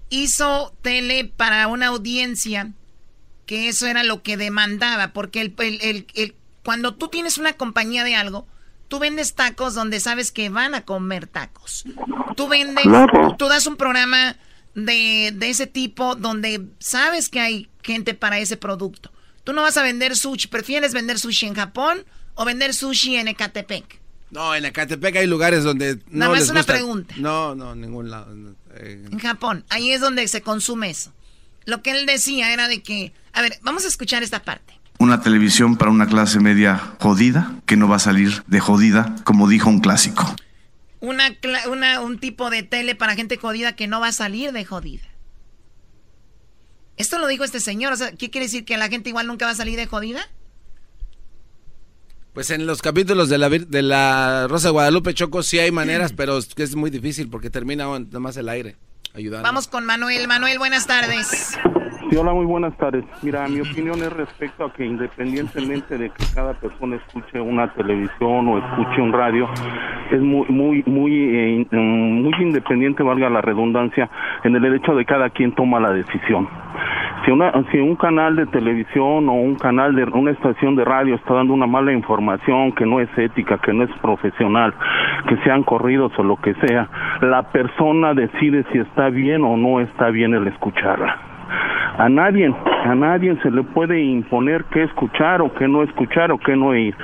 hizo 0.10 0.74
tele 0.82 1.26
para 1.26 1.68
una 1.68 1.88
audiencia 1.88 2.72
que 3.46 3.70
eso 3.70 3.88
era 3.88 4.04
lo 4.04 4.24
que 4.24 4.38
demandaba, 4.38 5.14
porque 5.14 5.42
el, 5.42 5.54
el- 5.60 5.80
el- 5.82 6.08
el- 6.16 6.36
cuando 6.64 6.96
tú 6.96 7.08
tienes 7.08 7.38
una 7.38 7.54
compañía 7.54 8.04
de 8.04 8.16
algo, 8.16 8.46
tú 8.90 9.00
vendes 9.00 9.36
tacos 9.36 9.74
donde 9.74 10.00
sabes 10.00 10.32
que 10.32 10.50
van 10.50 10.76
a 10.76 10.82
comer 10.84 11.28
tacos. 11.28 11.86
Tú 12.36 12.48
vendes, 12.48 12.84
Claro. 12.84 13.36
tú 13.38 13.48
das 13.48 13.66
un 13.68 13.78
programa 13.78 14.36
de, 14.76 15.32
de 15.34 15.50
ese 15.50 15.66
tipo 15.68 16.16
donde 16.16 16.68
sabes 16.80 17.30
que 17.30 17.40
hay 17.40 17.70
gente 17.84 18.14
para 18.14 18.38
ese 18.40 18.58
producto. 18.58 19.12
Tú 19.46 19.54
no 19.54 19.62
vas 19.62 19.78
a 19.78 19.84
vender 19.84 20.16
sushi, 20.18 20.48
¿prefieres 20.50 20.94
vender 20.94 21.18
sushi 21.20 21.46
en 21.48 21.54
Japón 21.56 22.04
o 22.36 22.44
vender 22.44 22.74
sushi 22.74 23.16
en 23.16 23.30
Ecatepec? 23.30 24.00
No, 24.30 24.54
en 24.54 24.66
Acatepec 24.66 25.16
hay 25.16 25.26
lugares 25.28 25.64
donde 25.64 25.96
no 26.10 26.20
Nada 26.20 26.32
más 26.32 26.42
les 26.42 26.50
una 26.50 26.60
gusta. 26.60 26.74
pregunta. 26.74 27.16
No, 27.18 27.56
no, 27.56 27.74
ningún 27.76 28.10
lado. 28.12 28.36
no, 28.36 28.54
eh, 28.80 29.06
En 29.12 29.20
Japón, 29.20 29.66
ahí 29.70 29.91
es 29.91 30.02
donde 30.02 30.28
se 30.28 30.41
consume 30.41 30.90
eso. 30.90 31.14
Lo 31.66 31.82
que 31.82 31.91
él 31.91 32.06
decía 32.06 32.54
era 32.54 32.68
de 32.68 32.82
que, 32.82 33.14
a 33.34 33.41
ver, 33.41 33.60
vamos 33.62 33.86
a 33.86 33.88
escuchar 33.88 34.24
esta 34.24 34.44
parte. 34.44 34.74
Una 34.99 35.22
televisión 35.22 35.76
para 35.78 35.91
una 35.91 36.08
clase 36.08 36.40
media 36.40 36.95
jodida, 36.99 37.56
que 37.66 37.78
no 37.78 37.88
va 37.88 37.98
a 37.98 37.99
salir 37.99 38.44
de 38.48 38.60
jodida, 38.60 39.16
como 39.24 39.48
dijo 39.48 39.70
un 39.70 39.80
clásico. 39.80 40.36
Una, 40.99 41.30
una- 41.70 42.02
un 42.02 42.18
tipo 42.20 42.49
de 42.49 42.64
tele 42.64 42.95
para 42.95 43.16
gente 43.16 43.38
jodida 43.38 43.76
que 43.76 43.86
no 43.88 43.99
va 43.99 44.08
a 44.08 44.12
salir 44.12 44.52
de 44.54 44.66
jodida. 44.66 45.04
Esto 46.98 47.20
lo 47.20 47.28
dijo 47.28 47.44
este 47.44 47.60
señor, 47.60 47.94
o 47.94 47.95
sea, 47.95 48.12
¿qué 48.14 48.32
quiere 48.32 48.48
decir 48.48 48.66
que 48.66 48.76
la 48.78 48.88
gente 48.90 49.10
igual 49.10 49.28
nunca 49.28 49.45
va 49.45 49.52
a 49.52 49.56
salir 49.56 49.78
de 49.78 49.86
jodida? 49.86 50.28
Pues 52.38 52.52
en 52.52 52.68
los 52.68 52.84
capítulos 52.84 53.30
de 53.30 53.40
la, 53.40 53.50
de 53.50 53.82
la 53.82 54.46
Rosa 54.48 54.68
de 54.68 54.74
Guadalupe 54.74 55.12
Choco 55.16 55.42
sí 55.42 55.58
hay 55.58 55.72
maneras, 55.72 56.14
pero 56.16 56.38
es 56.38 56.76
muy 56.76 56.92
difícil 56.92 57.32
porque 57.32 57.50
termina 57.50 57.86
nada 57.86 58.20
más 58.20 58.38
el 58.38 58.48
aire 58.48 58.76
ayudando. 59.16 59.42
Vamos 59.42 59.68
con 59.68 59.86
Manuel. 59.86 60.28
Manuel, 60.28 60.60
buenas 60.60 60.86
tardes. 60.86 61.58
Hola, 62.16 62.34
muy 62.34 62.46
buenas 62.46 62.76
tardes. 62.78 63.04
Mira, 63.22 63.46
mi 63.50 63.60
opinión 63.60 63.98
es 63.98 64.12
respecto 64.14 64.64
a 64.64 64.72
que 64.72 64.86
independientemente 64.86 65.98
de 65.98 66.10
que 66.10 66.24
cada 66.34 66.54
persona 66.54 66.96
escuche 66.96 67.40
una 67.40 67.68
televisión 67.74 68.48
o 68.48 68.58
escuche 68.58 69.02
un 69.02 69.12
radio, 69.12 69.48
es 70.10 70.22
muy, 70.22 70.48
muy, 70.48 70.84
muy, 70.88 71.12
eh, 71.14 71.68
mm, 71.70 72.24
muy 72.24 72.34
independiente, 72.40 73.04
valga 73.04 73.30
la 73.30 73.42
redundancia, 73.42 74.10
en 74.46 74.56
el 74.56 74.74
hecho 74.74 74.96
de 74.96 75.06
cada 75.06 75.30
quien 75.30 75.52
toma 75.52 75.82
la 75.82 75.92
decisión. 75.92 76.48
Si, 77.26 77.32
una, 77.32 77.52
si 77.72 77.78
un 77.78 77.98
canal 77.98 78.38
de 78.38 78.46
televisión 78.48 79.28
o 79.28 79.34
un 79.34 79.56
canal 79.56 79.94
de 79.94 80.06
una 80.06 80.32
estación 80.32 80.78
de 80.78 80.86
radio 80.86 81.16
está 81.16 81.34
dando 81.34 81.54
una 81.54 81.68
mala 81.68 81.92
información 81.92 82.72
que 82.72 82.86
no 82.86 83.02
es 83.02 83.10
ética, 83.18 83.58
que 83.58 83.74
no 83.74 83.84
es 83.84 83.92
profesional, 84.02 84.74
que 85.28 85.36
sean 85.44 85.62
corridos 85.64 86.14
o 86.18 86.24
lo 86.24 86.38
que 86.38 86.54
sea, 86.66 86.88
la 87.22 87.44
persona 87.52 88.14
decide 88.14 88.64
si 88.72 88.80
está 88.80 89.10
bien 89.10 89.44
o 89.44 89.58
no 89.58 89.82
está 89.82 90.10
bien 90.10 90.34
el 90.34 90.48
escucharla. 90.48 91.37
A 91.98 92.10
nadie, 92.10 92.53
a 92.86 92.95
nadie 92.95 93.36
se 93.41 93.52
le 93.52 93.64
puede 93.64 94.02
imponer 94.02 94.65
qué 94.65 94.84
escuchar 94.84 95.41
o 95.41 95.53
qué 95.53 95.68
no 95.68 95.84
escuchar 95.84 96.32
o 96.32 96.38
qué 96.38 96.56
no 96.56 96.76
ir. 96.76 96.95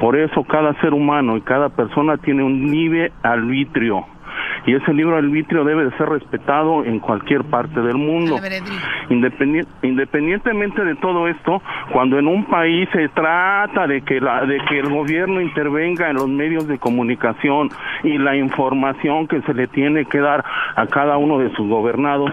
Por 0.00 0.16
eso 0.16 0.44
cada 0.44 0.74
ser 0.80 0.94
humano 0.94 1.36
y 1.36 1.42
cada 1.42 1.68
persona 1.68 2.16
tiene 2.16 2.42
un 2.42 2.70
libre 2.70 3.12
arbitrio 3.22 4.04
y 4.66 4.74
ese 4.74 4.92
libro 4.92 5.16
arbitrio 5.16 5.64
debe 5.64 5.84
de 5.84 5.96
ser 5.96 6.08
respetado 6.08 6.84
en 6.84 6.98
cualquier 7.00 7.44
parte 7.44 7.80
del 7.80 7.96
mundo. 7.96 8.36
Independien- 9.10 9.66
independientemente 9.82 10.84
de 10.84 10.94
todo 10.96 11.28
esto, 11.28 11.62
cuando 11.92 12.18
en 12.18 12.26
un 12.26 12.44
país 12.44 12.88
se 12.92 13.08
trata 13.08 13.86
de 13.86 14.02
que 14.02 14.20
la, 14.20 14.44
de 14.44 14.58
que 14.68 14.78
el 14.80 14.88
gobierno 14.88 15.40
intervenga 15.40 16.10
en 16.10 16.16
los 16.16 16.28
medios 16.28 16.66
de 16.68 16.78
comunicación 16.78 17.68
y 18.02 18.18
la 18.18 18.36
información 18.36 19.26
que 19.26 19.40
se 19.42 19.54
le 19.54 19.66
tiene 19.68 20.04
que 20.04 20.18
dar 20.20 20.44
a 20.76 20.86
cada 20.86 21.16
uno 21.16 21.38
de 21.38 21.50
sus 21.54 21.68
gobernados 21.68 22.30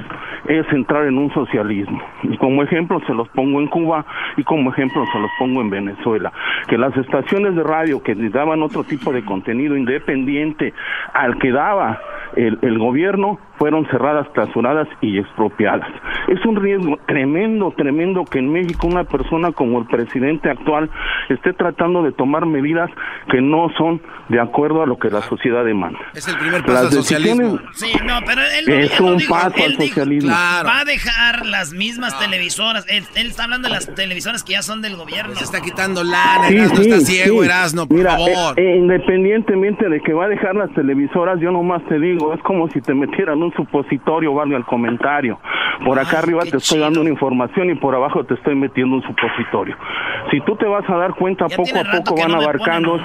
es 0.47 0.65
entrar 0.71 1.05
en 1.05 1.17
un 1.17 1.33
socialismo. 1.33 2.01
Y 2.23 2.37
como 2.37 2.61
ejemplo 2.63 2.99
se 3.07 3.13
los 3.13 3.27
pongo 3.29 3.59
en 3.61 3.67
Cuba 3.67 4.05
y 4.37 4.43
como 4.43 4.71
ejemplo 4.71 5.03
se 5.11 5.19
los 5.19 5.31
pongo 5.39 5.61
en 5.61 5.69
Venezuela, 5.69 6.31
que 6.67 6.77
las 6.77 6.95
estaciones 6.97 7.55
de 7.55 7.63
radio 7.63 8.03
que 8.03 8.15
daban 8.15 8.61
otro 8.61 8.83
tipo 8.83 9.11
de 9.11 9.23
contenido 9.23 9.75
independiente 9.77 10.73
al 11.13 11.37
que 11.37 11.51
daba 11.51 11.94
el, 12.35 12.59
el 12.61 12.77
gobierno 12.79 13.39
fueron 13.57 13.85
cerradas, 13.87 14.27
clausuradas 14.33 14.87
y 15.01 15.17
expropiadas. 15.19 15.87
Es 16.27 16.43
un 16.45 16.55
riesgo 16.55 16.97
tremendo, 17.07 17.73
tremendo 17.77 18.23
que 18.25 18.39
en 18.39 18.51
México 18.51 18.87
una 18.87 19.03
persona 19.03 19.51
como 19.51 19.79
el 19.79 19.85
presidente 19.85 20.49
actual 20.49 20.89
esté 21.29 21.53
tratando 21.53 22.03
de 22.03 22.11
tomar 22.11 22.45
medidas 22.45 22.89
que 23.31 23.41
no 23.41 23.69
son 23.77 24.01
de 24.29 24.39
acuerdo 24.39 24.83
a 24.83 24.85
lo 24.85 24.97
que 24.97 25.09
la 25.09 25.21
sociedad 25.21 25.63
demanda. 25.63 25.99
Es 26.13 26.27
el 26.27 26.37
primer 26.37 26.61
Las 26.61 26.71
paso 26.71 26.85
al 26.87 26.91
socialismo. 26.91 27.59
Sí, 27.73 27.93
no, 28.05 28.19
pero 28.25 28.41
él, 28.41 28.69
Es 28.69 28.99
un 28.99 29.17
dijo, 29.17 29.33
paso 29.33 29.53
él 29.57 29.63
al 29.63 29.69
dijo, 29.77 29.83
socialismo. 29.83 30.29
Claro. 30.31 30.67
Va 30.69 30.79
a 30.79 30.85
dejar 30.85 31.45
las 31.45 31.73
mismas 31.73 32.17
televisoras. 32.19 32.85
Él, 32.89 33.03
él 33.15 33.27
está 33.27 33.43
hablando 33.45 33.67
de 33.69 33.73
las 33.75 33.93
televisoras 33.95 34.43
que 34.43 34.53
ya 34.53 34.61
son 34.61 34.81
del 34.81 34.95
gobierno. 34.95 35.35
Se 35.35 35.43
está 35.43 35.61
quitando 35.61 36.03
lana, 36.03 36.47
Sí, 36.47 36.57
Erasno, 36.57 36.75
sí, 36.83 36.89
está 36.89 37.05
ciego, 37.05 37.39
sí. 37.41 37.45
Erasno, 37.47 37.87
por 37.87 37.97
Mira, 37.97 38.11
favor. 38.11 38.59
eh, 38.59 38.73
eh, 38.73 38.77
independientemente 38.77 39.87
de 39.89 40.01
que 40.01 40.13
va 40.13 40.25
a 40.25 40.27
dejar 40.29 40.55
las 40.55 40.71
televisoras, 40.73 41.39
yo 41.39 41.51
nomás 41.51 41.83
te 41.85 41.99
digo, 41.99 42.33
es 42.33 42.41
como 42.41 42.67
si 42.69 42.81
te 42.81 42.93
metieran 42.93 43.41
un 43.45 43.53
supositorio, 43.53 44.33
valga 44.33 44.57
el 44.57 44.65
comentario. 44.65 45.39
Por 45.85 45.99
acá 45.99 46.19
arriba 46.19 46.41
te 46.43 46.57
estoy 46.57 46.79
dando 46.79 47.01
una 47.01 47.09
información 47.09 47.69
y 47.69 47.75
por 47.75 47.93
abajo 47.95 48.23
te 48.23 48.33
estoy 48.35 48.55
metiendo 48.55 48.95
un 48.95 49.01
supositorio. 49.03 49.75
Si 50.31 50.39
tú 50.41 50.55
te 50.55 50.65
vas 50.65 50.89
a 50.89 50.95
dar 50.95 51.13
cuenta, 51.15 51.47
poco 51.47 51.69
a 51.79 51.83
poco 52.03 52.15
van 52.21 52.33
abarcando. 52.35 52.99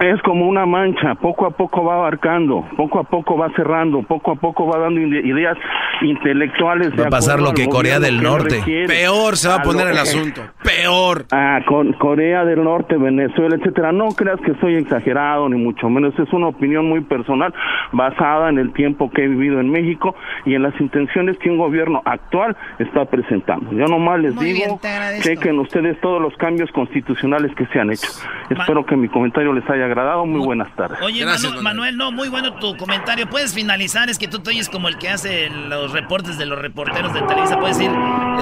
Es 0.00 0.20
como 0.22 0.46
una 0.46 0.66
mancha, 0.66 1.14
poco 1.14 1.46
a 1.46 1.50
poco 1.50 1.84
va 1.84 1.94
abarcando, 1.94 2.64
poco 2.76 2.98
a 2.98 3.04
poco 3.04 3.36
va 3.38 3.48
cerrando, 3.56 4.02
poco 4.02 4.32
a 4.32 4.34
poco 4.34 4.66
va 4.66 4.78
dando 4.78 5.00
ide- 5.00 5.26
ideas 5.26 5.56
intelectuales. 6.02 6.90
de 6.94 7.02
Va 7.02 7.06
a 7.06 7.10
pasar 7.10 7.40
lo 7.40 7.52
que 7.52 7.64
al 7.64 7.68
Corea 7.70 7.98
del 7.98 8.18
que 8.18 8.22
Norte. 8.22 8.56
requiere. 8.58 8.86
Peor 8.88 9.36
se 9.36 9.48
va 9.48 9.56
a 9.56 9.62
poner 9.62 9.88
el 9.88 9.98
asunto. 9.98 10.42
Peor. 10.62 11.24
Ah, 11.32 11.60
con 11.66 11.92
Corea 11.94 12.44
del 12.44 12.62
Norte, 12.62 12.96
Venezuela, 12.96 13.56
etcétera. 13.56 13.92
No 13.92 14.08
creas 14.08 14.38
que 14.40 14.54
soy 14.60 14.74
exagerado, 14.76 15.48
ni 15.48 15.56
mucho 15.56 15.88
menos. 15.88 16.18
Es 16.18 16.30
una 16.32 16.48
opinión 16.48 16.88
muy 16.88 17.00
personal, 17.00 17.54
basada 17.92 18.50
en 18.50 18.58
el 18.58 18.72
tiempo 18.72 19.10
que 19.16 19.24
he 19.24 19.28
vivido 19.28 19.60
en 19.60 19.70
México 19.70 20.14
y 20.44 20.54
en 20.54 20.62
las 20.62 20.78
intenciones 20.80 21.38
que 21.38 21.48
un 21.50 21.56
gobierno 21.56 22.02
actual 22.04 22.54
está 22.78 23.06
presentando. 23.06 23.72
Yo 23.72 23.86
nomás 23.86 24.20
les 24.20 24.34
Muy 24.34 24.52
digo, 24.52 24.78
agradezco. 24.82 25.22
chequen 25.28 25.58
ustedes 25.58 25.98
todos 26.02 26.20
los 26.20 26.36
cambios 26.36 26.70
constitucionales 26.72 27.54
que 27.56 27.64
se 27.68 27.80
han 27.80 27.90
hecho. 27.90 28.08
Espero 28.50 28.84
que 28.84 28.94
mi 28.96 29.08
comentario 29.08 29.52
les 29.54 29.68
haya 29.70 29.86
agradado. 29.86 30.26
Muy 30.26 30.44
buenas 30.44 30.68
tardes. 30.76 31.00
Oye, 31.02 31.24
Manu- 31.24 31.62
Manuel. 31.62 31.96
no, 31.96 32.12
muy 32.12 32.28
bueno 32.28 32.54
tu 32.56 32.76
comentario. 32.76 33.26
Puedes 33.28 33.54
finalizar, 33.54 34.08
es 34.10 34.18
que 34.18 34.28
tú 34.28 34.40
te 34.40 34.50
oyes 34.50 34.68
como 34.68 34.88
el 34.88 34.98
que 34.98 35.08
hace 35.08 35.48
los 35.50 35.92
reportes 35.92 36.36
de 36.38 36.44
los 36.46 36.60
reporteros 36.60 37.12
de 37.14 37.22
Televisa. 37.22 37.58
Puedes 37.58 37.78
decir, 37.78 37.92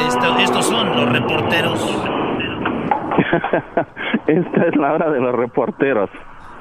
esto- 0.09 0.39
estos 0.41 0.67
son 0.67 0.97
los 0.97 1.13
reporteros. 1.13 1.81
Esta 4.27 4.67
es 4.67 4.77
la 4.77 4.93
hora 4.95 5.11
de 5.11 5.21
los 5.21 5.35
reporteros. 5.35 6.11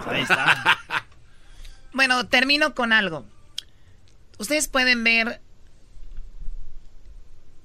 Ahí 0.10 0.22
está. 0.22 0.46
Bueno, 1.96 2.26
termino 2.26 2.74
con 2.74 2.92
algo. 2.92 3.24
Ustedes 4.44 4.68
pueden 4.68 5.06
ver 5.06 5.40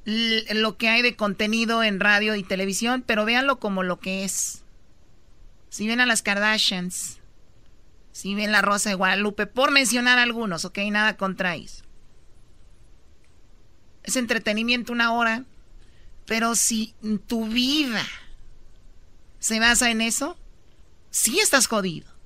lo 0.05 0.77
que 0.77 0.89
hay 0.89 1.03
de 1.03 1.17
contenido 1.17 1.83
en 1.83 1.99
radio 1.99 2.37
y 2.37 2.45
televisión, 2.45 3.03
pero 3.05 3.25
véanlo 3.25 3.59
como 3.59 3.83
lo 3.83 3.99
que 3.99 4.23
es. 4.23 4.63
Si 5.71 5.89
ven 5.89 6.01
a 6.01 6.07
las 6.07 6.23
Kardashians, 6.23 7.19
si 8.13 8.37
ven 8.37 8.53
la 8.53 8.63
Rosa 8.63 8.91
de 8.91 8.95
Guadalupe, 8.95 9.49
por 9.49 9.73
mencionar 9.73 10.21
algunos, 10.21 10.65
ok, 10.65 10.79
nada 10.93 11.17
contrais. 11.17 11.83
Es 14.05 14.15
entretenimiento 14.15 14.93
una 14.93 15.13
hora, 15.13 15.47
pero 16.27 16.55
si 16.55 16.95
tu 17.27 17.49
vida 17.49 18.07
se 19.41 19.59
basa 19.59 19.91
en 19.91 20.01
eso, 20.01 20.39
sí 21.11 21.41
estás 21.41 21.67
jodido. 21.67 22.18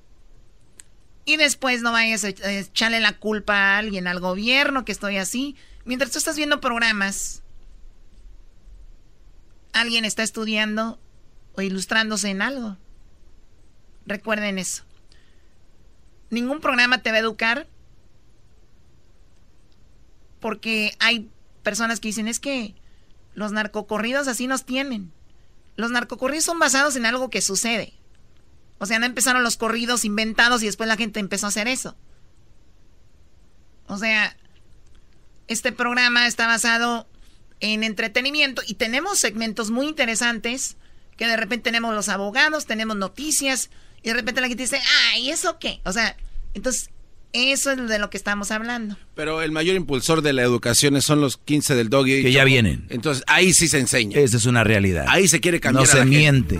Y 1.25 1.37
después 1.37 1.81
no 1.81 1.91
vayas 1.91 2.23
a 2.25 2.29
echarle 2.29 2.99
la 2.99 3.13
culpa 3.13 3.55
a 3.55 3.77
alguien, 3.77 4.07
al 4.07 4.19
gobierno, 4.19 4.83
que 4.83 4.91
estoy 4.91 5.17
así. 5.17 5.55
Mientras 5.85 6.11
tú 6.11 6.17
estás 6.17 6.35
viendo 6.35 6.59
programas, 6.59 7.43
alguien 9.71 10.05
está 10.05 10.23
estudiando 10.23 10.99
o 11.55 11.61
ilustrándose 11.61 12.29
en 12.29 12.41
algo. 12.41 12.77
Recuerden 14.05 14.59
eso. 14.59 14.83
Ningún 16.29 16.59
programa 16.59 17.01
te 17.01 17.11
va 17.11 17.17
a 17.17 17.21
educar 17.21 17.67
porque 20.39 20.93
hay 20.99 21.29
personas 21.63 22.01
que 22.01 22.09
dicen, 22.09 22.27
es 22.27 22.41
que 22.41 22.75
los 23.33 23.53
narcocorridos 23.53 24.27
así 24.27 24.47
nos 24.47 24.65
tienen. 24.65 25.11
Los 25.77 25.89
narcocorridos 25.91 26.43
son 26.43 26.59
basados 26.59 26.95
en 26.97 27.05
algo 27.05 27.29
que 27.29 27.41
sucede. 27.41 27.93
O 28.83 28.85
sea, 28.85 28.99
no 28.99 29.05
empezaron 29.05 29.43
los 29.43 29.55
corridos 29.55 30.03
inventados 30.03 30.61
y 30.61 30.65
después 30.65 30.87
la 30.89 30.97
gente 30.97 31.21
empezó 31.21 31.45
a 31.45 31.49
hacer 31.49 31.69
eso. 31.69 31.95
O 33.87 33.97
sea, 33.97 34.35
este 35.47 35.71
programa 35.71 36.27
está 36.27 36.47
basado 36.47 37.07
en 37.59 37.83
entretenimiento 37.83 38.61
y 38.67 38.73
tenemos 38.73 39.19
segmentos 39.19 39.71
muy 39.71 39.87
interesantes 39.87 40.75
que 41.17 41.27
de 41.27 41.37
repente 41.37 41.63
tenemos 41.63 41.93
los 41.95 42.09
abogados, 42.09 42.65
tenemos 42.65 42.97
noticias 42.97 43.69
y 44.01 44.09
de 44.09 44.15
repente 44.15 44.41
la 44.41 44.47
gente 44.47 44.63
dice, 44.63 44.81
ay, 45.13 45.29
¿eso 45.29 45.59
qué? 45.59 45.79
O 45.85 45.93
sea, 45.93 46.17
entonces 46.53 46.89
eso 47.31 47.71
es 47.71 47.87
de 47.87 47.99
lo 47.99 48.09
que 48.09 48.17
estamos 48.17 48.51
hablando. 48.51 48.97
Pero 49.15 49.41
el 49.41 49.51
mayor 49.51 49.75
impulsor 49.77 50.21
de 50.21 50.33
la 50.33 50.41
educación 50.43 51.01
son 51.01 51.21
los 51.21 51.37
15 51.37 51.73
del 51.75 51.89
doggy. 51.89 52.21
Que 52.21 52.31
ya 52.33 52.43
vienen. 52.43 52.85
Entonces 52.89 53.23
ahí 53.27 53.53
sí 53.53 53.67
se 53.69 53.79
enseña. 53.79 54.19
Esa 54.19 54.37
es 54.37 54.45
una 54.45 54.63
realidad. 54.63 55.05
Ahí 55.07 55.27
se 55.27 55.39
quiere 55.39 55.59
cambiar 55.59 55.85
No 55.87 55.91
a 55.91 55.95
la 55.95 56.03
se 56.03 56.09
gente. 56.09 56.55
miente. 56.57 56.59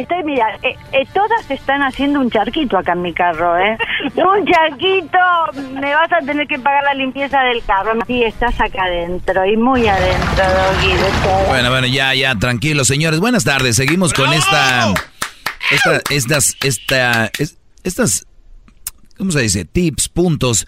estoy, 0.00 0.22
mira, 0.24 0.46
eh, 0.62 0.76
eh, 0.92 1.06
todas 1.12 1.50
están 1.50 1.82
haciendo 1.82 2.20
un 2.20 2.30
charquito 2.30 2.76
acá 2.78 2.92
en 2.92 3.02
mi 3.02 3.12
carro, 3.12 3.56
¿eh? 3.58 3.76
Un 4.16 4.46
charquito, 4.46 5.18
me 5.80 5.94
vas 5.94 6.12
a 6.12 6.24
tener 6.24 6.46
que 6.46 6.58
pagar 6.58 6.82
la 6.84 6.94
limpieza 6.94 7.40
del 7.42 7.62
carro. 7.64 7.92
Sí, 8.06 8.22
estás 8.22 8.60
acá 8.60 8.84
adentro 8.84 9.44
y 9.46 9.56
muy 9.56 9.86
adentro, 9.86 10.44
Doggy. 10.44 11.48
Bueno, 11.48 11.70
bueno, 11.70 11.86
ya, 11.86 12.14
ya, 12.14 12.34
tranquilos, 12.36 12.86
señores. 12.86 13.20
Buenas 13.20 13.44
tardes. 13.44 13.76
Seguimos 13.76 14.12
con 14.12 14.32
esta 14.32 14.92
esta, 15.70 16.00
estas, 16.10 16.56
esta, 16.62 17.30
es- 17.38 17.56
estas, 17.84 18.26
¿cómo 19.16 19.30
se 19.30 19.40
dice? 19.40 19.64
Tips, 19.64 20.08
puntos 20.08 20.66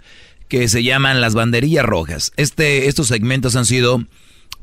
que 0.48 0.68
se 0.68 0.82
llaman 0.82 1.20
las 1.20 1.34
banderillas 1.34 1.84
rojas. 1.84 2.32
Este, 2.36 2.86
estos 2.88 3.08
segmentos 3.08 3.56
han 3.56 3.66
sido 3.66 4.02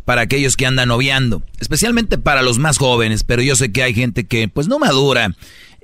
para 0.05 0.21
aquellos 0.21 0.57
que 0.57 0.65
andan 0.65 0.89
noviando, 0.89 1.41
especialmente 1.59 2.17
para 2.17 2.41
los 2.41 2.59
más 2.59 2.77
jóvenes, 2.77 3.23
pero 3.23 3.41
yo 3.41 3.55
sé 3.55 3.71
que 3.71 3.84
hay 3.84 3.93
gente 3.93 4.25
que 4.25 4.47
pues 4.47 4.67
no 4.67 4.80
madura 4.80 5.35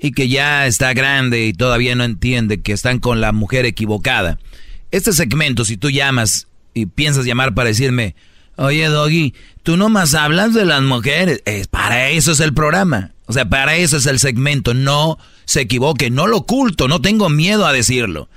y 0.02 0.12
que 0.12 0.30
ya 0.30 0.68
está 0.68 0.94
grande 0.94 1.46
y 1.46 1.54
todavía 1.54 1.96
no 1.96 2.04
entiende 2.04 2.62
que 2.62 2.74
están 2.74 3.00
con 3.00 3.22
la 3.22 3.32
mujer 3.32 3.66
equivocada. 3.66 4.40
Este 4.92 5.14
segmento, 5.14 5.66
si 5.66 5.78
tú 5.78 5.90
llamas 5.90 6.48
y 6.74 6.86
piensas 6.86 7.26
llamar 7.26 7.54
para 7.54 7.70
decirme, 7.70 8.16
oye 8.56 8.88
Doggy, 8.88 9.34
tú 9.64 9.78
nomás 9.78 10.14
hablas 10.14 10.54
de 10.54 10.66
las 10.66 10.82
mujeres, 10.82 11.42
es 11.46 11.68
para 11.68 12.10
eso 12.10 12.32
es 12.32 12.40
el 12.40 12.54
programa, 12.54 13.12
o 13.26 13.34
sea, 13.34 13.48
para 13.48 13.76
eso 13.76 13.98
es 13.98 14.06
el 14.06 14.20
segmento, 14.20 14.74
no 14.74 15.18
se 15.46 15.62
equivoque, 15.62 16.10
no 16.10 16.28
lo 16.28 16.38
oculto, 16.38 16.88
no 16.88 17.02
tengo 17.02 17.30
miedo 17.30 17.66
a 17.66 17.74
decirlo 17.74 18.30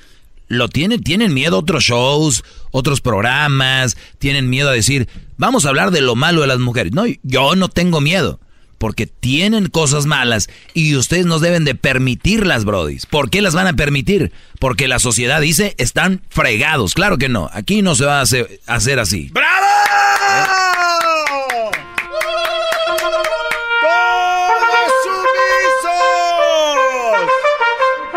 lo 0.53 0.69
tienen, 0.69 1.03
tienen 1.03 1.35
miedo 1.35 1.59
otros 1.59 1.85
shows, 1.85 2.45
otros 2.71 3.01
programas, 3.01 3.97
tienen 4.19 4.51
miedo 4.51 4.69
a 4.69 4.73
decir, 4.73 5.09
vamos 5.39 5.65
a 5.65 5.71
hablar 5.71 5.91
de 5.91 6.03
lo 6.03 6.15
malo 6.15 6.43
de 6.43 6.47
las 6.47 6.59
mujeres. 6.59 6.93
No, 6.93 7.05
yo 7.23 7.57
no 7.57 7.69
tengo 7.69 8.01
miedo, 8.01 8.39
porque 8.79 9.07
tienen 9.07 9.69
cosas 9.69 10.07
malas 10.07 10.51
y 10.75 10.95
ustedes 10.97 11.25
no 11.25 11.39
deben 11.39 11.65
de 11.65 11.75
permitirlas, 11.75 12.65
brodis. 12.65 13.07
¿Por 13.07 13.31
qué 13.31 13.41
las 13.41 13.55
van 13.55 13.67
a 13.67 13.73
permitir? 13.75 14.33
Porque 14.59 14.89
la 14.89 14.99
sociedad 14.99 15.41
dice, 15.41 15.75
están 15.79 16.23
fregados. 16.29 16.95
Claro 16.95 17.17
que 17.17 17.29
no, 17.29 17.49
aquí 17.53 17.81
no 17.81 17.95
se 17.95 18.05
va 18.05 18.19
a 18.19 18.23
hacer, 18.23 18.61
a 18.67 18.75
hacer 18.75 18.99
así. 18.99 19.33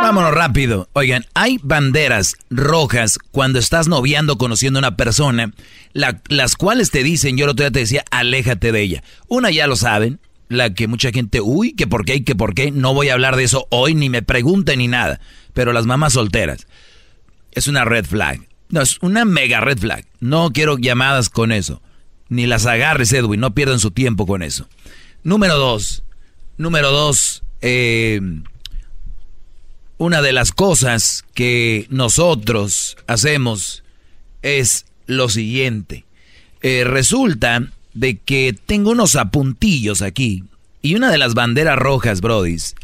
Vámonos 0.05 0.35
rápido. 0.35 0.87
Oigan, 0.93 1.25
hay 1.33 1.57
banderas 1.63 2.35
rojas 2.51 3.17
cuando 3.31 3.57
estás 3.57 3.87
noviando, 3.87 4.37
conociendo 4.37 4.77
a 4.77 4.81
una 4.81 4.95
persona, 4.97 5.51
la- 5.93 6.21
las 6.27 6.55
cuales 6.55 6.91
te 6.91 7.01
dicen, 7.01 7.37
yo 7.37 7.45
el 7.45 7.49
otro 7.49 7.63
día 7.63 7.71
te 7.71 7.79
decía, 7.79 8.05
aléjate 8.11 8.71
de 8.71 8.81
ella. 8.83 9.03
Una 9.27 9.49
ya 9.49 9.65
lo 9.65 9.75
saben, 9.75 10.19
la 10.47 10.75
que 10.75 10.87
mucha 10.87 11.09
gente, 11.09 11.41
uy, 11.41 11.73
que 11.73 11.87
por 11.87 12.05
qué, 12.05 12.23
que 12.23 12.35
por 12.35 12.53
qué, 12.53 12.69
no 12.69 12.93
voy 12.93 13.09
a 13.09 13.13
hablar 13.13 13.35
de 13.35 13.45
eso 13.45 13.65
hoy, 13.71 13.95
ni 13.95 14.11
me 14.11 14.21
pregunten 14.21 14.77
ni 14.77 14.87
nada. 14.87 15.19
Pero 15.55 15.73
las 15.73 15.87
mamás 15.87 16.13
solteras, 16.13 16.67
es 17.53 17.67
una 17.67 17.83
red 17.83 18.05
flag. 18.05 18.41
No, 18.69 18.81
es 18.83 18.99
una 19.01 19.25
mega 19.25 19.59
red 19.59 19.79
flag. 19.79 20.05
No 20.19 20.51
quiero 20.53 20.77
llamadas 20.77 21.29
con 21.31 21.51
eso. 21.51 21.81
Ni 22.29 22.45
las 22.45 22.67
agarres, 22.67 23.11
Edwin, 23.11 23.39
no 23.39 23.55
pierdan 23.55 23.79
su 23.79 23.89
tiempo 23.89 24.27
con 24.27 24.43
eso. 24.43 24.69
Número 25.23 25.57
dos. 25.57 26.03
Número 26.57 26.91
dos, 26.91 27.41
eh, 27.61 28.21
una 29.97 30.21
de 30.21 30.33
las 30.33 30.51
cosas 30.51 31.23
que 31.33 31.87
nosotros 31.89 32.97
hacemos 33.07 33.83
es 34.41 34.85
lo 35.07 35.29
siguiente. 35.29 36.05
Eh, 36.61 36.83
resulta 36.83 37.71
de 37.93 38.17
que 38.17 38.55
tengo 38.65 38.91
unos 38.91 39.15
apuntillos 39.15 40.01
aquí 40.01 40.43
y 40.81 40.95
una 40.95 41.11
de 41.11 41.17
las 41.17 41.33
banderas 41.33 41.77
rojas, 41.77 42.21
brodis, 42.21 42.75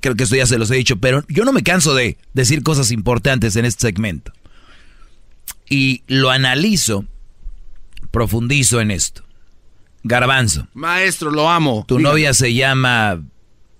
creo 0.00 0.16
que 0.16 0.24
esto 0.24 0.36
ya 0.36 0.46
se 0.46 0.58
los 0.58 0.70
he 0.70 0.76
dicho, 0.76 0.98
pero 0.98 1.24
yo 1.28 1.44
no 1.44 1.52
me 1.52 1.62
canso 1.62 1.94
de 1.94 2.18
decir 2.34 2.62
cosas 2.62 2.90
importantes 2.90 3.56
en 3.56 3.64
este 3.64 3.88
segmento. 3.88 4.32
Y 5.68 6.02
lo 6.06 6.30
analizo, 6.30 7.06
profundizo 8.10 8.80
en 8.82 8.90
esto. 8.90 9.24
Garbanzo. 10.02 10.68
Maestro, 10.74 11.30
lo 11.30 11.48
amo. 11.48 11.86
Tu 11.88 11.98
novia 11.98 12.34
se 12.34 12.52
llama 12.52 13.22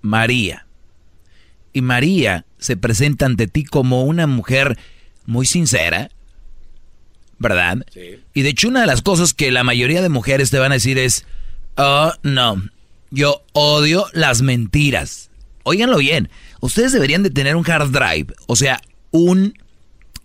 María. 0.01 0.64
Y 1.75 1.83
María 1.83 2.47
se 2.59 2.79
presenta 2.79 3.27
ante 3.27 3.47
ti 3.49 3.65
como 3.65 4.05
una 4.05 4.27
mujer 4.27 4.79
muy 5.27 5.45
sincera, 5.45 6.11
¿verdad? 7.39 7.85
Y 8.33 8.43
de 8.43 8.49
hecho 8.49 8.69
una 8.69 8.81
de 8.81 8.87
las 8.87 9.03
cosas 9.03 9.35
que 9.35 9.51
la 9.51 9.65
mayoría 9.65 10.01
de 10.01 10.09
mujeres 10.09 10.51
te 10.51 10.59
van 10.59 10.71
a 10.73 10.77
decir 10.77 10.97
es, 10.97 11.27
oh, 11.77 12.13
no, 12.23 12.63
yo 13.11 13.43
odio 13.53 14.07
las 14.13 14.41
mentiras. 14.41 15.31
Óiganlo 15.65 15.99
bien, 15.99 16.31
ustedes 16.61 16.93
deberían 16.93 17.23
de 17.23 17.31
tener 17.31 17.57
un 17.57 17.69
hard 17.69 17.91
drive, 17.91 18.33
o 18.47 18.57
sea, 18.57 18.81
un... 19.11 19.59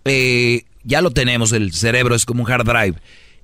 eh, 0.04 0.62
ya 0.84 1.02
lo 1.02 1.10
tenemos, 1.10 1.52
el 1.52 1.72
cerebro 1.72 2.14
es 2.14 2.24
como 2.24 2.44
un 2.44 2.50
hard 2.50 2.64
drive. 2.64 2.94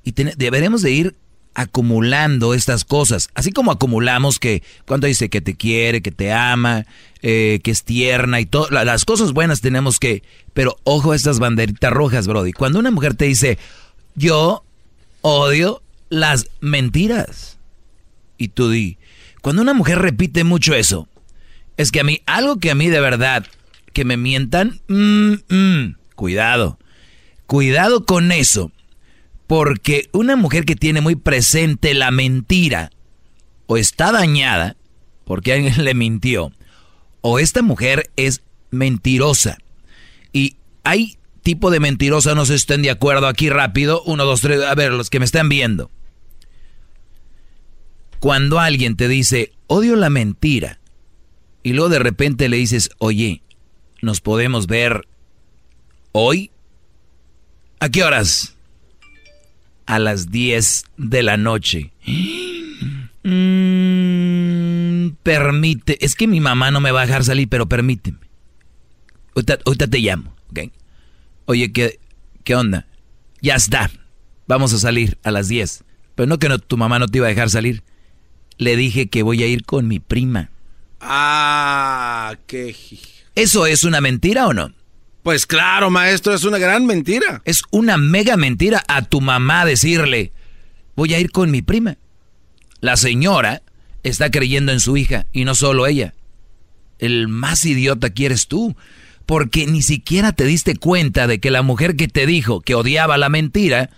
Y 0.04 0.12
deberemos 0.12 0.82
de 0.82 0.92
ir 0.92 1.14
acumulando 1.56 2.54
estas 2.54 2.84
cosas. 2.84 3.30
Así 3.34 3.50
como 3.50 3.72
acumulamos 3.72 4.38
que 4.38 4.62
cuando 4.86 5.06
dice 5.06 5.28
que 5.30 5.40
te 5.40 5.54
quiere, 5.56 6.02
que 6.02 6.12
te 6.12 6.32
ama, 6.32 6.84
eh, 7.22 7.60
que 7.64 7.70
es 7.70 7.82
tierna 7.82 8.40
y 8.40 8.46
todo. 8.46 8.68
la- 8.70 8.84
Las 8.84 9.04
cosas 9.04 9.32
buenas 9.32 9.60
tenemos 9.62 9.98
que... 9.98 10.22
Pero 10.52 10.76
ojo 10.84 11.12
a 11.12 11.16
estas 11.16 11.38
banderitas 11.38 11.92
rojas, 11.92 12.26
Brody. 12.28 12.52
Cuando 12.52 12.78
una 12.78 12.90
mujer 12.90 13.14
te 13.14 13.24
dice, 13.24 13.58
yo 14.14 14.64
odio 15.22 15.82
las 16.10 16.46
mentiras. 16.60 17.58
Y 18.38 18.48
tú 18.48 18.68
di, 18.70 18.98
cuando 19.40 19.62
una 19.62 19.72
mujer 19.74 19.98
repite 19.98 20.44
mucho 20.44 20.74
eso, 20.74 21.08
es 21.78 21.90
que 21.90 22.00
a 22.00 22.04
mí, 22.04 22.20
algo 22.26 22.58
que 22.58 22.70
a 22.70 22.74
mí 22.74 22.88
de 22.88 23.00
verdad, 23.00 23.46
que 23.94 24.04
me 24.04 24.16
mientan, 24.18 24.80
mm, 24.88 25.32
mm, 25.48 25.96
cuidado. 26.14 26.78
Cuidado 27.46 28.04
con 28.04 28.30
eso. 28.32 28.72
Porque 29.47 30.09
una 30.12 30.36
mujer 30.36 30.64
que 30.64 30.77
tiene 30.77 31.01
muy 31.01 31.14
presente 31.14 31.94
la 31.94 32.10
mentira, 32.10 32.90
o 33.66 33.77
está 33.77 34.12
dañada, 34.12 34.77
porque 35.24 35.52
alguien 35.52 35.85
le 35.85 35.94
mintió, 35.94 36.52
o 37.20 37.39
esta 37.39 37.62
mujer 37.62 38.10
es 38.16 38.43
mentirosa. 38.70 39.59
Y 40.32 40.56
hay 40.85 41.18
tipo 41.43 41.70
de 41.70 41.81
mentirosa, 41.81 42.35
no 42.35 42.44
sé 42.44 42.55
estén 42.56 42.82
de 42.82 42.90
acuerdo 42.90 43.28
aquí 43.28 43.51
rápido. 43.51 44.02
Uno, 44.05 44.24
dos, 44.24 44.40
tres, 44.40 44.62
a 44.62 44.74
ver, 44.74 44.93
los 44.93 45.10
que 45.10 45.20
me 45.20 45.24
están 45.24 45.48
viendo. 45.48 45.90
Cuando 48.18 48.59
alguien 48.59 48.97
te 48.97 49.06
dice, 49.09 49.52
odio 49.68 49.94
la 49.94 50.10
mentira, 50.10 50.81
y 51.62 51.73
luego 51.73 51.89
de 51.89 51.98
repente 51.98 52.48
le 52.48 52.56
dices, 52.56 52.90
oye, 52.98 53.43
¿nos 54.01 54.20
podemos 54.20 54.66
ver 54.66 55.09
hoy? 56.12 56.51
¿A 57.81 57.89
qué 57.89 58.05
horas? 58.05 58.55
A 59.86 59.98
las 59.98 60.30
10 60.30 60.84
de 60.96 61.22
la 61.22 61.36
noche. 61.36 61.92
Mm, 63.22 65.10
permite, 65.22 66.04
es 66.04 66.14
que 66.14 66.26
mi 66.26 66.40
mamá 66.40 66.70
no 66.70 66.80
me 66.80 66.90
va 66.90 67.02
a 67.02 67.06
dejar 67.06 67.24
salir, 67.24 67.48
pero 67.48 67.66
permíteme. 67.68 68.18
Ahorita, 69.34 69.58
ahorita 69.64 69.86
te 69.88 69.98
llamo, 69.98 70.34
¿ok? 70.50 70.60
Oye, 71.46 71.72
¿qué, 71.72 71.98
¿qué 72.44 72.54
onda? 72.54 72.86
Ya 73.40 73.54
está, 73.54 73.90
vamos 74.46 74.72
a 74.72 74.78
salir 74.78 75.18
a 75.22 75.30
las 75.30 75.48
10. 75.48 75.84
Pero 76.14 76.26
no 76.26 76.38
que 76.38 76.48
no, 76.48 76.58
tu 76.58 76.76
mamá 76.76 76.98
no 76.98 77.06
te 77.06 77.18
iba 77.18 77.26
a 77.26 77.30
dejar 77.30 77.50
salir. 77.50 77.82
Le 78.58 78.76
dije 78.76 79.08
que 79.08 79.22
voy 79.22 79.42
a 79.42 79.46
ir 79.46 79.64
con 79.64 79.86
mi 79.86 80.00
prima. 80.00 80.50
Ah, 81.00 82.36
qué... 82.46 82.74
¿Eso 83.34 83.66
es 83.66 83.84
una 83.84 84.00
mentira 84.00 84.46
o 84.46 84.54
no? 84.54 84.72
Pues 85.26 85.44
claro, 85.44 85.90
maestro, 85.90 86.34
es 86.34 86.44
una 86.44 86.56
gran 86.56 86.86
mentira. 86.86 87.42
Es 87.44 87.64
una 87.72 87.96
mega 87.96 88.36
mentira 88.36 88.84
a 88.86 89.02
tu 89.02 89.20
mamá 89.20 89.64
decirle, 89.64 90.30
voy 90.94 91.14
a 91.14 91.18
ir 91.18 91.32
con 91.32 91.50
mi 91.50 91.62
prima. 91.62 91.96
La 92.78 92.96
señora 92.96 93.62
está 94.04 94.30
creyendo 94.30 94.70
en 94.70 94.78
su 94.78 94.96
hija 94.96 95.26
y 95.32 95.44
no 95.44 95.56
solo 95.56 95.88
ella. 95.88 96.14
El 97.00 97.26
más 97.26 97.66
idiota 97.66 98.10
que 98.10 98.26
eres 98.26 98.46
tú, 98.46 98.76
porque 99.26 99.66
ni 99.66 99.82
siquiera 99.82 100.30
te 100.30 100.44
diste 100.44 100.76
cuenta 100.76 101.26
de 101.26 101.40
que 101.40 101.50
la 101.50 101.62
mujer 101.62 101.96
que 101.96 102.06
te 102.06 102.24
dijo 102.24 102.60
que 102.60 102.76
odiaba 102.76 103.18
la 103.18 103.28
mentira, 103.28 103.90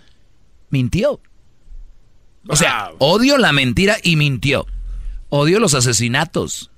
mintió. 0.71 1.21
O 2.47 2.55
sea, 2.55 2.89
odio 2.97 3.37
la 3.37 3.51
mentira 3.51 3.97
y 4.01 4.15
mintió. 4.15 4.65
Odio 5.29 5.59
los 5.59 5.75
asesinatos. 5.75 6.71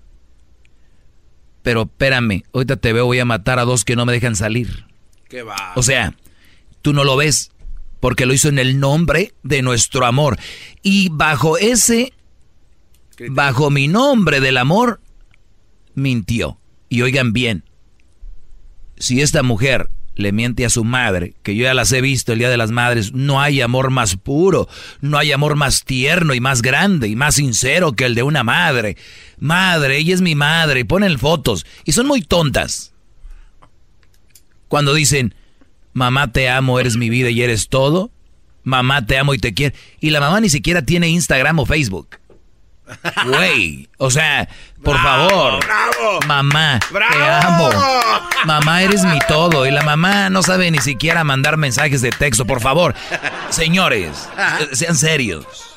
Pero 1.64 1.84
espérame, 1.84 2.44
ahorita 2.54 2.78
te 2.78 2.94
veo, 2.94 3.06
voy 3.06 3.20
a 3.20 3.26
matar 3.26 3.60
a 3.60 3.66
dos 3.66 3.86
que 3.86 3.96
no 3.96 4.06
me 4.06 4.14
dejan 4.14 4.36
salir. 4.36 4.86
Qué 5.30 5.44
va. 5.44 5.74
O 5.76 5.84
sea, 5.84 6.16
tú 6.82 6.94
no 6.94 7.04
lo 7.04 7.16
ves 7.16 7.52
porque 8.00 8.26
lo 8.26 8.34
hizo 8.34 8.50
en 8.50 8.60
el 8.60 8.80
nombre 8.80 9.34
de 9.44 9.62
nuestro 9.62 10.06
amor. 10.06 10.38
Y 10.82 11.10
bajo 11.10 11.58
ese, 11.58 12.14
bajo 13.30 13.70
mi 13.70 13.88
nombre 13.88 14.42
del 14.42 14.58
amor, 14.58 15.00
mintió. 15.94 16.60
Y 16.90 17.04
oigan 17.04 17.32
bien, 17.32 17.64
si 18.98 19.22
esta 19.22 19.44
mujer 19.44 19.88
le 20.16 20.32
miente 20.32 20.66
a 20.66 20.70
su 20.70 20.84
madre, 20.84 21.36
que 21.44 21.56
yo 21.56 21.64
ya 21.64 21.74
las 21.74 21.92
he 21.92 22.02
visto 22.02 22.34
el 22.34 22.40
Día 22.40 22.50
de 22.50 22.58
las 22.58 22.72
Madres, 22.72 23.14
no 23.14 23.40
hay 23.40 23.62
amor 23.62 23.92
más 23.92 24.18
puro, 24.18 24.68
no 25.00 25.18
hay 25.18 25.32
amor 25.32 25.56
más 25.56 25.84
tierno 25.84 26.34
y 26.34 26.40
más 26.40 26.62
grande 26.62 27.08
y 27.08 27.16
más 27.16 27.36
sincero 27.36 27.94
que 27.94 28.06
el 28.06 28.16
de 28.16 28.24
una 28.24 28.44
madre. 28.44 28.98
Madre, 29.42 29.98
ella 29.98 30.14
es 30.14 30.22
mi 30.22 30.36
madre, 30.36 30.82
y 30.82 30.84
ponen 30.84 31.18
fotos 31.18 31.66
y 31.84 31.94
son 31.94 32.06
muy 32.06 32.22
tontas. 32.22 32.94
Cuando 34.68 34.94
dicen, 34.94 35.34
mamá 35.94 36.32
te 36.32 36.48
amo, 36.48 36.80
eres 36.80 36.96
mi 36.96 37.10
vida 37.10 37.32
y 37.32 37.42
eres 37.42 37.68
todo, 37.68 38.12
mamá 38.64 39.04
te 39.06 39.18
amo 39.18 39.34
y 39.34 39.40
te 39.40 39.56
quiero, 39.56 39.76
y 40.00 40.12
la 40.12 40.20
mamá 40.20 40.40
ni 40.42 40.50
siquiera 40.50 40.84
tiene 40.84 41.10
Instagram 41.10 41.58
o 41.58 41.66
Facebook. 41.66 42.20
Güey, 43.26 43.90
o 43.98 44.12
sea, 44.12 44.48
por 44.84 44.98
favor. 45.02 45.66
bravo. 45.66 46.20
Mamá, 46.28 46.80
te 46.92 47.24
amo. 47.48 47.70
Mamá, 48.46 48.84
eres 48.84 49.04
mi 49.06 49.18
todo. 49.28 49.66
Y 49.66 49.72
la 49.72 49.82
mamá 49.82 50.30
no 50.30 50.44
sabe 50.44 50.70
ni 50.72 50.80
siquiera 50.80 51.24
mandar 51.24 51.58
mensajes 51.58 52.02
de 52.02 52.10
texto, 52.12 52.46
por 52.46 52.60
favor. 52.60 52.94
Señores, 53.50 54.30
eh, 54.38 54.76
sean 54.76 54.96
serios. 54.98 55.71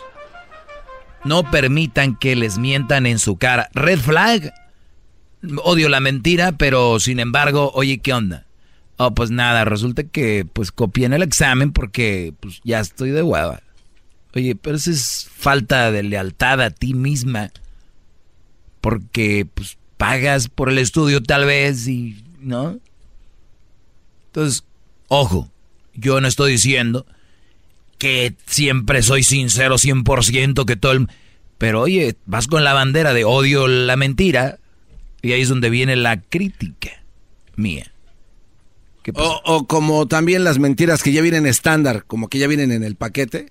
No 1.25 1.51
permitan 1.51 2.17
que 2.17 2.37
les 2.37 2.59
mientan 2.59 3.07
en 3.07 3.19
su 3.19 3.37
cara. 3.37 3.71
Red 3.73 3.99
flag. 3.99 4.53
Odio 5.63 5.89
la 5.89 6.01
mentira, 6.01 6.53
pero 6.53 6.99
sin 7.01 7.21
embargo, 7.21 7.71
oye, 7.75 7.99
¿qué 7.99 8.13
onda? 8.13 8.47
Oh, 8.97 9.13
pues 9.13 9.31
nada, 9.31 9.65
resulta 9.65 10.05
que 10.05 10.47
pues 10.51 10.71
copié 10.71 11.07
en 11.07 11.13
el 11.13 11.23
examen 11.23 11.73
porque 11.73 12.33
pues 12.41 12.61
ya 12.65 12.81
estoy 12.81 13.11
de 13.11 13.23
hueva. 13.23 13.63
Oye, 14.35 14.55
pero 14.55 14.77
eso 14.77 14.91
es 14.91 15.29
falta 15.35 15.91
de 15.91 16.03
lealtad 16.03 16.61
a 16.61 16.71
ti 16.71 16.95
misma. 16.95 17.51
Porque 18.81 19.47
pues 19.53 19.79
pagas 19.97 20.49
por 20.49 20.69
el 20.69 20.79
estudio 20.79 21.23
tal 21.23 21.45
vez 21.47 21.89
y, 21.89 22.25
¿no? 22.41 22.79
Entonces, 24.27 24.65
ojo, 25.09 25.51
yo 25.95 26.21
no 26.21 26.29
estoy 26.29 26.53
diciendo 26.53 27.07
que 27.99 28.35
siempre 28.47 29.03
soy 29.03 29.23
sincero 29.23 29.77
100%, 29.77 30.65
que 30.65 30.77
todo 30.77 30.93
el... 30.93 31.09
Pero 31.59 31.83
oye, 31.83 32.17
vas 32.27 32.47
con 32.47 32.65
la 32.65 32.73
bandera 32.73 33.15
de 33.15 33.25
odio 33.25 33.69
la 33.69 33.97
mentira 33.97 34.59
y 35.23 35.33
ahí 35.33 35.43
es 35.43 35.49
donde 35.49 35.71
viene 35.71 35.97
la 35.97 36.21
crítica 36.21 36.91
mía. 37.57 37.91
O, 39.15 39.41
o 39.45 39.67
como 39.67 40.07
también 40.07 40.45
las 40.45 40.59
mentiras 40.59 41.03
que 41.03 41.13
ya 41.13 41.21
vienen 41.21 41.47
estándar, 41.47 42.05
como 42.07 42.29
que 42.29 42.39
ya 42.39 42.47
vienen 42.47 42.73
en 42.73 42.85
el 42.85 42.97
paquete, 42.97 43.51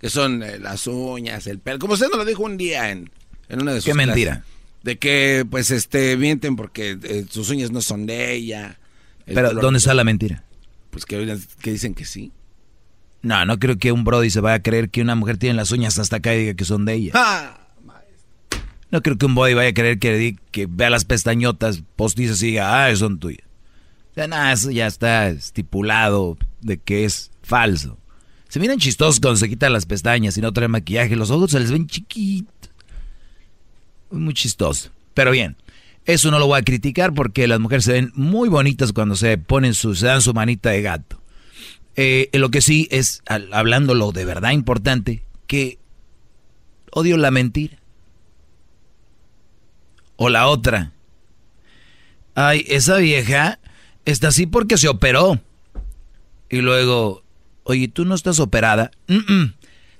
que 0.00 0.10
son 0.10 0.42
eh, 0.42 0.58
las 0.58 0.86
uñas, 0.86 1.46
el 1.46 1.58
pelo. 1.58 1.78
Como 1.78 1.94
usted 1.94 2.08
nos 2.08 2.18
lo 2.18 2.24
dijo 2.24 2.42
un 2.42 2.56
día 2.56 2.90
en, 2.90 3.10
en 3.48 3.62
una 3.62 3.72
de 3.72 3.80
sus 3.80 3.86
¿Qué 3.86 3.92
clases. 3.92 4.06
mentira? 4.06 4.44
De 4.82 4.98
que, 4.98 5.46
pues, 5.48 5.70
este, 5.70 6.16
mienten 6.16 6.56
porque 6.56 6.98
eh, 7.02 7.24
sus 7.30 7.50
uñas 7.50 7.70
no 7.70 7.80
son 7.80 8.06
de 8.06 8.32
ella. 8.32 8.78
el 9.26 9.34
Pero, 9.34 9.52
¿dónde 9.54 9.78
está 9.78 9.94
la 9.94 10.04
mentira? 10.04 10.44
Pues 10.90 11.04
que, 11.04 11.38
que 11.60 11.72
dicen 11.72 11.94
que 11.94 12.04
sí. 12.04 12.32
No, 13.22 13.44
no 13.46 13.58
creo 13.58 13.78
que 13.78 13.92
un 13.92 14.04
brody 14.04 14.30
se 14.30 14.40
vaya 14.40 14.56
a 14.56 14.62
creer 14.62 14.90
que 14.90 15.00
una 15.00 15.14
mujer 15.14 15.38
tiene 15.38 15.54
las 15.54 15.70
uñas 15.70 15.98
hasta 15.98 16.16
acá 16.16 16.34
y 16.34 16.40
diga 16.40 16.54
que 16.54 16.64
son 16.64 16.84
de 16.84 16.94
ella. 16.94 17.12
Ah, 17.14 17.58
No 18.90 19.00
creo 19.00 19.16
que 19.16 19.26
un 19.26 19.34
brody 19.34 19.54
vaya 19.54 19.70
a 19.70 19.74
creer 19.74 19.98
que 19.98 20.66
vea 20.68 20.90
las 20.90 21.04
pestañotas 21.04 21.82
postizas 21.96 22.42
y 22.42 22.46
diga, 22.48 22.84
ah, 22.86 22.94
son 22.96 23.18
tuyas. 23.18 23.46
O 24.10 24.14
sea, 24.14 24.28
nada, 24.28 24.52
eso 24.52 24.70
ya 24.70 24.86
está 24.86 25.28
estipulado 25.30 26.36
de 26.60 26.76
que 26.76 27.04
es 27.04 27.30
falso. 27.42 27.96
Se 28.48 28.60
miran 28.60 28.78
chistosos 28.78 29.18
cuando 29.20 29.38
se 29.38 29.48
quitan 29.48 29.72
las 29.72 29.86
pestañas 29.86 30.36
y 30.36 30.42
no 30.42 30.52
traen 30.52 30.72
maquillaje. 30.72 31.16
Los 31.16 31.30
ojos 31.30 31.52
se 31.52 31.60
les 31.60 31.70
ven 31.72 31.86
chiquitos. 31.86 32.70
Muy 34.10 34.34
chistoso. 34.34 34.90
Pero 35.14 35.30
bien, 35.30 35.56
eso 36.04 36.30
no 36.30 36.38
lo 36.38 36.46
voy 36.46 36.58
a 36.60 36.62
criticar 36.62 37.14
porque 37.14 37.48
las 37.48 37.60
mujeres 37.60 37.86
se 37.86 37.92
ven 37.92 38.12
muy 38.14 38.50
bonitas 38.50 38.92
cuando 38.92 39.16
se 39.16 39.38
ponen 39.38 39.72
su, 39.72 39.94
se 39.94 40.04
dan 40.06 40.20
su 40.20 40.34
manita 40.34 40.68
de 40.68 40.82
gato. 40.82 41.21
Eh, 41.96 42.30
lo 42.32 42.50
que 42.50 42.60
sí 42.62 42.88
es, 42.90 43.22
al- 43.26 43.52
hablando 43.52 43.94
lo 43.94 44.12
de 44.12 44.24
verdad 44.24 44.52
importante, 44.52 45.24
que 45.46 45.78
odio 46.90 47.16
la 47.16 47.30
mentira. 47.30 47.78
O 50.16 50.28
la 50.28 50.46
otra. 50.48 50.92
Ay, 52.34 52.64
esa 52.68 52.96
vieja 52.98 53.58
está 54.04 54.28
así 54.28 54.46
porque 54.46 54.78
se 54.78 54.88
operó. 54.88 55.40
Y 56.48 56.58
luego, 56.60 57.22
oye, 57.64 57.88
¿tú 57.88 58.04
no 58.04 58.14
estás 58.14 58.38
operada? 58.40 58.90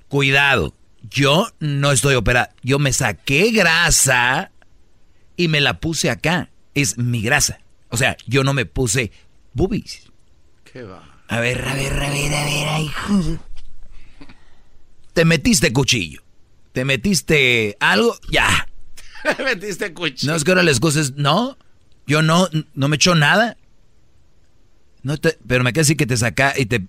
Cuidado, 0.07 0.73
yo 1.09 1.47
no 1.59 1.91
estoy 1.91 2.15
operada. 2.15 2.53
Yo 2.63 2.79
me 2.79 2.93
saqué 2.93 3.51
grasa 3.51 4.51
y 5.35 5.47
me 5.47 5.61
la 5.61 5.79
puse 5.79 6.09
acá. 6.09 6.49
Es 6.75 6.97
mi 6.97 7.21
grasa. 7.21 7.59
O 7.89 7.97
sea, 7.97 8.17
yo 8.25 8.43
no 8.43 8.53
me 8.53 8.65
puse 8.65 9.11
boobies. 9.53 10.07
¿Qué 10.71 10.83
va? 10.83 11.03
A 11.27 11.39
ver, 11.39 11.67
a 11.67 11.73
ver, 11.73 11.93
a 11.93 12.09
ver, 12.09 12.33
a 12.33 12.45
ver, 12.45 12.67
ay. 12.69 12.91
Te 15.13 15.25
metiste 15.25 15.71
cuchillo. 15.71 16.21
Te 16.73 16.85
metiste 16.85 17.77
algo, 17.79 18.17
ya. 18.29 18.67
Metiste 19.43 19.93
cuchillo. 19.93 20.31
No 20.31 20.35
es 20.35 20.43
que 20.43 20.51
ahora 20.51 20.63
la 20.63 20.71
excusa 20.71 20.99
es, 20.99 21.13
no, 21.13 21.57
yo 22.07 22.21
no, 22.21 22.49
no 22.73 22.87
me 22.87 22.95
echó 22.95 23.15
nada. 23.15 23.57
No 25.03 25.17
te, 25.17 25.37
pero 25.47 25.63
me 25.63 25.71
queda 25.71 25.83
así 25.83 25.95
que 25.95 26.05
te 26.05 26.17
saca 26.17 26.53
y 26.57 26.65
te... 26.65 26.87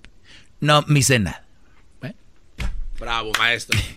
No, 0.61 0.83
me 0.87 1.01
hice 1.01 1.19
nada. 1.19 1.45
Bravo, 2.99 3.33
maestro. 3.39 3.79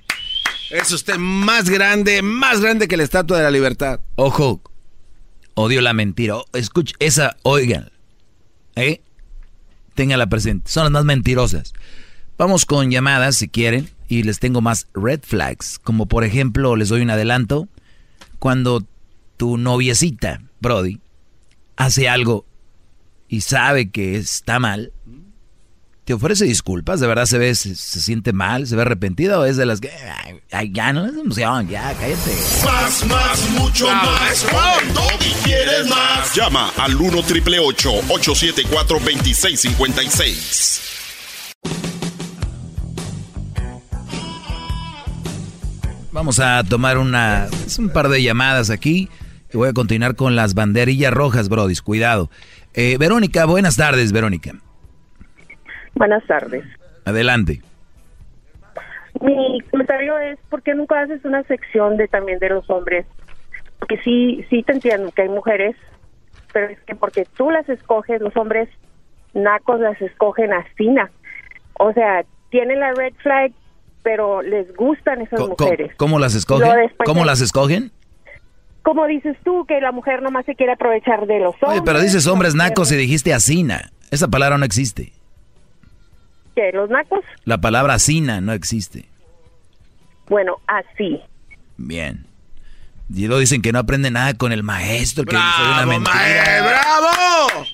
Es 0.70 0.92
usted 0.92 1.16
más 1.16 1.70
grande, 1.70 2.22
más 2.22 2.60
grande 2.60 2.90
que 2.90 2.98
la 2.98 3.04
Estatua 3.04 3.38
de 3.38 3.44
la 3.44 3.52
Libertad. 3.52 4.02
Ojo, 4.16 4.62
odio 5.54 5.80
la 5.80 5.94
mentira. 5.94 6.36
Escucha, 6.52 6.94
esa, 7.00 7.38
oigan, 7.44 7.90
¿eh? 8.76 9.02
Téngala 9.98 10.28
presente. 10.28 10.70
Son 10.70 10.84
las 10.84 10.92
más 10.92 11.06
mentirosas. 11.06 11.74
Vamos 12.38 12.68
con 12.68 12.92
llamadas 12.92 13.36
si 13.36 13.48
quieren 13.48 13.90
y 14.08 14.22
les 14.22 14.38
tengo 14.38 14.62
más 14.62 14.86
red 14.94 15.22
flags. 15.24 15.80
Como 15.80 16.06
por 16.06 16.24
ejemplo, 16.24 16.76
les 16.76 16.90
doy 16.90 17.02
un 17.02 17.10
adelanto. 17.10 17.68
Cuando 18.38 18.86
tu 19.38 19.58
noviecita, 19.58 20.44
Brody, 20.60 21.00
hace 21.78 22.08
algo 22.08 22.46
y 23.28 23.42
sabe 23.42 23.90
que 23.90 24.18
está 24.18 24.60
mal, 24.60 24.92
te 26.08 26.14
ofrece 26.14 26.46
disculpas, 26.46 27.02
de 27.02 27.08
verdad 27.08 27.26
se 27.26 27.38
ve, 27.38 27.54
se, 27.54 27.76
se 27.76 28.00
siente 28.00 28.32
mal, 28.32 28.66
se 28.66 28.78
ve 28.78 28.84
arrepentida 28.84 29.42
o 29.42 29.44
es 29.44 29.58
de 29.58 29.66
las 29.66 29.82
que, 29.82 29.90
ay, 29.92 30.40
ay, 30.54 30.72
ya 30.72 30.94
no 30.94 31.06
es 31.06 31.14
emoción, 31.14 31.68
ya 31.68 31.94
cállate. 32.00 32.32
Más, 32.64 33.06
más, 33.08 33.50
mucho 33.50 33.90
más. 33.90 34.46
Con 34.46 34.88
el 34.88 34.94
Doggy 34.94 35.34
quieres 35.44 35.90
más. 35.90 36.34
Llama 36.34 36.72
al 36.78 36.96
1 36.96 37.24
triple 37.24 37.60
874 37.60 39.00
2656. 39.00 40.82
Vamos 46.14 46.40
a 46.40 46.64
tomar 46.64 47.00
una, 47.00 47.50
es 47.66 47.78
un 47.80 47.90
par 47.90 48.08
de 48.08 48.24
llamadas 48.24 48.70
aquí 48.70 49.10
y 49.54 49.58
voy 49.58 49.68
a 49.68 49.74
continuar 49.74 50.16
con 50.16 50.38
las 50.38 50.54
banderillas 50.54 51.12
rojas, 51.12 51.50
brodis, 51.50 51.82
cuidado. 51.82 52.32
Eh, 52.74 52.96
Verónica, 52.98 53.44
buenas 53.44 53.76
tardes, 53.76 54.14
Verónica. 54.14 54.54
Buenas 55.98 56.26
tardes. 56.26 56.64
Adelante. 57.06 57.62
Mi 59.22 59.60
comentario 59.72 60.20
es, 60.20 60.38
¿por 60.50 60.62
qué 60.62 60.76
nunca 60.76 61.02
haces 61.02 61.26
una 61.26 61.44
sección 61.44 61.98
de 61.98 62.08
también 62.08 62.38
de 62.40 62.50
los 62.50 62.70
hombres? 62.70 63.06
Porque 63.80 63.98
sí, 64.04 64.46
sí 64.50 64.64
te 64.64 64.74
entiendo 64.74 65.12
que 65.12 65.24
hay 65.24 65.30
mujeres, 65.30 65.76
pero 66.54 66.68
es 66.68 66.80
que 66.82 66.96
porque 66.96 67.26
tú 67.36 67.50
las 67.50 67.68
escoges, 67.68 68.22
los 68.22 68.36
hombres 68.38 68.70
nacos 69.34 69.80
las 69.80 70.00
escogen 70.02 70.54
así, 70.54 70.88
na. 70.90 71.10
O 71.74 71.94
sea, 71.94 72.26
tienen 72.50 72.80
la 72.80 72.94
red 72.94 73.14
flag, 73.22 73.52
pero 74.04 74.42
les 74.42 74.74
gustan 74.76 75.22
esas 75.22 75.40
mujeres. 75.40 75.92
¿Cómo 75.98 76.20
las 76.20 76.36
escogen? 76.36 76.70
¿Cómo 77.06 77.26
las 77.26 77.42
escogen? 77.42 77.92
Como 78.84 79.06
dices 79.08 79.36
tú, 79.44 79.66
que 79.66 79.82
la 79.82 79.92
mujer 79.92 80.22
nomás 80.22 80.46
se 80.46 80.56
quiere 80.56 80.74
aprovechar 80.74 81.26
de 81.26 81.40
los 81.40 81.56
hombres. 81.56 81.72
Oye, 81.72 81.82
pero 81.84 82.00
dices 82.00 82.26
hombres 82.28 82.56
nacos 82.56 82.92
y 82.92 82.96
dijiste 82.96 83.34
asina. 83.34 83.92
Esa 84.12 84.28
palabra 84.28 84.58
no 84.58 84.66
existe. 84.66 85.12
¿Que 86.58 86.72
los 86.74 86.90
nacos? 86.90 87.20
La 87.46 87.60
palabra 87.60 87.94
asina 87.94 88.42
no 88.42 88.52
existe. 88.52 89.06
Bueno, 90.28 90.56
así. 90.66 91.22
Bien. 91.78 92.26
Y 93.14 93.28
luego 93.28 93.40
dicen 93.40 93.62
que 93.62 93.72
no 93.72 93.78
aprende 93.78 94.10
nada 94.10 94.34
con 94.34 94.52
el 94.52 94.64
maestro, 94.64 95.24
que 95.24 95.36
soy 95.36 95.40
una 95.40 95.86
¡Bravo, 95.86 95.92
mentira. 95.92 96.16
mae! 96.16 96.62
¡Bravo! 96.62 97.66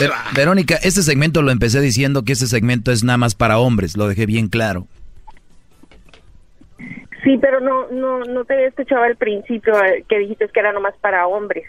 Ver- 0.00 0.10
Verónica, 0.34 0.76
este 0.76 1.02
segmento 1.02 1.42
lo 1.42 1.50
empecé 1.50 1.82
diciendo 1.82 2.22
que 2.24 2.32
este 2.32 2.46
segmento 2.46 2.92
es 2.92 3.04
nada 3.04 3.18
más 3.18 3.34
para 3.34 3.58
hombres, 3.58 3.94
lo 3.94 4.08
dejé 4.08 4.24
bien 4.24 4.48
claro. 4.48 4.86
Sí, 7.24 7.36
pero 7.40 7.60
no, 7.60 7.90
no, 7.90 8.20
no 8.20 8.44
te 8.46 8.54
había 8.54 8.68
escuchado 8.68 9.02
al 9.02 9.16
principio 9.16 9.74
eh, 9.84 10.02
que 10.08 10.18
dijiste 10.18 10.48
que 10.48 10.60
era 10.60 10.72
nomás 10.72 10.94
para 11.02 11.26
hombres. 11.26 11.64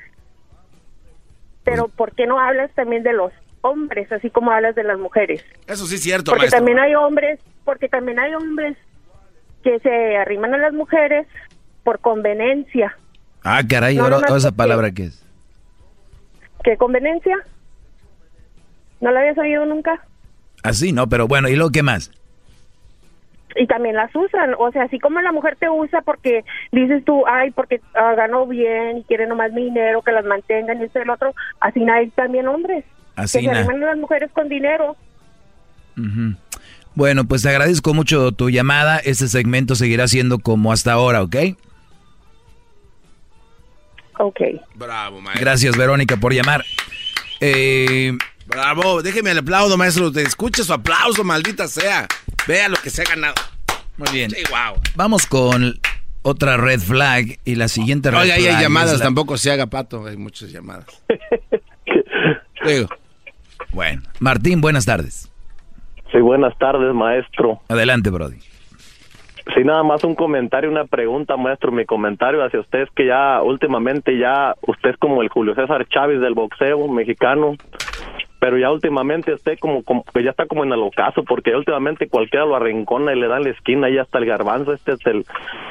Pero 1.65 1.89
¿por 1.89 2.13
qué 2.15 2.25
no 2.27 2.39
hablas 2.39 2.71
también 2.75 3.03
de 3.03 3.11
los 3.11 3.33
hombres, 3.61 4.11
así 4.11 4.29
como 4.29 4.51
hablas 4.51 4.75
de 4.75 4.83
las 4.83 4.97
mujeres? 4.99 5.43
Eso 5.67 5.85
sí 5.85 5.95
es 5.95 6.01
cierto, 6.01 6.31
Porque 6.31 6.43
maestro. 6.43 6.59
también 6.59 6.79
hay 6.79 6.95
hombres, 6.95 7.39
porque 7.65 7.89
también 7.89 8.19
hay 8.19 8.33
hombres 8.33 8.77
que 9.63 9.79
se 9.79 10.17
arriman 10.17 10.53
a 10.53 10.57
las 10.57 10.73
mujeres 10.73 11.27
por 11.83 11.99
conveniencia. 11.99 12.97
Ah, 13.43 13.61
caray, 13.67 13.95
No, 13.95 14.03
ahora 14.03 14.19
esa 14.35 14.51
palabra 14.51 14.91
que 14.91 15.05
es. 15.05 15.25
¿Qué 16.63 16.77
conveniencia? 16.77 17.37
¿No 18.99 19.11
la 19.11 19.19
habías 19.21 19.37
oído 19.37 19.65
nunca? 19.65 20.01
Así, 20.63 20.91
¿no? 20.91 21.07
Pero 21.07 21.27
bueno, 21.27 21.47
¿y 21.49 21.55
luego 21.55 21.71
qué 21.71 21.83
más? 21.83 22.11
y 23.59 23.65
también 23.65 23.95
las 23.95 24.15
usan, 24.15 24.53
o 24.59 24.71
sea, 24.71 24.83
así 24.83 24.99
como 24.99 25.19
la 25.19 25.31
mujer 25.31 25.55
te 25.59 25.69
usa 25.69 26.01
porque 26.01 26.45
dices 26.71 27.03
tú, 27.05 27.25
ay, 27.25 27.51
porque 27.51 27.81
ah, 27.95 28.13
ganó 28.15 28.45
bien 28.45 28.99
y 28.99 29.03
quiere 29.03 29.25
nomás 29.25 29.51
mi 29.51 29.63
dinero, 29.65 30.01
que 30.03 30.11
las 30.11 30.25
mantengan 30.25 30.79
y 30.79 30.85
esto 30.85 30.99
y 30.99 31.01
el 31.01 31.09
otro, 31.09 31.33
así 31.59 31.83
hay 31.89 32.09
también 32.11 32.47
hombres 32.47 32.85
Así 33.17 33.39
que 33.39 33.45
se 33.45 33.51
na. 33.51 33.59
arriman 33.59 33.83
a 33.83 33.87
las 33.87 33.97
mujeres 33.97 34.29
con 34.33 34.47
dinero. 34.47 34.95
Bueno, 36.95 37.25
pues 37.27 37.41
te 37.41 37.49
agradezco 37.49 37.93
mucho 37.93 38.31
tu 38.31 38.49
llamada. 38.49 38.97
Este 38.99 39.27
segmento 39.27 39.75
seguirá 39.75 40.07
siendo 40.07 40.39
como 40.39 40.71
hasta 40.71 40.93
ahora, 40.93 41.21
¿ok? 41.23 41.35
Ok. 44.19 44.39
Bravo, 44.75 45.21
maestro. 45.21 45.41
Gracias, 45.45 45.77
Verónica, 45.77 46.17
por 46.17 46.33
llamar. 46.33 46.63
Eh, 47.39 48.13
Bravo, 48.47 49.01
déjeme 49.03 49.31
el 49.31 49.39
aplauso, 49.39 49.77
maestro. 49.77 50.11
Te 50.11 50.21
escuche 50.23 50.63
su 50.63 50.73
aplauso, 50.73 51.23
maldita 51.23 51.67
sea. 51.67 52.07
Vea 52.47 52.69
lo 52.69 52.77
que 52.77 52.89
se 52.89 53.01
ha 53.01 53.05
ganado. 53.05 53.35
Muy 53.97 54.09
bien. 54.11 54.31
Sí, 54.31 54.37
wow. 54.49 54.79
Vamos 54.95 55.25
con 55.27 55.79
otra 56.21 56.57
red 56.57 56.79
flag 56.79 57.39
y 57.45 57.55
la 57.55 57.67
siguiente 57.67 58.09
red 58.11 58.19
Oiga, 58.19 58.35
ahí 58.35 58.41
flag. 58.41 58.51
hay 58.53 58.57
es 58.57 58.61
llamadas, 58.63 58.97
la- 58.99 59.03
tampoco 59.05 59.37
se 59.37 59.51
haga 59.51 59.67
pato. 59.67 60.05
Hay 60.05 60.17
muchas 60.17 60.51
llamadas. 60.51 60.85
Digo. 62.65 62.89
Bueno, 63.73 64.01
Martín, 64.19 64.61
buenas 64.61 64.85
tardes. 64.85 65.31
Sí, 66.11 66.19
buenas 66.19 66.57
tardes, 66.57 66.93
maestro. 66.93 67.59
Adelante, 67.69 68.09
Brody. 68.09 68.37
Sí, 69.55 69.63
nada 69.63 69.83
más 69.83 70.03
un 70.03 70.15
comentario, 70.15 70.69
una 70.69 70.85
pregunta, 70.85 71.37
maestro. 71.37 71.71
Mi 71.71 71.85
comentario 71.85 72.43
hacia 72.43 72.59
usted 72.59 72.79
es 72.83 72.89
que 72.95 73.05
ya 73.07 73.41
últimamente 73.41 74.17
ya 74.17 74.53
usted 74.61 74.89
es 74.91 74.97
como 74.97 75.21
el 75.21 75.29
Julio 75.29 75.55
César 75.55 75.87
Chávez 75.87 76.19
del 76.19 76.33
boxeo 76.33 76.87
mexicano, 76.89 77.55
pero 78.39 78.57
ya 78.57 78.69
últimamente 78.71 79.33
usted 79.33 79.57
como, 79.59 79.83
como 79.83 80.03
que 80.03 80.23
ya 80.23 80.31
está 80.31 80.45
como 80.47 80.63
en 80.65 80.71
el 80.73 80.81
ocaso, 80.81 81.23
porque 81.23 81.55
últimamente 81.55 82.07
cualquiera 82.09 82.45
lo 82.45 82.55
arrincona 82.57 83.13
y 83.13 83.19
le 83.19 83.27
da 83.27 83.37
en 83.37 83.43
la 83.45 83.49
esquina 83.51 83.89
y 83.89 83.97
hasta 83.97 84.17
el 84.17 84.25
garbanzo, 84.25 84.73
este 84.73 84.93
es 84.93 85.05
el, 85.05 85.25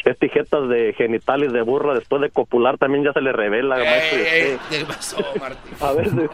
este 0.05 0.29
jetas 0.31 0.69
de 0.69 0.95
genitales 0.97 1.53
de 1.53 1.61
burra 1.63 1.95
después 1.95 2.23
de 2.23 2.31
copular 2.31 2.79
también 2.79 3.05
ya 3.05 3.13
se 3.13 3.21
le 3.21 3.33
revela, 3.33 3.77
maestro. 3.77 4.19
y 4.19 4.23
usted- 4.23 4.59
¿Qué 4.71 4.85
pasó, 4.87 5.19
Martín? 5.39 5.73
a 5.81 5.93
veces, 5.93 6.31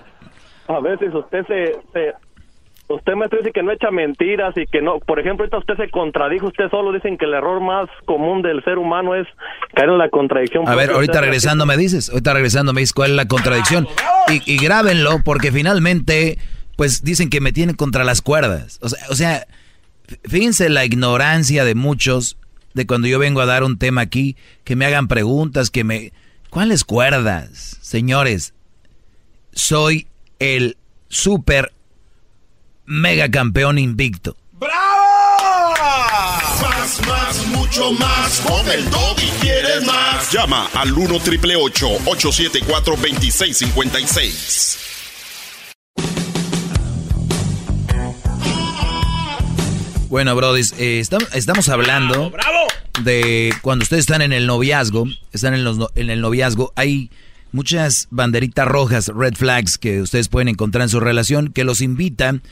a 0.77 0.81
veces 0.81 1.15
usted 1.15 1.47
se, 1.47 1.73
se- 1.93 2.13
usted 2.89 3.15
me 3.15 3.27
dice 3.29 3.53
que 3.53 3.63
no 3.63 3.73
echa 3.73 3.91
mentiras 3.91 4.55
y 4.57 4.67
que 4.67 4.83
no, 4.83 4.99
por 4.99 5.19
ejemplo, 5.19 5.45
ahorita 5.45 5.59
usted 5.59 5.77
se 5.77 5.91
contradijo 5.91 6.49
usted 6.49 6.69
solo, 6.71 6.93
dicen 6.93 7.17
que 7.17 7.25
el 7.25 7.35
error 7.35 7.61
más 7.61 7.89
común 8.05 8.43
del 8.43 8.63
ser 8.65 8.79
humano 8.79 9.15
es 9.15 9.27
caer 9.75 9.89
en 9.91 9.99
la 9.99 10.09
contradicción. 10.11 10.69
A 10.69 10.75
ver, 10.75 10.91
ahorita 10.91 11.21
regresando 11.21 11.65
me 11.65 11.77
dices, 11.77 12.11
ahorita 12.11 12.35
regresando 12.35 12.73
me 12.73 12.81
dices 12.81 12.93
cuál 12.93 13.11
es 13.13 13.17
la 13.17 13.27
contradicción. 13.29 13.89
Y, 14.29 14.43
y 14.53 14.59
grábenlo 14.59 15.21
porque 15.25 15.53
finalmente, 15.53 16.39
pues 16.77 17.03
dicen 17.03 17.31
que 17.31 17.41
me 17.41 17.53
tienen 17.53 17.77
contra 17.77 18.05
las 18.05 18.21
cuerdas. 18.21 18.79
O 18.83 18.89
sea, 18.89 19.07
o 19.11 19.15
sea, 19.15 19.47
fíjense 20.25 20.69
la 20.69 20.85
ignorancia 20.85 21.65
de 21.65 21.75
muchos 21.75 22.37
de 22.75 22.87
cuando 22.87 23.09
yo 23.09 23.19
vengo 23.19 23.41
a 23.41 23.47
dar 23.47 23.65
un 23.65 23.79
tema 23.79 24.01
aquí, 24.03 24.37
que 24.65 24.77
me 24.77 24.85
hagan 24.87 25.09
preguntas, 25.09 25.71
que 25.71 25.85
me... 25.85 26.13
¿Cuáles 26.51 26.85
cuerdas? 26.85 27.79
Señores, 27.81 28.55
soy 29.53 30.07
el 30.43 30.77
super 31.09 31.73
mega 32.85 33.31
campeón 33.31 33.79
invicto. 33.79 34.37
Más, 36.61 37.01
más, 37.07 37.47
mucho 37.47 37.93
más. 37.93 38.41
Con 38.41 38.69
el 38.69 38.85
y 39.23 39.31
quieres 39.41 39.87
más. 39.87 40.33
Llama 40.33 40.69
al 40.75 40.93
1 40.93 41.21
triple 41.21 41.55
874 41.55 42.97
2656. 42.97 44.79
Bueno, 50.09 50.35
Brody, 50.35 50.63
estamos 50.77 51.69
hablando 51.69 52.33
de 53.05 53.55
cuando 53.63 53.85
ustedes 53.85 54.01
están 54.01 54.23
en 54.23 54.33
el 54.33 54.49
noviazgo, 54.49 55.07
están 55.33 55.55
en, 55.55 55.63
los 55.63 55.79
en 55.95 56.11
el 56.11 56.21
noviazgo, 56.21 56.73
hay 56.75 57.11
muchas 57.53 58.09
banderitas 58.11 58.67
rojas, 58.67 59.09
red 59.09 59.35
flags, 59.35 59.79
que 59.79 60.01
ustedes 60.01 60.29
pueden 60.29 60.49
encontrar 60.49 60.83
en 60.83 60.89
su 60.89 61.01
relación, 61.01 61.53
que 61.53 61.65
los 61.65 61.81
invitan 61.81 62.43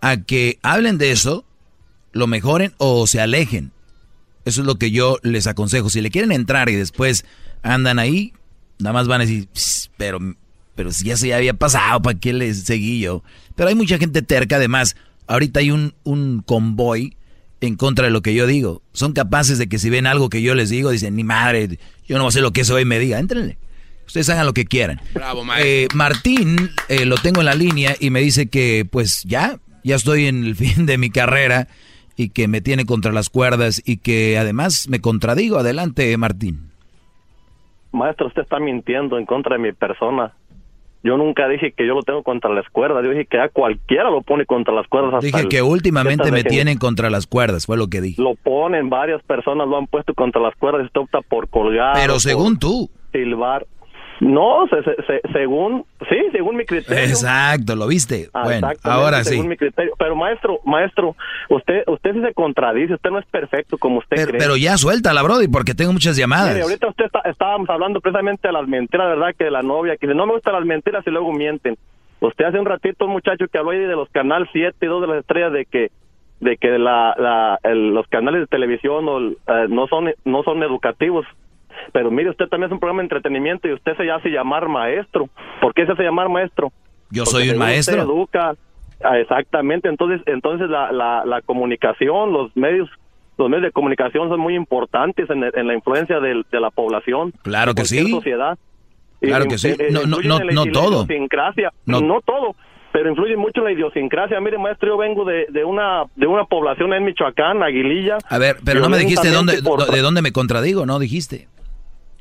a 0.00 0.16
que 0.18 0.58
hablen 0.62 0.98
de 0.98 1.12
eso, 1.12 1.44
lo 2.12 2.26
mejoren 2.26 2.72
o 2.78 3.06
se 3.06 3.20
alejen. 3.20 3.72
Eso 4.44 4.60
es 4.62 4.66
lo 4.66 4.76
que 4.76 4.90
yo 4.90 5.18
les 5.22 5.46
aconsejo. 5.46 5.90
Si 5.90 6.00
le 6.00 6.10
quieren 6.10 6.32
entrar 6.32 6.68
y 6.68 6.74
después 6.74 7.24
andan 7.62 7.98
ahí, 7.98 8.32
nada 8.78 8.92
más 8.92 9.08
van 9.08 9.20
a 9.20 9.24
decir, 9.24 9.48
"Pss, 9.52 9.90
pero, 9.96 10.18
pero 10.74 10.92
si 10.92 11.04
ya 11.04 11.16
se 11.16 11.34
había 11.34 11.54
pasado, 11.54 12.00
¿para 12.02 12.18
qué 12.18 12.32
les 12.32 12.62
seguí 12.64 13.00
yo? 13.00 13.22
Pero 13.54 13.68
hay 13.68 13.74
mucha 13.74 13.98
gente 13.98 14.22
terca, 14.22 14.56
además, 14.56 14.96
ahorita 15.26 15.60
hay 15.60 15.70
un, 15.70 15.94
un 16.04 16.42
convoy 16.42 17.16
en 17.60 17.76
contra 17.76 18.06
de 18.06 18.10
lo 18.10 18.22
que 18.22 18.34
yo 18.34 18.46
digo. 18.46 18.82
Son 18.92 19.12
capaces 19.12 19.58
de 19.58 19.68
que 19.68 19.78
si 19.78 19.90
ven 19.90 20.06
algo 20.06 20.28
que 20.28 20.42
yo 20.42 20.54
les 20.54 20.70
digo, 20.70 20.90
dicen, 20.90 21.16
ni 21.16 21.24
madre, 21.24 21.78
yo 22.06 22.18
no 22.18 22.28
hacer 22.28 22.42
lo 22.42 22.52
que 22.52 22.60
eso 22.62 22.74
hoy 22.74 22.84
me 22.84 22.98
diga, 22.98 23.18
éntrenle. 23.18 23.58
Ustedes 24.06 24.30
hagan 24.30 24.46
lo 24.46 24.52
que 24.52 24.64
quieran. 24.64 25.00
Bravo, 25.14 25.44
maestro. 25.44 25.68
Eh, 25.68 25.88
Martín, 25.94 26.70
eh, 26.88 27.04
lo 27.04 27.16
tengo 27.16 27.40
en 27.40 27.46
la 27.46 27.54
línea 27.54 27.94
y 27.98 28.10
me 28.10 28.20
dice 28.20 28.48
que 28.48 28.86
pues 28.90 29.22
ya, 29.24 29.58
ya 29.84 29.96
estoy 29.96 30.26
en 30.26 30.44
el 30.44 30.54
fin 30.56 30.86
de 30.86 30.98
mi 30.98 31.10
carrera 31.10 31.68
y 32.16 32.30
que 32.30 32.48
me 32.48 32.60
tiene 32.60 32.86
contra 32.86 33.12
las 33.12 33.28
cuerdas 33.28 33.82
y 33.84 33.98
que 33.98 34.38
además 34.38 34.88
me 34.88 35.00
contradigo. 35.00 35.58
Adelante, 35.58 36.16
Martín. 36.16 36.70
Maestro, 37.92 38.26
usted 38.26 38.42
está 38.42 38.58
mintiendo 38.58 39.18
en 39.18 39.26
contra 39.26 39.56
de 39.56 39.62
mi 39.62 39.72
persona. 39.72 40.34
Yo 41.02 41.16
nunca 41.16 41.46
dije 41.46 41.72
que 41.72 41.86
yo 41.86 41.94
lo 41.94 42.02
tengo 42.02 42.22
contra 42.24 42.52
las 42.52 42.68
cuerdas. 42.70 43.04
Yo 43.04 43.10
dije 43.10 43.26
que 43.26 43.38
a 43.38 43.48
cualquiera 43.48 44.10
lo 44.10 44.22
pone 44.22 44.44
contra 44.44 44.74
las 44.74 44.88
cuerdas. 44.88 45.14
hasta 45.14 45.26
Dije 45.26 45.48
que 45.48 45.62
últimamente 45.62 46.32
me 46.32 46.42
tienen 46.42 46.78
contra 46.78 47.10
las 47.10 47.26
cuerdas, 47.28 47.66
fue 47.66 47.76
lo 47.76 47.86
que 47.86 48.00
dije. 48.00 48.20
Lo 48.20 48.34
ponen, 48.34 48.90
varias 48.90 49.22
personas 49.22 49.68
lo 49.68 49.78
han 49.78 49.86
puesto 49.86 50.14
contra 50.14 50.42
las 50.42 50.56
cuerdas. 50.56 50.86
Usted 50.86 51.02
opta 51.02 51.20
por 51.20 51.48
colgar. 51.48 51.94
Pero 51.94 52.18
según 52.18 52.58
tú. 52.58 52.90
Silbar. 53.12 53.66
No, 54.20 54.66
se- 54.68 54.82
se- 54.82 55.02
se- 55.06 55.20
según, 55.32 55.84
sí, 56.08 56.16
según 56.32 56.56
mi 56.56 56.64
criterio. 56.64 57.04
Exacto, 57.04 57.76
¿lo 57.76 57.86
viste? 57.86 58.28
Ah, 58.32 58.44
Bueno, 58.44 58.68
ahora 58.82 59.22
sí. 59.24 59.30
según 59.30 59.48
mi 59.48 59.56
criterio. 59.58 59.92
Pero 59.98 60.16
maestro, 60.16 60.58
maestro, 60.64 61.14
usted, 61.50 61.82
usted 61.86 62.14
sí 62.14 62.20
se 62.22 62.32
contradice. 62.32 62.94
Usted 62.94 63.10
no 63.10 63.18
es 63.18 63.26
perfecto 63.26 63.76
como 63.76 63.98
usted 63.98 64.16
Pero, 64.16 64.28
cree. 64.28 64.38
pero 64.40 64.56
ya 64.56 64.78
suéltala, 64.78 65.22
Brody, 65.22 65.48
porque 65.48 65.74
tengo 65.74 65.92
muchas 65.92 66.16
llamadas. 66.16 66.48
Mire, 66.52 66.62
ahorita 66.62 66.88
usted 66.88 67.04
está- 67.04 67.20
estábamos 67.28 67.68
hablando 67.68 68.00
precisamente 68.00 68.48
de 68.48 68.52
las 68.52 68.66
mentiras, 68.66 69.08
¿verdad? 69.08 69.34
Que 69.36 69.44
de 69.44 69.50
la 69.50 69.62
novia, 69.62 69.96
que 69.96 70.06
dice, 70.06 70.16
no 70.16 70.26
me 70.26 70.32
gustan 70.32 70.54
las 70.54 70.64
mentiras 70.64 71.04
y 71.06 71.10
luego 71.10 71.32
mienten. 71.32 71.76
Usted 72.20 72.46
hace 72.46 72.58
un 72.58 72.64
ratito, 72.66 73.04
un 73.04 73.12
muchacho 73.12 73.46
que 73.52 73.58
habló 73.58 73.72
ahí 73.72 73.80
de 73.80 73.94
los 73.96 74.08
canal 74.08 74.48
7 74.50 74.74
y 74.80 74.86
2 74.86 75.02
de 75.02 75.08
las 75.08 75.18
estrellas, 75.18 75.52
de 75.52 75.66
que 75.66 75.90
de 76.40 76.58
que 76.58 76.78
la, 76.78 77.14
la, 77.18 77.58
el- 77.62 77.94
los 77.94 78.06
canales 78.08 78.40
de 78.42 78.46
televisión 78.46 79.08
o, 79.08 79.20
eh, 79.30 79.66
no 79.68 79.86
son 79.88 80.10
no 80.24 80.42
son 80.42 80.62
educativos. 80.62 81.26
Pero 81.92 82.10
mire, 82.10 82.30
usted 82.30 82.46
también 82.48 82.68
es 82.68 82.72
un 82.72 82.80
programa 82.80 83.00
de 83.02 83.04
entretenimiento 83.06 83.68
y 83.68 83.72
usted 83.72 83.96
se 83.96 84.10
hace 84.10 84.28
llamar 84.30 84.68
maestro. 84.68 85.28
¿Por 85.60 85.72
qué 85.74 85.86
se 85.86 85.92
hace 85.92 86.02
llamar 86.02 86.28
maestro? 86.28 86.72
Yo 87.10 87.24
Porque 87.24 87.30
soy 87.44 87.50
un 87.50 87.58
maestro. 87.58 88.02
Usted 88.02 88.12
educa, 88.14 88.54
Ah, 89.04 89.18
exactamente. 89.18 89.88
Entonces, 89.90 90.22
entonces 90.24 90.70
la, 90.70 90.90
la, 90.90 91.22
la 91.26 91.42
comunicación, 91.42 92.32
los 92.32 92.56
medios 92.56 92.88
los 93.38 93.50
medios 93.50 93.64
de 93.64 93.72
comunicación 93.72 94.30
son 94.30 94.40
muy 94.40 94.54
importantes 94.54 95.28
en, 95.28 95.44
en 95.44 95.66
la 95.66 95.74
influencia 95.74 96.18
de, 96.20 96.42
la 96.52 96.70
población. 96.70 97.32
Claro 97.42 97.74
que 97.74 97.84
sí. 97.84 98.08
sociedad. 98.10 98.56
Y 99.20 99.26
Claro 99.26 99.44
que 99.46 99.58
sí. 99.58 99.74
No, 99.90 100.04
no, 100.06 100.20
no, 100.22 100.38
no 100.38 100.64
todo. 100.72 101.04
idiosincrasia. 101.04 101.70
No. 101.84 102.00
No. 102.00 102.22
todo, 102.22 102.56
pero 102.92 103.10
influye 103.10 103.36
mucho 103.36 103.60
en 103.60 103.64
la 103.64 103.72
idiosincrasia. 103.72 104.40
Mire, 104.40 104.56
maestro, 104.56 104.88
yo 104.88 104.96
vengo 104.96 105.26
de, 105.26 105.44
de 105.50 105.64
una 105.64 106.04
de 106.16 106.26
una 106.26 106.44
población 106.44 106.94
en 106.94 107.04
Michoacán, 107.04 107.62
Aguililla. 107.62 108.16
A 108.30 108.38
ver, 108.38 108.56
pero 108.64 108.80
no 108.80 108.88
me 108.88 108.96
dijiste 108.96 109.28
dónde, 109.30 109.52
Violentamente 109.60 109.84
por- 109.86 109.94
de 109.94 110.00
dónde 110.00 110.22
me 110.22 110.32
contradigo, 110.32 110.86
¿no? 110.86 110.98
Dijiste. 110.98 111.48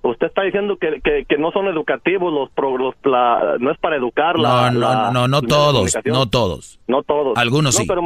Usted 0.07 0.27
está 0.27 0.43
diciendo 0.43 0.77
que, 0.79 1.01
que, 1.03 1.25
que 1.27 1.37
no 1.37 1.51
son 1.51 1.67
educativos 1.67 2.31
los, 2.31 2.49
pro- 2.51 2.77
los 2.77 2.93
la- 3.03 3.55
no 3.59 3.71
es 3.71 3.77
para 3.79 3.95
educar 3.95 4.37
la- 4.37 4.69
No, 4.69 4.71
no, 4.71 4.79
la- 4.79 5.11
no, 5.11 5.27
no 5.27 5.41
la 5.41 5.47
todos, 5.47 5.93
no 6.05 6.27
todos. 6.27 6.79
No 6.87 7.01
todos. 7.03 7.37
Algunos 7.37 7.73
No, 7.75 7.81
sí. 7.81 7.87
pero 7.87 8.01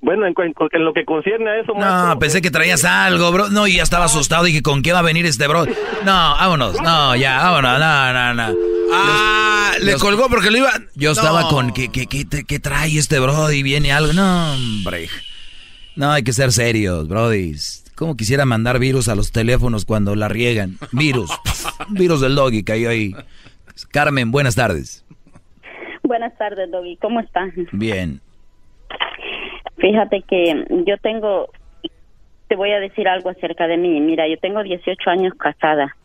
bueno, 0.00 0.26
en, 0.26 0.34
lo 0.84 0.92
que 0.92 1.04
concierne 1.04 1.50
a 1.50 1.56
eso, 1.60 1.72
No, 1.74 2.18
pensé 2.20 2.40
que 2.40 2.52
traías 2.52 2.84
algo, 2.84 3.32
bro. 3.32 3.48
No, 3.48 3.66
y 3.66 3.76
ya 3.78 3.82
estaba 3.82 4.04
asustado. 4.04 4.44
Dije, 4.44 4.62
¿con 4.62 4.80
qué 4.82 4.92
va 4.92 5.00
a 5.00 5.02
venir 5.02 5.26
este 5.26 5.48
bro? 5.48 5.64
No, 5.66 6.12
vámonos. 6.12 6.80
No, 6.80 7.16
ya, 7.16 7.36
vámonos. 7.38 7.80
No, 7.80 8.12
no, 8.12 8.34
no. 8.34 8.58
Ah, 8.94 9.72
le 9.82 9.94
colgó 9.96 10.28
porque 10.28 10.52
lo 10.52 10.58
iba. 10.58 10.70
Yo 10.94 11.08
No. 11.10 11.12
estaba 11.14 11.48
con, 11.48 11.72
¿qué, 11.72 11.88
qué, 11.90 12.06
qué, 12.06 12.24
qué 12.46 12.58
trae 12.60 12.96
este 12.96 13.18
bro? 13.18 13.50
Y 13.50 13.64
viene 13.64 13.90
algo. 13.92 14.12
No, 14.12 14.52
hombre. 14.54 15.08
No, 15.96 16.12
hay 16.12 16.22
que 16.22 16.32
ser 16.32 16.52
serios, 16.52 17.08
brodis. 17.08 17.84
¿Cómo 17.98 18.16
quisiera 18.16 18.44
mandar 18.44 18.78
virus 18.78 19.08
a 19.08 19.16
los 19.16 19.32
teléfonos 19.32 19.84
cuando 19.84 20.14
la 20.14 20.28
riegan? 20.28 20.76
Virus. 20.92 21.30
virus 21.90 22.20
del 22.20 22.36
doggy 22.36 22.62
cayó 22.62 22.90
ahí. 22.90 23.12
Carmen, 23.90 24.30
buenas 24.30 24.54
tardes. 24.54 25.04
Buenas 26.04 26.38
tardes, 26.38 26.70
Doggy. 26.70 26.96
¿Cómo 26.96 27.18
estás? 27.18 27.50
Bien. 27.72 28.20
Fíjate 29.78 30.22
que 30.22 30.64
yo 30.86 30.96
tengo, 30.98 31.48
te 32.46 32.54
voy 32.54 32.70
a 32.70 32.78
decir 32.78 33.08
algo 33.08 33.30
acerca 33.30 33.66
de 33.66 33.76
mí. 33.76 34.00
Mira, 34.00 34.28
yo 34.28 34.38
tengo 34.38 34.62
18 34.62 35.10
años 35.10 35.34
casada. 35.34 35.96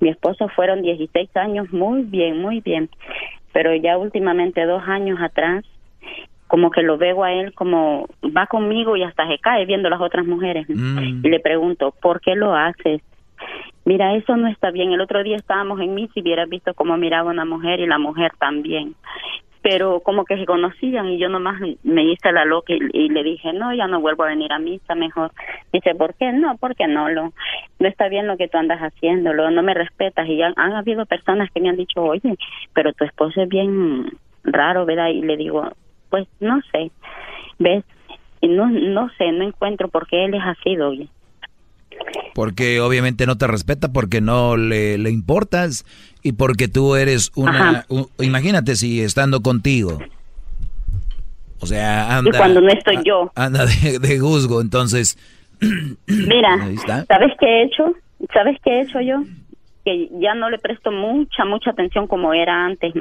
Mi 0.00 0.10
esposo 0.10 0.48
fueron 0.48 0.82
16 0.82 1.36
años, 1.36 1.72
muy 1.72 2.02
bien, 2.02 2.42
muy 2.42 2.60
bien. 2.60 2.90
Pero 3.52 3.74
ya 3.76 3.96
últimamente, 3.96 4.66
dos 4.66 4.82
años 4.88 5.18
atrás, 5.22 5.64
como 6.48 6.70
que 6.70 6.82
lo 6.82 6.98
veo 6.98 7.22
a 7.22 7.32
él 7.32 7.54
como 7.54 8.08
va 8.36 8.46
conmigo 8.46 8.96
y 8.96 9.04
hasta 9.04 9.28
se 9.28 9.38
cae 9.38 9.66
viendo 9.66 9.88
las 9.88 10.00
otras 10.00 10.26
mujeres. 10.26 10.66
Mm. 10.68 11.24
Y 11.24 11.28
le 11.28 11.40
pregunto, 11.40 11.94
¿por 12.02 12.20
qué 12.20 12.34
lo 12.34 12.54
haces? 12.56 13.00
Mira, 13.84 14.14
eso 14.16 14.36
no 14.36 14.48
está 14.48 14.70
bien. 14.70 14.92
El 14.92 15.00
otro 15.00 15.22
día 15.22 15.36
estábamos 15.36 15.80
en 15.80 15.94
mí, 15.94 16.10
si 16.12 16.20
hubieras 16.20 16.48
visto 16.48 16.74
cómo 16.74 16.96
miraba 16.96 17.30
una 17.30 17.44
mujer 17.44 17.80
y 17.80 17.86
la 17.86 17.98
mujer 17.98 18.32
también. 18.38 18.94
pero 19.62 20.00
como 20.00 20.24
que 20.24 20.36
se 20.36 20.46
conocían 20.46 21.08
y 21.08 21.18
yo 21.18 21.28
nomás 21.28 21.60
me 21.82 22.04
hice 22.04 22.32
la 22.32 22.44
loca 22.44 22.72
y, 22.72 22.78
y 22.92 23.08
le 23.08 23.22
dije, 23.22 23.52
no, 23.52 23.74
ya 23.74 23.86
no 23.86 24.00
vuelvo 24.00 24.24
a 24.24 24.28
venir 24.28 24.52
a 24.52 24.58
misa, 24.58 24.94
mejor. 24.94 25.32
Dice, 25.72 25.94
¿por 25.94 26.14
qué? 26.14 26.32
No, 26.32 26.56
porque 26.58 26.86
no, 26.86 27.08
lo, 27.08 27.32
no 27.78 27.88
está 27.88 28.08
bien 28.08 28.26
lo 28.26 28.36
que 28.36 28.48
tú 28.48 28.58
andas 28.58 28.80
haciendo, 28.80 29.32
lo, 29.32 29.50
no 29.50 29.62
me 29.62 29.74
respetas. 29.74 30.28
Y 30.28 30.36
ya 30.36 30.52
han 30.56 30.72
habido 30.72 31.06
personas 31.06 31.50
que 31.50 31.60
me 31.60 31.68
han 31.68 31.76
dicho, 31.76 32.02
oye, 32.02 32.36
pero 32.72 32.92
tu 32.92 33.04
esposo 33.04 33.42
es 33.42 33.48
bien 33.48 34.06
raro, 34.44 34.86
¿verdad? 34.86 35.08
Y 35.08 35.22
le 35.22 35.36
digo, 35.36 35.68
pues 36.10 36.26
no 36.40 36.60
sé, 36.72 36.90
¿ves? 37.58 37.84
Y 38.40 38.48
no, 38.48 38.68
no 38.70 39.08
sé, 39.18 39.32
no 39.32 39.44
encuentro 39.44 39.88
por 39.88 40.06
qué 40.06 40.24
él 40.24 40.34
es 40.34 40.42
así, 40.44 40.78
oye. 40.78 41.08
Porque 42.34 42.80
obviamente 42.80 43.26
no 43.26 43.36
te 43.36 43.46
respeta, 43.48 43.88
porque 43.92 44.20
no 44.20 44.56
le, 44.56 44.98
le 44.98 45.10
importas 45.10 45.84
y 46.22 46.32
porque 46.32 46.68
tú 46.68 46.94
eres 46.94 47.32
una... 47.34 47.70
Ajá. 47.70 47.86
u- 47.88 48.08
imagínate 48.20 48.76
si 48.76 49.00
estando 49.00 49.40
contigo. 49.40 49.98
O 51.60 51.66
sea, 51.66 52.16
anda... 52.16 52.30
y 52.30 52.38
cuando 52.38 52.60
no 52.60 52.68
estoy 52.68 52.98
yo. 53.04 53.32
Anda 53.34 53.66
de, 53.66 53.98
de 53.98 54.18
juzgo, 54.20 54.60
entonces... 54.60 55.18
Mira. 56.06 56.56
¿sabes 57.08 57.32
qué 57.40 57.46
he 57.46 57.62
hecho? 57.64 57.92
¿Sabes 58.32 58.56
qué 58.62 58.70
he 58.70 58.80
hecho 58.82 59.00
yo? 59.00 59.16
Que 59.88 60.10
ya 60.20 60.34
no 60.34 60.50
le 60.50 60.58
presto 60.58 60.90
mucha, 60.92 61.46
mucha 61.46 61.70
atención 61.70 62.06
como 62.06 62.34
era 62.34 62.66
antes. 62.66 62.92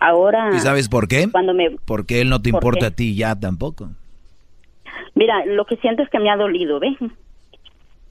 Ahora, 0.00 0.48
¿Y 0.56 0.60
sabes 0.60 0.88
por 0.88 1.06
qué? 1.06 1.28
cuando 1.30 1.52
me... 1.52 1.72
Porque 1.84 2.22
él 2.22 2.30
no 2.30 2.40
te 2.40 2.48
¿Por 2.50 2.56
importa 2.58 2.80
qué? 2.80 2.86
a 2.86 2.90
ti 2.96 3.14
ya 3.14 3.38
tampoco. 3.38 3.90
Mira, 5.14 5.44
lo 5.44 5.66
que 5.66 5.76
siento 5.76 6.02
es 6.02 6.08
que 6.08 6.18
me 6.18 6.30
ha 6.30 6.36
dolido, 6.36 6.80
¿ves? 6.80 6.96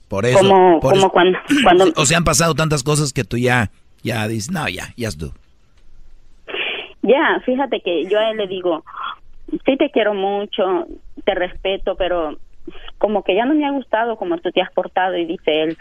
Por 0.07 0.27
eso. 0.27 0.37
Como- 0.37 0.79
por 0.79 0.91
como 0.91 1.05
eso- 1.05 1.09
cuando- 1.09 1.39
cuando- 1.63 1.85
O 1.95 2.05
sea, 2.05 2.19
han 2.19 2.23
pasado 2.23 2.53
tantas 2.53 2.83
cosas 2.83 3.11
que 3.11 3.23
tú 3.23 3.37
ya, 3.39 3.71
ya 4.03 4.27
dices, 4.27 4.51
no, 4.51 4.69
ya, 4.69 4.93
ya 4.95 5.07
es 5.07 5.17
tú. 5.17 5.31
Ya, 7.01 7.41
fíjate 7.43 7.81
que 7.81 8.05
yo 8.05 8.19
a 8.19 8.29
él 8.29 8.37
le 8.37 8.45
digo, 8.45 8.83
sí 9.65 9.77
te 9.77 9.89
quiero 9.89 10.13
mucho, 10.13 10.85
te 11.25 11.33
respeto, 11.33 11.95
pero 11.95 12.37
como 12.97 13.23
que 13.23 13.35
ya 13.35 13.45
no 13.45 13.53
me 13.53 13.65
ha 13.65 13.71
gustado 13.71 14.15
como 14.17 14.37
tú 14.37 14.51
te 14.51 14.61
has 14.61 14.71
portado 14.71 15.17
y 15.17 15.25
dice 15.25 15.63
él, 15.63 15.77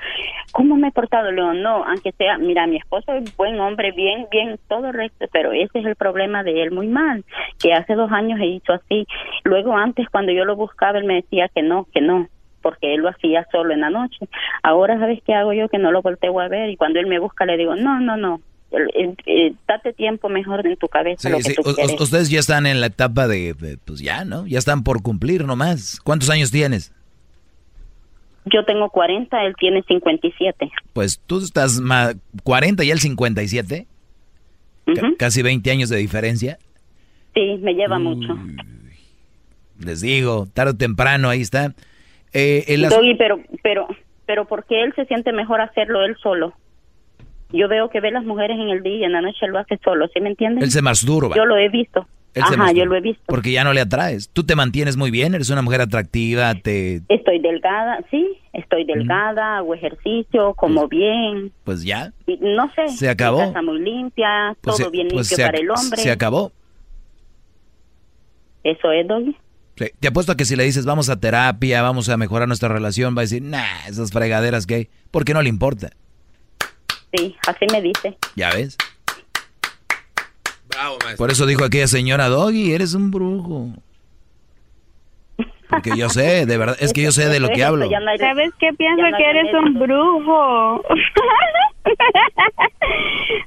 ¿cómo 0.53 0.77
me 0.77 0.89
he 0.89 0.93
portado? 0.93 1.31
Le 1.31 1.41
digo, 1.41 1.53
no, 1.55 1.85
aunque 1.85 2.12
sea, 2.12 2.39
mira, 2.39 2.67
mi 2.67 2.77
esposo 2.77 3.12
es 3.12 3.37
buen 3.37 3.59
hombre, 3.61 3.93
bien, 3.93 4.27
bien, 4.31 4.59
todo 4.69 4.93
recto, 4.93 5.27
pero 5.33 5.53
ese 5.53 5.81
es 5.81 5.87
el 5.87 5.97
problema 5.97 6.43
de 6.43 6.62
él 6.62 6.71
muy 6.71 6.89
mal, 6.89 7.25
que 7.62 7.73
hace 7.73 7.95
dos 7.95 8.11
años 8.12 8.41
he 8.41 8.47
hizo 8.47 8.73
así. 8.73 9.07
Luego 9.45 9.77
antes 9.77 10.09
cuando 10.09 10.33
yo 10.33 10.45
lo 10.45 10.57
buscaba 10.57 10.99
él 10.99 11.05
me 11.05 11.17
decía 11.17 11.49
que 11.49 11.62
no, 11.62 11.87
que 11.93 12.01
no, 12.01 12.29
porque 12.62 12.95
él 12.95 13.01
lo 13.01 13.09
hacía 13.09 13.47
solo 13.51 13.73
en 13.73 13.81
la 13.81 13.91
noche. 13.91 14.29
Ahora 14.62 14.99
sabes 14.99 15.23
qué 15.25 15.35
hago 15.35 15.53
yo 15.53 15.69
que 15.69 15.79
no 15.79 15.93
lo 15.93 16.03
volteo 16.03 16.39
a 16.41 16.49
ver 16.49 16.71
y 16.71 16.77
cuando 16.77 17.01
él 17.01 17.07
me 17.07 17.19
busca 17.19 17.47
le 17.47 17.57
digo, 17.57 17.75
no, 17.77 18.01
no, 18.01 18.17
no. 18.17 18.41
Date 19.66 19.92
tiempo 19.92 20.28
mejor 20.28 20.66
en 20.66 20.76
tu 20.76 20.88
cabeza 20.88 21.28
Sí, 21.28 21.32
lo 21.32 21.38
que 21.38 21.44
sí, 21.44 21.97
tú 21.97 22.02
ustedes 22.05 22.30
ya 22.30 22.38
están 22.40 22.66
en 22.66 22.80
la 22.80 22.86
etapa 22.86 23.26
de, 23.28 23.55
de, 23.55 23.78
pues 23.78 24.01
ya, 24.01 24.24
¿no? 24.24 24.47
Ya 24.47 24.59
están 24.59 24.82
por 24.84 25.02
cumplir 25.02 25.44
nomás. 25.44 26.01
¿Cuántos 26.05 26.30
años 26.30 26.51
tienes? 26.51 26.92
Yo 28.47 28.64
tengo 28.64 28.88
40, 28.90 29.44
él 29.44 29.55
tiene 29.59 29.82
57. 29.86 30.70
Pues 30.92 31.20
tú 31.26 31.38
estás 31.40 31.78
más 31.80 32.16
40 32.42 32.82
y 32.84 32.90
él 32.90 32.98
57. 32.98 33.86
Ca- 34.86 35.12
casi 35.18 35.42
20 35.42 35.70
años 35.70 35.88
de 35.88 35.98
diferencia. 35.98 36.59
Sí, 37.34 37.59
me 37.60 37.74
lleva 37.74 37.98
mucho. 37.98 38.36
Les 39.78 40.01
digo, 40.01 40.47
tarde 40.52 40.72
o 40.72 40.76
temprano, 40.76 41.28
ahí 41.28 41.40
está. 41.42 41.74
Eh, 42.32 42.64
el 42.68 42.88
Doggy, 42.88 43.14
pero, 43.16 43.40
pero, 43.62 43.86
pero 44.26 44.47
¿por 44.47 44.64
qué 44.64 44.82
él 44.82 44.92
se 44.97 45.05
siente 45.06 45.32
mejor 45.32 45.60
hacerlo 45.60 46.02
él 46.05 46.16
solo? 46.22 46.55
Yo 47.52 47.68
veo 47.68 47.90
que 47.90 48.01
ve 48.01 48.10
las 48.10 48.24
mujeres 48.24 48.59
en 48.59 48.68
el 48.70 48.82
día 48.82 48.97
y 48.98 49.05
en 49.05 49.12
la 49.12 49.20
noche 49.22 49.47
lo 49.48 49.59
hace 49.59 49.78
solo, 49.82 50.09
¿sí 50.14 50.20
me 50.20 50.28
entiendes? 50.31 50.64
Él 50.64 50.70
se 50.70 50.82
masturba. 50.82 51.35
Yo 51.36 51.44
lo 51.44 51.56
he 51.56 51.68
visto. 51.68 52.06
Él 52.35 52.44
Ajá, 52.44 52.70
yo 52.70 52.85
lo 52.85 52.94
he 52.94 53.01
visto. 53.01 53.24
Porque 53.27 53.51
ya 53.51 53.64
no 53.64 53.72
le 53.72 53.81
atraes. 53.81 54.28
Tú 54.32 54.44
te 54.44 54.55
mantienes 54.55 54.97
muy 54.97 55.10
bien, 55.10 55.35
eres 55.35 55.51
una 55.51 55.62
mujer 55.62 55.81
atractiva, 55.81 56.55
te... 56.55 57.01
Estoy 57.09 57.40
delgada, 57.40 58.05
sí, 58.09 58.24
estoy 58.52 58.85
delgada, 58.85 59.56
hago 59.56 59.74
ejercicio, 59.74 60.55
como 60.55 60.86
bien. 60.86 61.51
Pues 61.64 61.82
ya. 61.82 62.12
Y 62.28 62.39
no 62.40 62.70
sé. 62.74 62.89
Se 62.89 63.09
acabó. 63.09 63.39
Casa 63.39 63.62
muy 63.62 63.81
limpia, 63.81 64.56
Pues 64.60 64.77
todo 64.77 64.86
se- 64.86 64.90
bien 64.93 65.09
pues 65.09 65.28
limpio 65.28 65.47
para 65.47 65.59
el 65.59 65.70
hombre. 65.70 66.01
Se 66.01 66.10
acabó. 66.12 66.52
Eso 68.62 68.93
es, 68.93 69.09
Doggy. 69.09 69.36
Sí, 69.77 69.86
Te 69.98 70.09
apuesto 70.09 70.32
a 70.32 70.36
que 70.36 70.44
si 70.44 70.55
le 70.55 70.64
dices 70.64 70.85
vamos 70.85 71.09
a 71.09 71.18
terapia, 71.18 71.82
vamos 71.82 72.09
a 72.10 72.16
mejorar 72.16 72.47
nuestra 72.47 72.68
relación, 72.68 73.16
va 73.16 73.22
a 73.22 73.24
decir, 73.24 73.43
nah, 73.43 73.86
esas 73.89 74.12
fregaderas 74.12 74.66
hay, 74.70 74.89
porque 75.10 75.35
no 75.35 75.43
le 75.43 75.48
importa. 75.48 75.90
Sí, 77.15 77.37
así 77.47 77.66
me 77.73 77.82
dice. 77.82 78.16
¿Ya 78.37 78.51
ves? 78.51 78.77
Por 81.16 81.31
eso 81.31 81.47
dijo 81.47 81.65
aquella 81.65 81.89
señora, 81.89 82.28
Doggy, 82.28 82.73
eres 82.73 82.95
un 82.95 83.11
brujo. 83.11 83.70
Porque 85.69 85.97
yo 85.97 86.09
sé, 86.09 86.47
de 86.47 86.59
verdad, 86.59 86.77
es 86.81 86.93
que 86.93 87.03
yo 87.03 87.12
sé 87.12 87.28
de 87.28 87.39
lo 87.39 87.49
que 87.49 87.62
hablo. 87.65 87.89
¿Sabes 88.19 88.51
qué? 88.59 88.73
Pienso 88.77 89.03
que 89.16 89.24
eres 89.31 89.55
un 89.55 89.74
brujo. 89.78 90.82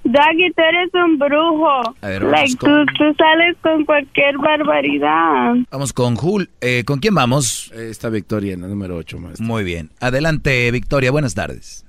Doggy, 0.04 0.52
tú 0.56 0.62
eres 0.62 0.90
un 0.94 1.18
brujo. 1.20 1.70
A 2.02 2.08
ver, 2.08 2.24
vamos 2.24 2.40
like, 2.40 2.56
con- 2.58 2.86
tú, 2.86 2.94
tú 2.98 3.04
sales 3.18 3.58
con 3.62 3.84
cualquier 3.86 4.38
barbaridad. 4.38 5.54
Vamos 5.72 5.92
con 5.94 6.16
Jul. 6.16 6.50
Eh, 6.62 6.84
¿Con 6.86 7.00
quién 7.00 7.16
vamos? 7.16 7.72
Está 7.74 8.10
Victoria 8.10 8.54
en 8.54 8.62
la 8.62 8.68
número 8.68 8.96
8, 8.96 9.18
maestro. 9.20 9.46
Muy 9.46 9.64
bien. 9.64 9.90
Adelante, 10.00 10.70
Victoria, 10.72 11.12
buenas 11.12 11.36
tardes. 11.36 11.86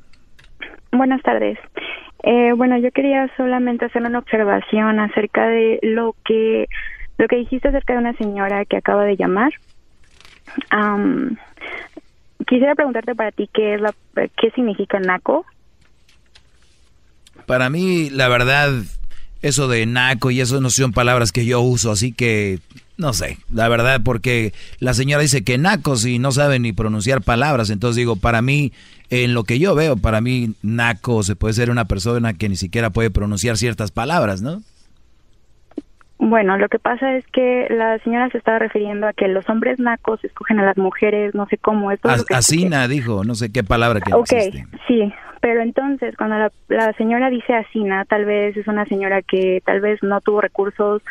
Buenas 0.97 1.23
tardes. 1.23 1.59
Eh, 2.23 2.53
bueno, 2.57 2.79
yo 2.79 2.91
quería 2.93 3.29
solamente 3.37 3.85
hacer 3.85 4.03
una 4.03 4.19
observación 4.19 5.01
acerca 5.01 5.47
de 5.49 5.79
lo 5.83 6.15
que 6.25 6.67
lo 7.19 7.29
que 7.29 7.37
dijiste 7.37 7.69
acerca 7.69 7.95
de 7.95 7.99
una 7.99 8.17
señora 8.17 8.65
que 8.65 8.77
acaba 8.77 9.05
de 9.05 9.17
llamar. 9.17 9.53
Am, 10.71 11.37
quisiera 12.47 12.75
preguntarte 12.75 13.15
para 13.15 13.33
ti 13.33 13.49
qué 13.53 13.75
es 13.75 13.81
la 13.81 13.93
qué 14.37 14.51
significa 14.55 15.01
naco. 15.01 15.45
Para 17.47 17.71
mí, 17.71 18.09
la 18.11 18.29
verdad, 18.29 18.71
eso 19.43 19.69
de 19.69 19.85
naco 19.87 20.31
y 20.31 20.41
eso 20.41 20.61
no 20.61 20.71
son 20.71 20.93
palabras 20.93 21.33
que 21.33 21.45
yo 21.45 21.61
uso, 21.61 21.91
así 21.91 22.13
que 22.13 22.61
no 22.97 23.13
sé, 23.13 23.39
la 23.53 23.69
verdad, 23.69 24.01
porque 24.05 24.53
la 24.79 24.95
señora 24.95 25.23
dice 25.23 25.43
que 25.43 25.59
nacos 25.59 26.07
y 26.07 26.19
no 26.19 26.31
sabe 26.31 26.61
ni 26.61 26.73
pronunciar 26.73 27.23
palabras, 27.23 27.71
entonces 27.71 27.97
digo, 27.97 28.17
para 28.17 28.41
mí, 28.41 28.73
en 29.11 29.35
lo 29.35 29.45
que 29.45 29.59
yo 29.59 29.75
veo, 29.75 29.97
para 29.97 30.21
mí, 30.21 30.55
naco 30.63 31.23
se 31.23 31.37
puede 31.37 31.55
ser 31.55 31.71
una 31.71 31.85
persona 31.87 32.35
que 32.35 32.49
ni 32.49 32.57
siquiera 32.57 32.91
puede 32.91 33.11
pronunciar 33.11 33.57
ciertas 33.57 33.91
palabras, 33.91 34.43
¿no? 34.43 34.63
Bueno, 36.19 36.57
lo 36.57 36.69
que 36.69 36.79
pasa 36.79 37.17
es 37.17 37.27
que 37.33 37.67
la 37.71 37.99
señora 37.99 38.31
se 38.31 38.39
estaba 38.39 38.59
refiriendo 38.59 39.07
a 39.07 39.13
que 39.13 39.29
los 39.29 39.49
hombres 39.51 39.79
nacos 39.79 40.25
escogen 40.25 40.59
a 40.59 40.65
las 40.65 40.79
mujeres, 40.79 41.35
no 41.35 41.47
sé 41.47 41.59
cómo, 41.59 41.91
esto 41.91 42.09
es 42.09 42.25
que 42.25 42.35
Asina 42.35 42.89
dijo, 42.89 43.25
no 43.25 43.35
sé 43.35 43.53
qué 43.53 43.63
palabra 43.63 44.01
que 44.01 44.15
Ok, 44.15 44.33
existe. 44.33 44.67
sí, 44.87 45.13
pero 45.41 45.61
entonces 45.61 46.17
cuando 46.17 46.39
la, 46.39 46.53
la 46.69 46.93
señora 46.95 47.29
dice 47.29 47.53
asina, 47.55 48.05
tal 48.07 48.25
vez 48.25 48.57
es 48.57 48.67
una 48.69 48.87
señora 48.87 49.21
que 49.21 49.61
tal 49.67 49.81
vez 49.83 50.03
no 50.03 50.21
tuvo 50.23 50.41
recursos 50.41 51.03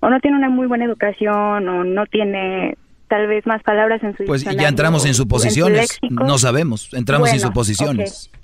o 0.00 0.08
no 0.08 0.20
tiene 0.20 0.38
una 0.38 0.48
muy 0.48 0.66
buena 0.66 0.84
educación 0.86 1.68
o 1.68 1.84
no 1.84 2.06
tiene 2.06 2.76
tal 3.08 3.26
vez 3.26 3.46
más 3.46 3.62
palabras 3.62 4.02
en 4.02 4.16
su 4.16 4.24
Pues 4.24 4.42
ya 4.44 4.68
entramos 4.68 5.04
en 5.06 5.14
suposiciones, 5.14 5.98
léxico. 6.02 6.24
no 6.24 6.38
sabemos, 6.38 6.92
entramos 6.94 7.32
en 7.32 7.40
suposiciones. 7.40 8.30
ok, 8.32 8.40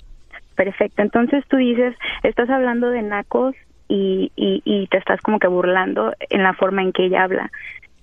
Perfecto, 0.55 1.01
entonces 1.01 1.43
tú 1.49 1.57
dices, 1.57 1.95
estás 2.21 2.49
hablando 2.49 2.89
de 2.89 3.01
nacos 3.01 3.55
y, 3.87 4.31
y, 4.35 4.61
y 4.65 4.85
te 4.87 4.97
estás 4.97 5.19
como 5.21 5.39
que 5.39 5.47
burlando 5.47 6.13
en 6.29 6.43
la 6.43 6.53
forma 6.53 6.83
en 6.83 6.91
que 6.93 7.05
ella 7.07 7.23
habla. 7.23 7.51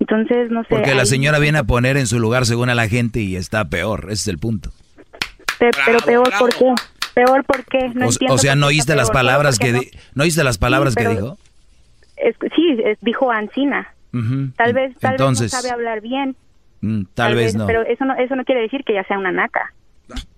Entonces, 0.01 0.51
no 0.51 0.63
sé. 0.63 0.69
Porque 0.71 0.95
la 0.95 1.03
ahí- 1.03 1.07
señora 1.07 1.39
viene 1.39 1.59
a 1.59 1.65
poner 1.65 1.97
en 1.97 2.07
su 2.07 2.19
lugar 2.19 2.47
según 2.47 2.69
a 2.71 2.75
la 2.75 2.89
gente 2.89 3.21
y 3.21 3.37
está 3.37 3.67
peor, 3.69 4.05
ese 4.07 4.13
es 4.15 4.29
el 4.29 4.39
punto. 4.39 4.71
Pe- 5.59 5.71
pero 5.87 5.99
peor, 6.01 6.29
¿por 6.39 6.51
qué? 6.55 6.73
Peor, 7.15 7.45
¿por 7.45 7.65
qué? 7.67 7.89
No 7.95 8.07
o, 8.07 8.11
entiendo 8.11 8.35
o 8.35 8.39
sea, 8.39 8.57
¿no 8.57 8.67
oíste 8.67 8.97
las 8.97 9.11
palabras 9.11 9.59
¿por 9.59 9.67
que 9.69 9.91
¿no 10.15 10.23
oíste 10.25 10.43
las 10.43 10.59
palabras 10.59 10.95
que 10.95 11.07
dijo? 11.09 11.39
Es- 12.17 12.37
sí, 12.57 12.77
es- 12.85 12.99
dijo 13.01 13.31
Ancina. 13.31 13.95
Tal 14.57 14.73
vez, 14.73 14.97
tal 14.99 15.13
Entonces, 15.13 15.53
vez 15.53 15.53
no 15.53 15.61
sabe 15.61 15.73
hablar 15.73 16.01
bien. 16.01 16.35
Mm, 16.81 17.03
tal, 17.15 17.35
vez 17.35 17.55
no. 17.55 17.67
Pero 17.67 17.83
eso 17.83 18.05
no, 18.05 18.15
eso 18.17 18.35
no 18.37 18.45
quiere 18.45 18.63
decir 18.63 18.83
que 18.85 18.95
ya 18.95 19.05
sea 19.05 19.19
una 19.19 19.33
naca. 19.33 19.73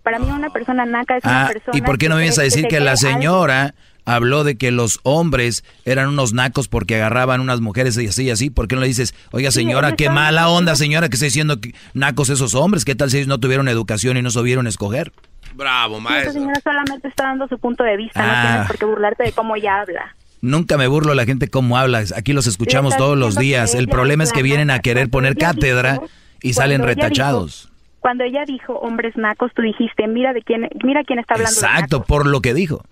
Para 0.03 0.19
mí 0.19 0.27
una 0.31 0.51
persona 0.51 0.85
naca 0.85 1.17
es 1.17 1.25
una 1.25 1.45
Ah, 1.47 1.49
persona. 1.49 1.79
¿y 1.79 1.81
por 1.83 1.97
qué 1.97 2.09
no 2.09 2.17
me 2.17 2.23
vienes 2.23 2.39
a 2.39 2.43
decir 2.43 2.67
que 2.69 2.79
la 2.81 2.91
algo. 2.93 3.01
señora 3.01 3.75
habló 4.05 4.43
de 4.45 4.57
que 4.59 4.71
los 4.73 4.99
hombres 5.05 5.65
eran 5.85 6.09
unos 6.09 6.35
nacos 6.35 6.67
porque 6.69 6.97
agarraban 6.97 7.41
unas 7.41 7.61
mujeres 7.61 7.97
y 7.97 8.07
así 8.09 8.25
y 8.25 8.31
así? 8.31 8.51
¿Por 8.51 8.69
qué 8.69 8.75
no 8.75 8.83
le 8.83 8.89
dices, 8.89 9.15
oiga 9.31 9.51
señora, 9.51 9.89
ella 9.89 9.97
qué 9.97 10.11
mala 10.11 10.49
onda 10.49 10.75
señora 10.77 11.09
que 11.09 11.15
está 11.15 11.25
diciendo 11.27 11.61
que 11.61 11.75
nacos 11.95 12.29
esos 12.29 12.55
hombres? 12.55 12.85
¿Qué 12.85 12.95
tal 12.95 13.11
si 13.11 13.19
ellos 13.19 13.29
no 13.29 13.39
tuvieron 13.41 13.67
educación 13.69 14.17
y 14.19 14.23
no 14.23 14.31
supieron 14.31 14.67
escoger? 14.67 15.13
Bravo, 15.55 16.01
Sí, 16.01 16.07
Esa 16.21 16.33
señora 16.33 16.61
solamente 16.63 17.09
está 17.09 17.25
dando 17.25 17.47
su 17.49 17.59
punto 17.59 17.85
de 17.85 17.97
vista, 17.97 18.21
Ah. 18.23 18.27
no 18.43 18.49
tienes 18.49 18.67
por 18.69 18.79
qué 18.79 18.85
burlarte 18.87 19.23
de 19.25 19.33
cómo 19.33 19.57
ella 19.57 19.81
habla. 19.81 20.17
Nunca 20.41 20.77
me 20.77 20.89
burlo 20.89 21.11
de 21.11 21.17
la 21.17 21.25
gente 21.25 21.49
cómo 21.49 21.79
habla, 21.79 22.03
aquí 22.17 22.33
los 22.33 22.47
escuchamos 22.49 22.97
todos 22.97 23.17
los 23.17 23.37
días. 23.37 23.75
El 23.75 23.87
problema 23.89 24.25
es 24.25 24.33
que 24.33 24.43
vienen 24.43 24.71
a 24.71 24.81
querer 24.81 25.09
poner 25.09 25.37
cátedra 25.37 26.01
y 26.43 26.53
salen 26.55 26.79
cuando 26.81 26.93
ella 26.93 27.03
retachados. 27.09 27.69
Cuando 28.01 28.25
ella 28.25 28.45
dijo 28.45 28.75
hombres 28.75 29.17
nacos, 29.17 29.53
tú 29.55 29.63
dijiste, 29.63 30.07
mira 30.09 30.33
de 30.33 30.43
quién, 30.43 30.69
mira 30.85 31.05
quién 31.05 31.19
está 31.21 31.35
hablando. 31.35 31.53
de 31.61 31.67
Exacto, 31.67 31.97
nacos". 31.99 32.07
por 32.09 32.27
lo 32.27 32.41
que 32.41 32.53
dijo. 32.55 32.83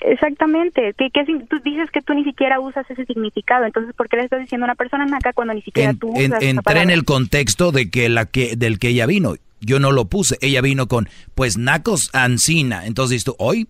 Exactamente. 0.00 0.94
¿Qué, 0.96 1.10
qué, 1.12 1.24
tú 1.48 1.58
dices 1.64 1.90
que 1.90 2.00
tú 2.00 2.14
ni 2.14 2.24
siquiera 2.24 2.58
usas 2.60 2.88
ese 2.90 3.04
significado. 3.04 3.64
Entonces, 3.64 3.94
¿por 3.94 4.08
qué 4.08 4.16
le 4.16 4.24
estás 4.24 4.40
diciendo 4.40 4.64
a 4.64 4.68
una 4.68 4.74
persona 4.74 5.04
naca 5.06 5.32
cuando 5.32 5.54
ni 5.54 5.62
siquiera 5.62 5.90
En- 5.90 5.98
tú 5.98 6.08
en- 6.16 6.30
usas 6.32 6.42
esa 6.42 6.50
entré 6.50 6.82
en 6.82 6.90
el 6.90 7.04
contexto 7.04 7.72
de 7.72 7.90
que 7.90 8.08
la 8.08 8.26
que 8.26 8.56
del 8.56 8.78
que 8.78 8.88
ella 8.88 9.06
vino. 9.06 9.34
Yo 9.60 9.78
no 9.80 9.92
lo 9.92 10.06
puse. 10.06 10.36
Ella 10.42 10.60
vino 10.60 10.88
con, 10.88 11.08
pues, 11.34 11.56
nacos 11.56 12.10
ancina. 12.12 12.86
Entonces 12.86 13.24
tú, 13.24 13.34
hoy, 13.38 13.66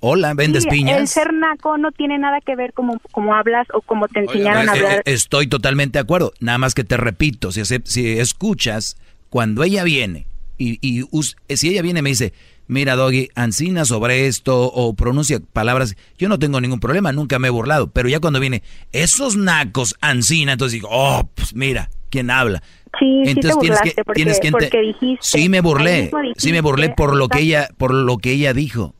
hola, 0.00 0.34
vendes 0.34 0.64
Sí, 0.64 0.70
piñas. 0.70 0.98
El 1.00 1.08
ser 1.08 1.32
naco 1.34 1.76
no 1.78 1.90
tiene 1.92 2.18
nada 2.18 2.40
que 2.40 2.54
ver 2.56 2.72
como, 2.72 3.00
como 3.12 3.34
hablas 3.34 3.66
o 3.74 3.80
como 3.80 4.08
te 4.08 4.20
enseñaron 4.20 4.68
a 4.68 4.72
Eh, 4.74 4.76
hablar. 4.78 5.02
Estoy 5.04 5.46
totalmente 5.46 5.98
de 5.98 6.02
acuerdo. 6.02 6.32
Nada 6.40 6.58
más 6.58 6.74
que 6.74 6.84
te 6.84 6.96
repito, 6.96 7.52
si, 7.52 7.62
si 7.64 8.18
escuchas, 8.18 8.96
cuando 9.30 9.62
ella 9.64 9.84
viene, 9.84 10.26
y, 10.56 10.78
y 10.80 11.02
eh, 11.48 11.56
si 11.56 11.68
ella 11.70 11.82
viene 11.82 12.00
y 12.00 12.02
me 12.02 12.10
dice, 12.10 12.32
mira, 12.66 12.96
Doggy, 12.96 13.28
Ancina 13.34 13.84
sobre 13.84 14.26
esto, 14.26 14.66
o 14.72 14.94
pronuncia 14.94 15.40
palabras, 15.52 15.96
yo 16.18 16.28
no 16.28 16.38
tengo 16.38 16.60
ningún 16.60 16.80
problema, 16.80 17.12
nunca 17.12 17.38
me 17.38 17.48
he 17.48 17.50
burlado. 17.50 17.90
Pero 17.90 18.08
ya 18.08 18.20
cuando 18.20 18.40
viene, 18.40 18.62
esos 18.92 19.36
nacos, 19.36 19.94
Ancina, 20.00 20.52
entonces 20.52 20.74
digo, 20.74 20.88
oh, 20.90 21.28
pues 21.34 21.54
mira, 21.54 21.90
¿quién 22.10 22.30
habla? 22.30 22.62
Sí, 22.98 23.22
sí 23.26 23.34
te 23.34 23.48
Entonces 23.48 23.58
tienes 23.60 23.80
que, 23.82 24.04
porque, 24.04 24.14
tienes 24.14 24.40
que 24.40 24.48
ente- 24.48 24.70
porque 24.70 24.80
dijiste. 24.80 25.18
Sí 25.20 25.48
me 25.48 25.60
burlé, 25.60 26.10
sí 26.36 26.52
me 26.52 26.60
burlé 26.62 26.88
por 26.90 27.14
lo 27.14 27.28
que 27.28 27.40
ella, 27.40 27.68
por 27.76 27.92
lo 27.94 28.16
que 28.18 28.32
ella 28.32 28.52
dijo. 28.54 28.94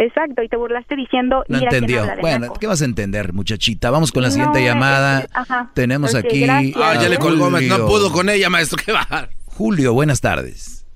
Exacto, 0.00 0.42
y 0.44 0.48
te 0.48 0.56
burlaste 0.56 0.94
diciendo, 0.94 1.42
No 1.48 1.58
mira 1.58 1.70
quién 1.70 1.82
entendió. 1.82 2.00
habla 2.02 2.14
de 2.14 2.20
Bueno, 2.20 2.38
naco. 2.46 2.54
¿qué 2.60 2.66
vas 2.68 2.82
a 2.82 2.84
entender, 2.84 3.32
muchachita? 3.32 3.90
Vamos 3.90 4.12
con 4.12 4.22
la 4.22 4.30
siguiente 4.30 4.62
llamada. 4.64 5.26
ajá. 5.34 5.70
Tenemos 5.74 6.14
aquí. 6.14 6.42
gracias. 6.42 6.76
Ah, 6.76 6.94
ya 6.94 7.06
a 7.06 7.08
le 7.08 7.18
colgó. 7.18 7.50
No 7.50 7.56
Julio. 7.58 7.86
pudo 7.86 8.12
con 8.12 8.28
ella, 8.30 8.48
maestro. 8.48 8.78
¿Qué 8.86 8.92
va? 8.92 9.28
Julio, 9.46 9.92
buenas 9.94 10.20
tardes. 10.20 10.86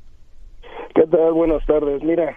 ¿Qué 0.94 1.02
tal? 1.10 1.32
Buenas 1.32 1.66
tardes. 1.66 2.00
Mira, 2.04 2.36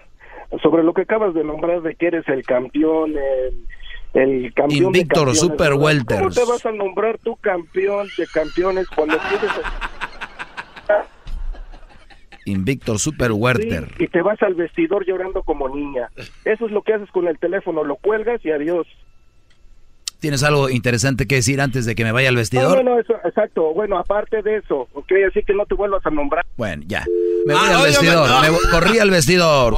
sobre 0.63 0.81
lo 0.83 0.93
que 0.93 1.01
acabas 1.03 1.33
de 1.35 1.43
nombrar 1.43 1.81
de 1.83 1.93
que 1.95 2.07
eres 2.07 2.27
el 2.29 2.43
campeón, 2.43 3.11
el, 4.15 4.19
el 4.19 4.53
campeón 4.55 4.91
de 4.91 4.99
Invictor 5.01 5.25
campeones, 5.27 5.39
Super. 5.39 5.73
Welters. 5.73 6.19
¿Cómo 6.21 6.31
te 6.31 6.45
vas 6.51 6.65
a 6.65 6.71
nombrar 6.71 7.19
tú 7.19 7.35
campeón 7.35 8.07
de 8.17 8.25
campeones 8.27 8.87
cuando 8.87 9.17
tienes 9.29 9.51
Invictor 12.45 12.99
Super 12.99 13.31
Werther. 13.31 13.91
y 13.99 14.07
te 14.07 14.21
vas 14.21 14.41
al 14.43 14.53
vestidor 14.55 15.05
llorando 15.05 15.43
como 15.43 15.67
niña? 15.69 16.09
Eso 16.45 16.65
es 16.67 16.71
lo 16.71 16.81
que 16.83 16.93
haces 16.93 17.09
con 17.11 17.27
el 17.27 17.37
teléfono, 17.39 17.83
lo 17.83 17.95
cuelgas 17.97 18.39
y 18.45 18.51
adiós. 18.51 18.87
¿Tienes 20.19 20.43
algo 20.43 20.69
interesante 20.69 21.27
que 21.27 21.35
decir 21.35 21.61
antes 21.61 21.85
de 21.85 21.93
que 21.93 22.03
me 22.03 22.11
vaya 22.11 22.29
al 22.29 22.35
No, 22.35 22.39
vestidor? 22.39 22.77
no, 22.83 22.83
no, 22.95 22.99
eso, 22.99 23.13
exacto. 23.25 23.73
Bueno, 23.73 23.97
aparte 23.99 24.41
de 24.41 24.57
eso, 24.57 24.87
ok, 24.93 25.11
así 25.29 25.43
que 25.43 25.53
no 25.53 25.65
te 25.65 25.75
vuelvas 25.75 26.03
a 26.05 26.09
nombrar. 26.09 26.45
Bueno, 26.57 26.83
ya. 26.87 27.03
Me 27.45 27.53
voy 27.53 27.61
Ah, 27.63 27.65
al 27.67 27.75
óigame, 27.75 27.87
vestidor. 27.89 28.29
no. 28.29 28.41
me 28.41 28.49
voy- 28.49 28.59
corrí 28.71 28.99
al 28.99 29.11
vestidor. 29.11 29.75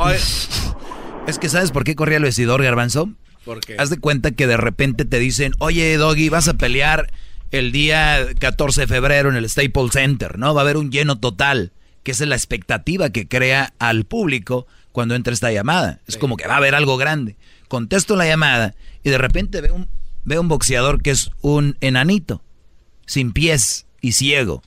Es 1.27 1.39
que 1.39 1.49
¿sabes 1.49 1.71
por 1.71 1.83
qué 1.83 1.95
corrí 1.95 2.15
al 2.15 2.23
vestidor, 2.23 2.63
Garbanzo? 2.63 3.09
¿Por 3.43 3.59
qué? 3.59 3.75
Haz 3.77 3.89
de 3.89 3.99
cuenta 3.99 4.31
que 4.31 4.47
de 4.47 4.55
repente 4.57 5.03
te 5.05 5.19
dicen, 5.19 5.51
oye, 5.59 5.97
Doggy, 5.97 6.29
vas 6.29 6.47
a 6.47 6.53
pelear 6.53 7.07
el 7.51 7.71
día 7.73 8.25
14 8.39 8.81
de 8.81 8.87
febrero 8.87 9.29
en 9.29 9.35
el 9.35 9.49
Staples 9.49 9.91
Center, 9.91 10.37
¿no? 10.37 10.53
Va 10.53 10.61
a 10.61 10.63
haber 10.63 10.77
un 10.77 10.91
lleno 10.91 11.19
total, 11.19 11.71
que 12.07 12.11
esa 12.11 12.23
es 12.23 12.29
la 12.29 12.37
expectativa 12.37 13.09
que 13.09 13.27
crea 13.27 13.73
al 13.79 14.05
público 14.05 14.65
cuando 14.93 15.13
entra 15.13 15.33
esta 15.33 15.51
llamada. 15.51 15.99
Es 16.07 16.15
como 16.15 16.37
que 16.37 16.47
va 16.47 16.53
a 16.53 16.57
haber 16.57 16.73
algo 16.73 16.95
grande. 16.95 17.35
Contesto 17.67 18.15
la 18.15 18.25
llamada 18.25 18.75
y 19.03 19.09
de 19.09 19.17
repente 19.17 19.59
veo 19.59 19.75
un, 19.75 19.89
veo 20.23 20.39
un 20.39 20.47
boxeador 20.47 21.01
que 21.01 21.11
es 21.11 21.31
un 21.41 21.75
enanito, 21.81 22.41
sin 23.05 23.33
pies 23.33 23.87
y 23.99 24.13
ciego. 24.13 24.63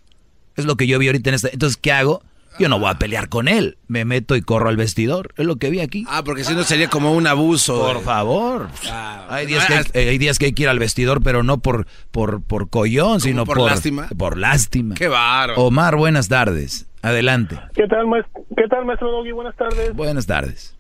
Es 0.55 0.67
lo 0.67 0.77
que 0.77 0.87
yo 0.87 0.99
vi 0.99 1.07
ahorita 1.07 1.31
en 1.31 1.35
esta. 1.35 1.49
Entonces, 1.51 1.79
¿qué 1.79 1.93
hago? 1.93 2.23
Yo 2.59 2.69
no 2.69 2.79
voy 2.79 2.91
a 2.91 2.99
pelear 2.99 3.31
con 3.31 3.49
él. 3.49 3.79
Me 3.89 4.05
meto 4.05 4.37
y 4.37 4.43
corro 4.43 4.69
al 4.69 4.77
vestidor. 4.77 5.33
Es 5.39 5.47
lo 5.47 5.57
que 5.57 5.71
vi 5.71 5.81
aquí. 5.81 6.05
Ah, 6.11 6.23
porque 6.23 6.45
si 6.45 6.53
no 6.53 6.63
sería 6.65 6.91
como 6.91 7.15
un 7.15 7.27
abuso. 7.27 7.81
Por 7.81 7.97
eh. 7.97 8.05
favor. 8.05 8.69
Ah, 8.87 9.29
Hay 9.31 9.47
días, 9.47 9.65
que 9.65 9.99
hay, 9.99 10.09
hay 10.09 10.19
días 10.19 10.39
que 10.39 10.45
hay 10.45 10.53
que 10.53 10.65
ir 10.65 10.69
al 10.69 10.79
vestidor, 10.79 11.23
pero 11.23 11.43
no 11.43 11.57
por, 11.57 11.87
por, 12.11 12.43
por 12.43 12.69
collón, 12.69 13.23
sino 13.23 13.47
por 13.47 13.57
por, 13.57 13.71
lástima? 13.71 14.09
Por 14.09 14.37
lástima. 14.37 14.95
Qué 14.95 15.09
bárbaro. 15.09 15.63
Omar, 15.63 15.97
buenas 15.97 16.29
tardes. 16.29 16.90
Adelante. 17.03 17.59
¿Qué 17.75 17.87
tal, 17.87 18.07
maestro? 18.07 18.43
¿Qué 18.57 18.69
tal, 18.69 18.85
maestro 18.85 19.11
Doggy? 19.11 19.33
Buenas 19.33 19.57
tardes. 19.57 19.95
Buenas 19.95 20.27
tardes. 20.27 20.77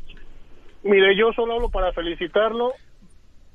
Mire, 0.82 1.16
yo 1.16 1.32
solo 1.34 1.54
hablo 1.54 1.70
para 1.70 1.92
felicitarlo 1.92 2.72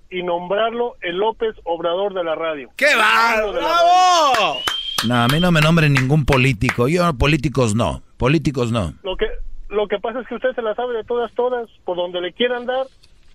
y 0.10 0.24
nombrarlo 0.24 0.96
el 1.02 1.18
López 1.18 1.56
Obrador 1.64 2.14
de 2.14 2.24
la 2.24 2.36
radio. 2.36 2.70
¡Qué 2.76 2.96
bárbaro! 2.96 3.52
¡Bravo! 3.54 4.60
No, 5.08 5.16
a 5.24 5.28
mí 5.28 5.40
no 5.40 5.52
me 5.52 5.62
nombren 5.62 5.94
ningún 5.94 6.26
político. 6.26 6.88
Yo, 6.88 7.14
políticos 7.16 7.76
no. 7.76 8.02
Políticos 8.18 8.72
no. 8.72 8.94
Lo 9.04 9.16
que, 9.18 9.26
lo 9.70 9.88
que 9.88 10.00
pasa 10.00 10.22
es 10.22 10.28
que 10.28 10.36
usted 10.36 10.54
se 10.56 10.62
la 10.62 10.74
sabe 10.76 10.96
de 10.96 11.04
todas, 11.04 11.32
todas. 11.34 11.70
Por 11.84 11.98
donde 11.98 12.22
le 12.22 12.34
quieran 12.34 12.66
dar, 12.66 12.86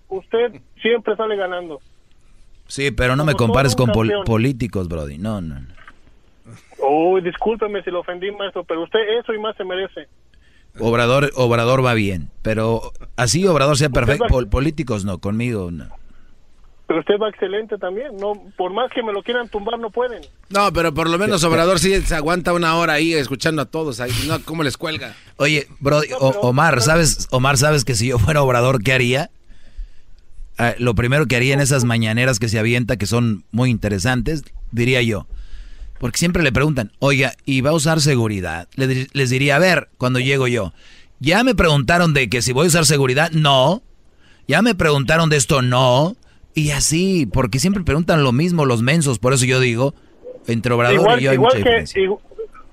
usted 0.09 0.59
siempre 0.81 1.15
sale 1.15 1.35
ganando. 1.37 1.79
Sí, 2.67 2.91
pero 2.91 3.15
no 3.15 3.25
me 3.25 3.33
compares 3.35 3.75
con 3.75 3.91
pol- 3.91 4.11
políticos, 4.25 4.87
Brody. 4.87 5.17
No, 5.17 5.39
no, 5.41 5.59
no. 5.59 5.67
Uy, 6.81 7.21
discúlpeme 7.21 7.83
si 7.83 7.91
lo 7.91 7.99
ofendí, 7.99 8.31
maestro, 8.31 8.63
pero 8.63 8.83
usted 8.83 8.99
eso 9.19 9.33
y 9.33 9.39
más 9.39 9.55
se 9.55 9.63
merece. 9.63 10.07
Obrador, 10.79 11.31
Obrador 11.35 11.85
va 11.85 11.93
bien. 11.93 12.29
Pero 12.41 12.91
así 13.17 13.45
Obrador 13.45 13.77
sea 13.77 13.89
perfecto. 13.89 14.25
va- 14.33 14.49
políticos 14.49 15.05
no. 15.05 15.19
Conmigo 15.19 15.69
no. 15.71 15.87
Pero 16.87 16.99
usted 17.01 17.15
va 17.21 17.29
excelente 17.29 17.77
también. 17.77 18.15
No, 18.17 18.33
por 18.57 18.73
más 18.73 18.89
que 18.91 19.01
me 19.03 19.13
lo 19.13 19.21
quieran 19.23 19.47
tumbar, 19.47 19.79
no 19.79 19.89
pueden. 19.91 20.21
No, 20.49 20.73
pero 20.73 20.93
por 20.93 21.09
lo 21.09 21.17
menos 21.17 21.43
Obrador 21.43 21.79
sí 21.79 22.01
se 22.01 22.15
aguanta 22.15 22.51
una 22.53 22.75
hora 22.75 22.93
ahí 22.93 23.13
escuchando 23.13 23.61
a 23.61 23.65
todos. 23.65 23.99
Ahí, 24.01 24.11
no, 24.27 24.41
¿cómo 24.43 24.63
les 24.63 24.75
cuelga? 24.77 25.13
Oye, 25.37 25.67
Brody, 25.79 26.07
O- 26.19 26.39
Omar, 26.41 26.81
¿sabes? 26.81 27.27
Omar, 27.31 27.57
¿sabes 27.57 27.85
que 27.85 27.95
si 27.95 28.07
yo 28.07 28.17
fuera 28.19 28.41
Obrador, 28.41 28.81
qué 28.83 28.91
haría? 28.93 29.29
Ah, 30.57 30.73
lo 30.79 30.93
primero 30.95 31.25
que 31.27 31.35
haría 31.37 31.53
en 31.53 31.61
esas 31.61 31.83
mañaneras 31.85 32.39
que 32.39 32.49
se 32.49 32.59
avienta, 32.59 32.97
que 32.97 33.05
son 33.07 33.45
muy 33.51 33.69
interesantes, 33.69 34.43
diría 34.71 35.01
yo. 35.01 35.27
Porque 36.01 36.17
siempre 36.17 36.41
le 36.41 36.51
preguntan, 36.51 36.91
oiga, 36.97 37.33
¿y 37.45 37.61
va 37.61 37.69
a 37.69 37.73
usar 37.73 38.01
seguridad? 38.01 38.67
Le 38.75 38.87
di- 38.87 39.07
les 39.13 39.29
diría, 39.29 39.57
a 39.57 39.59
ver, 39.59 39.89
cuando 39.99 40.19
llego 40.19 40.47
yo, 40.47 40.73
ya 41.19 41.43
me 41.43 41.53
preguntaron 41.53 42.15
de 42.15 42.27
que 42.27 42.41
si 42.41 42.53
voy 42.53 42.65
a 42.65 42.69
usar 42.69 42.85
seguridad, 42.85 43.29
no. 43.31 43.83
Ya 44.47 44.63
me 44.63 44.73
preguntaron 44.73 45.29
de 45.29 45.37
esto, 45.37 45.61
no. 45.61 46.15
Y 46.55 46.71
así, 46.71 47.27
porque 47.27 47.59
siempre 47.59 47.83
preguntan 47.83 48.23
lo 48.23 48.31
mismo 48.31 48.65
los 48.65 48.81
mensos, 48.81 49.19
por 49.19 49.31
eso 49.33 49.45
yo 49.45 49.59
digo, 49.59 49.93
entre 50.47 50.73
Obrador 50.73 50.95
igual 51.01 51.19
y 51.19 51.23
yo 51.23 51.29
hay 51.29 51.35
igual 51.35 51.53
mucha 51.53 51.63
que 51.63 51.69
diferencia. 51.69 52.01
igu- 52.01 52.19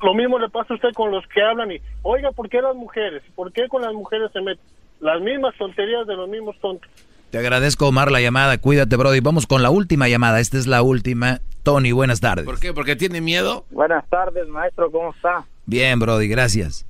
lo 0.01 0.15
mismo 0.15 0.39
le 0.39 0.49
pasa 0.49 0.73
a 0.73 0.77
usted 0.77 0.93
con 0.95 1.11
los 1.11 1.27
que 1.27 1.43
hablan 1.43 1.71
y, 1.71 1.77
oiga, 2.03 2.33
¿por 2.33 2.49
qué 2.49 2.63
las 2.63 2.75
mujeres? 2.75 3.23
¿Por 3.35 3.53
qué 3.53 3.69
con 3.69 3.83
las 3.83 3.93
mujeres 3.93 4.31
se 4.33 4.41
meten? 4.41 4.65
Las 5.01 5.21
mismas 5.21 5.55
tonterías 5.59 6.07
de 6.07 6.17
los 6.17 6.29
mismos 6.31 6.57
tontos. 6.63 6.89
Te 7.31 7.39
agradezco, 7.39 7.89
Omar, 7.89 8.11
la 8.11 8.21
llamada. 8.21 8.57
Cuídate, 8.59 8.97
Brody. 8.97 9.21
Vamos 9.21 9.47
con 9.47 9.63
la 9.63 9.71
última 9.71 10.09
llamada. 10.09 10.41
Esta 10.41 10.57
es 10.57 10.67
la 10.67 10.83
última. 10.83 11.41
Tony, 11.63 11.93
buenas 11.93 12.21
tardes. 12.21 12.47
¿Por 12.47 12.59
qué? 12.59 12.73
¿Porque 12.73 12.97
tiene 12.97 13.21
miedo? 13.21 13.67
Buenas 13.71 14.07
tardes, 14.09 14.49
maestro, 14.49 14.91
¿cómo 14.91 15.11
está? 15.11 15.45
Bien, 15.67 15.99
Brody, 15.99 16.27
gracias. 16.29 16.87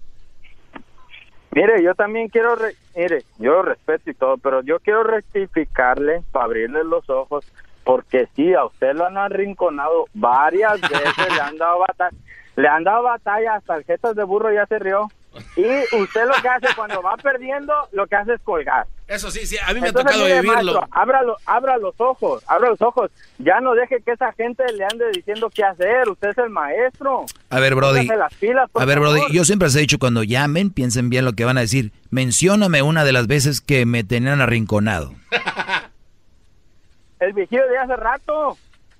Mire, 1.50 1.82
yo 1.82 1.94
también 1.94 2.28
quiero, 2.28 2.54
re- 2.54 2.76
mire, 2.94 3.24
yo 3.38 3.52
lo 3.54 3.62
respeto 3.62 4.10
y 4.10 4.14
todo, 4.14 4.36
pero 4.36 4.62
yo 4.62 4.78
quiero 4.78 5.02
rectificarle 5.02 6.22
para 6.30 6.44
abrirle 6.44 6.84
los 6.84 7.08
ojos, 7.10 7.44
porque 7.82 8.28
sí, 8.36 8.54
a 8.54 8.66
usted 8.66 8.94
lo 8.94 9.06
han 9.06 9.16
arrinconado 9.16 10.04
varias 10.14 10.80
veces, 10.82 11.16
le 11.34 11.40
han 11.40 11.56
dado 11.56 11.80
batalla, 11.80 12.16
le 12.54 12.68
han 12.68 12.84
dado 12.84 13.02
batalla, 13.02 13.54
hasta 13.56 13.76
el 13.76 13.84
jetas 13.84 14.14
de 14.14 14.22
burro 14.24 14.52
ya 14.52 14.66
se 14.66 14.78
rió. 14.78 15.08
Y 15.56 15.96
usted 15.96 16.26
lo 16.26 16.34
que 16.42 16.48
hace 16.48 16.66
cuando 16.76 17.02
va 17.02 17.16
perdiendo, 17.16 17.72
lo 17.92 18.06
que 18.06 18.16
hace 18.16 18.34
es 18.34 18.40
colgar. 18.42 18.86
Eso 19.06 19.30
sí, 19.30 19.46
sí, 19.46 19.56
a 19.66 19.72
mí 19.72 19.80
me 19.80 19.88
Entonces, 19.88 20.12
ha 20.12 20.18
tocado 20.18 20.24
mire, 20.24 20.40
vivirlo. 20.42 20.72
maestro, 20.74 20.88
abra, 20.90 21.22
lo- 21.22 21.36
abra 21.46 21.78
los 21.78 21.94
ojos, 21.98 22.44
abra 22.46 22.68
los 22.70 22.82
ojos. 22.82 23.10
Ya 23.38 23.58
no 23.60 23.72
deje 23.74 24.02
que 24.04 24.12
esa 24.12 24.32
gente 24.32 24.64
le 24.74 24.84
ande 24.84 25.06
diciendo 25.14 25.50
qué 25.54 25.64
hacer. 25.64 26.08
Usted 26.10 26.28
es 26.30 26.38
el 26.38 26.50
maestro. 26.50 27.24
A 27.48 27.58
ver, 27.60 27.74
Brody. 27.74 28.06
Las 28.06 28.34
pilas, 28.34 28.68
A 28.74 28.84
ver, 28.84 28.98
favor. 28.98 29.14
Brody, 29.18 29.32
yo 29.34 29.44
siempre 29.44 29.68
les 29.68 29.76
he 29.76 29.80
dicho, 29.80 29.98
cuando 29.98 30.22
llamen, 30.24 30.70
piensen 30.70 31.08
bien 31.08 31.24
lo 31.24 31.32
que 31.32 31.44
van 31.46 31.56
a 31.56 31.62
decir. 31.62 31.92
Mencióname 32.10 32.82
una 32.82 33.04
de 33.04 33.12
las 33.12 33.26
veces 33.26 33.60
que 33.62 33.86
me 33.86 34.04
tenían 34.04 34.40
arrinconado. 34.42 35.12
El 37.20 37.32
viejillo 37.32 37.66
de 37.68 37.78
hace 37.78 37.96
rato. 37.96 38.56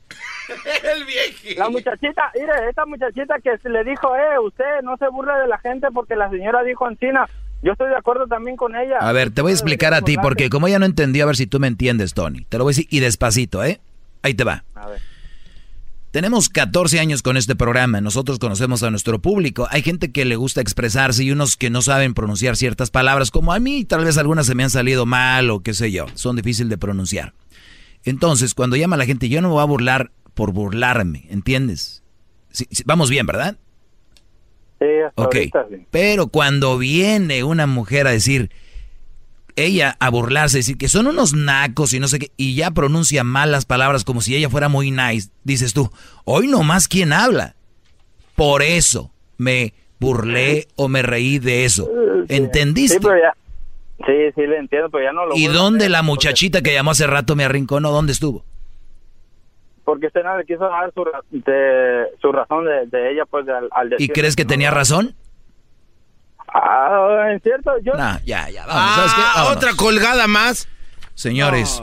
el 0.95 1.05
viejillo. 1.05 1.59
La 1.59 1.69
muchachita, 1.69 2.31
mire, 2.35 2.69
esta 2.69 2.87
muchachita 2.87 3.37
que 3.41 3.57
le 3.69 3.85
dijo, 3.85 4.15
eh, 4.17 4.39
usted 4.39 4.83
no 4.83 4.97
se 4.97 5.09
burle 5.09 5.35
de 5.35 5.47
la 5.47 5.59
gente 5.59 5.89
porque 5.93 6.17
la 6.17 6.31
señora 6.31 6.63
dijo 6.63 6.89
encina. 6.89 7.29
Yo 7.63 7.73
estoy 7.73 7.89
de 7.89 7.97
acuerdo 7.97 8.27
también 8.29 8.57
con 8.57 8.77
ella. 8.77 8.99
A 9.01 9.13
ver, 9.13 9.31
te 9.31 9.43
voy 9.43 9.51
a 9.51 9.55
explicar 9.55 9.93
a 9.93 10.03
ti, 10.03 10.17
porque 10.17 10.49
como 10.49 10.69
ella 10.69 10.79
no 10.79 10.87
entendió, 10.87 11.25
a 11.25 11.27
ver 11.27 11.37
si 11.37 11.49
tú 11.49 11.59
me 11.59 11.67
entiendes, 11.67 12.15
Tony. 12.15 12.45
Te 12.45 12.57
lo 12.57 12.65
voy 12.65 12.71
a 12.71 12.75
decir 12.75 12.87
y 12.89 13.01
despacito, 13.01 13.65
¿eh? 13.65 13.81
Ahí 14.23 14.35
te 14.35 14.45
va. 14.45 14.65
A 14.77 14.89
ver. 14.89 15.01
Tenemos 16.11 16.49
14 16.49 17.01
años 17.01 17.23
con 17.23 17.37
este 17.37 17.55
programa, 17.55 18.01
nosotros 18.01 18.39
conocemos 18.39 18.83
a 18.83 18.91
nuestro 18.91 19.19
público. 19.19 19.69
Hay 19.71 19.83
gente 19.83 20.11
que 20.11 20.25
le 20.25 20.37
gusta 20.37 20.63
expresarse 20.63 21.23
y 21.23 21.33
unos 21.33 21.57
que 21.57 21.69
no 21.69 21.83
saben 21.83 22.15
pronunciar 22.15 22.57
ciertas 22.57 22.91
palabras, 22.91 23.31
como 23.31 23.53
a 23.53 23.59
mí, 23.59 23.85
tal 23.85 24.07
vez 24.07 24.17
algunas 24.17 24.47
se 24.47 24.55
me 24.55 24.65
han 24.65 24.71
salido 24.71 25.05
mal 25.05 25.51
o 25.51 25.61
qué 25.61 25.75
sé 25.75 25.93
yo, 25.93 26.07
son 26.15 26.37
difíciles 26.37 26.71
de 26.71 26.79
pronunciar. 26.79 27.35
Entonces, 28.09 28.55
cuando 28.55 28.77
llama 28.77 28.97
la 28.97 29.07
gente, 29.07 29.29
yo 29.29 29.41
no 29.41 29.49
me 29.49 29.55
voy 29.55 29.63
a 29.63 29.67
burlar 29.67 30.11
por 30.35 30.53
burlarme, 30.53 31.27
¿entiendes? 31.31 32.03
Sí, 32.51 32.67
sí, 32.71 32.83
vamos 32.87 33.11
bien, 33.11 33.27
¿verdad? 33.27 33.57
Sí, 34.79 34.87
hasta 35.07 35.23
Ok, 35.23 35.35
ahorita 35.35 35.67
sí. 35.71 35.87
pero 35.91 36.29
cuando 36.29 36.79
viene 36.79 37.43
una 37.43 37.67
mujer 37.67 38.07
a 38.07 38.11
decir, 38.11 38.51
ella 39.57 39.97
a 39.99 40.09
burlarse, 40.11 40.59
decir 40.59 40.79
que 40.79 40.89
son 40.89 41.09
unos 41.09 41.35
nacos 41.35 41.93
y 41.93 41.99
no 41.99 42.07
sé 42.07 42.21
qué, 42.21 42.31
y 42.37 42.55
ya 42.55 42.71
pronuncia 42.71 43.25
mal 43.25 43.51
las 43.51 43.65
palabras 43.65 44.05
como 44.05 44.21
si 44.21 44.37
ella 44.37 44.49
fuera 44.49 44.69
muy 44.69 44.93
nice, 44.93 45.31
dices 45.43 45.73
tú, 45.75 45.91
hoy 46.25 46.47
nomás 46.47 46.87
quién 46.87 47.13
habla. 47.13 47.57
Por 48.37 48.63
eso 48.63 49.11
me 49.37 49.75
burlé 49.99 50.69
o 50.77 50.87
me 50.87 51.03
reí 51.03 51.41
de 51.41 51.65
eso. 51.65 51.91
¿Entendiste? 52.29 52.99
Sí, 52.99 53.01
pero 53.03 53.17
ya, 53.21 53.37
sí, 54.07 54.13
sí, 54.35 54.43
le 54.47 54.59
entiendo, 54.59 54.89
pero 54.91 55.05
ya 55.05 55.13
no 55.13 55.27
lo 55.27 55.37
¿Y 55.37 55.47
dónde 55.47 55.89
la 55.89 55.99
porque- 55.99 56.07
muchachita 56.07 56.63
que 56.63 56.73
llamó 56.73 56.93
hace 56.93 57.07
rato 57.07 57.37
me 57.37 57.45
arrinconó? 57.45 57.91
¿Dónde 57.91 58.13
estuvo? 58.13 58.45
Porque 59.85 60.07
usted 60.09 60.23
no 60.23 60.37
le 60.37 60.45
quiso 60.45 60.61
dar 60.69 60.93
su, 60.93 61.05
ra- 61.05 61.23
de, 61.31 62.05
su 62.21 62.31
razón 62.31 62.65
de, 62.67 62.87
de 62.87 63.13
ella, 63.13 63.25
pues, 63.25 63.49
al, 63.49 63.69
al 63.71 63.87
¿Y 63.89 63.91
decir- 64.07 64.13
crees 64.13 64.37
que 64.37 64.45
tenía 64.45 64.71
razón? 64.71 65.15
Ah, 66.53 67.29
en 67.33 67.41
cierto, 67.41 67.73
yo... 67.83 67.93
Nah, 67.95 68.19
ya, 68.25 68.49
ya, 68.51 68.67
vamos. 68.67 68.95
¿sabes 68.97 69.13
qué? 69.15 69.21
Ah, 69.23 69.33
Vámonos. 69.37 69.57
otra 69.57 69.75
colgada 69.77 70.27
más. 70.27 70.69
Señores, 71.15 71.83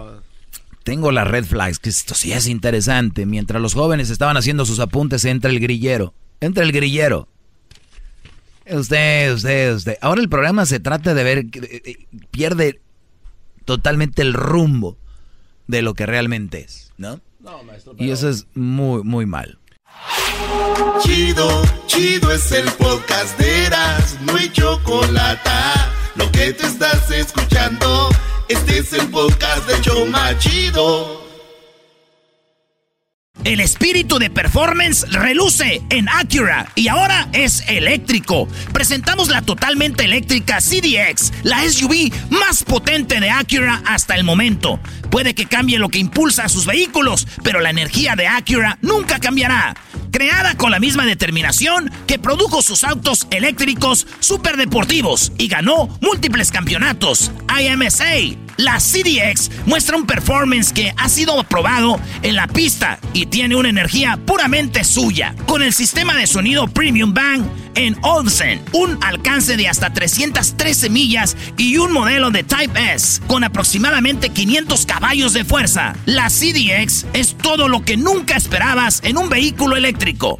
tengo 0.84 1.12
las 1.12 1.28
red 1.28 1.46
flags, 1.46 1.78
que 1.80 1.90
esto 1.90 2.16
sí 2.16 2.32
es 2.34 2.48
interesante. 2.48 3.26
Mientras 3.26 3.62
los 3.62 3.74
jóvenes 3.76 4.10
estaban 4.10 4.38
haciendo 4.38 4.66
sus 4.66 4.80
apuntes, 4.80 5.24
entra 5.26 5.52
el 5.52 5.60
grillero. 5.60 6.14
Entra 6.42 6.64
el 6.64 6.72
grillero. 6.72 7.28
Usted, 8.70 9.34
usted, 9.34 9.76
usted. 9.76 9.98
Ahora 10.02 10.22
el 10.22 10.30
programa 10.30 10.66
se 10.66 10.80
trata 10.80 11.14
de 11.14 11.24
ver, 11.24 11.46
pierde 12.32 12.82
totalmente 13.66 14.22
el 14.22 14.34
rumbo 14.34 14.98
de 15.68 15.82
lo 15.82 15.94
que 15.94 16.06
realmente 16.06 16.62
es, 16.62 16.92
¿no? 16.98 17.22
Y 17.98 18.12
eso 18.12 18.30
es 18.30 18.48
muy, 18.56 19.04
muy 19.04 19.26
mal. 19.26 19.60
Chido, 21.04 21.64
chido 21.86 22.32
es 22.32 22.52
el 22.52 22.66
podcast 22.72 23.38
de 23.38 23.66
Eras, 23.66 24.18
no 24.22 24.36
hay 24.36 24.50
chocolate. 24.50 25.50
Lo 26.16 26.32
que 26.32 26.54
te 26.54 26.66
estás 26.66 27.10
escuchando, 27.12 28.10
este 28.48 28.80
es 28.80 28.94
el 28.94 29.08
podcast 29.10 29.68
de 29.68 29.82
Choma 29.82 30.38
Chido. 30.40 31.25
El 33.44 33.60
espíritu 33.60 34.18
de 34.18 34.30
performance 34.30 35.06
reluce 35.12 35.82
en 35.90 36.10
Acura 36.10 36.68
y 36.74 36.88
ahora 36.88 37.28
es 37.34 37.64
eléctrico. 37.68 38.48
Presentamos 38.74 39.30
la 39.30 39.42
totalmente 39.44 40.06
eléctrica 40.06 40.60
CDX, 40.60 41.32
la 41.44 41.62
SUV 41.70 42.12
más 42.32 42.64
potente 42.64 43.20
de 43.20 43.30
Acura 43.30 43.84
hasta 43.86 44.16
el 44.16 44.24
momento. 44.24 44.80
Puede 45.12 45.36
que 45.36 45.46
cambie 45.46 45.78
lo 45.78 45.90
que 45.90 46.00
impulsa 46.00 46.46
a 46.46 46.50
sus 46.50 46.66
vehículos, 46.66 47.28
pero 47.44 47.60
la 47.60 47.70
energía 47.70 48.16
de 48.16 48.28
Acura 48.28 48.80
nunca 48.82 49.20
cambiará. 49.20 49.76
Creada 50.16 50.56
con 50.56 50.72
la 50.72 50.80
misma 50.80 51.06
determinación 51.06 51.92
que 52.08 52.18
produjo 52.18 52.62
sus 52.62 52.86
autos 52.86 53.28
eléctricos 53.32 54.08
superdeportivos 54.22 55.34
y 55.38 55.50
ganó 55.50 55.90
múltiples 56.00 56.54
campeonatos. 56.54 57.34
IMSA, 57.60 58.38
la 58.56 58.78
CDX 58.78 59.52
muestra 59.66 59.98
un 59.98 60.08
performance 60.08 60.72
que 60.72 60.94
ha 60.96 61.10
sido 61.10 61.38
aprobado 61.38 62.00
en 62.22 62.38
la 62.38 62.48
pista 62.48 62.98
y 63.12 63.26
tiene 63.26 63.58
una 63.58 63.68
energía 63.68 64.18
puramente 64.26 64.86
suya. 64.86 65.36
Con 65.48 65.62
el 65.62 65.74
sistema 65.74 66.16
de 66.16 66.28
sonido 66.28 66.70
Premium 66.70 67.14
Bang 67.14 67.44
en 67.76 67.98
Olsen, 68.02 68.62
un 68.74 68.98
alcance 69.04 69.58
de 69.58 69.68
hasta 69.68 69.94
313 69.94 70.90
millas 70.90 71.38
y 71.58 71.78
un 71.78 71.92
modelo 71.92 72.32
de 72.32 72.44
Type 72.44 72.94
S 72.94 73.22
con 73.28 73.44
aproximadamente 73.44 74.30
500 74.30 74.86
caballos 74.86 75.34
de 75.34 75.46
fuerza. 75.46 75.96
La 76.06 76.30
CDX 76.30 77.06
es 77.14 77.36
todo 77.36 77.68
lo 77.68 77.84
que 77.84 77.98
nunca 77.98 78.36
esperabas 78.36 79.02
en 79.04 79.18
un 79.18 79.30
vehículo 79.30 79.76
eléctrico. 79.76 80.40